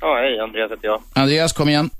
Ja, 0.00 0.16
hej 0.16 0.40
Andreas 0.40 0.70
heter 0.70 0.86
jag. 0.86 1.02
Andreas, 1.14 1.52
kom 1.52 1.68
igen. 1.68 1.90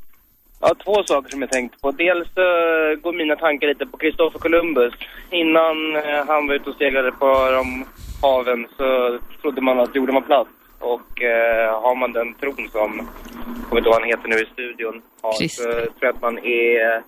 Ja, 0.60 0.74
två 0.84 1.02
saker 1.04 1.30
som 1.30 1.40
jag 1.40 1.50
tänkte 1.50 1.78
på. 1.78 1.90
Dels 1.90 2.28
uh, 2.28 3.00
går 3.02 3.12
mina 3.12 3.36
tankar 3.36 3.66
lite 3.68 3.86
på 3.86 3.96
Kristoffer 3.96 4.38
Columbus. 4.38 4.94
Innan 5.30 5.96
eh, 5.96 6.26
han 6.26 6.46
var 6.46 6.54
ute 6.54 6.70
och 6.70 6.76
seglade 6.76 7.12
på 7.12 7.50
de 7.50 7.84
haven 8.22 8.66
så 8.76 9.18
trodde 9.40 9.60
man 9.60 9.80
att 9.80 9.94
jorden 9.94 10.14
var 10.14 10.22
platt. 10.22 10.48
Och 10.78 11.22
eh, 11.22 11.82
har 11.82 11.94
man 11.94 12.12
den 12.12 12.34
tron 12.34 12.68
som, 12.72 13.08
jag 13.56 13.68
kommer 13.68 13.80
inte 13.80 13.90
vad 13.90 14.00
han 14.00 14.08
heter 14.08 14.28
nu 14.28 14.36
i 14.36 14.46
studion, 14.52 15.02
har, 15.22 15.48
så 15.48 15.62
tror 15.62 15.90
jag 16.00 16.14
att 16.14 16.22
man 16.22 16.38
är 16.38 17.02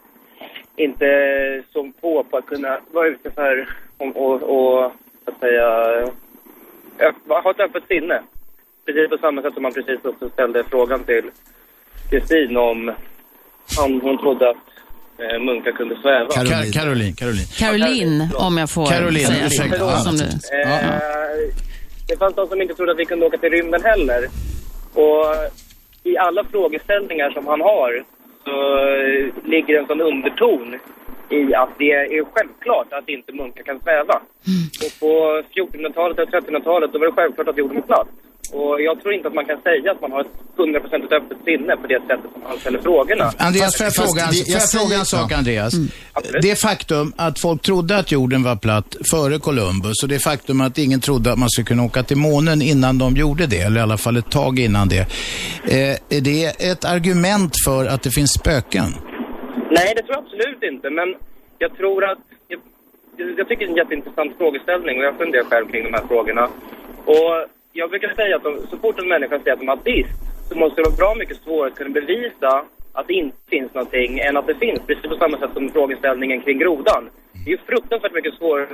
inte 0.76 1.06
så 1.72 1.92
på 2.00 2.24
på 2.24 2.36
att 2.36 2.46
kunna 2.46 2.80
vara 2.92 3.06
ute 3.06 3.30
för 3.30 3.68
och, 3.98 4.16
och, 4.16 4.42
och 4.42 4.92
att 5.24 5.40
säga, 5.40 5.66
ha 7.28 7.50
ett 7.50 7.60
öppet 7.60 7.82
sinne. 7.88 8.22
Precis 8.86 9.10
på 9.10 9.18
samma 9.18 9.42
sätt 9.42 9.54
som 9.54 9.62
man 9.62 9.72
precis 9.72 10.04
också 10.04 10.28
ställde 10.28 10.64
frågan 10.64 11.04
till 11.04 11.24
Kristin 12.10 12.56
om 12.56 12.92
han, 13.78 14.00
hon 14.00 14.18
trodde 14.18 14.50
att 14.50 14.56
eh, 15.18 15.38
munkar 15.40 15.72
kunde 15.72 15.96
sväva. 16.02 16.30
Caroline. 16.30 16.72
Caroline. 16.72 17.14
Caroline. 17.14 17.46
Caroline, 17.58 18.28
om 18.36 18.58
jag 18.58 18.70
får 18.70 18.86
Caroline, 18.86 19.26
säga 19.26 19.46
ursäkta. 19.46 19.78
så. 19.78 19.84
Ja, 19.84 19.96
Som 19.96 20.16
du. 20.16 20.24
Eh, 20.24 21.00
Det 22.08 22.16
fanns 22.18 22.34
de 22.34 22.48
som 22.48 22.62
inte 22.62 22.74
trodde 22.74 22.92
att 22.92 22.98
vi 22.98 23.04
kunde 23.04 23.26
åka 23.26 23.38
till 23.38 23.50
rymden 23.50 23.82
heller. 23.84 24.28
Och 24.94 25.26
i 26.02 26.16
alla 26.18 26.44
frågeställningar 26.44 27.30
som 27.30 27.46
han 27.46 27.60
har 27.60 28.04
så 28.44 28.78
eh, 28.78 29.48
ligger 29.50 29.78
en 29.78 29.86
sån 29.86 30.00
underton 30.00 30.78
i 31.40 31.54
att 31.54 31.72
det 31.78 31.92
är 31.92 32.24
självklart 32.34 32.88
att 32.98 33.08
inte 33.08 33.32
munkar 33.32 33.62
kan 33.62 33.78
sväva. 33.84 34.16
Och 34.84 34.92
på 35.00 35.10
1400-talet 35.56 36.18
och 36.18 36.28
1300-talet 36.34 36.92
då 36.92 36.98
var 36.98 37.06
det 37.06 37.12
självklart 37.12 37.48
att 37.48 37.58
jorden 37.58 37.76
är 37.76 37.82
platt. 37.92 38.08
Och 38.52 38.82
jag 38.82 39.00
tror 39.02 39.14
inte 39.14 39.28
att 39.28 39.34
man 39.34 39.44
kan 39.44 39.60
säga 39.62 39.92
att 39.92 40.00
man 40.00 40.12
har 40.12 40.20
ett 40.20 40.26
100% 40.56 41.14
öppet 41.16 41.38
sinne 41.44 41.76
på 41.76 41.86
det 41.86 42.00
sättet 42.00 42.30
som 42.32 42.42
han 42.46 42.58
ställer 42.58 42.80
frågorna. 42.80 43.32
Andreas, 43.38 43.76
får 43.76 43.84
jag 43.84 43.94
fast 43.94 44.08
fråga, 44.08 44.22
en- 44.24 44.34
får 44.34 44.52
jag 44.60 44.70
fråga 44.70 44.96
en 44.96 45.04
sak 45.04 45.32
ja. 45.32 45.36
Andreas? 45.36 45.74
Det 46.42 46.56
faktum 46.60 47.12
att 47.16 47.38
folk 47.40 47.62
trodde 47.62 47.96
att 47.96 48.12
jorden 48.12 48.42
var 48.42 48.56
platt 48.56 48.96
före 49.10 49.38
Columbus 49.38 50.02
och 50.02 50.08
det 50.08 50.18
faktum 50.18 50.60
att 50.60 50.78
ingen 50.78 51.00
trodde 51.00 51.32
att 51.32 51.38
man 51.38 51.50
skulle 51.50 51.64
kunna 51.66 51.84
åka 51.84 52.02
till 52.02 52.16
månen 52.16 52.62
innan 52.62 52.98
de 52.98 53.14
gjorde 53.16 53.46
det, 53.46 53.58
eller 53.60 53.80
i 53.80 53.82
alla 53.82 53.98
fall 53.98 54.16
ett 54.16 54.30
tag 54.30 54.58
innan 54.58 54.88
det. 54.88 55.00
Eh, 55.64 56.16
är 56.16 56.20
det 56.20 56.44
ett 56.70 56.84
argument 56.84 57.52
för 57.66 57.86
att 57.86 58.02
det 58.02 58.10
finns 58.10 58.32
spöken? 58.32 58.94
Nej, 59.70 59.92
det 59.96 60.02
tror 60.02 60.14
jag 60.16 60.24
absolut 60.24 60.62
inte. 60.62 60.90
Men 60.90 61.14
jag 61.58 61.76
tror 61.76 62.04
att... 62.04 62.18
Jag, 62.48 62.60
jag 63.38 63.48
tycker 63.48 63.56
det 63.56 63.64
är 63.64 63.68
en 63.70 63.76
jätteintressant 63.76 64.36
frågeställning 64.38 64.98
och 64.98 65.04
jag 65.04 65.18
funderar 65.18 65.44
själv 65.44 65.66
kring 65.70 65.84
de 65.84 65.92
här 65.92 66.06
frågorna. 66.06 66.48
Och 67.04 67.46
jag 67.72 67.90
brukar 67.90 68.14
säga 68.14 68.36
att 68.36 68.42
de, 68.42 68.58
så 68.70 68.76
fort 68.76 68.98
en 68.98 69.08
människa 69.08 69.38
säger 69.38 69.52
att 69.52 69.60
de 69.60 69.68
är 69.68 69.72
ateist 69.72 70.18
så 70.48 70.58
måste 70.58 70.76
det 70.80 70.88
vara 70.88 70.96
bra 70.96 71.14
mycket 71.14 71.36
svårare 71.44 71.70
att 71.70 71.78
kunna 71.78 71.90
bevisa 71.90 72.64
att 72.92 73.06
det 73.06 73.14
inte 73.14 73.36
finns 73.50 73.74
någonting 73.74 74.18
än 74.18 74.36
att 74.36 74.46
det 74.46 74.54
finns. 74.54 74.80
Precis 74.86 75.10
på 75.10 75.16
samma 75.16 75.38
sätt 75.38 75.50
som 75.54 75.68
frågeställningen 75.68 76.40
kring 76.40 76.58
grodan. 76.58 77.10
Det 77.44 77.50
är 77.50 77.56
ju 77.56 77.58
fruktansvärt 77.66 78.14
mycket 78.14 78.34
svårare 78.34 78.66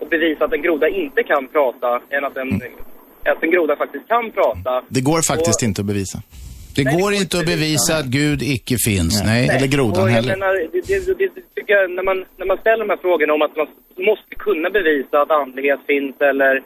att 0.00 0.10
bevisa 0.10 0.44
att 0.44 0.52
en 0.52 0.62
groda 0.62 0.88
inte 0.88 1.22
kan 1.22 1.48
prata 1.48 2.00
än 2.10 2.24
att 2.24 2.36
en, 2.36 2.60
att 3.24 3.42
en 3.42 3.50
groda 3.50 3.76
faktiskt 3.76 4.08
kan 4.08 4.30
prata. 4.30 4.82
Det 4.88 5.00
går 5.00 5.20
faktiskt 5.32 5.62
inte 5.62 5.80
att 5.80 5.86
bevisa. 5.86 6.18
Det 6.74 6.84
går 6.84 7.12
inte 7.12 7.38
att 7.38 7.46
bevisa 7.46 7.96
att 7.96 8.06
Gud 8.06 8.42
icke 8.42 8.76
finns, 8.88 9.22
nej. 9.24 9.48
Eller 9.48 9.66
grodan 9.66 10.08
heller. 10.08 10.36
Menar, 10.36 10.54
det, 10.72 10.80
det, 10.86 11.18
det, 11.18 11.30
det 11.34 11.42
tycker 11.54 11.74
jag, 11.74 11.90
när, 11.90 12.02
man, 12.02 12.24
när 12.36 12.46
man 12.46 12.58
ställer 12.58 12.84
de 12.84 12.90
här 12.90 12.96
frågorna 12.96 13.32
om 13.32 13.42
att 13.42 13.56
man 13.56 13.66
måste 13.96 14.34
kunna 14.34 14.70
bevisa 14.70 15.20
att 15.20 15.30
andlighet 15.30 15.80
finns 15.86 16.20
eller 16.20 16.62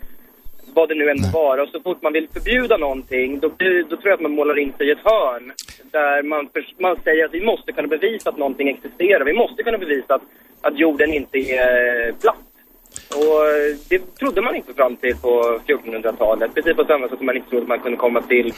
vad 0.74 0.88
det 0.88 0.94
nu 0.94 1.10
än 1.10 1.30
vara. 1.32 1.62
Och 1.62 1.68
så 1.68 1.80
fort 1.80 2.02
man 2.02 2.12
vill 2.12 2.28
förbjuda 2.32 2.76
någonting, 2.76 3.40
då, 3.40 3.48
då 3.90 3.96
tror 3.96 4.08
jag 4.10 4.12
att 4.12 4.20
man 4.20 4.34
målar 4.40 4.58
in 4.58 4.72
sig 4.78 4.88
i 4.88 4.90
ett 4.90 5.04
hörn. 5.04 5.52
Där 5.90 6.22
man, 6.22 6.48
man 6.78 6.96
säger 7.04 7.24
att 7.24 7.34
vi 7.34 7.44
måste 7.44 7.72
kunna 7.72 7.88
bevisa 7.88 8.30
att 8.30 8.38
någonting 8.38 8.68
existerar. 8.68 9.24
Vi 9.24 9.32
måste 9.32 9.62
kunna 9.62 9.78
bevisa 9.78 10.14
att, 10.14 10.22
att 10.60 10.78
jorden 10.78 11.12
inte 11.12 11.38
är 11.38 12.12
platt. 12.12 12.36
Och 13.10 13.42
det 13.88 14.16
trodde 14.18 14.40
man 14.42 14.56
inte 14.56 14.74
fram 14.74 14.96
till 14.96 15.16
på 15.16 15.60
1400-talet. 15.66 16.54
Precis 16.54 16.76
på 16.76 16.84
samma 16.84 17.08
sätt 17.08 17.18
som 17.18 17.26
man 17.26 17.36
inte 17.36 17.50
trodde 17.50 17.66
man 17.66 17.80
kunde 17.80 17.96
komma 17.96 18.22
till 18.22 18.52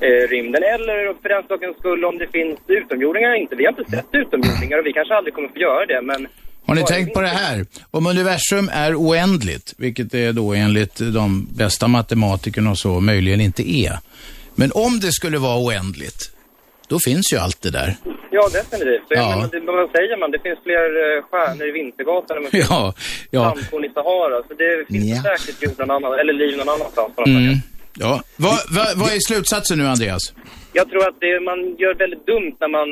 eh, 0.00 0.28
rymden. 0.30 0.62
Eller 0.74 1.14
för 1.22 1.28
den 1.28 1.42
sakens 1.48 1.76
skull 1.78 2.04
om 2.04 2.18
det 2.18 2.26
finns 2.32 2.58
utomjordingar 2.66 3.34
inte. 3.34 3.54
Vi 3.56 3.64
har 3.64 3.72
inte 3.78 3.90
sett 3.90 4.06
utomjordingar 4.12 4.78
och 4.78 4.86
vi 4.86 4.92
kanske 4.92 5.14
aldrig 5.14 5.34
kommer 5.34 5.48
få 5.48 5.58
göra 5.58 5.86
det. 5.86 6.02
Men 6.02 6.28
Har 6.66 6.74
ni 6.74 6.84
tänkt 6.84 7.14
på 7.14 7.20
det 7.20 7.28
här? 7.28 7.66
Om 7.90 8.06
universum 8.06 8.70
är 8.72 8.94
oändligt, 8.94 9.74
vilket 9.78 10.10
det 10.12 10.32
då 10.32 10.54
enligt 10.54 10.96
de 11.14 11.48
bästa 11.56 11.88
matematikerna 11.88 12.70
och 12.70 12.78
så 12.78 13.00
möjligen 13.00 13.40
inte 13.40 13.70
är. 13.70 13.98
Men 14.54 14.70
om 14.74 15.00
det 15.00 15.12
skulle 15.12 15.38
vara 15.38 15.58
oändligt, 15.66 16.20
då 16.88 16.98
finns 17.04 17.32
ju 17.32 17.36
allt 17.36 17.62
det 17.62 17.70
där. 17.70 17.96
Ja, 18.30 18.48
definitivt. 18.52 19.02
Så 19.08 19.14
Ja. 19.14 19.28
menar, 19.28 19.48
det, 19.52 19.60
vad 19.60 19.90
säger 19.90 20.16
man? 20.20 20.30
Det 20.30 20.38
finns 20.38 20.58
fler 20.66 20.86
eh, 21.16 21.22
stjärnor 21.30 21.66
i 21.68 21.72
Vintergatan 21.72 22.36
än 22.36 22.44
Ja, 22.68 22.94
ja. 23.30 23.56
i 23.86 23.88
Sahara. 23.94 24.42
Så 24.48 24.54
det 24.54 24.86
finns 24.88 25.24
Ja. 25.24 25.36
säkert 25.38 25.62
jord 25.62 25.78
någon 25.78 25.90
annan, 25.90 26.18
eller 26.20 26.32
liv 26.32 26.56
någon 26.56 26.68
annanstans. 26.68 27.12
Mm. 27.26 27.54
Ja. 27.98 28.22
Vad, 28.36 28.58
vad, 28.70 28.88
vad 28.96 29.08
är 29.08 29.20
slutsatsen 29.28 29.78
nu, 29.78 29.86
Andreas? 29.86 30.22
Jag 30.72 30.90
tror 30.90 31.08
att 31.08 31.20
det, 31.20 31.40
man 31.40 31.58
gör 31.78 31.94
väldigt 31.94 32.26
dumt 32.26 32.56
när 32.60 32.70
man, 32.78 32.88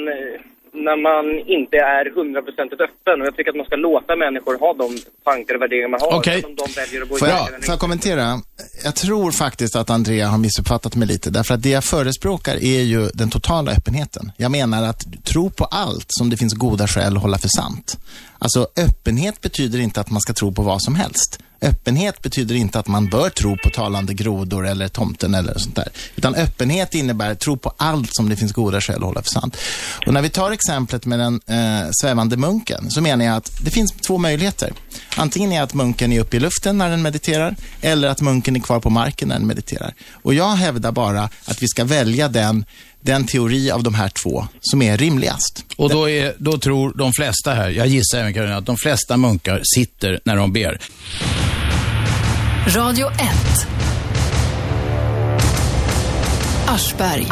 när 0.87 0.97
man 1.09 1.25
inte 1.57 1.77
är 1.77 2.05
hundraprocentigt 2.15 2.81
öppen. 2.81 3.21
Och 3.21 3.27
jag 3.27 3.37
tycker 3.37 3.51
att 3.51 3.57
man 3.57 3.67
ska 3.67 3.77
låta 3.77 4.17
människor 4.17 4.59
ha 4.59 4.71
de 4.83 4.89
tankar 5.25 5.55
och 5.55 5.63
värderingar 5.63 5.89
man 5.89 6.01
har. 6.01 6.19
Okej. 6.19 6.43
Om 6.45 6.55
de 6.55 6.67
väljer 6.81 7.03
att 7.03 7.09
gå 7.09 7.17
Får 7.17 7.29
jag, 7.29 7.49
får 7.65 7.73
jag 7.75 7.79
kommentera? 7.79 8.41
Jag 8.85 8.95
tror 8.97 9.31
faktiskt 9.33 9.77
att 9.77 9.91
Andrea 9.91 10.27
har 10.29 10.39
missuppfattat 10.39 10.95
mig 10.97 11.09
lite. 11.09 11.31
Därför 11.31 11.55
att 11.55 11.63
det 11.63 11.71
jag 11.71 11.85
förespråkar 11.85 12.55
är 12.55 12.83
ju 12.83 13.09
den 13.15 13.31
totala 13.31 13.73
öppenheten. 13.73 14.33
Jag 14.37 14.51
menar 14.51 14.83
att 14.83 15.25
tro 15.25 15.51
på 15.51 15.65
allt 15.65 16.07
som 16.09 16.31
det 16.31 16.37
finns 16.37 16.55
goda 16.55 16.87
skäl 16.87 17.17
att 17.17 17.23
hålla 17.23 17.39
för 17.39 17.49
sant. 17.49 17.99
Alltså 18.39 18.69
öppenhet 18.77 19.41
betyder 19.41 19.79
inte 19.79 20.01
att 20.01 20.11
man 20.11 20.21
ska 20.21 20.33
tro 20.33 20.53
på 20.53 20.63
vad 20.63 20.83
som 20.83 20.95
helst. 20.95 21.39
Öppenhet 21.61 22.23
betyder 22.23 22.55
inte 22.55 22.79
att 22.79 22.87
man 22.87 23.07
bör 23.07 23.31
tro 23.31 23.57
på 23.57 23.71
talande 23.71 24.15
grodor 24.15 24.67
eller 24.67 24.89
tomten 24.89 25.35
eller 25.35 25.59
sånt 25.59 25.77
där. 25.77 25.89
Utan 26.17 26.35
öppenhet 26.35 26.95
innebär 26.95 27.35
tro 27.35 27.57
på 27.57 27.73
allt 27.77 28.11
som 28.17 28.29
det 28.29 28.37
finns 28.37 28.53
goda 28.53 28.81
skäl 28.81 28.97
att 28.97 29.03
hålla 29.03 29.23
för 29.23 29.31
sant. 29.31 29.57
Och 30.07 30.15
när 30.15 30.23
vi 30.23 30.29
tar 30.29 30.51
exemplet 30.51 31.07
med 31.07 31.19
den 31.19 31.41
eh, 31.47 31.89
svävande 32.01 32.37
munken 32.37 32.91
så 32.91 33.01
menar 33.01 33.25
jag 33.25 33.37
att 33.37 33.53
det 33.65 33.71
finns 33.71 33.93
två 33.93 34.19
möjligheter. 34.19 34.73
Antingen 35.17 35.53
är 35.53 35.63
att 35.63 35.75
munken 35.75 36.13
är 36.13 36.21
uppe 36.21 36.37
i 36.37 36.41
luften 36.41 36.79
när 36.79 36.91
den 36.91 37.03
mediterar 37.03 37.57
eller 37.81 38.09
att 38.09 38.21
munken 38.21 38.57
är 38.57 38.61
kvar 38.61 38.81
på 38.81 38.91
marken 38.91 39.29
när 39.29 39.39
den 39.39 39.47
mediterar. 39.47 39.95
Och 40.13 40.35
jag 40.35 40.51
hävdar 40.51 40.93
bara 40.93 41.29
att 41.45 41.63
vi 41.63 41.69
ska 41.69 41.85
välja 41.85 42.29
den, 42.29 42.65
den 43.07 43.27
teori 43.27 43.71
av 43.71 43.83
de 43.83 43.95
här 43.95 44.09
två 44.09 44.47
som 44.61 44.83
är 44.83 44.97
rimligast. 44.97 45.65
Och 45.77 45.91
då, 45.91 46.11
är, 46.11 46.35
då 46.39 46.59
tror 46.59 46.93
de 46.99 47.13
flesta 47.13 47.55
här, 47.55 47.71
jag 47.71 47.87
gissar 47.87 48.19
även 48.19 48.35
Karolina, 48.35 48.57
att 48.57 48.67
de 48.67 48.77
flesta 48.77 49.17
munkar 49.17 49.61
sitter 49.65 50.21
när 50.25 50.37
de 50.37 50.53
ber. 50.53 50.81
Radio 52.67 53.07
1. 53.11 53.17
Aschberg. 56.69 57.27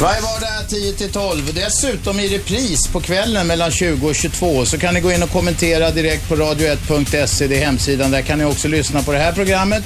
Varje 0.00 0.20
vardag 0.20 0.68
10 0.68 0.92
till 0.92 1.12
12. 1.12 1.54
Dessutom 1.54 2.20
i 2.20 2.28
repris 2.28 2.88
på 2.88 3.00
kvällen 3.00 3.46
mellan 3.46 3.70
20 3.70 4.08
och 4.08 4.14
22 4.14 4.64
så 4.64 4.78
kan 4.78 4.94
ni 4.94 5.00
gå 5.00 5.12
in 5.12 5.22
och 5.22 5.30
kommentera 5.30 5.90
direkt 5.90 6.28
på 6.28 6.36
radio1.se. 6.36 7.46
Det 7.46 7.62
är 7.62 7.64
hemsidan. 7.64 8.10
Där 8.10 8.22
kan 8.22 8.38
ni 8.38 8.44
också 8.44 8.68
lyssna 8.68 9.02
på 9.02 9.12
det 9.12 9.18
här 9.18 9.32
programmet 9.32 9.84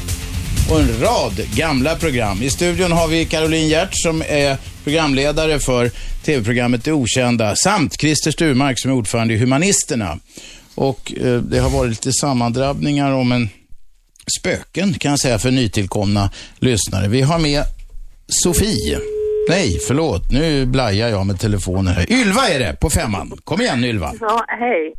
och 0.70 0.80
en 0.80 1.00
rad 1.00 1.56
gamla 1.56 1.94
program. 1.94 2.42
I 2.42 2.50
studion 2.50 2.92
har 2.92 3.08
vi 3.08 3.24
Caroline 3.24 3.68
Hjert 3.68 3.88
som 3.92 4.22
är 4.28 4.56
programledare 4.84 5.58
för 5.58 5.90
tv-programmet 6.24 6.84
Det 6.84 6.92
Okända 6.92 7.56
samt 7.56 8.00
Christer 8.00 8.30
Sturmark 8.30 8.78
som 8.78 8.90
är 8.90 8.94
ordförande 8.94 9.34
i 9.34 9.38
Humanisterna. 9.38 10.18
Och 10.74 11.12
eh, 11.16 11.36
det 11.36 11.58
har 11.58 11.70
varit 11.70 11.90
lite 11.90 12.12
sammandrabbningar 12.12 13.12
om 13.12 13.32
en 13.32 13.48
spöken 14.40 14.94
kan 14.94 15.10
jag 15.10 15.20
säga 15.20 15.38
för 15.38 15.50
nytillkomna 15.50 16.30
lyssnare. 16.58 17.08
Vi 17.08 17.22
har 17.22 17.38
med 17.38 17.62
Sofie. 18.28 18.98
Nej, 19.48 19.78
förlåt. 19.86 20.30
Nu 20.30 20.66
blajar 20.66 21.08
jag 21.08 21.26
med 21.26 21.40
telefonen 21.40 21.94
här. 21.94 22.12
Ylva 22.12 22.48
är 22.48 22.58
det 22.58 22.76
på 22.80 22.90
femman. 22.90 23.38
Kom 23.44 23.60
igen 23.60 23.84
Ylva. 23.84 24.12
Ja, 24.20 24.44
hej. 24.48 24.94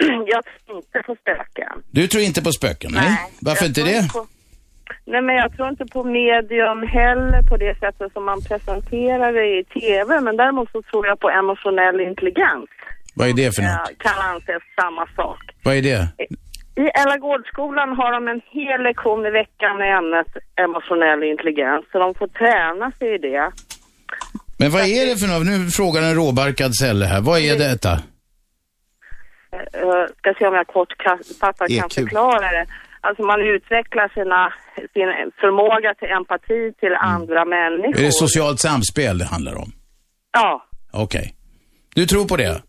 Eh, 0.00 0.06
Jag 0.26 0.44
tror 0.44 0.76
inte 0.76 0.98
på 1.06 1.16
spöken. 1.20 1.82
Du 1.90 2.08
tror 2.08 2.22
inte 2.22 2.42
på 2.42 2.52
spöken? 2.52 2.92
Nej. 2.94 3.16
Varför 3.40 3.62
jag 3.62 3.70
inte 3.70 3.82
det? 3.82 4.08
På, 4.12 4.26
nej, 5.04 5.22
men 5.22 5.34
jag 5.36 5.56
tror 5.56 5.68
inte 5.68 5.86
på 5.86 6.04
medium 6.04 6.82
heller 6.82 7.42
på 7.42 7.56
det 7.56 7.78
sättet 7.78 8.12
som 8.12 8.24
man 8.24 8.42
presenterar 8.42 9.32
det 9.32 9.58
i 9.58 9.64
TV. 9.64 10.20
Men 10.20 10.36
däremot 10.36 10.70
så 10.72 10.82
tror 10.82 11.06
jag 11.06 11.20
på 11.20 11.30
emotionell 11.30 12.00
intelligens. 12.00 12.70
Vad 13.14 13.28
är 13.28 13.32
det 13.32 13.54
för 13.56 13.62
något? 13.62 13.90
Eh, 13.90 13.96
kan 13.98 14.18
anses 14.30 14.62
samma 14.80 15.06
sak. 15.16 15.40
Vad 15.64 15.74
är 15.74 15.82
det? 15.82 16.08
I 16.76 16.86
Ella 17.02 17.16
Gårdsskolan 17.18 17.96
har 17.96 18.12
de 18.12 18.28
en 18.28 18.40
hel 18.50 18.82
lektion 18.82 19.26
i 19.26 19.30
veckan 19.30 19.76
med 19.76 19.98
ämnet 19.98 20.26
emotionell 20.56 21.22
intelligens. 21.22 21.84
Så 21.92 21.98
de 21.98 22.14
får 22.14 22.26
träna 22.28 22.92
sig 22.98 23.14
i 23.14 23.18
det. 23.18 23.50
Men 24.58 24.70
vad 24.70 24.82
är 24.82 25.06
det 25.06 25.16
för 25.20 25.26
något? 25.26 25.46
Nu 25.46 25.70
frågar 25.70 26.02
en 26.02 26.14
råbarkad 26.14 26.74
Selle 26.74 27.04
här. 27.04 27.20
Vad 27.20 27.38
är 27.40 27.58
detta? 27.58 27.92
eh, 29.52 30.04
ska 30.18 30.34
se 30.38 30.46
om 30.46 30.54
jag 30.54 30.66
kortfattat 30.66 31.68
kan 31.68 31.86
EQ. 31.86 31.92
förklara 31.94 32.50
det. 32.50 32.66
Alltså 33.06 33.22
man 33.22 33.40
utvecklar 33.40 34.08
sina, 34.14 34.52
sin 34.94 35.08
förmåga 35.40 35.94
till 35.98 36.08
empati 36.18 36.60
till 36.80 36.94
andra 37.00 37.44
människor. 37.44 37.86
Mm. 37.88 38.00
Är 38.00 38.06
det 38.06 38.12
socialt 38.12 38.60
samspel 38.60 39.18
det 39.18 39.24
handlar 39.24 39.54
om? 39.54 39.72
Ja, 40.32 40.64
Okej. 40.92 41.34
Du 41.94 42.06
tror 42.06 42.24
på 42.28 42.36
det? 42.36 42.62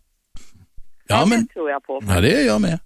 Ja, 1.08 1.26
men... 1.26 1.46
det 1.46 1.52
tror 1.52 1.70
jag 1.70 1.82
på. 1.84 2.02
Ja, 2.08 2.20
det 2.20 2.40
är 2.42 2.46
jag 2.46 2.60
med. 2.60 2.78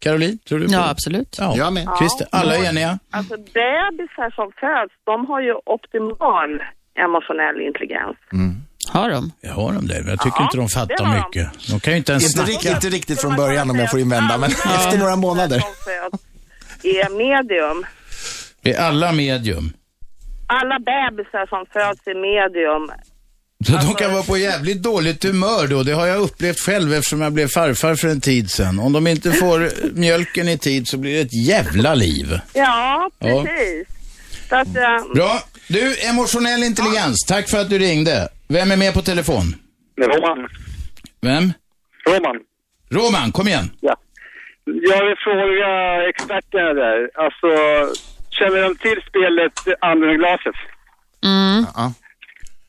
Caroline, 0.00 0.38
tror 0.38 0.58
du 0.58 0.66
på 0.66 0.72
Ja, 0.72 0.78
det? 0.78 0.90
absolut. 0.90 1.36
Ja, 1.40 1.54
Jag 1.56 1.72
med. 1.72 1.88
Christer, 1.98 2.26
alla 2.32 2.56
är 2.56 2.64
eniga? 2.68 2.98
Alltså 3.10 3.36
bebisar 3.36 4.30
som 4.34 4.52
föds, 4.60 4.94
de 5.04 5.26
har 5.26 5.40
ju 5.40 5.54
optimal 5.66 6.50
emotionell 7.04 7.60
intelligens. 7.60 8.16
Har 8.92 9.10
de? 9.10 9.32
Jag 9.40 9.52
har 9.52 9.72
de 9.72 9.86
det, 9.86 9.94
jag 9.94 10.20
tycker 10.20 10.36
Ja, 10.40 10.44
inte 10.44 10.56
de 10.56 10.68
fattar 10.68 10.96
de. 11.04 11.16
mycket. 11.16 11.68
De 11.70 11.80
kan 11.80 11.92
ju 11.92 11.96
inte 11.98 12.12
ens 12.12 12.24
Inte, 12.24 12.32
snacka. 12.36 12.50
riktigt, 12.52 12.70
inte 12.74 12.88
riktigt 12.96 13.20
från 13.20 13.36
början 13.36 13.70
om 13.70 13.78
jag 13.78 13.90
får 13.90 14.00
invända, 14.00 14.38
men 14.38 14.50
efter 14.50 14.98
några 14.98 15.16
månader. 15.16 15.62
Är 16.82 17.10
medium. 17.10 17.86
Är 18.62 18.80
alla 18.80 19.12
medium? 19.12 19.72
Alla 20.46 20.78
bebisar 20.78 21.46
som 21.46 21.66
föds 21.72 22.06
är 22.06 22.14
medium. 22.14 22.90
De 23.66 23.74
Alltså- 23.76 23.94
kan 23.94 24.12
vara 24.12 24.22
på 24.22 24.36
jävligt 24.38 24.82
dåligt 24.82 25.24
humör 25.24 25.66
då. 25.66 25.82
Det 25.82 25.92
har 25.92 26.06
jag 26.06 26.20
upplevt 26.20 26.60
själv 26.60 26.94
eftersom 26.94 27.20
jag 27.20 27.32
blev 27.32 27.48
farfar 27.48 27.94
för 27.94 28.08
en 28.08 28.20
tid 28.20 28.50
sedan. 28.50 28.78
Om 28.78 28.92
de 28.92 29.06
inte 29.06 29.32
får 29.32 29.70
mjölken 29.94 30.48
i 30.48 30.58
tid 30.58 30.88
så 30.88 30.96
blir 30.98 31.14
det 31.14 31.20
ett 31.20 31.46
jävla 31.46 31.94
liv. 31.94 32.40
Ja, 32.54 33.10
Ja. 33.18 33.44
precis. 33.44 33.88
Så 34.48 34.56
att, 34.56 34.76
eh, 34.76 35.14
Bra. 35.14 35.42
Du, 35.68 35.96
emotionell 36.08 36.62
intelligens. 36.62 37.24
Tack 37.28 37.50
för 37.50 37.58
att 37.58 37.70
du 37.70 37.78
ringde. 37.78 38.28
Vem 38.48 38.70
är 38.70 38.76
med 38.76 38.94
på 38.94 39.02
telefon? 39.02 39.54
Roman. 40.00 40.48
Vem? 41.20 41.52
Roman. 42.08 42.36
Roman, 42.90 43.32
kom 43.32 43.48
igen. 43.48 43.70
Ja. 43.80 43.96
Jag 44.90 45.00
vill 45.06 45.16
fråga 45.26 45.70
experterna 46.08 46.72
där. 46.82 47.10
Alltså, 47.24 47.48
känner 48.30 48.62
de 48.62 48.76
till 48.76 49.00
spelet 49.08 49.56
Anden 49.80 50.16
glaset? 50.18 50.58
Mm. 51.24 51.66
Ja. 51.74 51.92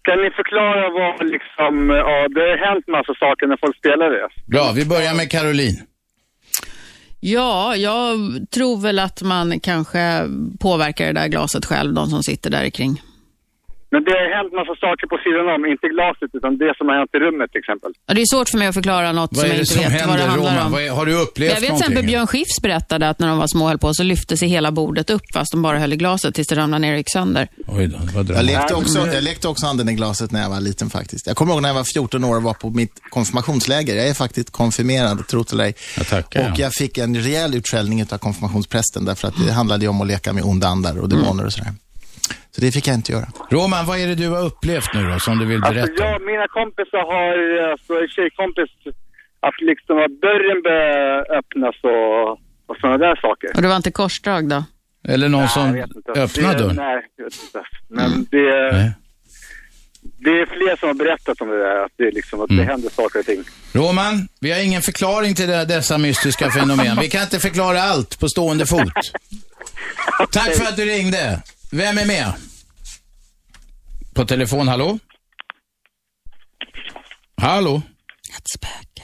Kan 0.01 0.17
ni 0.23 0.29
förklara 0.31 0.89
vad 0.89 1.27
liksom, 1.35 1.89
ja, 1.89 2.27
det 2.35 2.41
har 2.49 2.57
hänt 2.67 2.87
massa 2.87 3.13
saker 3.13 3.47
när 3.47 3.57
folk 3.63 3.77
spelar 3.77 4.09
det. 4.09 4.27
Bra, 4.45 4.71
vi 4.75 4.85
börjar 4.85 5.13
med 5.13 5.31
Caroline. 5.31 5.79
Ja, 7.19 7.75
jag 7.75 8.17
tror 8.51 8.81
väl 8.81 8.99
att 8.99 9.21
man 9.21 9.59
kanske 9.59 9.99
påverkar 10.59 11.05
det 11.05 11.13
där 11.13 11.27
glaset 11.27 11.65
själv, 11.65 11.93
de 11.93 12.07
som 12.07 12.23
sitter 12.23 12.49
där 12.49 12.69
kring. 12.69 13.01
Men 13.91 14.01
det 14.07 14.11
har 14.19 14.27
hänt 14.37 14.51
massa 14.61 14.75
saker 14.85 15.05
på 15.13 15.17
sidan 15.25 15.45
om, 15.55 15.61
inte 15.73 15.87
glaset 15.95 16.29
utan 16.37 16.51
det 16.63 16.71
som 16.77 16.85
har 16.89 16.95
hänt 16.99 17.11
i 17.17 17.19
rummet 17.25 17.47
till 17.53 17.61
exempel. 17.63 17.91
Ja, 18.07 18.11
det 18.15 18.21
är 18.21 18.29
svårt 18.33 18.49
för 18.49 18.57
mig 18.61 18.67
att 18.67 18.77
förklara 18.81 19.07
något 19.11 19.31
Vad 19.33 19.39
som 19.41 19.45
är 19.45 19.53
jag 19.53 19.59
inte 19.59 19.73
som 19.73 19.83
vet 19.83 19.91
vad 19.91 19.95
det 19.95 20.01
händer, 20.01 20.27
handlar 20.27 20.51
Roman? 20.51 20.65
om. 20.65 20.71
Vad 20.71 20.81
är, 20.87 20.91
har 20.99 21.05
du 21.05 21.13
upplevt 21.25 21.53
Jag 21.53 21.61
vet 21.61 21.69
till 21.69 21.77
exempel 21.79 22.05
Björn 22.05 22.27
Skifs 22.27 22.57
berättade 22.61 23.09
att 23.09 23.19
när 23.19 23.27
de 23.27 23.37
var 23.37 23.47
små 23.47 23.67
höll 23.67 23.77
på 23.85 23.89
så 23.93 24.03
lyfte 24.03 24.37
sig 24.37 24.47
hela 24.47 24.71
bordet 24.71 25.09
upp 25.09 25.21
fast 25.33 25.51
de 25.51 25.61
bara 25.61 25.79
höll 25.79 25.93
i 25.93 25.95
glaset 25.95 26.35
tills 26.35 26.47
det 26.47 26.55
ramlade 26.55 26.81
ner 26.81 26.91
och 26.91 26.97
gick 26.97 27.11
sönder. 27.11 27.47
Oj 27.67 27.87
då, 27.87 27.97
vad 28.15 28.29
Jag 28.29 28.45
lekte, 28.45 28.73
också, 28.73 29.07
jag 29.07 29.23
lekte 29.23 29.47
också 29.47 29.65
anden 29.65 29.89
i 29.89 29.93
glaset 29.93 30.31
när 30.31 30.41
jag 30.41 30.49
var 30.49 30.61
liten 30.61 30.89
faktiskt. 30.89 31.27
Jag 31.27 31.35
kommer 31.35 31.53
ihåg 31.53 31.61
när 31.61 31.69
jag 31.69 31.73
var 31.75 31.83
14 31.93 32.23
år 32.23 32.35
och 32.35 32.43
var 32.43 32.53
på 32.53 32.69
mitt 32.69 33.01
konfirmationsläger. 33.09 33.95
Jag 33.95 34.07
är 34.07 34.13
faktiskt 34.13 34.51
konfirmerad, 34.51 35.27
tro 35.27 35.43
det 35.43 35.53
eller 35.53 35.63
ej. 35.63 35.73
Jag 35.97 36.07
tackar. 36.07 36.51
Och 36.51 36.59
jag 36.59 36.73
fick 36.73 36.97
en 36.97 37.15
rejäl 37.15 37.55
utskällning 37.55 38.03
av 38.11 38.17
konfirmationsprästen 38.17 39.05
därför 39.05 39.27
att 39.27 39.33
det 39.47 39.53
handlade 39.53 39.85
ju 39.85 39.89
om 39.89 40.01
att 40.01 40.07
leka 40.07 40.33
med 40.33 40.43
onda 40.43 40.67
andar 40.67 40.97
och 40.99 41.09
demoner 41.09 41.45
och 41.45 41.53
sådär. 41.53 41.73
Så 42.51 42.61
det 42.61 42.71
fick 42.71 42.87
jag 42.87 42.95
inte 42.95 43.11
göra. 43.11 43.27
Roman, 43.49 43.85
vad 43.85 43.99
är 43.99 44.07
det 44.07 44.15
du 44.15 44.29
har 44.29 44.43
upplevt 44.45 44.93
nu 44.93 45.03
då, 45.11 45.19
som 45.19 45.39
du 45.39 45.45
vill 45.45 45.63
Alltså 45.63 45.73
berätta? 45.73 46.03
jag, 46.03 46.21
mina 46.21 46.47
kompisar 46.47 47.03
har, 47.13 47.33
alltså 47.71 47.93
tjejkompis, 48.15 48.69
att 49.47 49.61
liksom 49.61 49.97
att 49.97 50.21
dörren 50.21 50.61
börjar 50.63 51.37
öppnas 51.39 51.75
och, 51.83 52.31
och 52.69 52.75
sådana 52.81 52.97
där 52.97 53.15
saker. 53.15 53.49
Och 53.55 53.61
det 53.61 53.67
var 53.67 53.75
inte 53.75 53.91
korsdrag 53.91 54.49
då? 54.49 54.63
Eller 55.07 55.29
någon 55.29 55.41
Nej, 55.41 55.49
som 55.49 55.71
det, 55.73 56.57
dörren? 56.57 56.75
Nej, 56.75 57.01
jag 57.15 57.23
vet 57.25 57.33
inte. 57.43 57.61
Men 57.89 58.11
det, 58.31 58.71
Nej. 58.71 58.91
det 60.19 60.29
är 60.29 60.45
fler 60.45 60.75
som 60.79 60.87
har 60.87 60.93
berättat 60.93 61.41
om 61.41 61.49
det 61.49 61.57
där, 61.59 61.85
att 61.85 61.91
det, 61.97 62.03
är 62.03 62.11
liksom, 62.11 62.41
att 62.41 62.49
Mm. 62.49 62.65
det 62.65 62.71
händer 62.71 62.89
saker 62.89 63.19
och 63.19 63.25
ting. 63.25 63.43
Roman, 63.73 64.27
vi 64.41 64.51
har 64.51 64.59
ingen 64.63 64.81
förklaring 64.81 65.35
till 65.35 65.47
det, 65.47 65.65
dessa 65.65 65.97
mystiska 65.97 66.49
fenomen. 66.51 66.97
Vi 67.01 67.09
kan 67.09 67.21
inte 67.21 67.39
förklara 67.39 67.81
allt 67.81 68.19
på 68.19 68.27
stående 68.29 68.65
fot. 68.65 68.93
Tack 70.31 70.55
för 70.55 70.65
att 70.65 70.75
du 70.75 70.85
ringde. 70.85 71.41
Vem 71.71 71.97
är 71.97 72.05
med? 72.05 72.33
På 74.13 74.25
telefon, 74.25 74.67
hallå? 74.67 74.99
Hallå? 77.41 77.81
Ett 78.37 78.49
spöke. 78.55 79.03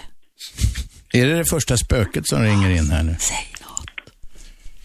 Är 1.13 1.25
det 1.25 1.37
det 1.37 1.45
första 1.45 1.77
spöket 1.77 2.27
som 2.27 2.41
ringer 2.43 2.69
in 2.69 2.91
här 2.91 3.03
nu? 3.03 3.15
Säg. 3.19 3.55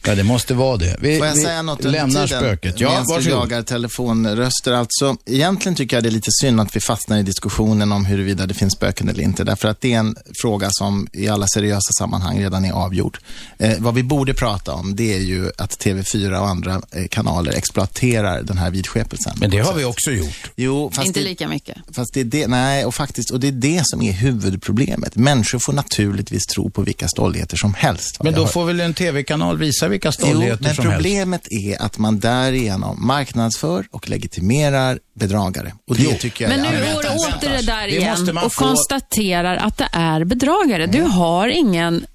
Ja, 0.07 0.15
det 0.15 0.25
måste 0.25 0.55
vara 0.55 0.77
det. 0.77 0.97
Vi, 1.01 1.19
Får 1.19 1.27
jag 1.27 1.35
vi 1.35 1.43
säga 1.43 1.63
något 1.63 1.85
lämnar 1.85 2.27
tiden? 2.27 2.41
spöket. 2.41 2.81
Ja, 2.81 3.05
varsågod. 3.09 3.39
jagar 3.39 3.63
telefonröster. 3.63 4.73
Alltså, 4.73 5.17
egentligen 5.27 5.77
tycker 5.77 5.97
jag 5.97 6.05
det 6.05 6.09
är 6.09 6.11
lite 6.11 6.31
synd 6.41 6.61
att 6.61 6.77
vi 6.77 6.81
fastnar 6.81 7.19
i 7.19 7.23
diskussionen 7.23 7.93
om 7.93 8.05
huruvida 8.05 8.47
det 8.47 8.55
finns 8.55 8.73
spöken 8.73 9.09
eller 9.09 9.23
inte. 9.23 9.45
Därför 9.45 9.69
att 9.69 9.81
det 9.81 9.93
är 9.93 9.99
en 9.99 10.17
fråga 10.43 10.69
som 10.71 11.09
i 11.13 11.29
alla 11.29 11.47
seriösa 11.47 11.93
sammanhang 11.99 12.39
redan 12.39 12.65
är 12.65 12.73
avgjord. 12.73 13.19
Eh, 13.59 13.73
vad 13.79 13.95
vi 13.95 14.03
borde 14.03 14.35
prata 14.35 14.73
om, 14.73 14.97
det 14.97 15.15
är 15.15 15.21
ju 15.21 15.51
att 15.59 15.71
TV4 15.85 16.41
och 16.41 16.49
andra 16.49 16.83
eh, 16.93 17.07
kanaler 17.11 17.53
exploaterar 17.53 18.43
den 18.43 18.59
här 18.59 18.71
vidskepelsen. 18.71 19.33
Men 19.41 19.51
det 19.51 19.59
har 19.59 19.75
vi 19.75 19.85
också 19.85 20.11
gjort. 20.11 20.51
Jo, 20.57 20.91
fast 20.95 21.07
Inte 21.07 21.21
det, 21.21 21.25
lika 21.25 21.49
mycket. 21.49 21.77
Fast 21.93 22.15
det 22.15 22.21
är 22.21 22.25
det, 22.25 22.47
nej, 22.47 22.85
och 22.85 22.95
faktiskt, 22.95 23.31
och 23.31 23.41
det 23.41 23.49
är 23.49 23.53
det 23.53 23.83
som 23.85 24.03
är 24.03 24.13
huvudproblemet. 24.13 25.17
Människor 25.17 25.59
får 25.59 25.73
naturligtvis 25.73 26.47
tro 26.47 26.71
på 26.71 26.83
vilka 26.83 27.09
stolligheter 27.09 27.57
som 27.57 27.75
helst. 27.75 28.23
Men 28.23 28.35
då 28.35 28.47
får 28.47 28.65
väl 28.65 28.81
en 28.81 28.95
tv-kanal 28.95 29.59
visa 29.59 29.89
vilka 29.89 30.00
Jo, 30.09 30.13
stolligheter 30.13 30.63
men 30.65 30.75
som 30.75 30.85
helst. 30.85 30.97
problemet 30.97 31.47
är 31.51 31.83
att 31.83 31.99
man 31.99 32.19
därigenom 32.21 33.07
marknadsför 33.07 33.87
och 33.91 34.09
legitimerar 34.09 34.99
bedragare. 35.15 35.73
Och 35.89 35.97
det 35.97 36.15
tycker 36.15 36.45
jag 36.45 36.57
Men 36.57 36.65
är 36.67 36.73
nu 36.73 36.95
går 36.95 37.03
det 37.03 37.09
åter 37.09 37.51
det 37.51 37.63
där 37.67 37.87
Det 37.87 37.97
igen 37.97 38.35
man 38.35 38.45
och 38.45 38.53
få- 38.53 38.65
konstaterar 38.65 39.57
att 39.57 39.77
det 39.79 39.89
är 39.93 40.25
bedragare. 40.25 40.87
Du 40.87 41.03
har 41.03 41.49
ingen 41.49 42.07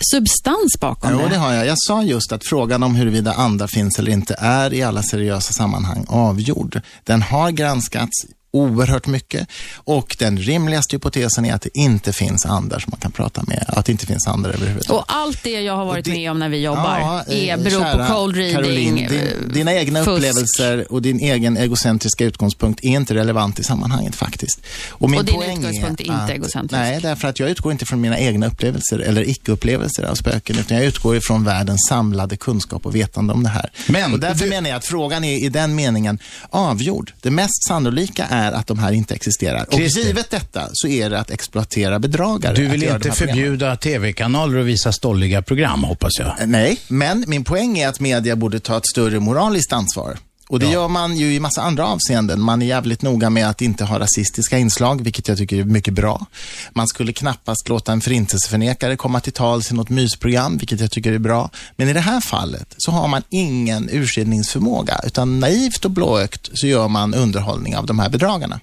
substans 0.00 0.80
bakom 0.80 1.10
Jo, 1.12 1.18
det. 1.18 1.28
det 1.28 1.36
har 1.36 1.52
jag. 1.52 1.66
Jag 1.66 1.76
sa 1.78 2.02
just 2.02 2.32
att 2.32 2.44
frågan 2.46 2.82
om 2.82 2.94
huruvida 2.94 3.32
andar 3.32 3.66
finns 3.66 3.98
eller 3.98 4.12
inte 4.12 4.34
är 4.38 4.74
i 4.74 4.82
alla 4.82 5.02
seriösa 5.02 5.52
sammanhang 5.52 6.04
avgjord. 6.08 6.80
Den 7.04 7.22
har 7.22 7.50
granskats 7.50 8.26
oerhört 8.52 9.06
mycket 9.06 9.48
och 9.76 10.16
den 10.18 10.38
rimligaste 10.38 10.96
hypotesen 10.96 11.44
är 11.44 11.54
att 11.54 11.62
det 11.62 11.78
inte 11.78 12.12
finns 12.12 12.46
andar 12.46 12.78
som 12.78 12.90
man 12.90 13.00
kan 13.00 13.12
prata 13.12 13.42
med, 13.46 13.64
att 13.68 13.86
det 13.86 13.92
inte 13.92 14.06
finns 14.06 14.26
andar 14.26 14.50
överhuvudtaget. 14.50 14.90
Och 15.08 15.16
allt 15.16 15.42
det 15.42 15.60
jag 15.60 15.76
har 15.76 15.84
varit 15.84 16.06
med 16.06 16.30
om 16.30 16.38
när 16.38 16.48
vi 16.48 16.58
jobbar 16.58 16.98
Ja, 17.00 17.24
eh, 17.28 17.48
är, 17.48 17.56
beror 17.56 17.80
kära 17.80 18.06
på 18.08 18.14
cold 18.14 18.36
reading, 18.36 18.54
Caroline, 18.54 18.98
eh, 18.98 19.10
din, 19.10 19.52
dina 19.52 19.74
egna 19.74 20.04
fusk. 20.04 20.16
upplevelser 20.16 20.92
och 20.92 21.02
din 21.02 21.20
egen 21.20 21.56
egocentriska 21.56 22.24
utgångspunkt 22.24 22.80
är 22.84 22.88
inte 22.88 23.14
relevant 23.14 23.58
i 23.58 23.64
sammanhanget 23.64 24.14
faktiskt. 24.14 24.60
min 25.00 25.18
Och 25.18 25.24
din 25.24 25.34
poäng 25.34 25.58
utgångspunkt 25.58 26.00
är 26.00 26.04
inte 26.04 26.14
att- 26.24 26.30
egocentrisk. 26.30 26.72
Nej, 26.80 26.98
därför 27.02 27.28
att 27.28 27.38
jag 27.38 27.50
utgår 27.50 27.72
inte 27.72 27.86
från 27.86 28.00
mina 28.00 28.18
egna 28.18 28.46
upplevelser 28.46 28.98
eller 28.98 29.28
icke-upplevelser 29.28 30.02
av 30.04 30.14
spöken, 30.14 30.58
utan 30.58 30.76
jag 30.76 30.86
utgår 30.86 31.16
ifrån 31.16 31.44
världens 31.44 31.86
samlade 31.88 32.36
kunskap 32.36 32.86
och 32.86 32.94
vetande 32.96 33.32
om 33.32 33.42
det 33.42 33.48
här. 33.48 33.70
Men 33.88 34.12
och 34.12 34.20
därför 34.20 34.44
du- 34.44 34.50
menar 34.50 34.68
jag 34.70 34.76
att 34.76 34.84
frågan 34.86 35.24
är 35.24 35.44
i 35.44 35.48
den 35.48 35.74
meningen 35.74 36.18
avgjord. 36.50 37.12
Det 37.20 37.30
mest 37.30 37.64
sannolika 37.68 38.26
är 38.26 38.41
att 38.52 38.66
de 38.66 38.78
här 38.78 38.92
inte 38.92 39.14
existerar. 39.14 39.66
Och 39.66 39.74
Christer. 39.74 40.00
givet 40.00 40.30
detta 40.30 40.68
så 40.72 40.88
är 40.88 41.10
det 41.10 41.20
att 41.20 41.30
exploatera 41.30 41.98
bedragare. 41.98 42.54
Du 42.54 42.66
vill 42.66 42.82
inte 42.82 43.10
förbjuda 43.10 43.76
tv-kanaler 43.76 44.58
att 44.58 44.66
visa 44.66 44.92
stolliga 44.92 45.42
program, 45.42 45.84
hoppas 45.84 46.12
jag. 46.18 46.34
Nej, 46.46 46.80
men 46.88 47.24
min 47.26 47.44
poäng 47.44 47.78
är 47.78 47.88
att 47.88 48.00
media 48.00 48.36
borde 48.36 48.60
ta 48.60 48.76
ett 48.76 48.86
större 48.86 49.20
moraliskt 49.20 49.72
ansvar. 49.72 50.18
Och 50.52 50.60
det 50.60 50.66
gör 50.66 50.88
man 50.88 51.16
ju 51.16 51.34
i 51.34 51.40
massa 51.40 51.62
andra 51.62 51.86
avseenden. 51.86 52.40
Man 52.40 52.62
är 52.62 52.66
jävligt 52.66 53.02
noga 53.02 53.30
med 53.30 53.48
att 53.48 53.62
inte 53.62 53.84
ha 53.84 53.98
rasistiska 53.98 54.58
inslag, 54.58 55.04
vilket 55.04 55.28
jag 55.28 55.38
tycker 55.38 55.56
är 55.56 55.64
mycket 55.64 55.94
bra. 55.94 56.26
Man 56.72 56.86
skulle 56.86 57.12
knappast 57.12 57.68
låta 57.68 57.92
en 57.92 58.00
förintelseförnekare 58.00 58.96
komma 58.96 59.20
till 59.20 59.32
tals 59.32 59.70
i 59.70 59.74
något 59.74 59.90
mysprogram, 59.90 60.58
vilket 60.58 60.80
jag 60.80 60.90
tycker 60.90 61.12
är 61.12 61.18
bra. 61.18 61.50
Men 61.76 61.88
i 61.88 61.92
det 61.92 62.00
här 62.00 62.20
fallet 62.20 62.74
så 62.78 62.90
har 62.92 63.08
man 63.08 63.22
ingen 63.30 63.88
urskiljningsförmåga, 63.92 65.00
utan 65.06 65.40
naivt 65.40 65.84
och 65.84 65.90
blåögt 65.90 66.50
så 66.52 66.66
gör 66.66 66.88
man 66.88 67.14
underhållning 67.14 67.76
av 67.76 67.86
de 67.86 67.98
här 67.98 68.08
bedragarna. 68.08 68.60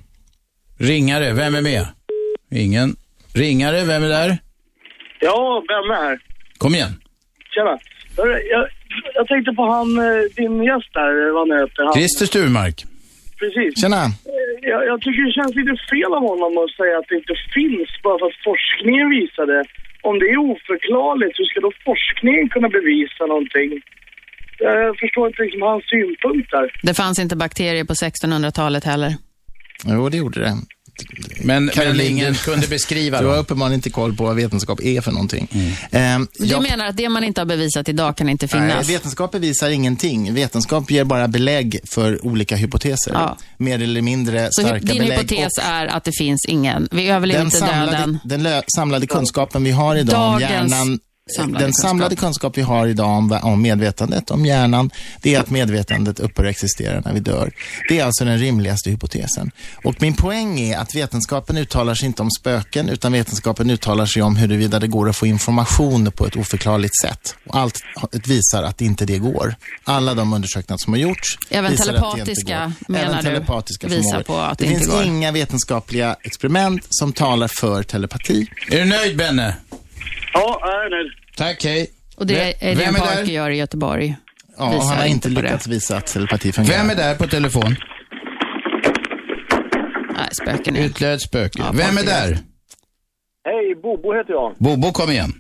Ringare, 0.78 1.34
vem 1.34 1.56
är 1.56 1.62
med? 1.62 1.88
Ingen. 2.52 2.96
Ringare, 3.34 3.84
vem 3.84 4.04
är 4.04 4.10
där? 4.10 4.38
Ja, 5.20 5.64
vem 5.68 5.92
är 5.92 6.04
här? 6.04 6.20
Kom 6.58 6.76
igen. 6.76 7.02
Tjena. 7.56 7.78
Jag, 8.18 8.68
jag 9.20 9.26
tänkte 9.32 9.52
på 9.60 9.64
han, 9.76 9.90
eh, 10.06 10.22
din 10.40 10.56
gäst 10.70 10.92
där, 11.00 11.12
vad 11.36 11.42
han 11.50 11.60
heter. 11.60 11.82
Han, 11.84 11.94
Christer 11.98 12.26
Sturmark. 12.32 12.78
Precis. 13.42 13.72
Tjena. 13.82 14.04
Eh, 14.06 14.70
Jag, 14.74 14.82
jag 14.92 14.98
tycker 15.02 15.22
det 15.28 15.34
känns 15.40 15.56
lite 15.62 15.76
fel 15.92 16.12
av 16.18 16.24
honom 16.32 16.52
att 16.64 16.72
säga 16.80 16.96
att 17.00 17.08
det 17.10 17.16
inte 17.22 17.36
finns 17.58 17.90
bara 18.06 18.18
för 18.20 18.28
att 18.32 18.40
forskningen 18.50 19.08
visar 19.18 19.46
det. 19.54 19.64
Om 20.10 20.16
det 20.20 20.28
är 20.34 20.38
oförklarligt, 20.52 21.36
hur 21.40 21.46
ska 21.52 21.60
då 21.68 21.72
forskningen 21.90 22.46
kunna 22.50 22.70
bevisa 22.78 23.24
någonting? 23.34 23.70
Jag 24.60 24.98
förstår 25.00 25.28
inte 25.28 25.42
liksom 25.42 25.62
hans 25.62 25.84
synpunkt 25.94 26.52
där. 26.52 26.66
Det 26.88 26.94
fanns 26.94 27.20
inte 27.20 27.36
bakterier 27.36 27.86
på 27.86 27.94
1600-talet 27.94 28.84
heller. 28.84 29.12
Jo, 29.86 30.10
det 30.10 30.18
gjorde 30.18 30.40
det. 30.40 30.54
Men, 31.44 31.72
men 31.76 32.02
ingen 32.02 32.34
du- 32.34 32.40
kunde 32.40 32.68
beskriva 32.68 33.22
Du 33.22 33.28
har 33.28 33.38
uppenbarligen 33.38 33.78
inte 33.78 33.90
koll 33.90 34.16
på 34.16 34.24
vad 34.24 34.36
vetenskap 34.36 34.80
är 34.84 35.02
för 35.02 35.12
någonting. 35.12 35.48
Ehm, 35.92 36.28
Du 36.40 36.46
jag- 36.46 36.62
menar 36.62 36.86
att 36.88 36.98
det 36.98 37.10
man 37.10 37.24
inte 37.24 37.42
har 37.42 37.46
bevisat 37.46 37.90
idag 37.90 38.18
kan 38.18 38.30
inte 38.30 38.48
Nej, 38.54 38.70
finnas? 38.70 38.90
vetenskap 38.90 39.32
bevisar 39.32 39.70
ingenting. 39.70 40.34
Vetenskap 40.34 40.92
ger 40.92 41.04
bara 41.04 41.28
belägg 41.28 41.80
för 41.92 42.26
olika 42.26 42.56
hypoteser. 42.56 43.12
Ja. 43.14 43.38
Mer 43.58 43.82
eller 43.84 44.02
mindre 44.02 44.48
Så 44.52 44.62
starka 44.62 44.80
din 44.86 44.98
belägg. 44.98 45.12
hypotes 45.32 45.54
är 45.62 45.88
att 45.88 46.04
det 46.04 46.12
finns 46.18 46.46
ingen, 46.46 46.88
vi 46.92 47.08
överlever 47.10 47.40
den 47.40 47.48
inte 47.48 47.58
samlade, 47.58 47.92
döden. 47.92 48.20
den 48.24 48.62
samlade 48.76 49.08
kunskapen 49.08 49.64
vi 49.64 49.72
har 49.72 49.96
idag 49.96 50.16
om 50.28 50.32
Dagens 50.42 50.72
hjärnan, 50.72 51.00
samlade 51.36 51.66
den 51.66 51.74
samlade 51.74 52.16
kunskap 52.16 52.58
vi 52.58 52.62
har 52.62 52.88
idag 52.88 53.08
om, 53.18 53.40
om 53.44 53.62
medvetandet, 53.62 54.32
om 54.32 54.46
hjärnan, 54.46 54.90
det 55.22 55.36
är 55.36 55.40
att 55.40 55.50
medvetandet 55.50 56.20
upphör 56.20 56.44
att 56.46 56.50
existera 56.52 57.00
när 57.06 57.14
vi 57.14 57.20
dör. 57.20 57.52
Det 57.90 58.00
är 58.00 58.06
alltså 58.06 58.26
den 58.26 58.38
rimligaste 58.38 58.90
hypotesen. 58.90 59.52
Och 59.84 60.02
min 60.02 60.14
poäng 60.14 60.60
är 60.60 60.78
att 60.78 60.96
vetenskapen 60.96 61.58
uttalar 61.58 61.96
sig 61.96 62.06
inte 62.06 62.22
om 62.22 62.32
spöken, 62.32 62.90
utan 62.90 63.12
vetenskapen 63.12 63.70
uttalar 63.70 64.06
sig 64.06 64.22
om 64.22 64.36
huruvida 64.36 64.80
det 64.80 64.88
går 64.88 65.10
att 65.10 65.16
få 65.16 65.26
information 65.28 66.12
på 66.12 66.26
ett 66.28 66.36
oförklarligt 66.36 67.02
sätt. 67.02 67.36
Och 67.48 67.56
allt 67.60 67.80
visar 68.28 68.64
att 68.64 68.82
inte 68.82 69.06
det 69.06 69.18
går. 69.18 69.56
Alla 69.84 70.14
de 70.14 70.34
undersökningar 70.34 70.78
som 70.78 70.94
har 70.94 71.00
gjorts 71.00 71.38
Även 71.50 71.72
visar 71.72 71.94
att 71.94 72.16
det 72.16 72.20
inte 72.20 72.36
telepatiska, 72.36 72.74
går. 72.88 72.94
menar 72.94 73.06
Även 73.12 73.18
du, 73.24 73.30
telepatiska 73.32 73.88
visar 73.88 74.02
förmågor. 74.02 74.24
på 74.24 74.38
att 74.38 74.58
det, 74.58 74.66
det 74.66 74.72
inte 74.72 74.80
finns 74.80 74.94
går. 74.96 75.04
inga 75.04 75.32
vetenskapliga 75.32 76.16
experiment 76.24 76.86
som 76.90 77.14
talar 77.14 77.48
för 77.48 77.84
telepati. 77.84 78.48
Är 78.72 78.80
du 78.80 78.86
nöjd, 78.86 79.18
Benne? 79.18 79.56
Ja, 80.34 80.60
jag 80.62 80.86
är 80.86 80.90
nöjd. 80.90 81.12
Tack, 81.38 81.64
hej. 81.64 81.90
Och 82.18 82.28
det 82.28 82.34
Vem- 82.34 82.44
är 82.60 82.72
Adrian 82.72 82.94
vem 82.94 82.96
är 82.96 83.00
Parker 83.08 83.26
där? 83.26 83.32
gör 83.32 83.50
i 83.50 83.56
Göteborg. 83.58 84.16
Ja, 84.58 84.70
Visar 84.72 84.86
han 84.88 84.98
har 84.98 85.06
inte 85.06 85.30
på 85.30 85.36
det. 85.36 85.42
lyckats 85.42 85.68
visa 85.68 85.98
att 85.98 86.08
telepati 86.08 86.52
fungerar. 86.52 86.78
Vem 86.78 86.90
är 86.90 86.96
där 86.96 87.16
på 87.16 87.28
telefon? 87.28 87.76
Nej, 90.16 90.30
spöken 90.42 90.76
är... 90.76 90.86
Ytterligare 90.86 91.14
ett 91.14 91.22
spöke. 91.22 91.60
Ja, 91.60 91.72
Vem 91.74 91.98
är 91.98 92.04
där? 92.04 92.38
Hej, 93.46 93.76
Bobo 93.84 94.14
heter 94.14 94.34
jag. 94.34 94.56
Bobo, 94.58 94.92
kom 94.92 95.10
igen. 95.12 95.34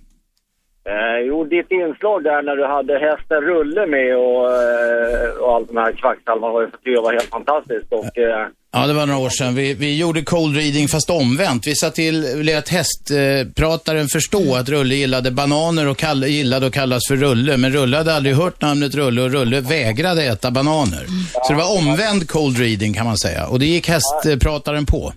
Eh, 0.89 1.19
jo, 1.27 1.43
ditt 1.43 1.71
inslag 1.71 2.23
där 2.23 2.41
när 2.41 2.55
du 2.55 2.65
hade 2.65 2.93
hästen 2.99 3.41
Rulle 3.41 3.85
med 3.85 4.17
och, 4.17 4.45
eh, 4.51 5.29
och 5.41 5.53
allt 5.55 5.67
de 5.67 5.77
här 5.77 5.91
kvacksalvarna 5.91 6.53
var 6.53 6.61
ju 6.61 6.93
jag 6.93 7.01
var 7.01 7.13
helt 7.13 7.29
fantastiskt. 7.29 7.93
Och, 7.93 8.17
eh, 8.17 8.47
Ja, 8.71 8.87
det 8.87 8.93
var 8.93 9.05
några 9.05 9.19
år 9.19 9.29
sedan. 9.29 9.55
Vi, 9.55 9.73
vi 9.73 9.99
gjorde 9.99 10.21
cold 10.21 10.55
reading 10.55 10.87
fast 10.87 11.09
omvänt. 11.09 11.67
Vi 11.67 11.75
sa 11.75 11.89
till, 11.89 12.45
lät 12.45 12.69
hästprataren 12.69 14.07
förstå 14.07 14.55
att 14.55 14.69
Rulle 14.69 14.95
gillade 14.95 15.31
bananer 15.31 15.89
och 15.89 15.97
kall, 15.97 16.23
gillade 16.23 16.67
att 16.67 16.73
kallas 16.73 17.07
för 17.07 17.15
Rulle. 17.15 17.57
Men 17.57 17.71
Rulle 17.71 17.97
hade 17.97 18.13
aldrig 18.13 18.35
hört 18.35 18.61
namnet 18.61 18.95
Rulle 18.95 19.21
och 19.21 19.31
Rulle 19.31 19.61
vägrade 19.61 20.23
äta 20.23 20.51
bananer. 20.51 21.03
Så 21.43 21.53
det 21.53 21.59
var 21.59 21.77
omvänd 21.77 22.29
cold 22.29 22.57
reading 22.57 22.93
kan 22.93 23.05
man 23.05 23.17
säga. 23.17 23.47
Och 23.47 23.59
det 23.59 23.65
gick 23.65 23.87
hästprataren 23.89 24.85
på. 24.85 25.11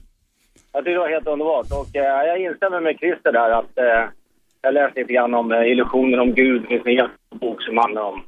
jag 0.73 0.85
tyckte 0.85 0.91
det 0.91 0.99
var 0.99 1.11
helt 1.11 1.27
underbart. 1.27 1.67
Och 1.81 1.97
eh, 1.97 2.27
jag 2.31 2.39
instämmer 2.43 2.81
med 2.81 2.95
Christer 2.99 3.33
där 3.33 3.51
att 3.51 3.79
eh, 3.79 4.05
jag 4.63 4.75
läste 4.75 5.01
lite 5.01 5.13
grann 5.13 5.35
om 5.35 5.53
eh, 5.53 5.71
illusioner 5.73 6.21
om 6.21 6.35
Gud. 6.35 6.63
Det 6.63 6.69
finns 6.69 6.87
en 6.87 6.95
jättebok 6.95 7.63
som 7.63 7.79
handlar 7.79 8.03
om, 8.03 8.23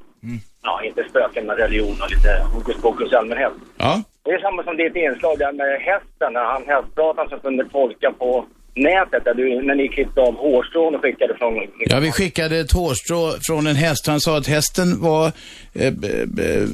ja, 0.63 0.83
inte 0.85 1.05
spöken 1.09 1.47
men 1.47 1.57
religion 1.57 1.97
och 2.03 2.11
lite 2.11 2.31
hokus 2.55 2.83
pokus 2.83 3.13
i 3.13 3.17
allmänhet. 3.17 3.53
Ja. 3.77 4.03
Det 4.23 4.31
är 4.31 4.39
samma 4.39 4.63
som 4.63 4.77
ditt 4.77 4.97
inslag 4.97 5.39
där 5.39 5.53
med 5.53 5.81
hästen, 5.81 6.33
när 6.33 6.45
han 6.45 6.63
hästprataren 6.67 7.29
som 7.29 7.41
kunde 7.41 7.65
tolka 7.65 8.13
på 8.13 8.45
nätet, 8.77 9.25
där 9.25 9.35
du, 9.35 9.63
när 9.67 9.75
ni 9.75 9.89
klippte 9.89 10.21
av 10.21 10.35
hårstrån 10.35 10.95
och 10.95 11.01
skickade 11.03 11.35
från... 11.39 11.55
Ja, 11.79 11.99
vi 12.01 12.13
skickade 12.13 12.59
ett 12.59 12.73
hårstrå 12.73 13.33
från 13.47 13.67
en 13.67 13.77
häst. 13.77 14.07
Han 14.07 14.21
sa 14.21 14.37
att 14.39 14.47
hästen 14.47 15.01
var, 15.03 15.33
eh, 15.75 15.93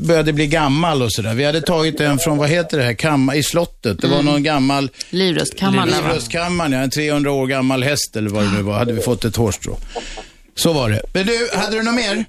började 0.09 0.32
bli 0.32 0.47
gammal 0.47 1.02
och 1.02 1.12
sådär. 1.12 1.35
Vi 1.35 1.44
hade 1.44 1.60
tagit 1.60 1.98
den 1.98 2.18
från, 2.18 2.39
vad 2.39 2.48
heter 2.48 2.77
det 2.78 2.82
här, 2.85 2.94
kamma, 2.94 3.35
i 3.35 3.43
slottet. 3.43 4.01
Det 4.01 4.06
var 4.09 4.14
Mm. 4.20 4.32
någon 4.32 4.43
gammal... 4.43 4.90
Livrustkammaren, 5.10 5.89
va? 5.90 5.97
Livrustkammaren, 6.09 6.72
ja. 6.72 6.78
En 6.78 6.90
300 6.90 7.31
år 7.32 7.47
gammal 7.47 7.82
häst 7.82 8.16
eller 8.16 8.31
vad 8.31 8.43
det 8.44 8.51
nu 8.56 8.62
var. 8.62 8.74
Hade 8.74 8.93
vi 8.93 9.01
fått 9.01 9.24
ett 9.24 9.36
hårstrå. 9.36 9.77
Så 10.55 10.72
var 10.72 10.89
det. 10.90 11.02
Men 11.14 11.27
du, 11.27 11.48
hade 11.55 11.77
du 11.77 11.82
något 11.82 11.94
mer? 11.94 12.24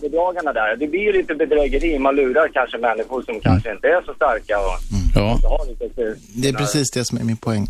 Bedragarna 0.00 0.52
där. 0.52 0.76
Det 0.76 0.86
blir 0.86 1.00
ju 1.00 1.12
lite 1.12 1.34
bedrägeri. 1.34 1.98
Man 1.98 2.16
lurar 2.16 2.48
kanske 2.52 2.78
människor 2.78 3.22
som 3.22 3.40
kanske 3.40 3.72
inte 3.72 3.86
är 3.88 4.02
så 4.06 4.14
starka 4.14 4.58
och 4.58 4.78
Ja. 5.14 5.32
inte 5.36 5.48
har 5.48 5.66
lite... 5.68 6.16
Det 6.34 6.48
är 6.48 6.52
precis 6.52 6.90
det 6.90 7.04
som 7.04 7.18
är 7.18 7.24
min 7.24 7.36
poäng. 7.36 7.66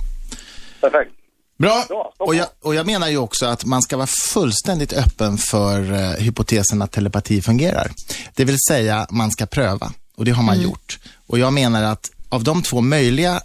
Perfekt. 0.80 1.10
Bra. 1.60 1.84
Och 2.18 2.34
jag, 2.34 2.46
och 2.62 2.74
jag 2.74 2.86
menar 2.86 3.08
ju 3.08 3.16
också 3.16 3.46
att 3.46 3.64
man 3.64 3.82
ska 3.82 3.96
vara 3.96 4.06
fullständigt 4.32 4.92
öppen 4.92 5.38
för 5.38 5.92
eh, 5.92 6.10
hypotesen 6.10 6.82
att 6.82 6.92
telepati 6.92 7.42
fungerar. 7.42 7.90
Det 8.34 8.44
vill 8.44 8.56
säga, 8.68 9.06
man 9.10 9.30
ska 9.30 9.46
pröva. 9.46 9.92
Och 10.16 10.24
det 10.24 10.30
har 10.30 10.42
man 10.42 10.60
gjort. 10.62 10.98
Och 11.26 11.38
jag 11.38 11.52
menar 11.52 11.82
att 11.82 12.10
av 12.28 12.44
de 12.44 12.62
två 12.62 12.80
möjliga 12.80 13.40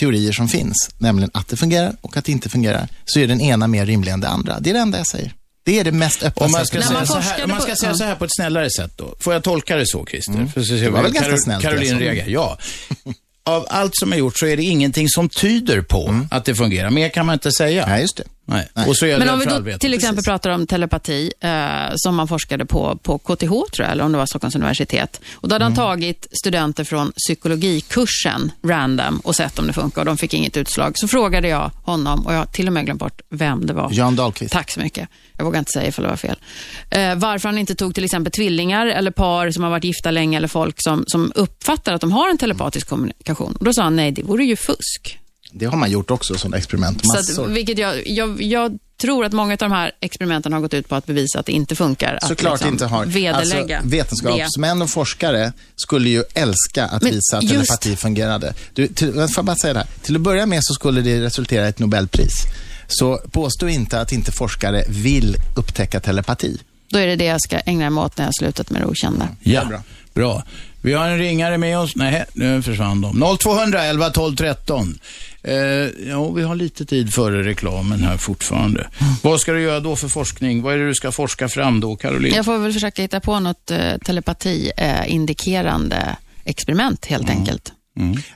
teorier 0.00 0.32
som 0.32 0.48
finns, 0.48 0.90
nämligen 0.98 1.30
att 1.34 1.48
det 1.48 1.56
fungerar 1.56 1.96
och 2.00 2.16
att 2.16 2.24
det 2.24 2.32
inte 2.32 2.48
fungerar, 2.48 2.88
så 3.04 3.20
är 3.20 3.26
den 3.26 3.40
ena 3.40 3.66
mer 3.66 3.86
rimlig 3.86 4.12
än 4.12 4.20
det 4.20 4.28
andra. 4.28 4.60
Det 4.60 4.70
är 4.70 4.74
det 4.74 4.80
enda 4.80 4.98
jag 4.98 5.06
säger. 5.06 5.34
Det 5.62 5.78
är 5.78 5.84
det 5.84 5.92
mest 5.92 6.22
öppna 6.22 6.46
Om 6.46 6.52
man 6.52 6.66
ska, 6.66 6.82
sättet. 6.82 6.88
säga 6.88 7.06
så, 7.06 7.18
här, 7.18 7.44
om 7.44 7.50
man 7.50 7.60
ska 7.60 7.70
på- 7.70 7.76
säga 7.76 7.94
så 7.94 8.04
här 8.04 8.14
på 8.14 8.24
ett 8.24 8.30
snällare 8.36 8.70
sätt 8.70 8.92
då. 8.96 9.14
Får 9.20 9.32
jag 9.32 9.42
tolka 9.44 9.76
det 9.76 9.86
så, 9.86 10.06
Christer? 10.06 10.32
Mm. 10.34 10.52
För 10.52 10.60
så 10.60 10.66
ser 10.66 10.82
Det 10.84 10.90
var 10.90 11.02
väl 11.02 11.12
ganska 11.12 11.32
Karol- 11.32 11.38
snällt, 11.40 11.62
Caroline 11.62 11.88
som- 11.90 11.98
reagerar. 11.98 12.28
Ja. 12.28 12.58
Av 13.44 13.66
allt 13.70 13.92
som 13.96 14.12
är 14.12 14.16
gjort 14.16 14.38
så 14.38 14.46
är 14.46 14.56
det 14.56 14.62
ingenting 14.62 15.08
som 15.08 15.28
tyder 15.28 15.82
på 15.82 16.20
att 16.30 16.44
det 16.44 16.54
fungerar. 16.54 16.90
Mer 16.90 17.08
kan 17.08 17.26
man 17.26 17.32
inte 17.32 17.52
säga. 17.52 17.86
Nej, 17.86 18.00
just 18.00 18.16
det. 18.16 18.24
Nej. 18.50 18.88
Och 18.88 18.96
så 18.96 19.06
gäller 19.06 19.26
Men 19.26 19.34
om 19.34 19.40
vi 19.64 19.70
då 19.72 19.78
till 19.78 19.94
exempel 19.94 20.24
pratar 20.24 20.50
om 20.50 20.66
telepati, 20.66 21.32
eh, 21.40 21.50
som 21.96 22.14
man 22.16 22.28
forskade 22.28 22.66
på 22.66 22.96
på 23.02 23.18
KTH, 23.18 23.48
tror 23.48 23.68
jag, 23.78 23.90
eller 23.90 24.04
om 24.04 24.12
det 24.12 24.18
var 24.18 24.26
Stockholms 24.26 24.54
universitet. 24.56 25.20
Och 25.32 25.48
då 25.48 25.54
hade 25.54 25.64
Mm. 25.64 25.76
han 25.78 25.86
tagit 25.86 26.26
studenter 26.42 26.84
från 26.84 27.12
psykologikursen, 27.16 28.52
random, 28.64 29.20
och 29.20 29.36
sett 29.36 29.58
om 29.58 29.66
det 29.66 29.72
funkar 29.72 30.00
och 30.02 30.06
de 30.06 30.16
fick 30.16 30.34
inget 30.34 30.56
utslag. 30.56 30.92
Så 30.98 31.08
frågade 31.08 31.48
jag 31.48 31.70
honom, 31.84 32.26
och 32.26 32.34
jag 32.34 32.38
har 32.38 32.46
till 32.46 32.66
och 32.66 32.72
med 32.72 32.84
glömt 32.84 33.00
bort 33.00 33.20
vem 33.30 33.66
det 33.66 33.72
var. 33.72 33.88
Jan 33.92 34.16
Dahlqvist. 34.16 34.52
Tack 34.52 34.70
så 34.70 34.80
mycket. 34.80 35.08
Jag 35.36 35.44
vågar 35.44 35.58
inte 35.58 35.70
säga 35.72 35.88
ifall 35.88 36.02
det 36.02 36.08
var 36.08 36.16
fel. 36.16 36.36
Eh, 36.90 37.14
varför 37.14 37.48
han 37.48 37.58
inte 37.58 37.74
tog 37.74 37.94
till 37.94 38.04
exempel 38.04 38.32
tvillingar 38.32 38.86
eller 38.86 39.10
par 39.10 39.50
som 39.50 39.62
har 39.62 39.70
varit 39.70 39.84
gifta 39.84 40.10
länge 40.10 40.36
eller 40.36 40.48
folk 40.48 40.74
som, 40.78 41.04
som 41.06 41.32
uppfattar 41.34 41.92
att 41.94 42.00
de 42.00 42.12
har 42.12 42.30
en 42.30 42.38
telepatisk 42.38 42.88
kommunikation. 42.88 43.56
Och 43.58 43.64
då 43.64 43.72
sa 43.72 43.82
han, 43.82 43.96
nej, 43.96 44.12
det 44.12 44.22
vore 44.22 44.44
ju 44.44 44.56
fusk. 44.56 45.19
Det 45.52 45.66
har 45.66 45.76
man 45.76 45.90
gjort 45.90 46.10
också, 46.10 46.34
sådana 46.34 46.56
experiment. 46.56 47.00
Så 47.02 47.12
Massor. 47.16 47.44
att, 47.44 47.50
vilket 47.50 47.78
jag, 47.78 48.06
jag, 48.06 48.42
jag 48.42 48.78
tror 49.00 49.24
att 49.24 49.32
många 49.32 49.52
av 49.52 49.58
de 49.58 49.72
här 49.72 49.92
experimenten 50.00 50.52
har 50.52 50.60
gått 50.60 50.74
ut 50.74 50.88
på 50.88 50.94
att 50.94 51.06
bevisa 51.06 51.40
att 51.40 51.46
det 51.46 51.52
inte 51.52 51.76
funkar. 51.76 52.14
Att 52.22 52.28
Såklart 52.28 52.52
liksom 52.52 52.72
inte 52.72 52.86
har. 52.86 53.06
Vederlägga 53.06 53.76
Alltså, 53.78 53.90
vetenskapsmän 53.90 54.82
och 54.82 54.90
forskare 54.90 55.52
skulle 55.76 56.10
ju 56.10 56.24
älska 56.34 56.84
att 56.86 57.02
Men 57.02 57.12
visa 57.12 57.36
att 57.38 57.42
just- 57.42 57.52
telepati 57.54 57.96
fungerade. 57.96 58.54
Du, 58.74 58.86
till, 58.88 59.12
får 59.12 59.30
jag 59.36 59.44
bara 59.44 59.56
säga 59.56 59.72
det 59.72 59.78
här. 59.78 59.88
Till 60.02 60.14
att 60.16 60.20
börja 60.20 60.46
med 60.46 60.60
så 60.62 60.74
skulle 60.74 61.00
det 61.00 61.20
resultera 61.22 61.66
i 61.66 61.68
ett 61.68 61.78
Nobelpris. 61.78 62.32
Så 62.88 63.16
påstå 63.30 63.68
inte 63.68 64.00
att 64.00 64.12
inte 64.12 64.32
forskare 64.32 64.84
vill 64.88 65.36
upptäcka 65.56 66.00
telepati. 66.00 66.52
det. 66.52 66.64
Då 66.92 66.98
är 66.98 67.06
det 67.06 67.16
det 67.16 67.24
jag 67.24 67.40
ska 67.40 67.58
ägna 67.58 67.90
mig 67.90 68.04
åt 68.04 68.18
när 68.18 68.24
jag 68.24 68.28
har 68.28 68.32
slutat 68.40 68.70
med 68.70 68.82
det 68.82 68.86
okända. 68.86 69.28
Ja, 69.40 69.82
bra. 70.14 70.42
Vi 70.82 70.92
har 70.92 71.08
en 71.08 71.18
ringare 71.18 71.58
med 71.58 71.78
oss. 71.78 71.96
Nej, 71.96 72.24
nu 72.32 72.62
försvann 72.62 73.00
de. 73.00 73.36
0200 73.40 73.84
11 73.84 74.10
12 74.10 74.36
13. 74.36 74.98
Eh, 75.42 75.54
ja, 76.08 76.30
vi 76.30 76.42
har 76.42 76.54
lite 76.54 76.84
tid 76.84 77.14
före 77.14 77.42
reklamen 77.42 78.02
här 78.02 78.16
fortfarande. 78.16 78.86
Vad 79.22 79.40
ska 79.40 79.52
du 79.52 79.60
göra 79.62 79.80
då 79.80 79.96
för 79.96 80.08
forskning? 80.08 80.62
Vad 80.62 80.74
är 80.74 80.78
det 80.78 80.86
du 80.88 80.94
ska 80.94 81.12
forska 81.12 81.48
fram 81.48 81.80
då, 81.80 81.96
Caroline? 81.96 82.34
Jag 82.34 82.44
får 82.44 82.58
väl 82.58 82.72
försöka 82.72 83.02
hitta 83.02 83.20
på 83.20 83.40
något 83.40 83.70
eh, 83.70 83.78
telepati-indikerande 84.04 86.16
experiment 86.44 87.06
helt 87.06 87.28
Mm. 87.28 87.38
enkelt. 87.38 87.72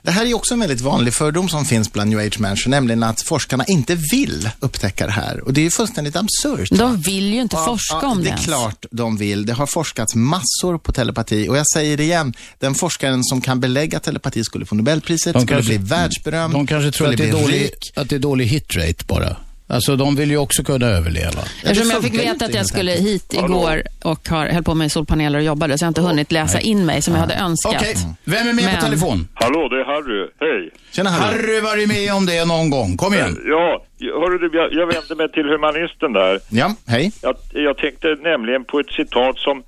Det 0.03 0.11
här 0.11 0.25
är 0.25 0.33
också 0.33 0.53
en 0.53 0.59
väldigt 0.59 0.81
vanlig 0.81 1.13
fördom 1.13 1.49
som 1.49 1.65
finns 1.65 1.91
bland 1.93 2.09
new 2.09 2.19
age-människor, 2.19 2.69
nämligen 2.71 3.03
att 3.03 3.21
forskarna 3.21 3.65
inte 3.65 3.95
vill 3.95 4.49
upptäcka 4.59 5.05
det 5.05 5.11
här. 5.11 5.39
Och 5.45 5.53
det 5.53 5.61
är 5.61 5.63
ju 5.63 5.71
fullständigt 5.71 6.15
absurt. 6.15 6.69
De 6.71 7.01
vill 7.01 7.33
ju 7.33 7.41
inte 7.41 7.55
Ja, 7.55 7.65
forska 7.65 7.99
ja, 8.01 8.07
om 8.07 8.17
det 8.17 8.23
Det 8.23 8.27
är 8.29 8.31
ens. 8.31 8.45
klart 8.45 8.85
de 8.91 9.17
vill. 9.17 9.45
Det 9.45 9.53
har 9.53 9.67
forskats 9.67 10.15
massor 10.15 10.77
på 10.77 10.91
telepati. 10.91 11.47
Och 11.49 11.57
jag 11.57 11.67
säger 11.67 11.97
det 11.97 12.03
igen, 12.03 12.33
den 12.59 12.75
forskaren 12.75 13.23
som 13.23 13.41
kan 13.41 13.59
belägga 13.59 13.99
telepati 13.99 14.43
skulle 14.43 14.65
få 14.65 14.75
Nobelpriset, 14.75 15.33
De 15.33 15.39
skulle 15.41 15.55
kanske- 15.57 15.77
bli 15.77 15.87
världsberömd. 15.87 16.53
De 16.53 16.67
kanske 16.67 16.91
tror 16.91 17.07
att 17.09 17.17
det, 17.17 17.27
är 17.27 17.31
dålig, 17.31 17.61
rik. 17.61 17.91
att 17.95 18.09
det 18.09 18.15
är 18.15 18.19
dålig 18.19 18.45
hitrate 18.45 19.05
bara. 19.07 19.37
Alltså, 19.67 19.95
de 19.95 20.15
vill 20.15 20.31
ju 20.31 20.37
också 20.37 20.63
kunna 20.63 20.85
överleva. 20.85 21.41
Eftersom 21.63 21.89
jag 21.89 22.03
fick 22.03 22.19
veta 22.19 22.45
att 22.45 22.53
jag 22.53 22.65
skulle 22.65 22.91
hit 22.91 23.33
igår 23.33 23.83
och 24.03 24.29
har, 24.29 24.47
höll 24.47 24.63
på 24.63 24.75
med 24.75 24.91
solpaneler 24.91 25.39
och 25.39 25.45
jobbade, 25.45 25.77
så 25.77 25.83
jag 25.83 25.87
har 25.87 25.91
inte 25.91 26.01
hunnit 26.01 26.31
läsa 26.31 26.59
in 26.59 26.85
mig 26.85 27.01
som 27.01 27.13
jag 27.13 27.21
hade 27.21 27.35
önskat. 27.35 27.75
Okej, 27.75 27.95
vem 28.23 28.47
är 28.47 28.53
med 28.53 28.65
på 28.65 28.71
Men- 28.71 28.81
telefon? 28.81 29.27
Hallå, 29.33 29.69
det 29.69 29.79
är 29.81 29.85
Harry. 29.85 30.27
Hej. 30.39 30.71
Tjena 30.91 31.09
Harry 31.09 31.59
varit 31.59 31.87
med 31.87 32.13
om 32.13 32.25
det 32.25 32.45
någon 32.45 32.69
gång. 32.69 32.97
Kom 32.97 33.13
igen. 33.13 33.37
Ja, 33.45 33.83
hörru 33.99 34.37
du, 34.37 34.57
jag, 34.57 34.73
jag 34.73 34.87
vänder 34.87 35.15
mig 35.15 35.31
till 35.31 35.45
humanisten 35.49 36.13
där. 36.13 36.39
Ja, 36.49 36.75
hej. 36.87 37.11
Jag, 37.21 37.35
jag 37.53 37.77
tänkte 37.77 38.07
nämligen 38.23 38.65
på 38.65 38.79
ett 38.79 38.91
citat 38.91 39.37
som 39.39 39.63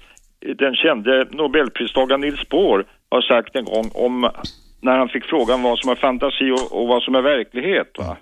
den 0.59 0.75
kände 0.75 1.27
nobelpristagaren 1.31 2.21
Nils 2.21 2.49
Bohr 2.49 2.85
har 3.09 3.21
sagt 3.21 3.55
en 3.55 3.65
gång 3.65 3.91
om 3.93 4.29
när 4.81 4.97
han 4.97 5.09
fick 5.09 5.25
frågan 5.25 5.61
vad 5.63 5.79
som 5.79 5.89
är 5.91 5.95
fantasi 5.95 6.51
och, 6.51 6.81
och 6.81 6.87
vad 6.87 7.03
som 7.03 7.15
är 7.15 7.21
verklighet. 7.21 7.91
Va? 7.97 8.17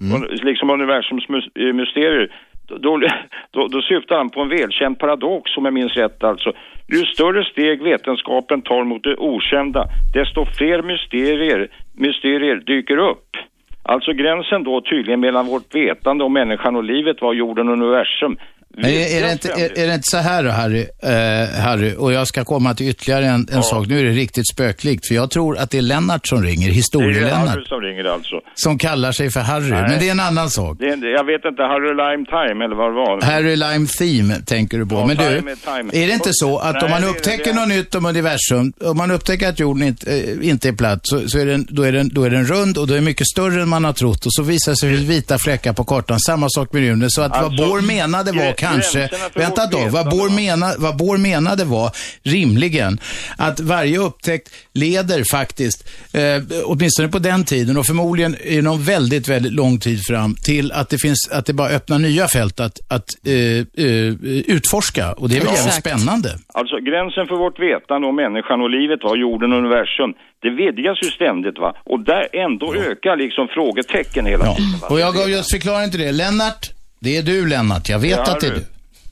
Mm. 0.00 0.22
Och, 0.22 0.44
liksom 0.44 0.70
universums 0.70 1.24
eh, 1.54 1.72
mysterier. 1.74 2.32
Då, 2.68 3.00
då, 3.50 3.68
då 3.68 3.82
syftar 3.82 4.16
han 4.16 4.30
på 4.30 4.40
en 4.40 4.48
välkänd 4.48 4.98
paradox 4.98 5.56
om 5.56 5.64
jag 5.64 5.74
minns 5.74 5.96
rätt 5.96 6.24
alltså. 6.24 6.52
Ju 6.88 7.04
större 7.04 7.44
steg 7.44 7.82
vetenskapen 7.82 8.62
tar 8.62 8.84
mot 8.84 9.04
det 9.04 9.16
okända, 9.16 9.84
desto 10.14 10.46
fler 10.58 10.82
mysterier, 10.82 11.68
mysterier 11.92 12.56
dyker 12.56 12.96
upp. 12.96 13.36
Alltså 13.82 14.12
gränsen 14.12 14.64
då 14.64 14.80
tydligen 14.80 15.20
mellan 15.20 15.46
vårt 15.46 15.74
vetande 15.74 16.24
om 16.24 16.32
människan 16.32 16.76
och 16.76 16.84
livet 16.84 17.22
var 17.22 17.32
jorden 17.32 17.68
och 17.68 17.74
universum. 17.74 18.36
Men 18.82 18.90
är, 18.90 19.16
är, 19.18 19.22
det 19.22 19.32
inte, 19.32 19.48
är, 19.48 19.78
är 19.78 19.86
det 19.86 19.94
inte 19.94 20.10
så 20.10 20.16
här 20.16 20.42
då, 20.44 20.50
Harry, 20.50 20.86
eh, 21.02 21.60
Harry, 21.60 21.94
och 21.98 22.12
jag 22.12 22.26
ska 22.26 22.44
komma 22.44 22.74
till 22.74 22.88
ytterligare 22.88 23.26
en, 23.26 23.48
en 23.52 23.62
sak. 23.62 23.86
Nu 23.86 24.00
är 24.00 24.04
det 24.04 24.10
riktigt 24.10 24.48
spöklikt, 24.54 25.08
för 25.08 25.14
jag 25.14 25.30
tror 25.30 25.58
att 25.58 25.70
det 25.70 25.78
är 25.78 25.82
Lennart 25.82 26.26
som 26.28 26.42
ringer, 26.42 26.66
Det 26.66 26.72
är 26.72 26.74
historie-Lennart, 26.74 27.48
Harry 27.48 27.64
som 27.64 27.80
ringer 27.80 28.04
alltså. 28.04 28.36
som 28.54 28.78
kallar 28.78 29.12
sig 29.12 29.30
för 29.30 29.40
Harry. 29.40 29.70
Nej. 29.70 29.82
Men 29.82 29.98
det 29.98 30.06
är 30.08 30.10
en 30.10 30.20
annan 30.20 30.50
sak. 30.50 30.76
Det 30.80 30.84
är, 30.86 31.14
jag 31.16 31.24
vet 31.24 31.44
inte, 31.44 31.62
Harry 31.62 31.88
Lime 32.02 32.24
Time 32.26 32.64
eller 32.64 32.76
vad 32.76 32.90
det 32.90 32.94
var. 32.94 33.22
Harry 33.22 33.56
Lime 33.56 33.86
Theme 33.86 34.34
tänker 34.46 34.78
du 34.78 34.86
på. 34.86 35.06
Men 35.06 35.16
du, 35.16 35.36
time 35.36 35.50
är 35.52 35.56
time. 35.76 36.02
är 36.02 36.06
det 36.06 36.12
inte 36.12 36.30
så 36.32 36.58
att 36.58 36.74
Nej, 36.74 36.84
om 36.84 36.90
man 36.90 37.02
det 37.02 37.08
upptäcker 37.08 37.44
det. 37.52 37.60
något 37.60 37.68
nytt 37.68 37.94
om 37.94 38.06
universum, 38.06 38.72
om 38.84 38.96
man 38.96 39.10
upptäcker 39.10 39.48
att 39.48 39.58
jorden 39.60 39.82
inte, 39.88 40.18
eh, 40.18 40.48
inte 40.50 40.68
är 40.68 40.72
platt, 40.72 41.00
så, 41.02 41.28
så 41.28 41.38
är 41.38 41.46
den, 41.46 41.66
då, 41.70 41.82
är 41.82 41.92
den, 41.92 42.08
då 42.08 42.24
är 42.24 42.30
den 42.30 42.44
rund 42.46 42.78
och 42.78 42.86
då 42.86 42.94
är 42.94 43.00
mycket 43.00 43.26
större 43.26 43.62
än 43.62 43.68
man 43.68 43.84
har 43.84 43.92
trott. 43.92 44.26
Och 44.26 44.32
så 44.34 44.42
visar 44.42 44.74
sig 44.74 44.96
vita 44.96 45.38
fläckar 45.38 45.72
på 45.72 45.84
kartan. 45.84 46.20
Samma 46.20 46.46
sak 46.50 46.72
med 46.72 46.82
rymden. 46.82 47.10
Så 47.10 47.22
att 47.22 47.30
vad 47.30 47.44
Alltså, 47.44 47.66
Bohr 47.66 47.80
menade 47.80 48.32
var 48.32 48.52
kanske, 48.72 49.08
vänta 49.34 49.66
då, 49.66 49.88
vad 49.90 50.10
Bohr, 50.10 50.30
mena, 50.36 50.72
vad 50.78 50.96
Bohr 50.96 51.16
menade 51.16 51.64
var 51.64 51.90
rimligen 52.22 52.98
att 53.38 53.60
varje 53.60 53.98
upptäckt 53.98 54.48
leder 54.74 55.22
faktiskt, 55.32 55.88
eh, 56.14 56.62
åtminstone 56.64 57.08
på 57.08 57.18
den 57.18 57.44
tiden 57.44 57.76
och 57.76 57.86
förmodligen 57.86 58.36
inom 58.44 58.82
väldigt, 58.82 59.28
väldigt 59.28 59.52
lång 59.52 59.78
tid 59.78 59.98
fram, 60.08 60.34
till 60.34 60.72
att 60.72 60.88
det 60.88 60.98
finns, 60.98 61.30
att 61.32 61.46
det 61.46 61.52
bara 61.52 61.68
öppnar 61.68 61.98
nya 61.98 62.28
fält 62.28 62.60
att, 62.60 62.80
att 62.88 63.08
eh, 63.26 63.34
eh, 63.34 64.14
utforska. 64.56 65.12
Och 65.12 65.28
det 65.28 65.36
är 65.36 65.40
väl 65.40 65.54
jävligt 65.54 65.74
spännande. 65.74 66.28
Alltså 66.54 66.76
gränsen 66.76 67.26
för 67.26 67.36
vårt 67.36 67.58
vetande 67.60 68.08
och 68.08 68.14
människan 68.14 68.60
och 68.60 68.70
livet 68.70 69.00
var 69.02 69.16
jorden 69.16 69.52
och 69.52 69.58
universum. 69.58 70.14
Det 70.42 70.50
vidgas 70.50 70.98
ju 71.02 71.10
ständigt 71.10 71.58
va. 71.58 71.76
Och 71.84 72.00
där 72.00 72.28
ändå 72.32 72.74
ökar 72.74 73.16
liksom 73.16 73.48
frågetecken 73.48 74.26
hela 74.26 74.44
tiden. 74.54 74.80
Va? 74.80 74.86
Och 74.90 75.00
jag 75.00 75.14
gav 75.14 75.30
just 75.30 75.52
förklaring 75.52 75.90
till 75.90 76.00
det. 76.00 76.12
Lennart, 76.12 76.62
det 76.98 77.16
är 77.16 77.22
du 77.22 77.46
Lennart. 77.46 77.88
Jag 77.88 77.98
vet 77.98 78.18
att 78.18 78.40
det 78.40 78.46
är 78.46 78.50
du. 78.50 78.56
du. 78.56 78.64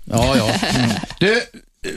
Ja, 0.04 0.36
ja. 0.36 0.52
Mm. 0.74 0.90
Du, 1.20 1.42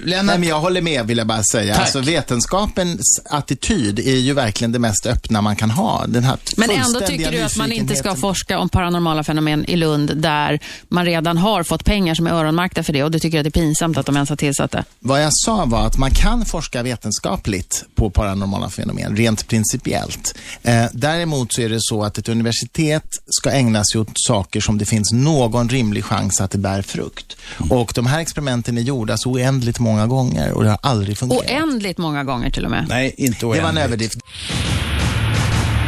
Lennart. 0.04 0.26
Nej, 0.26 0.40
men 0.40 0.50
jag 0.50 0.60
håller 0.60 0.82
med 0.82 1.08
vill 1.08 1.18
jag 1.18 1.28
bara 1.28 1.44
säga. 1.52 1.74
Tack. 1.74 1.82
Alltså, 1.82 2.02
vetenskapens 2.02 3.22
attityd 3.26 4.00
är 4.00 4.16
ju 4.16 4.34
verkligen 4.34 4.72
det 4.72 4.80
mest 4.80 5.06
öppna 5.06 5.42
man 5.42 5.56
kan 5.56 5.72
ha. 5.72 6.06
Den 6.08 6.24
här 6.24 6.38
Men 6.58 6.70
ändå 6.70 7.00
tycker 7.00 7.32
du 7.32 7.42
att 7.42 7.58
man 7.58 7.72
inte 7.72 7.96
ska 7.96 8.16
forska 8.16 8.60
om 8.60 8.70
paranormala 8.70 9.24
fenomen 9.24 9.66
i 9.66 9.76
Lund 9.76 10.18
där 10.18 10.60
man 10.88 11.06
redan 11.06 11.38
har 11.38 11.64
fått 11.64 11.86
pengar 11.86 12.16
som 12.16 12.28
är 12.28 12.32
öronmärkta 12.32 12.84
för 12.84 12.94
det 12.94 13.04
och 13.04 13.12
du 13.12 13.20
tycker 13.20 13.38
att 13.38 13.44
det 13.44 13.50
är 13.50 13.62
pinsamt 13.62 13.98
att 13.98 14.06
de 14.06 14.16
ens 14.16 14.30
har 14.30 14.36
tillsatt 14.36 14.72
det? 14.72 14.84
Vad 15.00 15.24
jag 15.24 15.30
sa 15.34 15.66
var 15.66 15.86
att 15.86 15.98
man 15.98 16.12
kan 16.12 16.46
forska 16.46 16.84
vetenskapligt 16.84 17.86
på 17.96 18.10
paranormala 18.10 18.70
fenomen, 18.70 19.16
rent 19.16 19.48
principiellt. 19.48 20.36
Eh, 20.64 20.86
däremot 20.94 21.54
så 21.54 21.62
är 21.62 21.70
det 21.70 21.78
så 21.80 22.04
att 22.04 22.18
ett 22.18 22.30
universitet 22.30 23.18
ska 23.28 23.52
ägna 23.52 23.84
sig 23.84 24.02
åt 24.02 24.10
saker 24.14 24.62
som 24.62 24.78
det 24.78 24.86
finns 24.86 25.12
någon 25.12 25.70
rimlig 25.70 26.06
chans 26.06 26.42
att 26.42 26.52
det 26.52 26.58
bär 26.58 26.82
frukt. 26.82 27.36
Och 27.70 27.92
de 27.96 28.06
här 28.06 28.20
experimenten 28.20 28.78
är 28.78 28.82
gjorda 28.82 29.18
så 29.18 29.32
oändligt 29.32 29.79
många 29.80 30.08
gånger 30.08 30.52
och 30.52 30.64
det 30.64 30.70
har 30.70 30.80
aldrig 30.82 31.18
fungerat. 31.18 31.46
Oändligt 31.46 31.98
många 31.98 32.24
gånger 32.24 32.50
till 32.50 32.66
och 32.66 32.72
med. 32.72 32.86
Nej, 32.90 33.16
inte 33.18 33.40
Det 33.40 33.62
var 33.62 33.70
en 33.70 33.78
överdrift. 33.78 34.20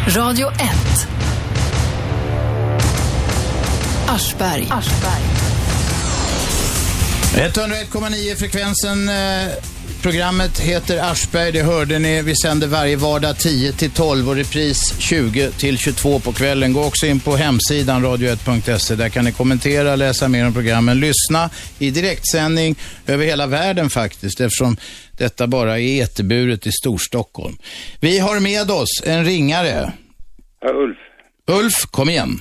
Radio 0.08 0.48
1. 0.52 0.58
Aschberg. 4.08 4.68
101,9 7.36 8.36
frekvensen. 8.36 9.10
Eh, 9.10 9.16
programmet 10.02 10.60
heter 10.60 10.98
Aschberg, 11.12 11.52
det 11.52 11.62
hörde 11.62 12.00
ni. 12.00 12.22
Vi 12.22 12.36
sänder 12.36 12.68
varje 12.68 12.96
vardag 12.96 13.38
10 13.38 13.72
till 13.72 13.92
12 13.92 14.30
och 14.30 14.36
repris 14.36 15.00
20 15.00 15.52
till 15.52 15.78
22 15.78 16.20
på 16.20 16.32
kvällen. 16.34 16.74
Gå 16.74 16.82
också 16.86 17.06
in 17.06 17.20
på 17.20 17.32
hemsidan 17.36 18.06
radio1.se. 18.06 18.96
Där 18.96 19.10
kan 19.10 19.26
ni 19.26 19.32
kommentera, 19.32 19.96
läsa 19.96 20.28
mer 20.28 20.48
om 20.48 20.54
programmen, 20.54 21.00
lyssna 21.00 21.50
i 21.80 21.90
direktsändning 21.90 22.76
över 23.08 23.26
hela 23.26 23.48
världen 23.48 23.90
faktiskt 23.90 24.42
eftersom 24.42 24.78
detta 25.18 25.48
bara 25.48 25.80
är 25.80 26.04
eterburet 26.04 26.68
i 26.68 26.72
Storstockholm. 26.72 27.56
Vi 28.02 28.20
har 28.20 28.40
med 28.40 28.72
oss 28.72 29.04
en 29.06 29.26
ringare. 29.26 29.92
Ja, 30.62 30.70
Ulf. 30.74 30.98
Ulf, 31.48 31.86
kom 31.92 32.10
igen. 32.10 32.40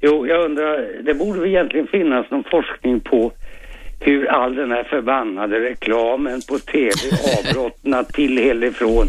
Jo, 0.00 0.26
jag 0.26 0.44
undrar, 0.44 1.02
det 1.02 1.14
borde 1.14 1.40
väl 1.40 1.48
egentligen 1.48 1.86
finnas 1.86 2.30
någon 2.30 2.44
forskning 2.50 3.00
på 3.00 3.32
hur 4.04 4.26
all 4.28 4.54
den 4.54 4.70
här 4.70 4.84
förbannade 4.84 5.60
reklamen 5.60 6.40
på 6.48 6.58
tv 6.58 6.92
avbrottna 7.38 8.04
till 8.04 8.38
eller 8.38 8.66
ifrån. 8.66 9.08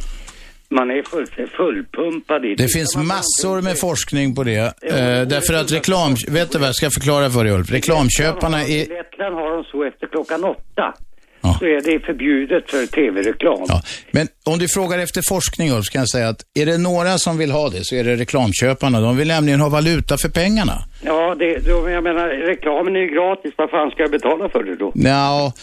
Man 0.69 0.91
är 0.91 1.03
full, 1.03 1.27
fullpumpad 1.57 2.45
i 2.45 2.55
Det 2.55 2.67
finns 2.77 2.97
massor 2.97 3.61
med 3.61 3.79
forskning 3.79 4.35
på 4.35 4.43
det. 4.43 4.83
Eh, 4.83 5.27
därför 5.27 5.53
att 5.53 5.71
reklam... 5.71 6.15
Vet 6.29 6.51
du 6.51 6.59
vad 6.59 6.67
jag 6.67 6.75
ska 6.75 6.89
förklara 6.89 7.29
för 7.29 7.43
dig 7.43 7.53
Ulf? 7.53 7.71
Reklamköparna. 7.71 8.63
I 8.63 8.79
Lettland 8.85 9.35
har 9.35 9.55
de 9.55 9.63
så 9.63 9.83
efter 9.83 10.07
klockan 10.07 10.43
åtta. 10.43 10.93
Så 11.53 11.65
är 11.65 11.81
det 11.81 12.05
förbjudet 12.05 12.71
för 12.71 12.85
tv-reklam. 12.85 13.65
Ja, 13.67 13.81
men 14.11 14.27
om 14.45 14.59
du 14.59 14.67
frågar 14.67 14.99
efter 14.99 15.21
forskning 15.29 15.71
Ulf, 15.71 15.85
kan 15.85 15.99
jag 15.99 16.09
säga 16.09 16.27
att 16.29 16.41
är 16.59 16.65
det 16.65 16.77
några 16.77 17.17
som 17.17 17.37
vill 17.37 17.51
ha 17.51 17.69
det 17.69 17.83
så 17.83 17.95
är 17.95 18.03
det 18.03 18.15
reklamköparna. 18.15 18.99
De 18.99 19.17
vill 19.17 19.27
nämligen 19.27 19.61
ha 19.61 19.69
valuta 19.69 20.17
för 20.17 20.29
pengarna. 20.29 20.73
Ja, 21.03 21.35
det, 21.39 21.67
då, 21.67 21.89
jag 21.89 22.03
menar, 22.03 22.27
reklamen 22.27 22.95
är 22.95 22.99
ju 22.99 23.07
gratis. 23.07 23.53
Vad 23.57 23.69
fan 23.69 23.91
ska 23.91 24.01
jag 24.01 24.11
betala 24.11 24.49
för 24.49 24.63
det 24.63 24.75
då? 24.75 24.91
Ja, 24.95 25.53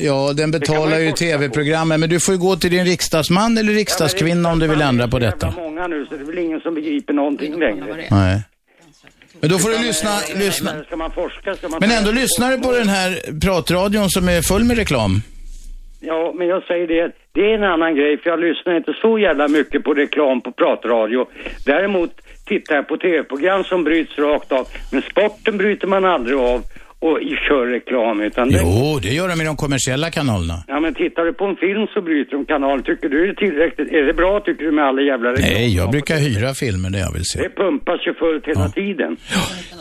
ja 0.00 0.32
den 0.32 0.50
betalar 0.50 0.98
ju 0.98 1.12
tv-programmen, 1.12 2.00
men 2.00 2.08
du 2.08 2.20
får 2.20 2.34
ju 2.34 2.40
gå 2.40 2.56
till 2.56 2.70
din 2.70 2.84
riksdagsman 2.84 3.58
eller 3.58 3.72
riksdagskvinna 3.72 4.52
om 4.52 4.58
du 4.58 4.66
vill 4.66 4.80
ändra 4.80 5.08
på 5.08 5.18
detta. 5.18 5.54
Många 5.56 5.86
nu, 5.86 6.06
så 6.06 6.16
det 6.16 6.22
är 6.22 6.26
väl 6.26 6.38
ingen 6.38 6.60
som 6.60 6.74
begriper 6.74 7.12
någonting 7.12 7.58
längre. 7.58 8.06
Nej. 8.10 8.40
Men 9.46 9.52
då 9.52 9.58
får 9.58 9.70
du 9.70 9.78
lyssna, 9.78 10.10
lyssna. 10.34 10.70
Ska 10.84 10.96
man 10.96 11.10
forska 11.10 11.54
ska 11.54 11.68
man... 11.68 11.78
Men 11.80 11.90
ändå 11.90 12.10
lyssnar 12.10 12.50
du 12.50 12.58
på 12.58 12.72
den 12.72 12.88
här 12.88 13.40
pratradion 13.40 14.10
som 14.10 14.28
är 14.28 14.42
full 14.42 14.64
med 14.64 14.76
reklam. 14.76 15.10
Ja, 16.00 16.34
men 16.38 16.46
jag 16.46 16.62
säger 16.62 16.86
det, 16.86 17.12
det 17.32 17.40
är 17.40 17.54
en 17.54 17.64
annan 17.64 17.94
grej 17.94 18.18
för 18.18 18.30
jag 18.30 18.40
lyssnar 18.40 18.76
inte 18.76 18.92
så 19.02 19.18
jävla 19.18 19.48
mycket 19.48 19.84
på 19.84 19.94
reklam 19.94 20.40
på 20.40 20.52
pratradio. 20.52 21.26
Däremot 21.66 22.10
tittar 22.46 22.74
jag 22.74 22.88
på 22.88 22.96
tv-program 22.96 23.64
som 23.64 23.84
bryts 23.84 24.18
rakt 24.18 24.52
av. 24.52 24.68
Men 24.92 25.02
sporten 25.02 25.56
bryter 25.56 25.86
man 25.86 26.04
aldrig 26.04 26.38
av 26.38 26.62
och 26.98 27.18
kör 27.48 27.66
reklam 27.66 28.20
utan 28.20 28.48
det... 28.48 28.60
Jo, 28.62 28.98
det 29.02 29.08
gör 29.08 29.28
de 29.28 29.40
i 29.40 29.44
de 29.44 29.56
kommersiella 29.56 30.10
kanalerna. 30.10 30.64
Ja, 30.66 30.80
men 30.80 30.94
tittar 30.94 31.22
du 31.22 31.32
på 31.32 31.44
en 31.44 31.56
film 31.56 31.86
så 31.94 32.00
bryter 32.02 32.32
de 32.36 32.46
kanal. 32.46 32.82
Tycker 32.82 33.08
du 33.08 33.26
det 33.26 33.32
är 33.32 33.34
tillräckligt? 33.34 33.88
Är 33.92 34.02
det 34.06 34.14
bra 34.14 34.40
tycker 34.40 34.64
du 34.64 34.72
med 34.72 34.84
alla 34.84 35.02
jävla 35.02 35.30
reklam? 35.32 35.50
Nej, 35.52 35.76
jag 35.76 35.90
brukar 35.90 36.16
hyra 36.16 36.54
filmer 36.54 36.90
där 36.90 36.98
jag 36.98 37.12
vill 37.12 37.24
se. 37.24 37.38
Det 37.38 37.50
pumpas 37.62 38.00
ju 38.06 38.14
fullt 38.14 38.46
hela 38.46 38.68
tiden. 38.68 39.16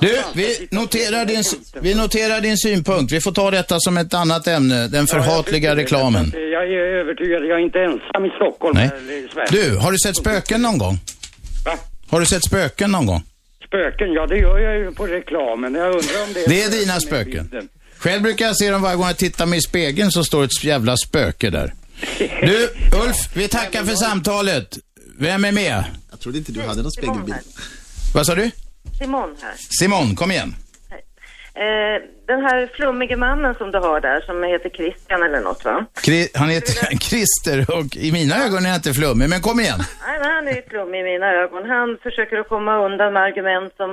Du, 0.02 0.12
vi 0.36 0.48
noterar, 0.72 1.26
din, 1.26 1.44
vi 1.82 1.96
noterar 1.96 2.42
din 2.42 2.58
synpunkt. 2.58 3.14
Vi 3.14 3.22
får 3.22 3.32
ta 3.32 3.52
detta 3.52 3.76
som 3.80 3.98
ett 3.98 4.14
annat 4.14 4.48
ämne, 4.48 4.88
den 4.88 5.08
förhatliga 5.08 5.76
reklamen. 5.76 6.26
Jag 6.34 6.64
är 6.64 6.86
övertygad, 7.02 7.46
jag 7.46 7.60
är 7.60 7.64
inte 7.70 7.80
ensam 7.80 8.26
i 8.26 8.30
Stockholm 8.30 8.74
Nej. 8.78 8.90
eller 8.98 9.14
i 9.14 9.28
Sverige. 9.34 9.48
Du, 9.52 9.78
har 9.78 9.92
du 9.92 9.98
sett 9.98 10.16
spöken 10.16 10.62
någon 10.62 10.78
gång? 10.78 10.96
Va? 11.66 11.72
Har 12.12 12.20
du 12.20 12.26
sett 12.26 12.46
spöken 12.46 12.92
någon 12.92 13.06
gång? 13.06 13.22
Spöken, 13.68 14.14
ja 14.14 14.28
det 14.28 14.38
gör 14.38 14.60
jag 14.60 14.78
ju 14.78 14.92
på 14.92 15.08
reklamen. 15.08 15.76
Jag 15.76 15.86
undrar 15.88 16.24
om 16.24 16.34
det 16.34 16.46
är... 16.46 16.50
Det 16.50 16.64
är 16.64 16.70
dina 16.70 17.00
spöken. 17.00 17.70
Själv 17.98 18.22
brukar 18.22 18.46
jag 18.46 18.58
se 18.58 18.70
dem 18.72 18.82
varje 18.82 18.96
gång 18.96 19.06
jag 19.08 19.18
tittar 19.18 19.46
mig 19.46 19.60
i 19.60 19.62
spegeln 19.62 20.12
så 20.12 20.24
står 20.24 20.44
ett 20.44 20.64
jävla 20.64 20.98
spöke 20.98 21.50
där. 21.50 21.74
Du, 22.18 22.70
Ulf, 23.06 23.18
vi 23.34 23.48
tackar 23.48 23.84
för 23.84 23.96
samtalet. 23.96 24.78
Vem 25.18 25.46
är 25.46 25.52
med? 25.52 25.84
Jag 26.12 26.20
trodde 26.20 26.38
inte 26.38 26.52
du 26.52 26.62
hade 26.62 26.82
någon 26.82 26.92
spegelbild. 26.92 27.38
Vad 28.14 28.26
sa 28.26 28.36
du? 28.36 28.52
Simon 29.00 29.36
här. 29.42 29.54
Simon, 29.80 30.16
kom 30.16 30.32
igen. 30.32 30.56
Eh, 31.64 31.98
den 32.28 32.42
här 32.42 32.70
flummige 32.76 33.16
mannen 33.16 33.56
som 33.56 33.72
du 33.72 33.78
har 33.80 34.00
där 34.02 34.22
som 34.22 34.44
heter 34.44 34.70
Christian 34.70 35.24
eller 35.24 35.40
något 35.40 35.66
va? 35.66 35.86
Kri- 36.06 36.32
Han 36.36 36.50
heter 36.50 36.74
Christer 37.10 37.60
och 37.78 37.96
i 38.08 38.12
mina 38.12 38.36
ögon 38.46 38.62
är 38.66 38.70
han 38.70 38.76
inte 38.84 38.94
flummig, 38.94 39.30
men 39.30 39.42
kom 39.42 39.60
igen. 39.60 39.80
Nej, 40.08 40.18
men 40.22 40.32
han 40.36 40.48
är 40.48 40.56
ju 40.56 40.62
flummig 40.70 41.00
i 41.00 41.04
mina 41.04 41.28
ögon. 41.44 41.70
Han 41.70 41.98
försöker 42.04 42.38
att 42.38 42.50
komma 42.50 42.86
undan 42.86 43.14
med 43.14 43.24
argument 43.24 43.74
som 43.78 43.92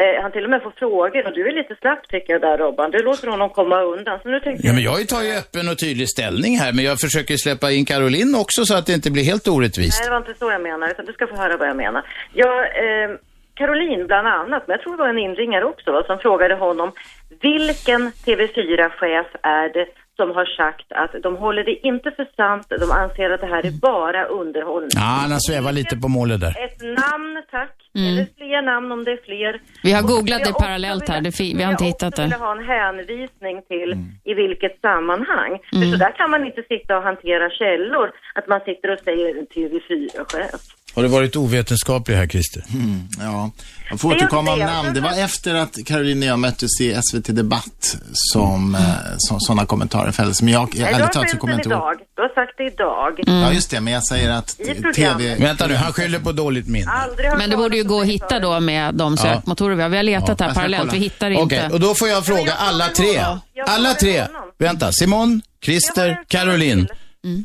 eh, 0.00 0.22
han 0.22 0.32
till 0.32 0.44
och 0.44 0.50
med 0.50 0.62
får 0.62 0.70
frågor 0.70 1.26
och 1.26 1.32
du 1.38 1.42
är 1.50 1.54
lite 1.60 1.74
slapp 1.80 2.02
tycker 2.08 2.32
jag 2.32 2.40
där 2.42 2.58
Robban. 2.58 2.90
Du 2.90 3.02
låter 3.02 3.28
honom 3.28 3.50
komma 3.50 3.82
undan. 3.82 4.18
Så 4.22 4.28
nu 4.28 4.40
tänkte 4.40 4.66
Ja, 4.66 4.72
men 4.72 4.82
jag 4.82 5.08
tar 5.08 5.22
ju 5.22 5.32
öppen 5.42 5.68
och 5.68 5.78
tydlig 5.78 6.08
ställning 6.08 6.58
här, 6.58 6.72
men 6.72 6.84
jag 6.84 7.00
försöker 7.00 7.36
släppa 7.36 7.70
in 7.70 7.84
Caroline 7.84 8.34
också 8.34 8.64
så 8.64 8.74
att 8.78 8.86
det 8.86 8.92
inte 8.92 9.10
blir 9.10 9.24
helt 9.24 9.48
orättvist. 9.48 9.98
Nej, 10.00 10.06
det 10.06 10.10
var 10.10 10.18
inte 10.26 10.34
så 10.38 10.50
jag 10.50 10.62
menar, 10.62 10.90
utan 10.90 11.04
du 11.04 11.12
ska 11.12 11.26
få 11.26 11.36
höra 11.36 11.56
vad 11.56 11.68
jag 11.68 11.76
menar. 11.76 12.02
Jag, 12.32 12.58
eh, 12.84 13.10
Caroline 13.54 14.06
bland 14.06 14.28
annat, 14.28 14.62
men 14.66 14.74
jag 14.76 14.82
tror 14.82 14.96
det 14.96 15.02
var 15.02 15.08
en 15.08 15.18
inringare 15.18 15.64
också, 15.64 15.92
va, 15.92 16.02
som 16.06 16.18
frågade 16.18 16.54
honom 16.54 16.92
vilken 17.40 18.10
TV4-chef 18.10 19.26
är 19.42 19.72
det 19.72 19.86
som 20.16 20.30
har 20.30 20.44
sagt 20.44 20.92
att 20.92 21.22
de 21.22 21.36
håller 21.36 21.64
det 21.64 21.86
inte 21.86 22.10
för 22.10 22.26
sant, 22.36 22.66
de 22.68 22.90
anser 22.90 23.30
att 23.30 23.40
det 23.40 23.46
här 23.46 23.66
är 23.66 23.80
bara 23.80 24.24
underhållning. 24.24 24.90
Ja, 24.94 25.00
han 25.22 25.30
har 25.32 25.38
svävat 25.38 25.74
lite 25.74 25.96
på 25.96 26.08
målet 26.08 26.40
där. 26.40 26.54
Ett 26.64 26.82
namn, 26.82 27.42
tack. 27.50 27.76
Mm. 27.94 28.08
Eller 28.08 28.26
fler 28.36 28.62
namn 28.62 28.92
om 28.92 29.04
det 29.04 29.12
är 29.12 29.22
fler. 29.24 29.60
Vi 29.82 29.92
har 29.92 30.02
googlat 30.02 30.40
jag 30.40 30.48
det 30.48 30.58
parallellt 30.64 31.08
här. 31.08 31.20
Det 31.20 31.40
vi 31.40 31.62
har 31.62 31.72
inte 31.72 31.84
jag 31.84 31.90
hittat 31.92 32.16
det. 32.16 32.22
vilja 32.22 32.38
ha 32.38 32.52
en 32.58 32.64
hänvisning 32.64 33.62
till 33.62 33.90
i 34.24 34.34
vilket 34.34 34.80
sammanhang. 34.80 35.52
Mm. 35.52 35.80
För 35.80 35.86
så 35.92 35.96
där 36.04 36.12
kan 36.20 36.30
man 36.30 36.46
inte 36.46 36.62
sitta 36.62 36.96
och 36.96 37.02
hantera 37.02 37.50
källor, 37.50 38.12
att 38.34 38.46
man 38.48 38.60
sitter 38.60 38.90
och 38.92 38.98
säger 38.98 39.34
TV4-chef. 39.54 40.83
Har 40.94 41.02
du 41.02 41.08
varit 41.08 41.36
ovetenskaplig 41.36 42.16
här, 42.16 42.26
Christer? 42.26 42.64
Mm, 42.74 43.08
ja, 43.18 43.50
jag 43.90 44.00
får 44.00 44.14
återkomma 44.14 44.52
om 44.52 44.58
namn. 44.58 44.94
Det 44.94 45.00
var 45.00 45.18
efter 45.18 45.54
att 45.54 45.78
Caroline 45.86 46.22
och 46.22 46.28
jag 46.28 46.38
möttes 46.38 46.80
i 46.80 47.00
SVT 47.10 47.32
Debatt 47.32 47.96
som, 48.12 48.74
eh, 48.74 48.80
som 49.18 49.40
sådana 49.40 49.66
kommentarer 49.66 50.12
fälldes. 50.12 50.42
Men 50.42 50.52
jag, 50.52 50.60
har 50.60 50.66
ärligt 50.66 51.12
talat 51.12 51.30
så 51.30 51.36
kommer 51.36 51.52
jag 51.52 51.58
inte 51.58 51.68
ihåg. 51.68 51.96
Du 52.16 52.22
har 52.22 52.34
sagt 52.34 52.54
det 52.56 52.64
idag. 52.64 53.42
Ja, 53.42 53.52
just 53.52 53.70
det. 53.70 53.80
Men 53.80 53.92
jag 53.92 54.06
säger 54.06 54.30
att. 54.30 54.58
TV... 54.94 55.36
Vänta 55.36 55.66
nu, 55.66 55.74
han 55.74 55.92
skyller 55.92 56.18
på 56.18 56.32
dåligt 56.32 56.68
minne. 56.68 56.92
Men 57.38 57.50
det 57.50 57.56
borde 57.56 57.76
ju 57.76 57.84
gå 57.84 58.00
att 58.00 58.06
hitta 58.06 58.38
då 58.38 58.60
med 58.60 58.94
de 58.94 59.16
sökmotorer 59.16 59.74
vi 59.74 59.82
har. 59.82 59.88
Vi 59.88 59.96
har 59.96 60.02
letat 60.02 60.40
här 60.40 60.54
parallellt, 60.54 60.92
vi 60.92 60.98
hittar 60.98 61.30
inte. 61.30 61.44
Okej, 61.44 61.68
och 61.72 61.80
då 61.80 61.94
får 61.94 62.08
jag 62.08 62.26
fråga 62.26 62.54
alla 62.54 62.88
tre. 62.88 63.20
Alla 63.66 63.94
tre. 63.94 64.24
Vänta, 64.58 64.92
Simon, 64.92 65.42
Christer, 65.64 66.20
Caroline. 66.28 66.88
Mm. 67.24 67.44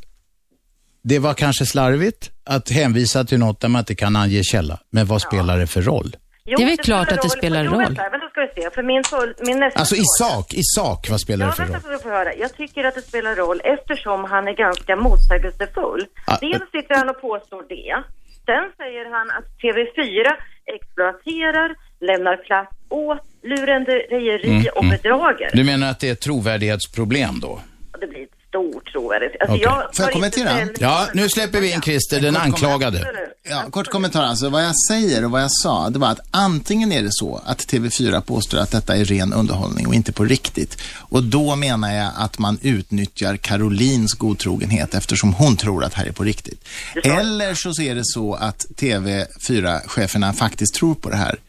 Det 1.02 1.20
var 1.20 1.34
kanske 1.34 1.66
slarvigt 1.66 2.32
att 2.44 2.70
hänvisa 2.70 3.24
till 3.24 3.40
något 3.40 3.60
där 3.62 3.70
man 3.70 3.80
inte 3.80 3.96
kan 3.96 4.16
ange 4.16 4.44
källa. 4.44 4.80
Men 4.90 5.06
vad 5.06 5.22
spelar 5.22 5.58
det 5.60 5.68
för 5.68 5.82
roll? 5.82 6.16
Jo, 6.46 6.58
Det 6.58 6.64
är 6.64 6.68
väl 6.68 6.78
klart 6.78 7.12
att 7.12 7.22
det 7.22 7.30
spelar 7.30 7.64
roll. 7.66 7.78
Vänta, 7.78 8.10
vänta 8.10 8.30
ska 8.30 8.42
vi 8.42 8.62
se. 8.62 8.70
För 8.76 8.84
min, 8.84 9.04
full, 9.04 9.34
min 9.48 9.60
nästa 9.60 9.80
Alltså 9.80 9.96
i 9.96 10.04
fråga- 10.20 10.30
sak, 10.32 10.54
i 10.54 10.64
sak, 10.64 11.08
vad 11.10 11.22
spelar 11.22 11.46
Ja, 11.46 11.50
det 11.50 11.80
för 11.82 11.90
roll? 11.90 12.00
får 12.00 12.10
höra. 12.10 12.34
Jag 12.36 12.56
tycker 12.58 12.84
att 12.84 12.96
det 12.96 13.02
spelar 13.02 13.36
roll 13.36 13.62
eftersom 13.64 14.24
han 14.24 14.48
är 14.48 14.54
ganska 14.54 14.96
motsägelsefull. 14.96 16.06
Ah, 16.28 16.38
Dels 16.42 16.72
sitter 16.72 16.96
han 16.96 17.10
och 17.10 17.22
påstår 17.22 17.64
det. 17.70 18.04
Sen 18.46 18.66
säger 18.78 19.06
han 19.16 19.28
att 19.38 19.46
TV4 19.64 20.28
exploaterar, 20.76 21.76
lämnar 22.10 22.38
plats 22.38 22.72
åt 22.90 23.20
lurendrejeri 23.44 24.50
Mm, 24.50 24.66
och 24.76 24.84
mm. 24.84 24.98
bedrager. 24.98 25.50
Du 25.54 25.64
menar 25.64 25.90
att 25.92 26.00
det 26.00 26.08
är 26.10 26.14
ett 26.14 26.22
trovärdighetsproblem 26.22 27.40
då? 27.40 27.60
Det 28.02 28.08
blir 28.08 28.26
ett 28.50 28.72
stort 28.74 28.92
trovärdigt. 28.92 29.36
Alltså, 29.40 29.54
Okej. 29.54 29.64
jag 29.64 29.96
Får 29.96 30.06
jag 30.06 30.14
kommentera? 30.14 30.68
Ja, 30.80 31.08
nu 31.14 31.30
släpper 31.30 31.62
vi 31.62 31.74
in 31.74 31.82
Christer, 31.82 32.22
den 32.22 32.38
anklagade. 32.38 33.08
Ja, 33.50 33.64
kort 33.72 33.88
kommentar. 33.88 34.24
Alltså, 34.24 34.50
vad 34.50 34.64
jag 34.64 34.74
säger 34.88 35.26
och 35.26 35.32
vad 35.32 35.42
jag 35.42 35.52
sa, 35.52 35.90
det 35.90 36.00
var 36.00 36.08
att 36.08 36.20
antingen 36.32 36.92
är 36.92 37.02
det 37.02 37.12
så 37.12 37.42
att 37.46 37.60
TV4 37.60 38.22
påstår 38.22 38.58
att 38.58 38.72
detta 38.72 38.96
är 38.96 39.06
ren 39.06 39.34
underhållning 39.34 39.88
och 39.88 39.96
inte 39.96 40.12
på 40.12 40.26
riktigt. 40.26 40.82
Och 40.96 41.24
då 41.24 41.56
menar 41.56 41.96
jag 41.96 42.12
att 42.16 42.40
man 42.40 42.60
utnyttjar 42.62 43.38
Carolins 43.38 44.14
godtrogenhet 44.14 44.94
eftersom 44.94 45.34
hon 45.34 45.58
tror 45.58 45.84
att 45.84 45.92
det 45.92 45.98
här 45.98 46.06
är 46.06 46.12
på 46.12 46.24
riktigt. 46.24 46.68
Eller 47.04 47.54
så 47.54 47.82
är 47.82 47.96
det 47.96 48.06
så 48.06 48.34
att 48.34 48.66
TV4-cheferna 48.76 50.34
faktiskt 50.34 50.76
tror 50.76 50.96
på 50.96 51.10
det 51.10 51.16
här 51.16 51.40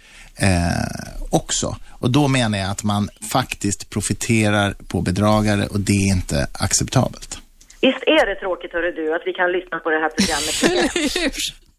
eh, 0.43 1.25
också. 1.31 1.77
Och 1.91 2.11
då 2.11 2.29
menar 2.29 2.59
jag 2.59 2.71
att 2.71 2.85
man 2.85 3.09
faktiskt 3.33 3.91
profiterar 3.91 4.75
på 4.89 5.01
bedragare 5.01 5.67
och 5.67 5.81
det 5.81 5.93
är 5.93 6.15
inte 6.17 6.49
acceptabelt. 6.53 7.39
Visst 7.83 8.03
är 8.07 8.27
det 8.27 8.35
tråkigt, 8.41 8.73
hörru 8.73 8.93
du, 8.93 9.15
att 9.15 9.23
vi 9.27 9.33
kan 9.33 9.53
lyssna 9.53 9.79
på 9.79 9.91
det 9.91 10.01
här 10.05 10.11
programmet 10.19 10.57
igen? 10.63 11.31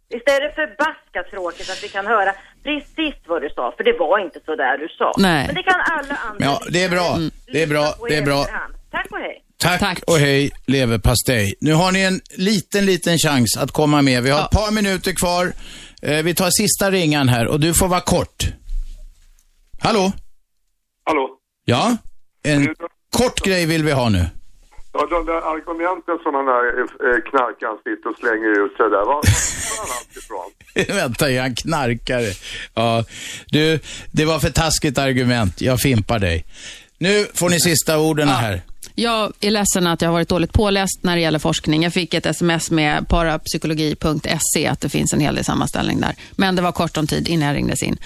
Visst 0.10 0.28
är 0.36 0.40
det 0.46 0.52
förbaskat 0.56 1.32
tråkigt 1.32 1.70
att 1.70 1.84
vi 1.84 1.88
kan 1.88 2.06
höra 2.08 2.34
precis 2.64 3.16
vad 3.28 3.42
du 3.42 3.50
sa, 3.50 3.74
för 3.78 3.84
det 3.84 3.96
var 4.00 4.26
inte 4.26 4.40
så 4.46 4.56
där 4.56 4.78
du 4.78 4.88
sa. 4.88 5.14
Nej. 5.18 5.46
Men 5.48 5.56
det 5.56 5.64
kan 5.64 5.80
alla 5.98 6.16
andra 6.16 6.46
Ja, 6.46 6.62
det 6.70 6.84
är 6.84 6.90
bra. 6.90 7.18
Det 7.54 7.64
är 7.64 7.68
bra. 7.68 7.86
Det 8.10 8.18
är 8.18 8.22
bra. 8.22 8.46
Tack 8.92 9.08
och 9.12 9.20
hej. 9.20 9.44
Tack, 9.62 10.00
och 10.08 10.18
hej, 10.18 10.52
leverpastej. 10.66 11.54
Nu 11.60 11.74
har 11.74 11.92
ni 11.92 12.02
en 12.02 12.22
liten, 12.38 12.86
liten 12.86 13.18
chans 13.18 13.58
att 13.58 13.72
komma 13.72 14.02
med. 14.02 14.24
Vi 14.24 14.30
har 14.30 14.42
ett 14.42 14.52
par 14.52 14.72
minuter 14.72 15.14
kvar. 15.14 15.52
Eh, 16.02 16.24
vi 16.24 16.36
tar 16.36 16.50
sista 16.50 16.92
ringan 16.92 17.30
här 17.30 17.48
och 17.48 17.60
du 17.60 17.74
får 17.74 17.88
vara 17.88 18.02
kort. 18.02 18.46
Hallå? 19.80 20.12
Hallå? 21.04 21.30
Ja? 21.66 21.98
En 22.44 22.76
kort 23.18 23.40
grej 23.40 23.66
vill 23.66 23.84
vi 23.84 23.92
ha 23.92 24.10
nu. 24.10 24.26
Ja, 24.94 25.08
de 25.10 25.26
där 25.26 25.34
argumenten 25.34 26.18
som 26.24 26.34
den 26.34 26.46
där 26.46 26.80
eh, 26.80 27.22
knarkaren 27.30 27.78
sitter 27.78 28.10
och 28.10 28.18
slänger 28.20 28.66
ut 28.66 28.78
sig 28.78 28.90
där, 28.90 29.06
var 29.06 29.14
har 29.14 29.78
han 29.78 29.90
haft 29.90 30.18
ifrån? 30.18 30.96
Vänta, 30.98 31.32
är 31.32 31.42
han 31.42 31.56
knarkare? 31.56 32.32
Ja, 32.74 33.04
du, 33.48 33.80
det 34.12 34.26
var 34.26 34.40
för 34.40 34.50
taskigt 34.50 34.98
argument. 34.98 35.62
Jag 35.62 35.80
fimpar 35.80 36.20
dig. 36.20 36.46
Nu 36.98 37.28
får 37.34 37.50
ni 37.50 37.60
sista 37.60 38.00
orden 38.00 38.28
här. 38.28 38.62
Jag 39.02 39.34
är 39.40 39.52
ledsen 39.52 39.88
att 39.88 40.02
jag 40.02 40.10
har 40.10 40.14
varit 40.14 40.30
dåligt 40.30 40.54
påläst 40.54 41.00
när 41.02 41.16
det 41.16 41.22
gäller 41.22 41.40
forskning. 41.40 41.84
Jag 41.84 41.94
fick 41.94 42.14
ett 42.14 42.26
sms 42.26 42.72
med 42.72 43.08
parapsykologi.se 43.08 44.68
att 44.68 44.82
det 44.82 44.90
finns 44.90 45.14
en 45.14 45.20
hel 45.20 45.36
del 45.36 45.44
sammanställning 45.44 46.02
där. 46.02 46.16
Men 46.32 46.56
det 46.56 46.62
var 46.62 46.72
kort 46.72 46.98
om 46.98 47.08
tid 47.08 47.28
innan 47.28 47.48
jag 47.48 47.56
ringdes 47.56 47.84
in. 47.84 47.98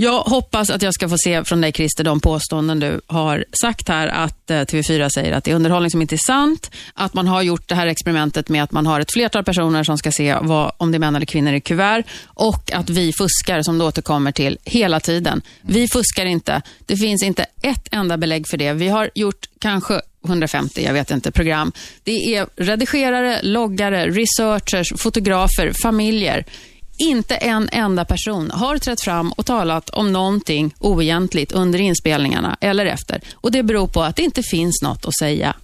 Jag 0.00 0.20
hoppas 0.20 0.70
att 0.70 0.82
jag 0.82 0.94
ska 0.94 1.08
få 1.08 1.18
se 1.18 1.44
från 1.44 1.60
dig 1.60 1.72
Christer 1.72 2.04
de 2.04 2.20
påståenden 2.20 2.80
du 2.80 3.00
har 3.06 3.44
sagt 3.62 3.88
här 3.88 4.06
att 4.06 4.50
eh, 4.50 4.54
TV4 4.54 5.08
säger 5.08 5.32
att 5.32 5.44
det 5.44 5.50
är 5.50 5.54
underhållning 5.54 5.90
som 5.90 6.02
inte 6.02 6.14
är 6.14 6.26
sant. 6.26 6.70
Att 6.94 7.14
man 7.14 7.28
har 7.28 7.42
gjort 7.42 7.68
det 7.68 7.74
här 7.74 7.86
experimentet 7.86 8.48
med 8.48 8.62
att 8.62 8.72
man 8.72 8.86
har 8.86 9.00
ett 9.00 9.12
flertal 9.12 9.44
personer 9.44 9.84
som 9.84 9.98
ska 9.98 10.12
se 10.12 10.36
vad, 10.42 10.72
om 10.76 10.92
det 10.92 10.96
är 10.96 10.98
män 10.98 11.16
eller 11.16 11.26
kvinnor 11.26 11.52
i 11.52 11.60
kuvert 11.60 12.04
och 12.24 12.72
att 12.72 12.90
vi 12.90 13.12
fuskar 13.12 13.62
som 13.62 13.78
du 13.78 13.84
återkommer 13.84 14.32
till 14.32 14.58
hela 14.64 15.00
tiden. 15.00 15.42
Vi 15.62 15.88
fuskar 15.88 16.26
inte. 16.26 16.62
Det 16.86 16.96
finns 16.96 17.22
inte 17.22 17.46
ett 17.62 17.88
enda 17.90 18.16
belägg 18.16 18.48
för 18.48 18.56
det. 18.56 18.72
Vi 18.72 18.88
har 18.88 19.10
gjort 19.14 19.48
kanske 19.58 20.00
150, 20.24 20.84
jag 20.84 20.92
vet 20.92 21.10
inte, 21.10 21.32
program. 21.32 21.72
Det 22.04 22.36
är 22.36 22.46
redigerare, 22.56 23.42
loggare, 23.42 24.06
researchers, 24.06 24.92
fotografer, 24.96 25.72
familjer. 25.82 26.44
Inte 26.98 27.34
en 27.34 27.68
enda 27.72 28.04
person 28.04 28.50
har 28.50 28.78
trätt 28.78 29.00
fram 29.00 29.32
och 29.32 29.46
talat 29.46 29.90
om 29.90 30.12
någonting 30.12 30.74
oegentligt 30.78 31.52
under 31.52 31.78
inspelningarna 31.78 32.56
eller 32.60 32.86
efter. 32.86 33.20
Och 33.34 33.52
Det 33.52 33.62
beror 33.62 33.86
på 33.86 34.02
att 34.02 34.16
det 34.16 34.22
inte 34.22 34.42
finns 34.42 34.82
något 34.82 35.06
att 35.06 35.14
säga. 35.18 35.54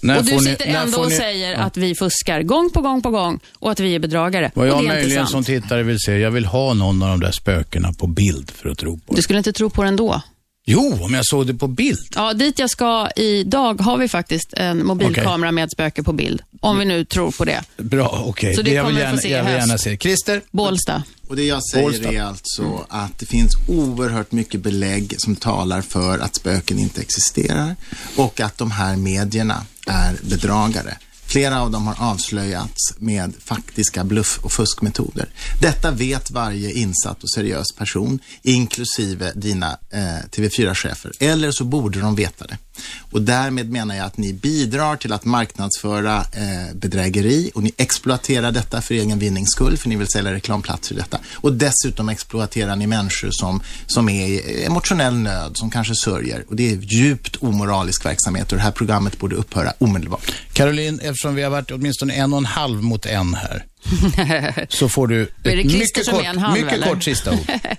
När 0.00 0.18
och 0.18 0.24
du 0.24 0.32
ni- 0.32 0.40
sitter 0.40 0.66
ändå 0.66 0.98
och 0.98 1.08
ni- 1.08 1.14
säger 1.16 1.54
att 1.58 1.76
vi 1.76 1.94
fuskar 1.94 2.42
gång 2.42 2.70
på 2.70 2.80
gång 2.80 3.02
på 3.02 3.10
gång 3.10 3.40
och 3.58 3.70
att 3.70 3.80
vi 3.80 3.94
är 3.94 3.98
bedragare. 3.98 4.50
Vad 4.54 4.64
och 4.68 4.72
jag 4.72 4.82
det 4.84 4.88
är 4.88 4.94
möjligen 4.94 5.26
som 5.26 5.44
tittare 5.44 5.82
vill 5.82 5.98
se, 5.98 6.16
jag 6.18 6.30
vill 6.30 6.44
ha 6.46 6.74
någon 6.74 7.02
av 7.02 7.08
de 7.08 7.20
där 7.20 7.32
spökena 7.32 7.92
på 7.92 8.06
bild 8.06 8.50
för 8.50 8.68
att 8.68 8.78
tro 8.78 8.98
på 8.98 9.12
det. 9.12 9.16
Du 9.16 9.22
skulle 9.22 9.38
inte 9.38 9.52
tro 9.52 9.70
på 9.70 9.82
det 9.82 9.88
ändå? 9.88 10.22
Jo, 10.64 10.98
om 11.02 11.14
jag 11.14 11.26
såg 11.26 11.46
det 11.46 11.54
på 11.54 11.66
bild. 11.68 11.98
Ja, 12.14 12.32
dit 12.32 12.58
jag 12.58 12.70
ska 12.70 13.08
idag 13.16 13.80
har 13.80 13.98
vi 13.98 14.08
faktiskt 14.08 14.52
en 14.52 14.86
mobilkamera 14.86 15.52
med 15.52 15.70
spöke 15.70 16.02
på 16.02 16.12
bild. 16.12 16.42
Om 16.60 16.78
vi 16.78 16.84
nu 16.84 17.04
tror 17.04 17.30
på 17.30 17.44
det. 17.44 17.62
Bra, 17.76 18.22
okej. 18.26 18.54
Så 18.54 18.62
det 18.62 18.72
jag 18.72 18.84
vill 18.84 18.96
kommer 18.96 19.00
vi 19.00 19.04
gärna, 19.04 19.16
få 19.16 19.22
se 19.22 19.28
jag 19.28 19.44
vill 19.44 19.52
gärna 19.52 19.78
se. 19.78 19.96
Christer? 19.96 20.42
Bålsta. 20.50 21.02
Och 21.28 21.36
det 21.36 21.44
jag 21.44 21.64
säger 21.64 21.84
Bålsta. 21.84 22.12
är 22.12 22.22
alltså 22.22 22.86
att 22.88 23.18
det 23.18 23.26
finns 23.26 23.52
oerhört 23.68 24.32
mycket 24.32 24.60
belägg 24.60 25.14
som 25.18 25.36
talar 25.36 25.82
för 25.82 26.18
att 26.18 26.36
spöken 26.36 26.78
inte 26.78 27.00
existerar 27.00 27.76
och 28.16 28.40
att 28.40 28.58
de 28.58 28.70
här 28.70 28.96
medierna 28.96 29.66
är 29.86 30.16
bedragare. 30.22 30.96
Flera 31.32 31.62
av 31.62 31.70
dem 31.70 31.86
har 31.86 31.96
avslöjats 31.98 32.94
med 32.98 33.34
faktiska 33.44 34.04
bluff 34.04 34.38
och 34.42 34.52
fuskmetoder. 34.52 35.28
Detta 35.60 35.90
vet 35.90 36.30
varje 36.30 36.72
insatt 36.72 37.22
och 37.22 37.30
seriös 37.30 37.72
person, 37.78 38.18
inklusive 38.42 39.32
dina 39.34 39.78
eh, 39.90 40.28
TV4-chefer. 40.30 41.12
Eller 41.20 41.50
så 41.50 41.64
borde 41.64 42.00
de 42.00 42.14
veta 42.14 42.46
det. 42.46 42.58
Och 43.10 43.22
därmed 43.22 43.70
menar 43.70 43.94
jag 43.94 44.06
att 44.06 44.16
ni 44.16 44.32
bidrar 44.32 44.96
till 44.96 45.12
att 45.12 45.24
marknadsföra 45.24 46.16
eh, 46.16 46.74
bedrägeri 46.74 47.50
och 47.54 47.62
ni 47.62 47.72
exploaterar 47.76 48.52
detta 48.52 48.82
för 48.82 48.94
egen 48.94 49.18
vinnings 49.18 49.50
skull, 49.50 49.76
för 49.76 49.88
ni 49.88 49.96
vill 49.96 50.08
sälja 50.08 50.32
reklamplatser 50.32 50.94
i 50.94 50.98
detta. 50.98 51.18
Och 51.34 51.52
dessutom 51.52 52.08
exploaterar 52.08 52.76
ni 52.76 52.86
människor 52.86 53.30
som, 53.30 53.62
som 53.86 54.08
är 54.08 54.26
i 54.26 54.64
emotionell 54.64 55.14
nöd, 55.14 55.56
som 55.56 55.70
kanske 55.70 55.94
sörjer. 55.94 56.44
Och 56.48 56.56
det 56.56 56.72
är 56.72 56.76
djupt 56.76 57.36
omoralisk 57.36 58.06
verksamhet 58.06 58.52
och 58.52 58.58
det 58.58 58.64
här 58.64 58.70
programmet 58.70 59.18
borde 59.18 59.36
upphöra 59.36 59.72
omedelbart. 59.78 60.32
Caroline, 60.52 61.00
eftersom 61.00 61.34
vi 61.34 61.42
har 61.42 61.50
varit 61.50 61.70
åtminstone 61.70 62.14
en 62.14 62.32
och 62.32 62.38
en 62.38 62.46
halv 62.46 62.82
mot 62.82 63.06
en 63.06 63.34
här, 63.34 63.64
så 64.68 64.88
får 64.88 65.06
du 65.06 65.22
ett 65.22 65.44
mycket, 65.44 66.10
kort, 66.10 66.24
en 66.24 66.38
halv, 66.38 66.54
mycket 66.54 66.72
eller? 66.72 66.86
kort 66.86 67.04
sista 67.04 67.30
ord. 67.30 67.38
Nej, 67.46 67.76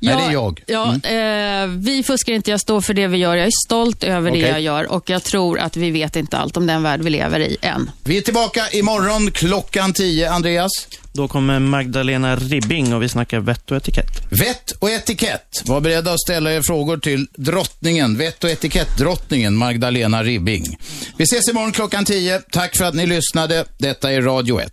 det 0.00 0.10
är 0.10 0.32
jag. 0.32 0.62
Ja, 0.66 0.94
eh, 0.94 1.66
vi 1.66 2.02
fuskar 2.02 2.32
inte, 2.32 2.50
jag 2.50 2.60
står 2.60 2.80
för 2.80 2.94
det 2.94 3.06
vi 3.06 3.18
gör. 3.18 3.36
Jag 3.36 3.46
är 3.46 3.66
stolt 3.66 4.04
över 4.04 4.30
Okej. 4.30 4.42
det 4.42 4.48
jag 4.48 4.60
gör 4.60 4.92
och 4.92 5.10
jag 5.10 5.24
tror 5.24 5.58
att 5.58 5.76
vi 5.76 5.90
vet 5.90 6.16
inte 6.16 6.38
allt 6.38 6.56
om 6.56 6.66
den 6.66 6.82
värld 6.82 7.00
vi 7.02 7.10
lever 7.10 7.40
i 7.40 7.56
än. 7.62 7.90
Vi 8.04 8.16
är 8.18 8.20
tillbaka 8.22 8.68
imorgon 8.72 9.30
klockan 9.30 9.92
10. 9.92 10.30
Andreas? 10.30 10.70
Då 11.12 11.28
kommer 11.28 11.58
Magdalena 11.58 12.36
Ribbing 12.36 12.94
och 12.94 13.02
vi 13.02 13.08
snackar 13.08 13.40
vett 13.40 13.70
och 13.70 13.76
etikett. 13.76 14.22
Vett 14.30 14.70
och 14.70 14.90
etikett. 14.90 15.62
Var 15.64 15.80
beredda 15.80 16.12
att 16.12 16.20
ställa 16.20 16.52
er 16.52 16.62
frågor 16.62 16.96
till 16.98 17.26
drottningen, 17.36 18.16
vett 18.16 18.44
och 18.44 18.50
etikett-drottningen 18.50 19.56
Magdalena 19.56 20.22
Ribbing. 20.22 20.78
Vi 21.16 21.24
ses 21.24 21.48
imorgon 21.48 21.72
klockan 21.72 22.04
10. 22.04 22.40
Tack 22.50 22.76
för 22.76 22.84
att 22.84 22.94
ni 22.94 23.06
lyssnade. 23.06 23.64
Detta 23.78 24.12
är 24.12 24.22
Radio 24.22 24.60
1. 24.60 24.72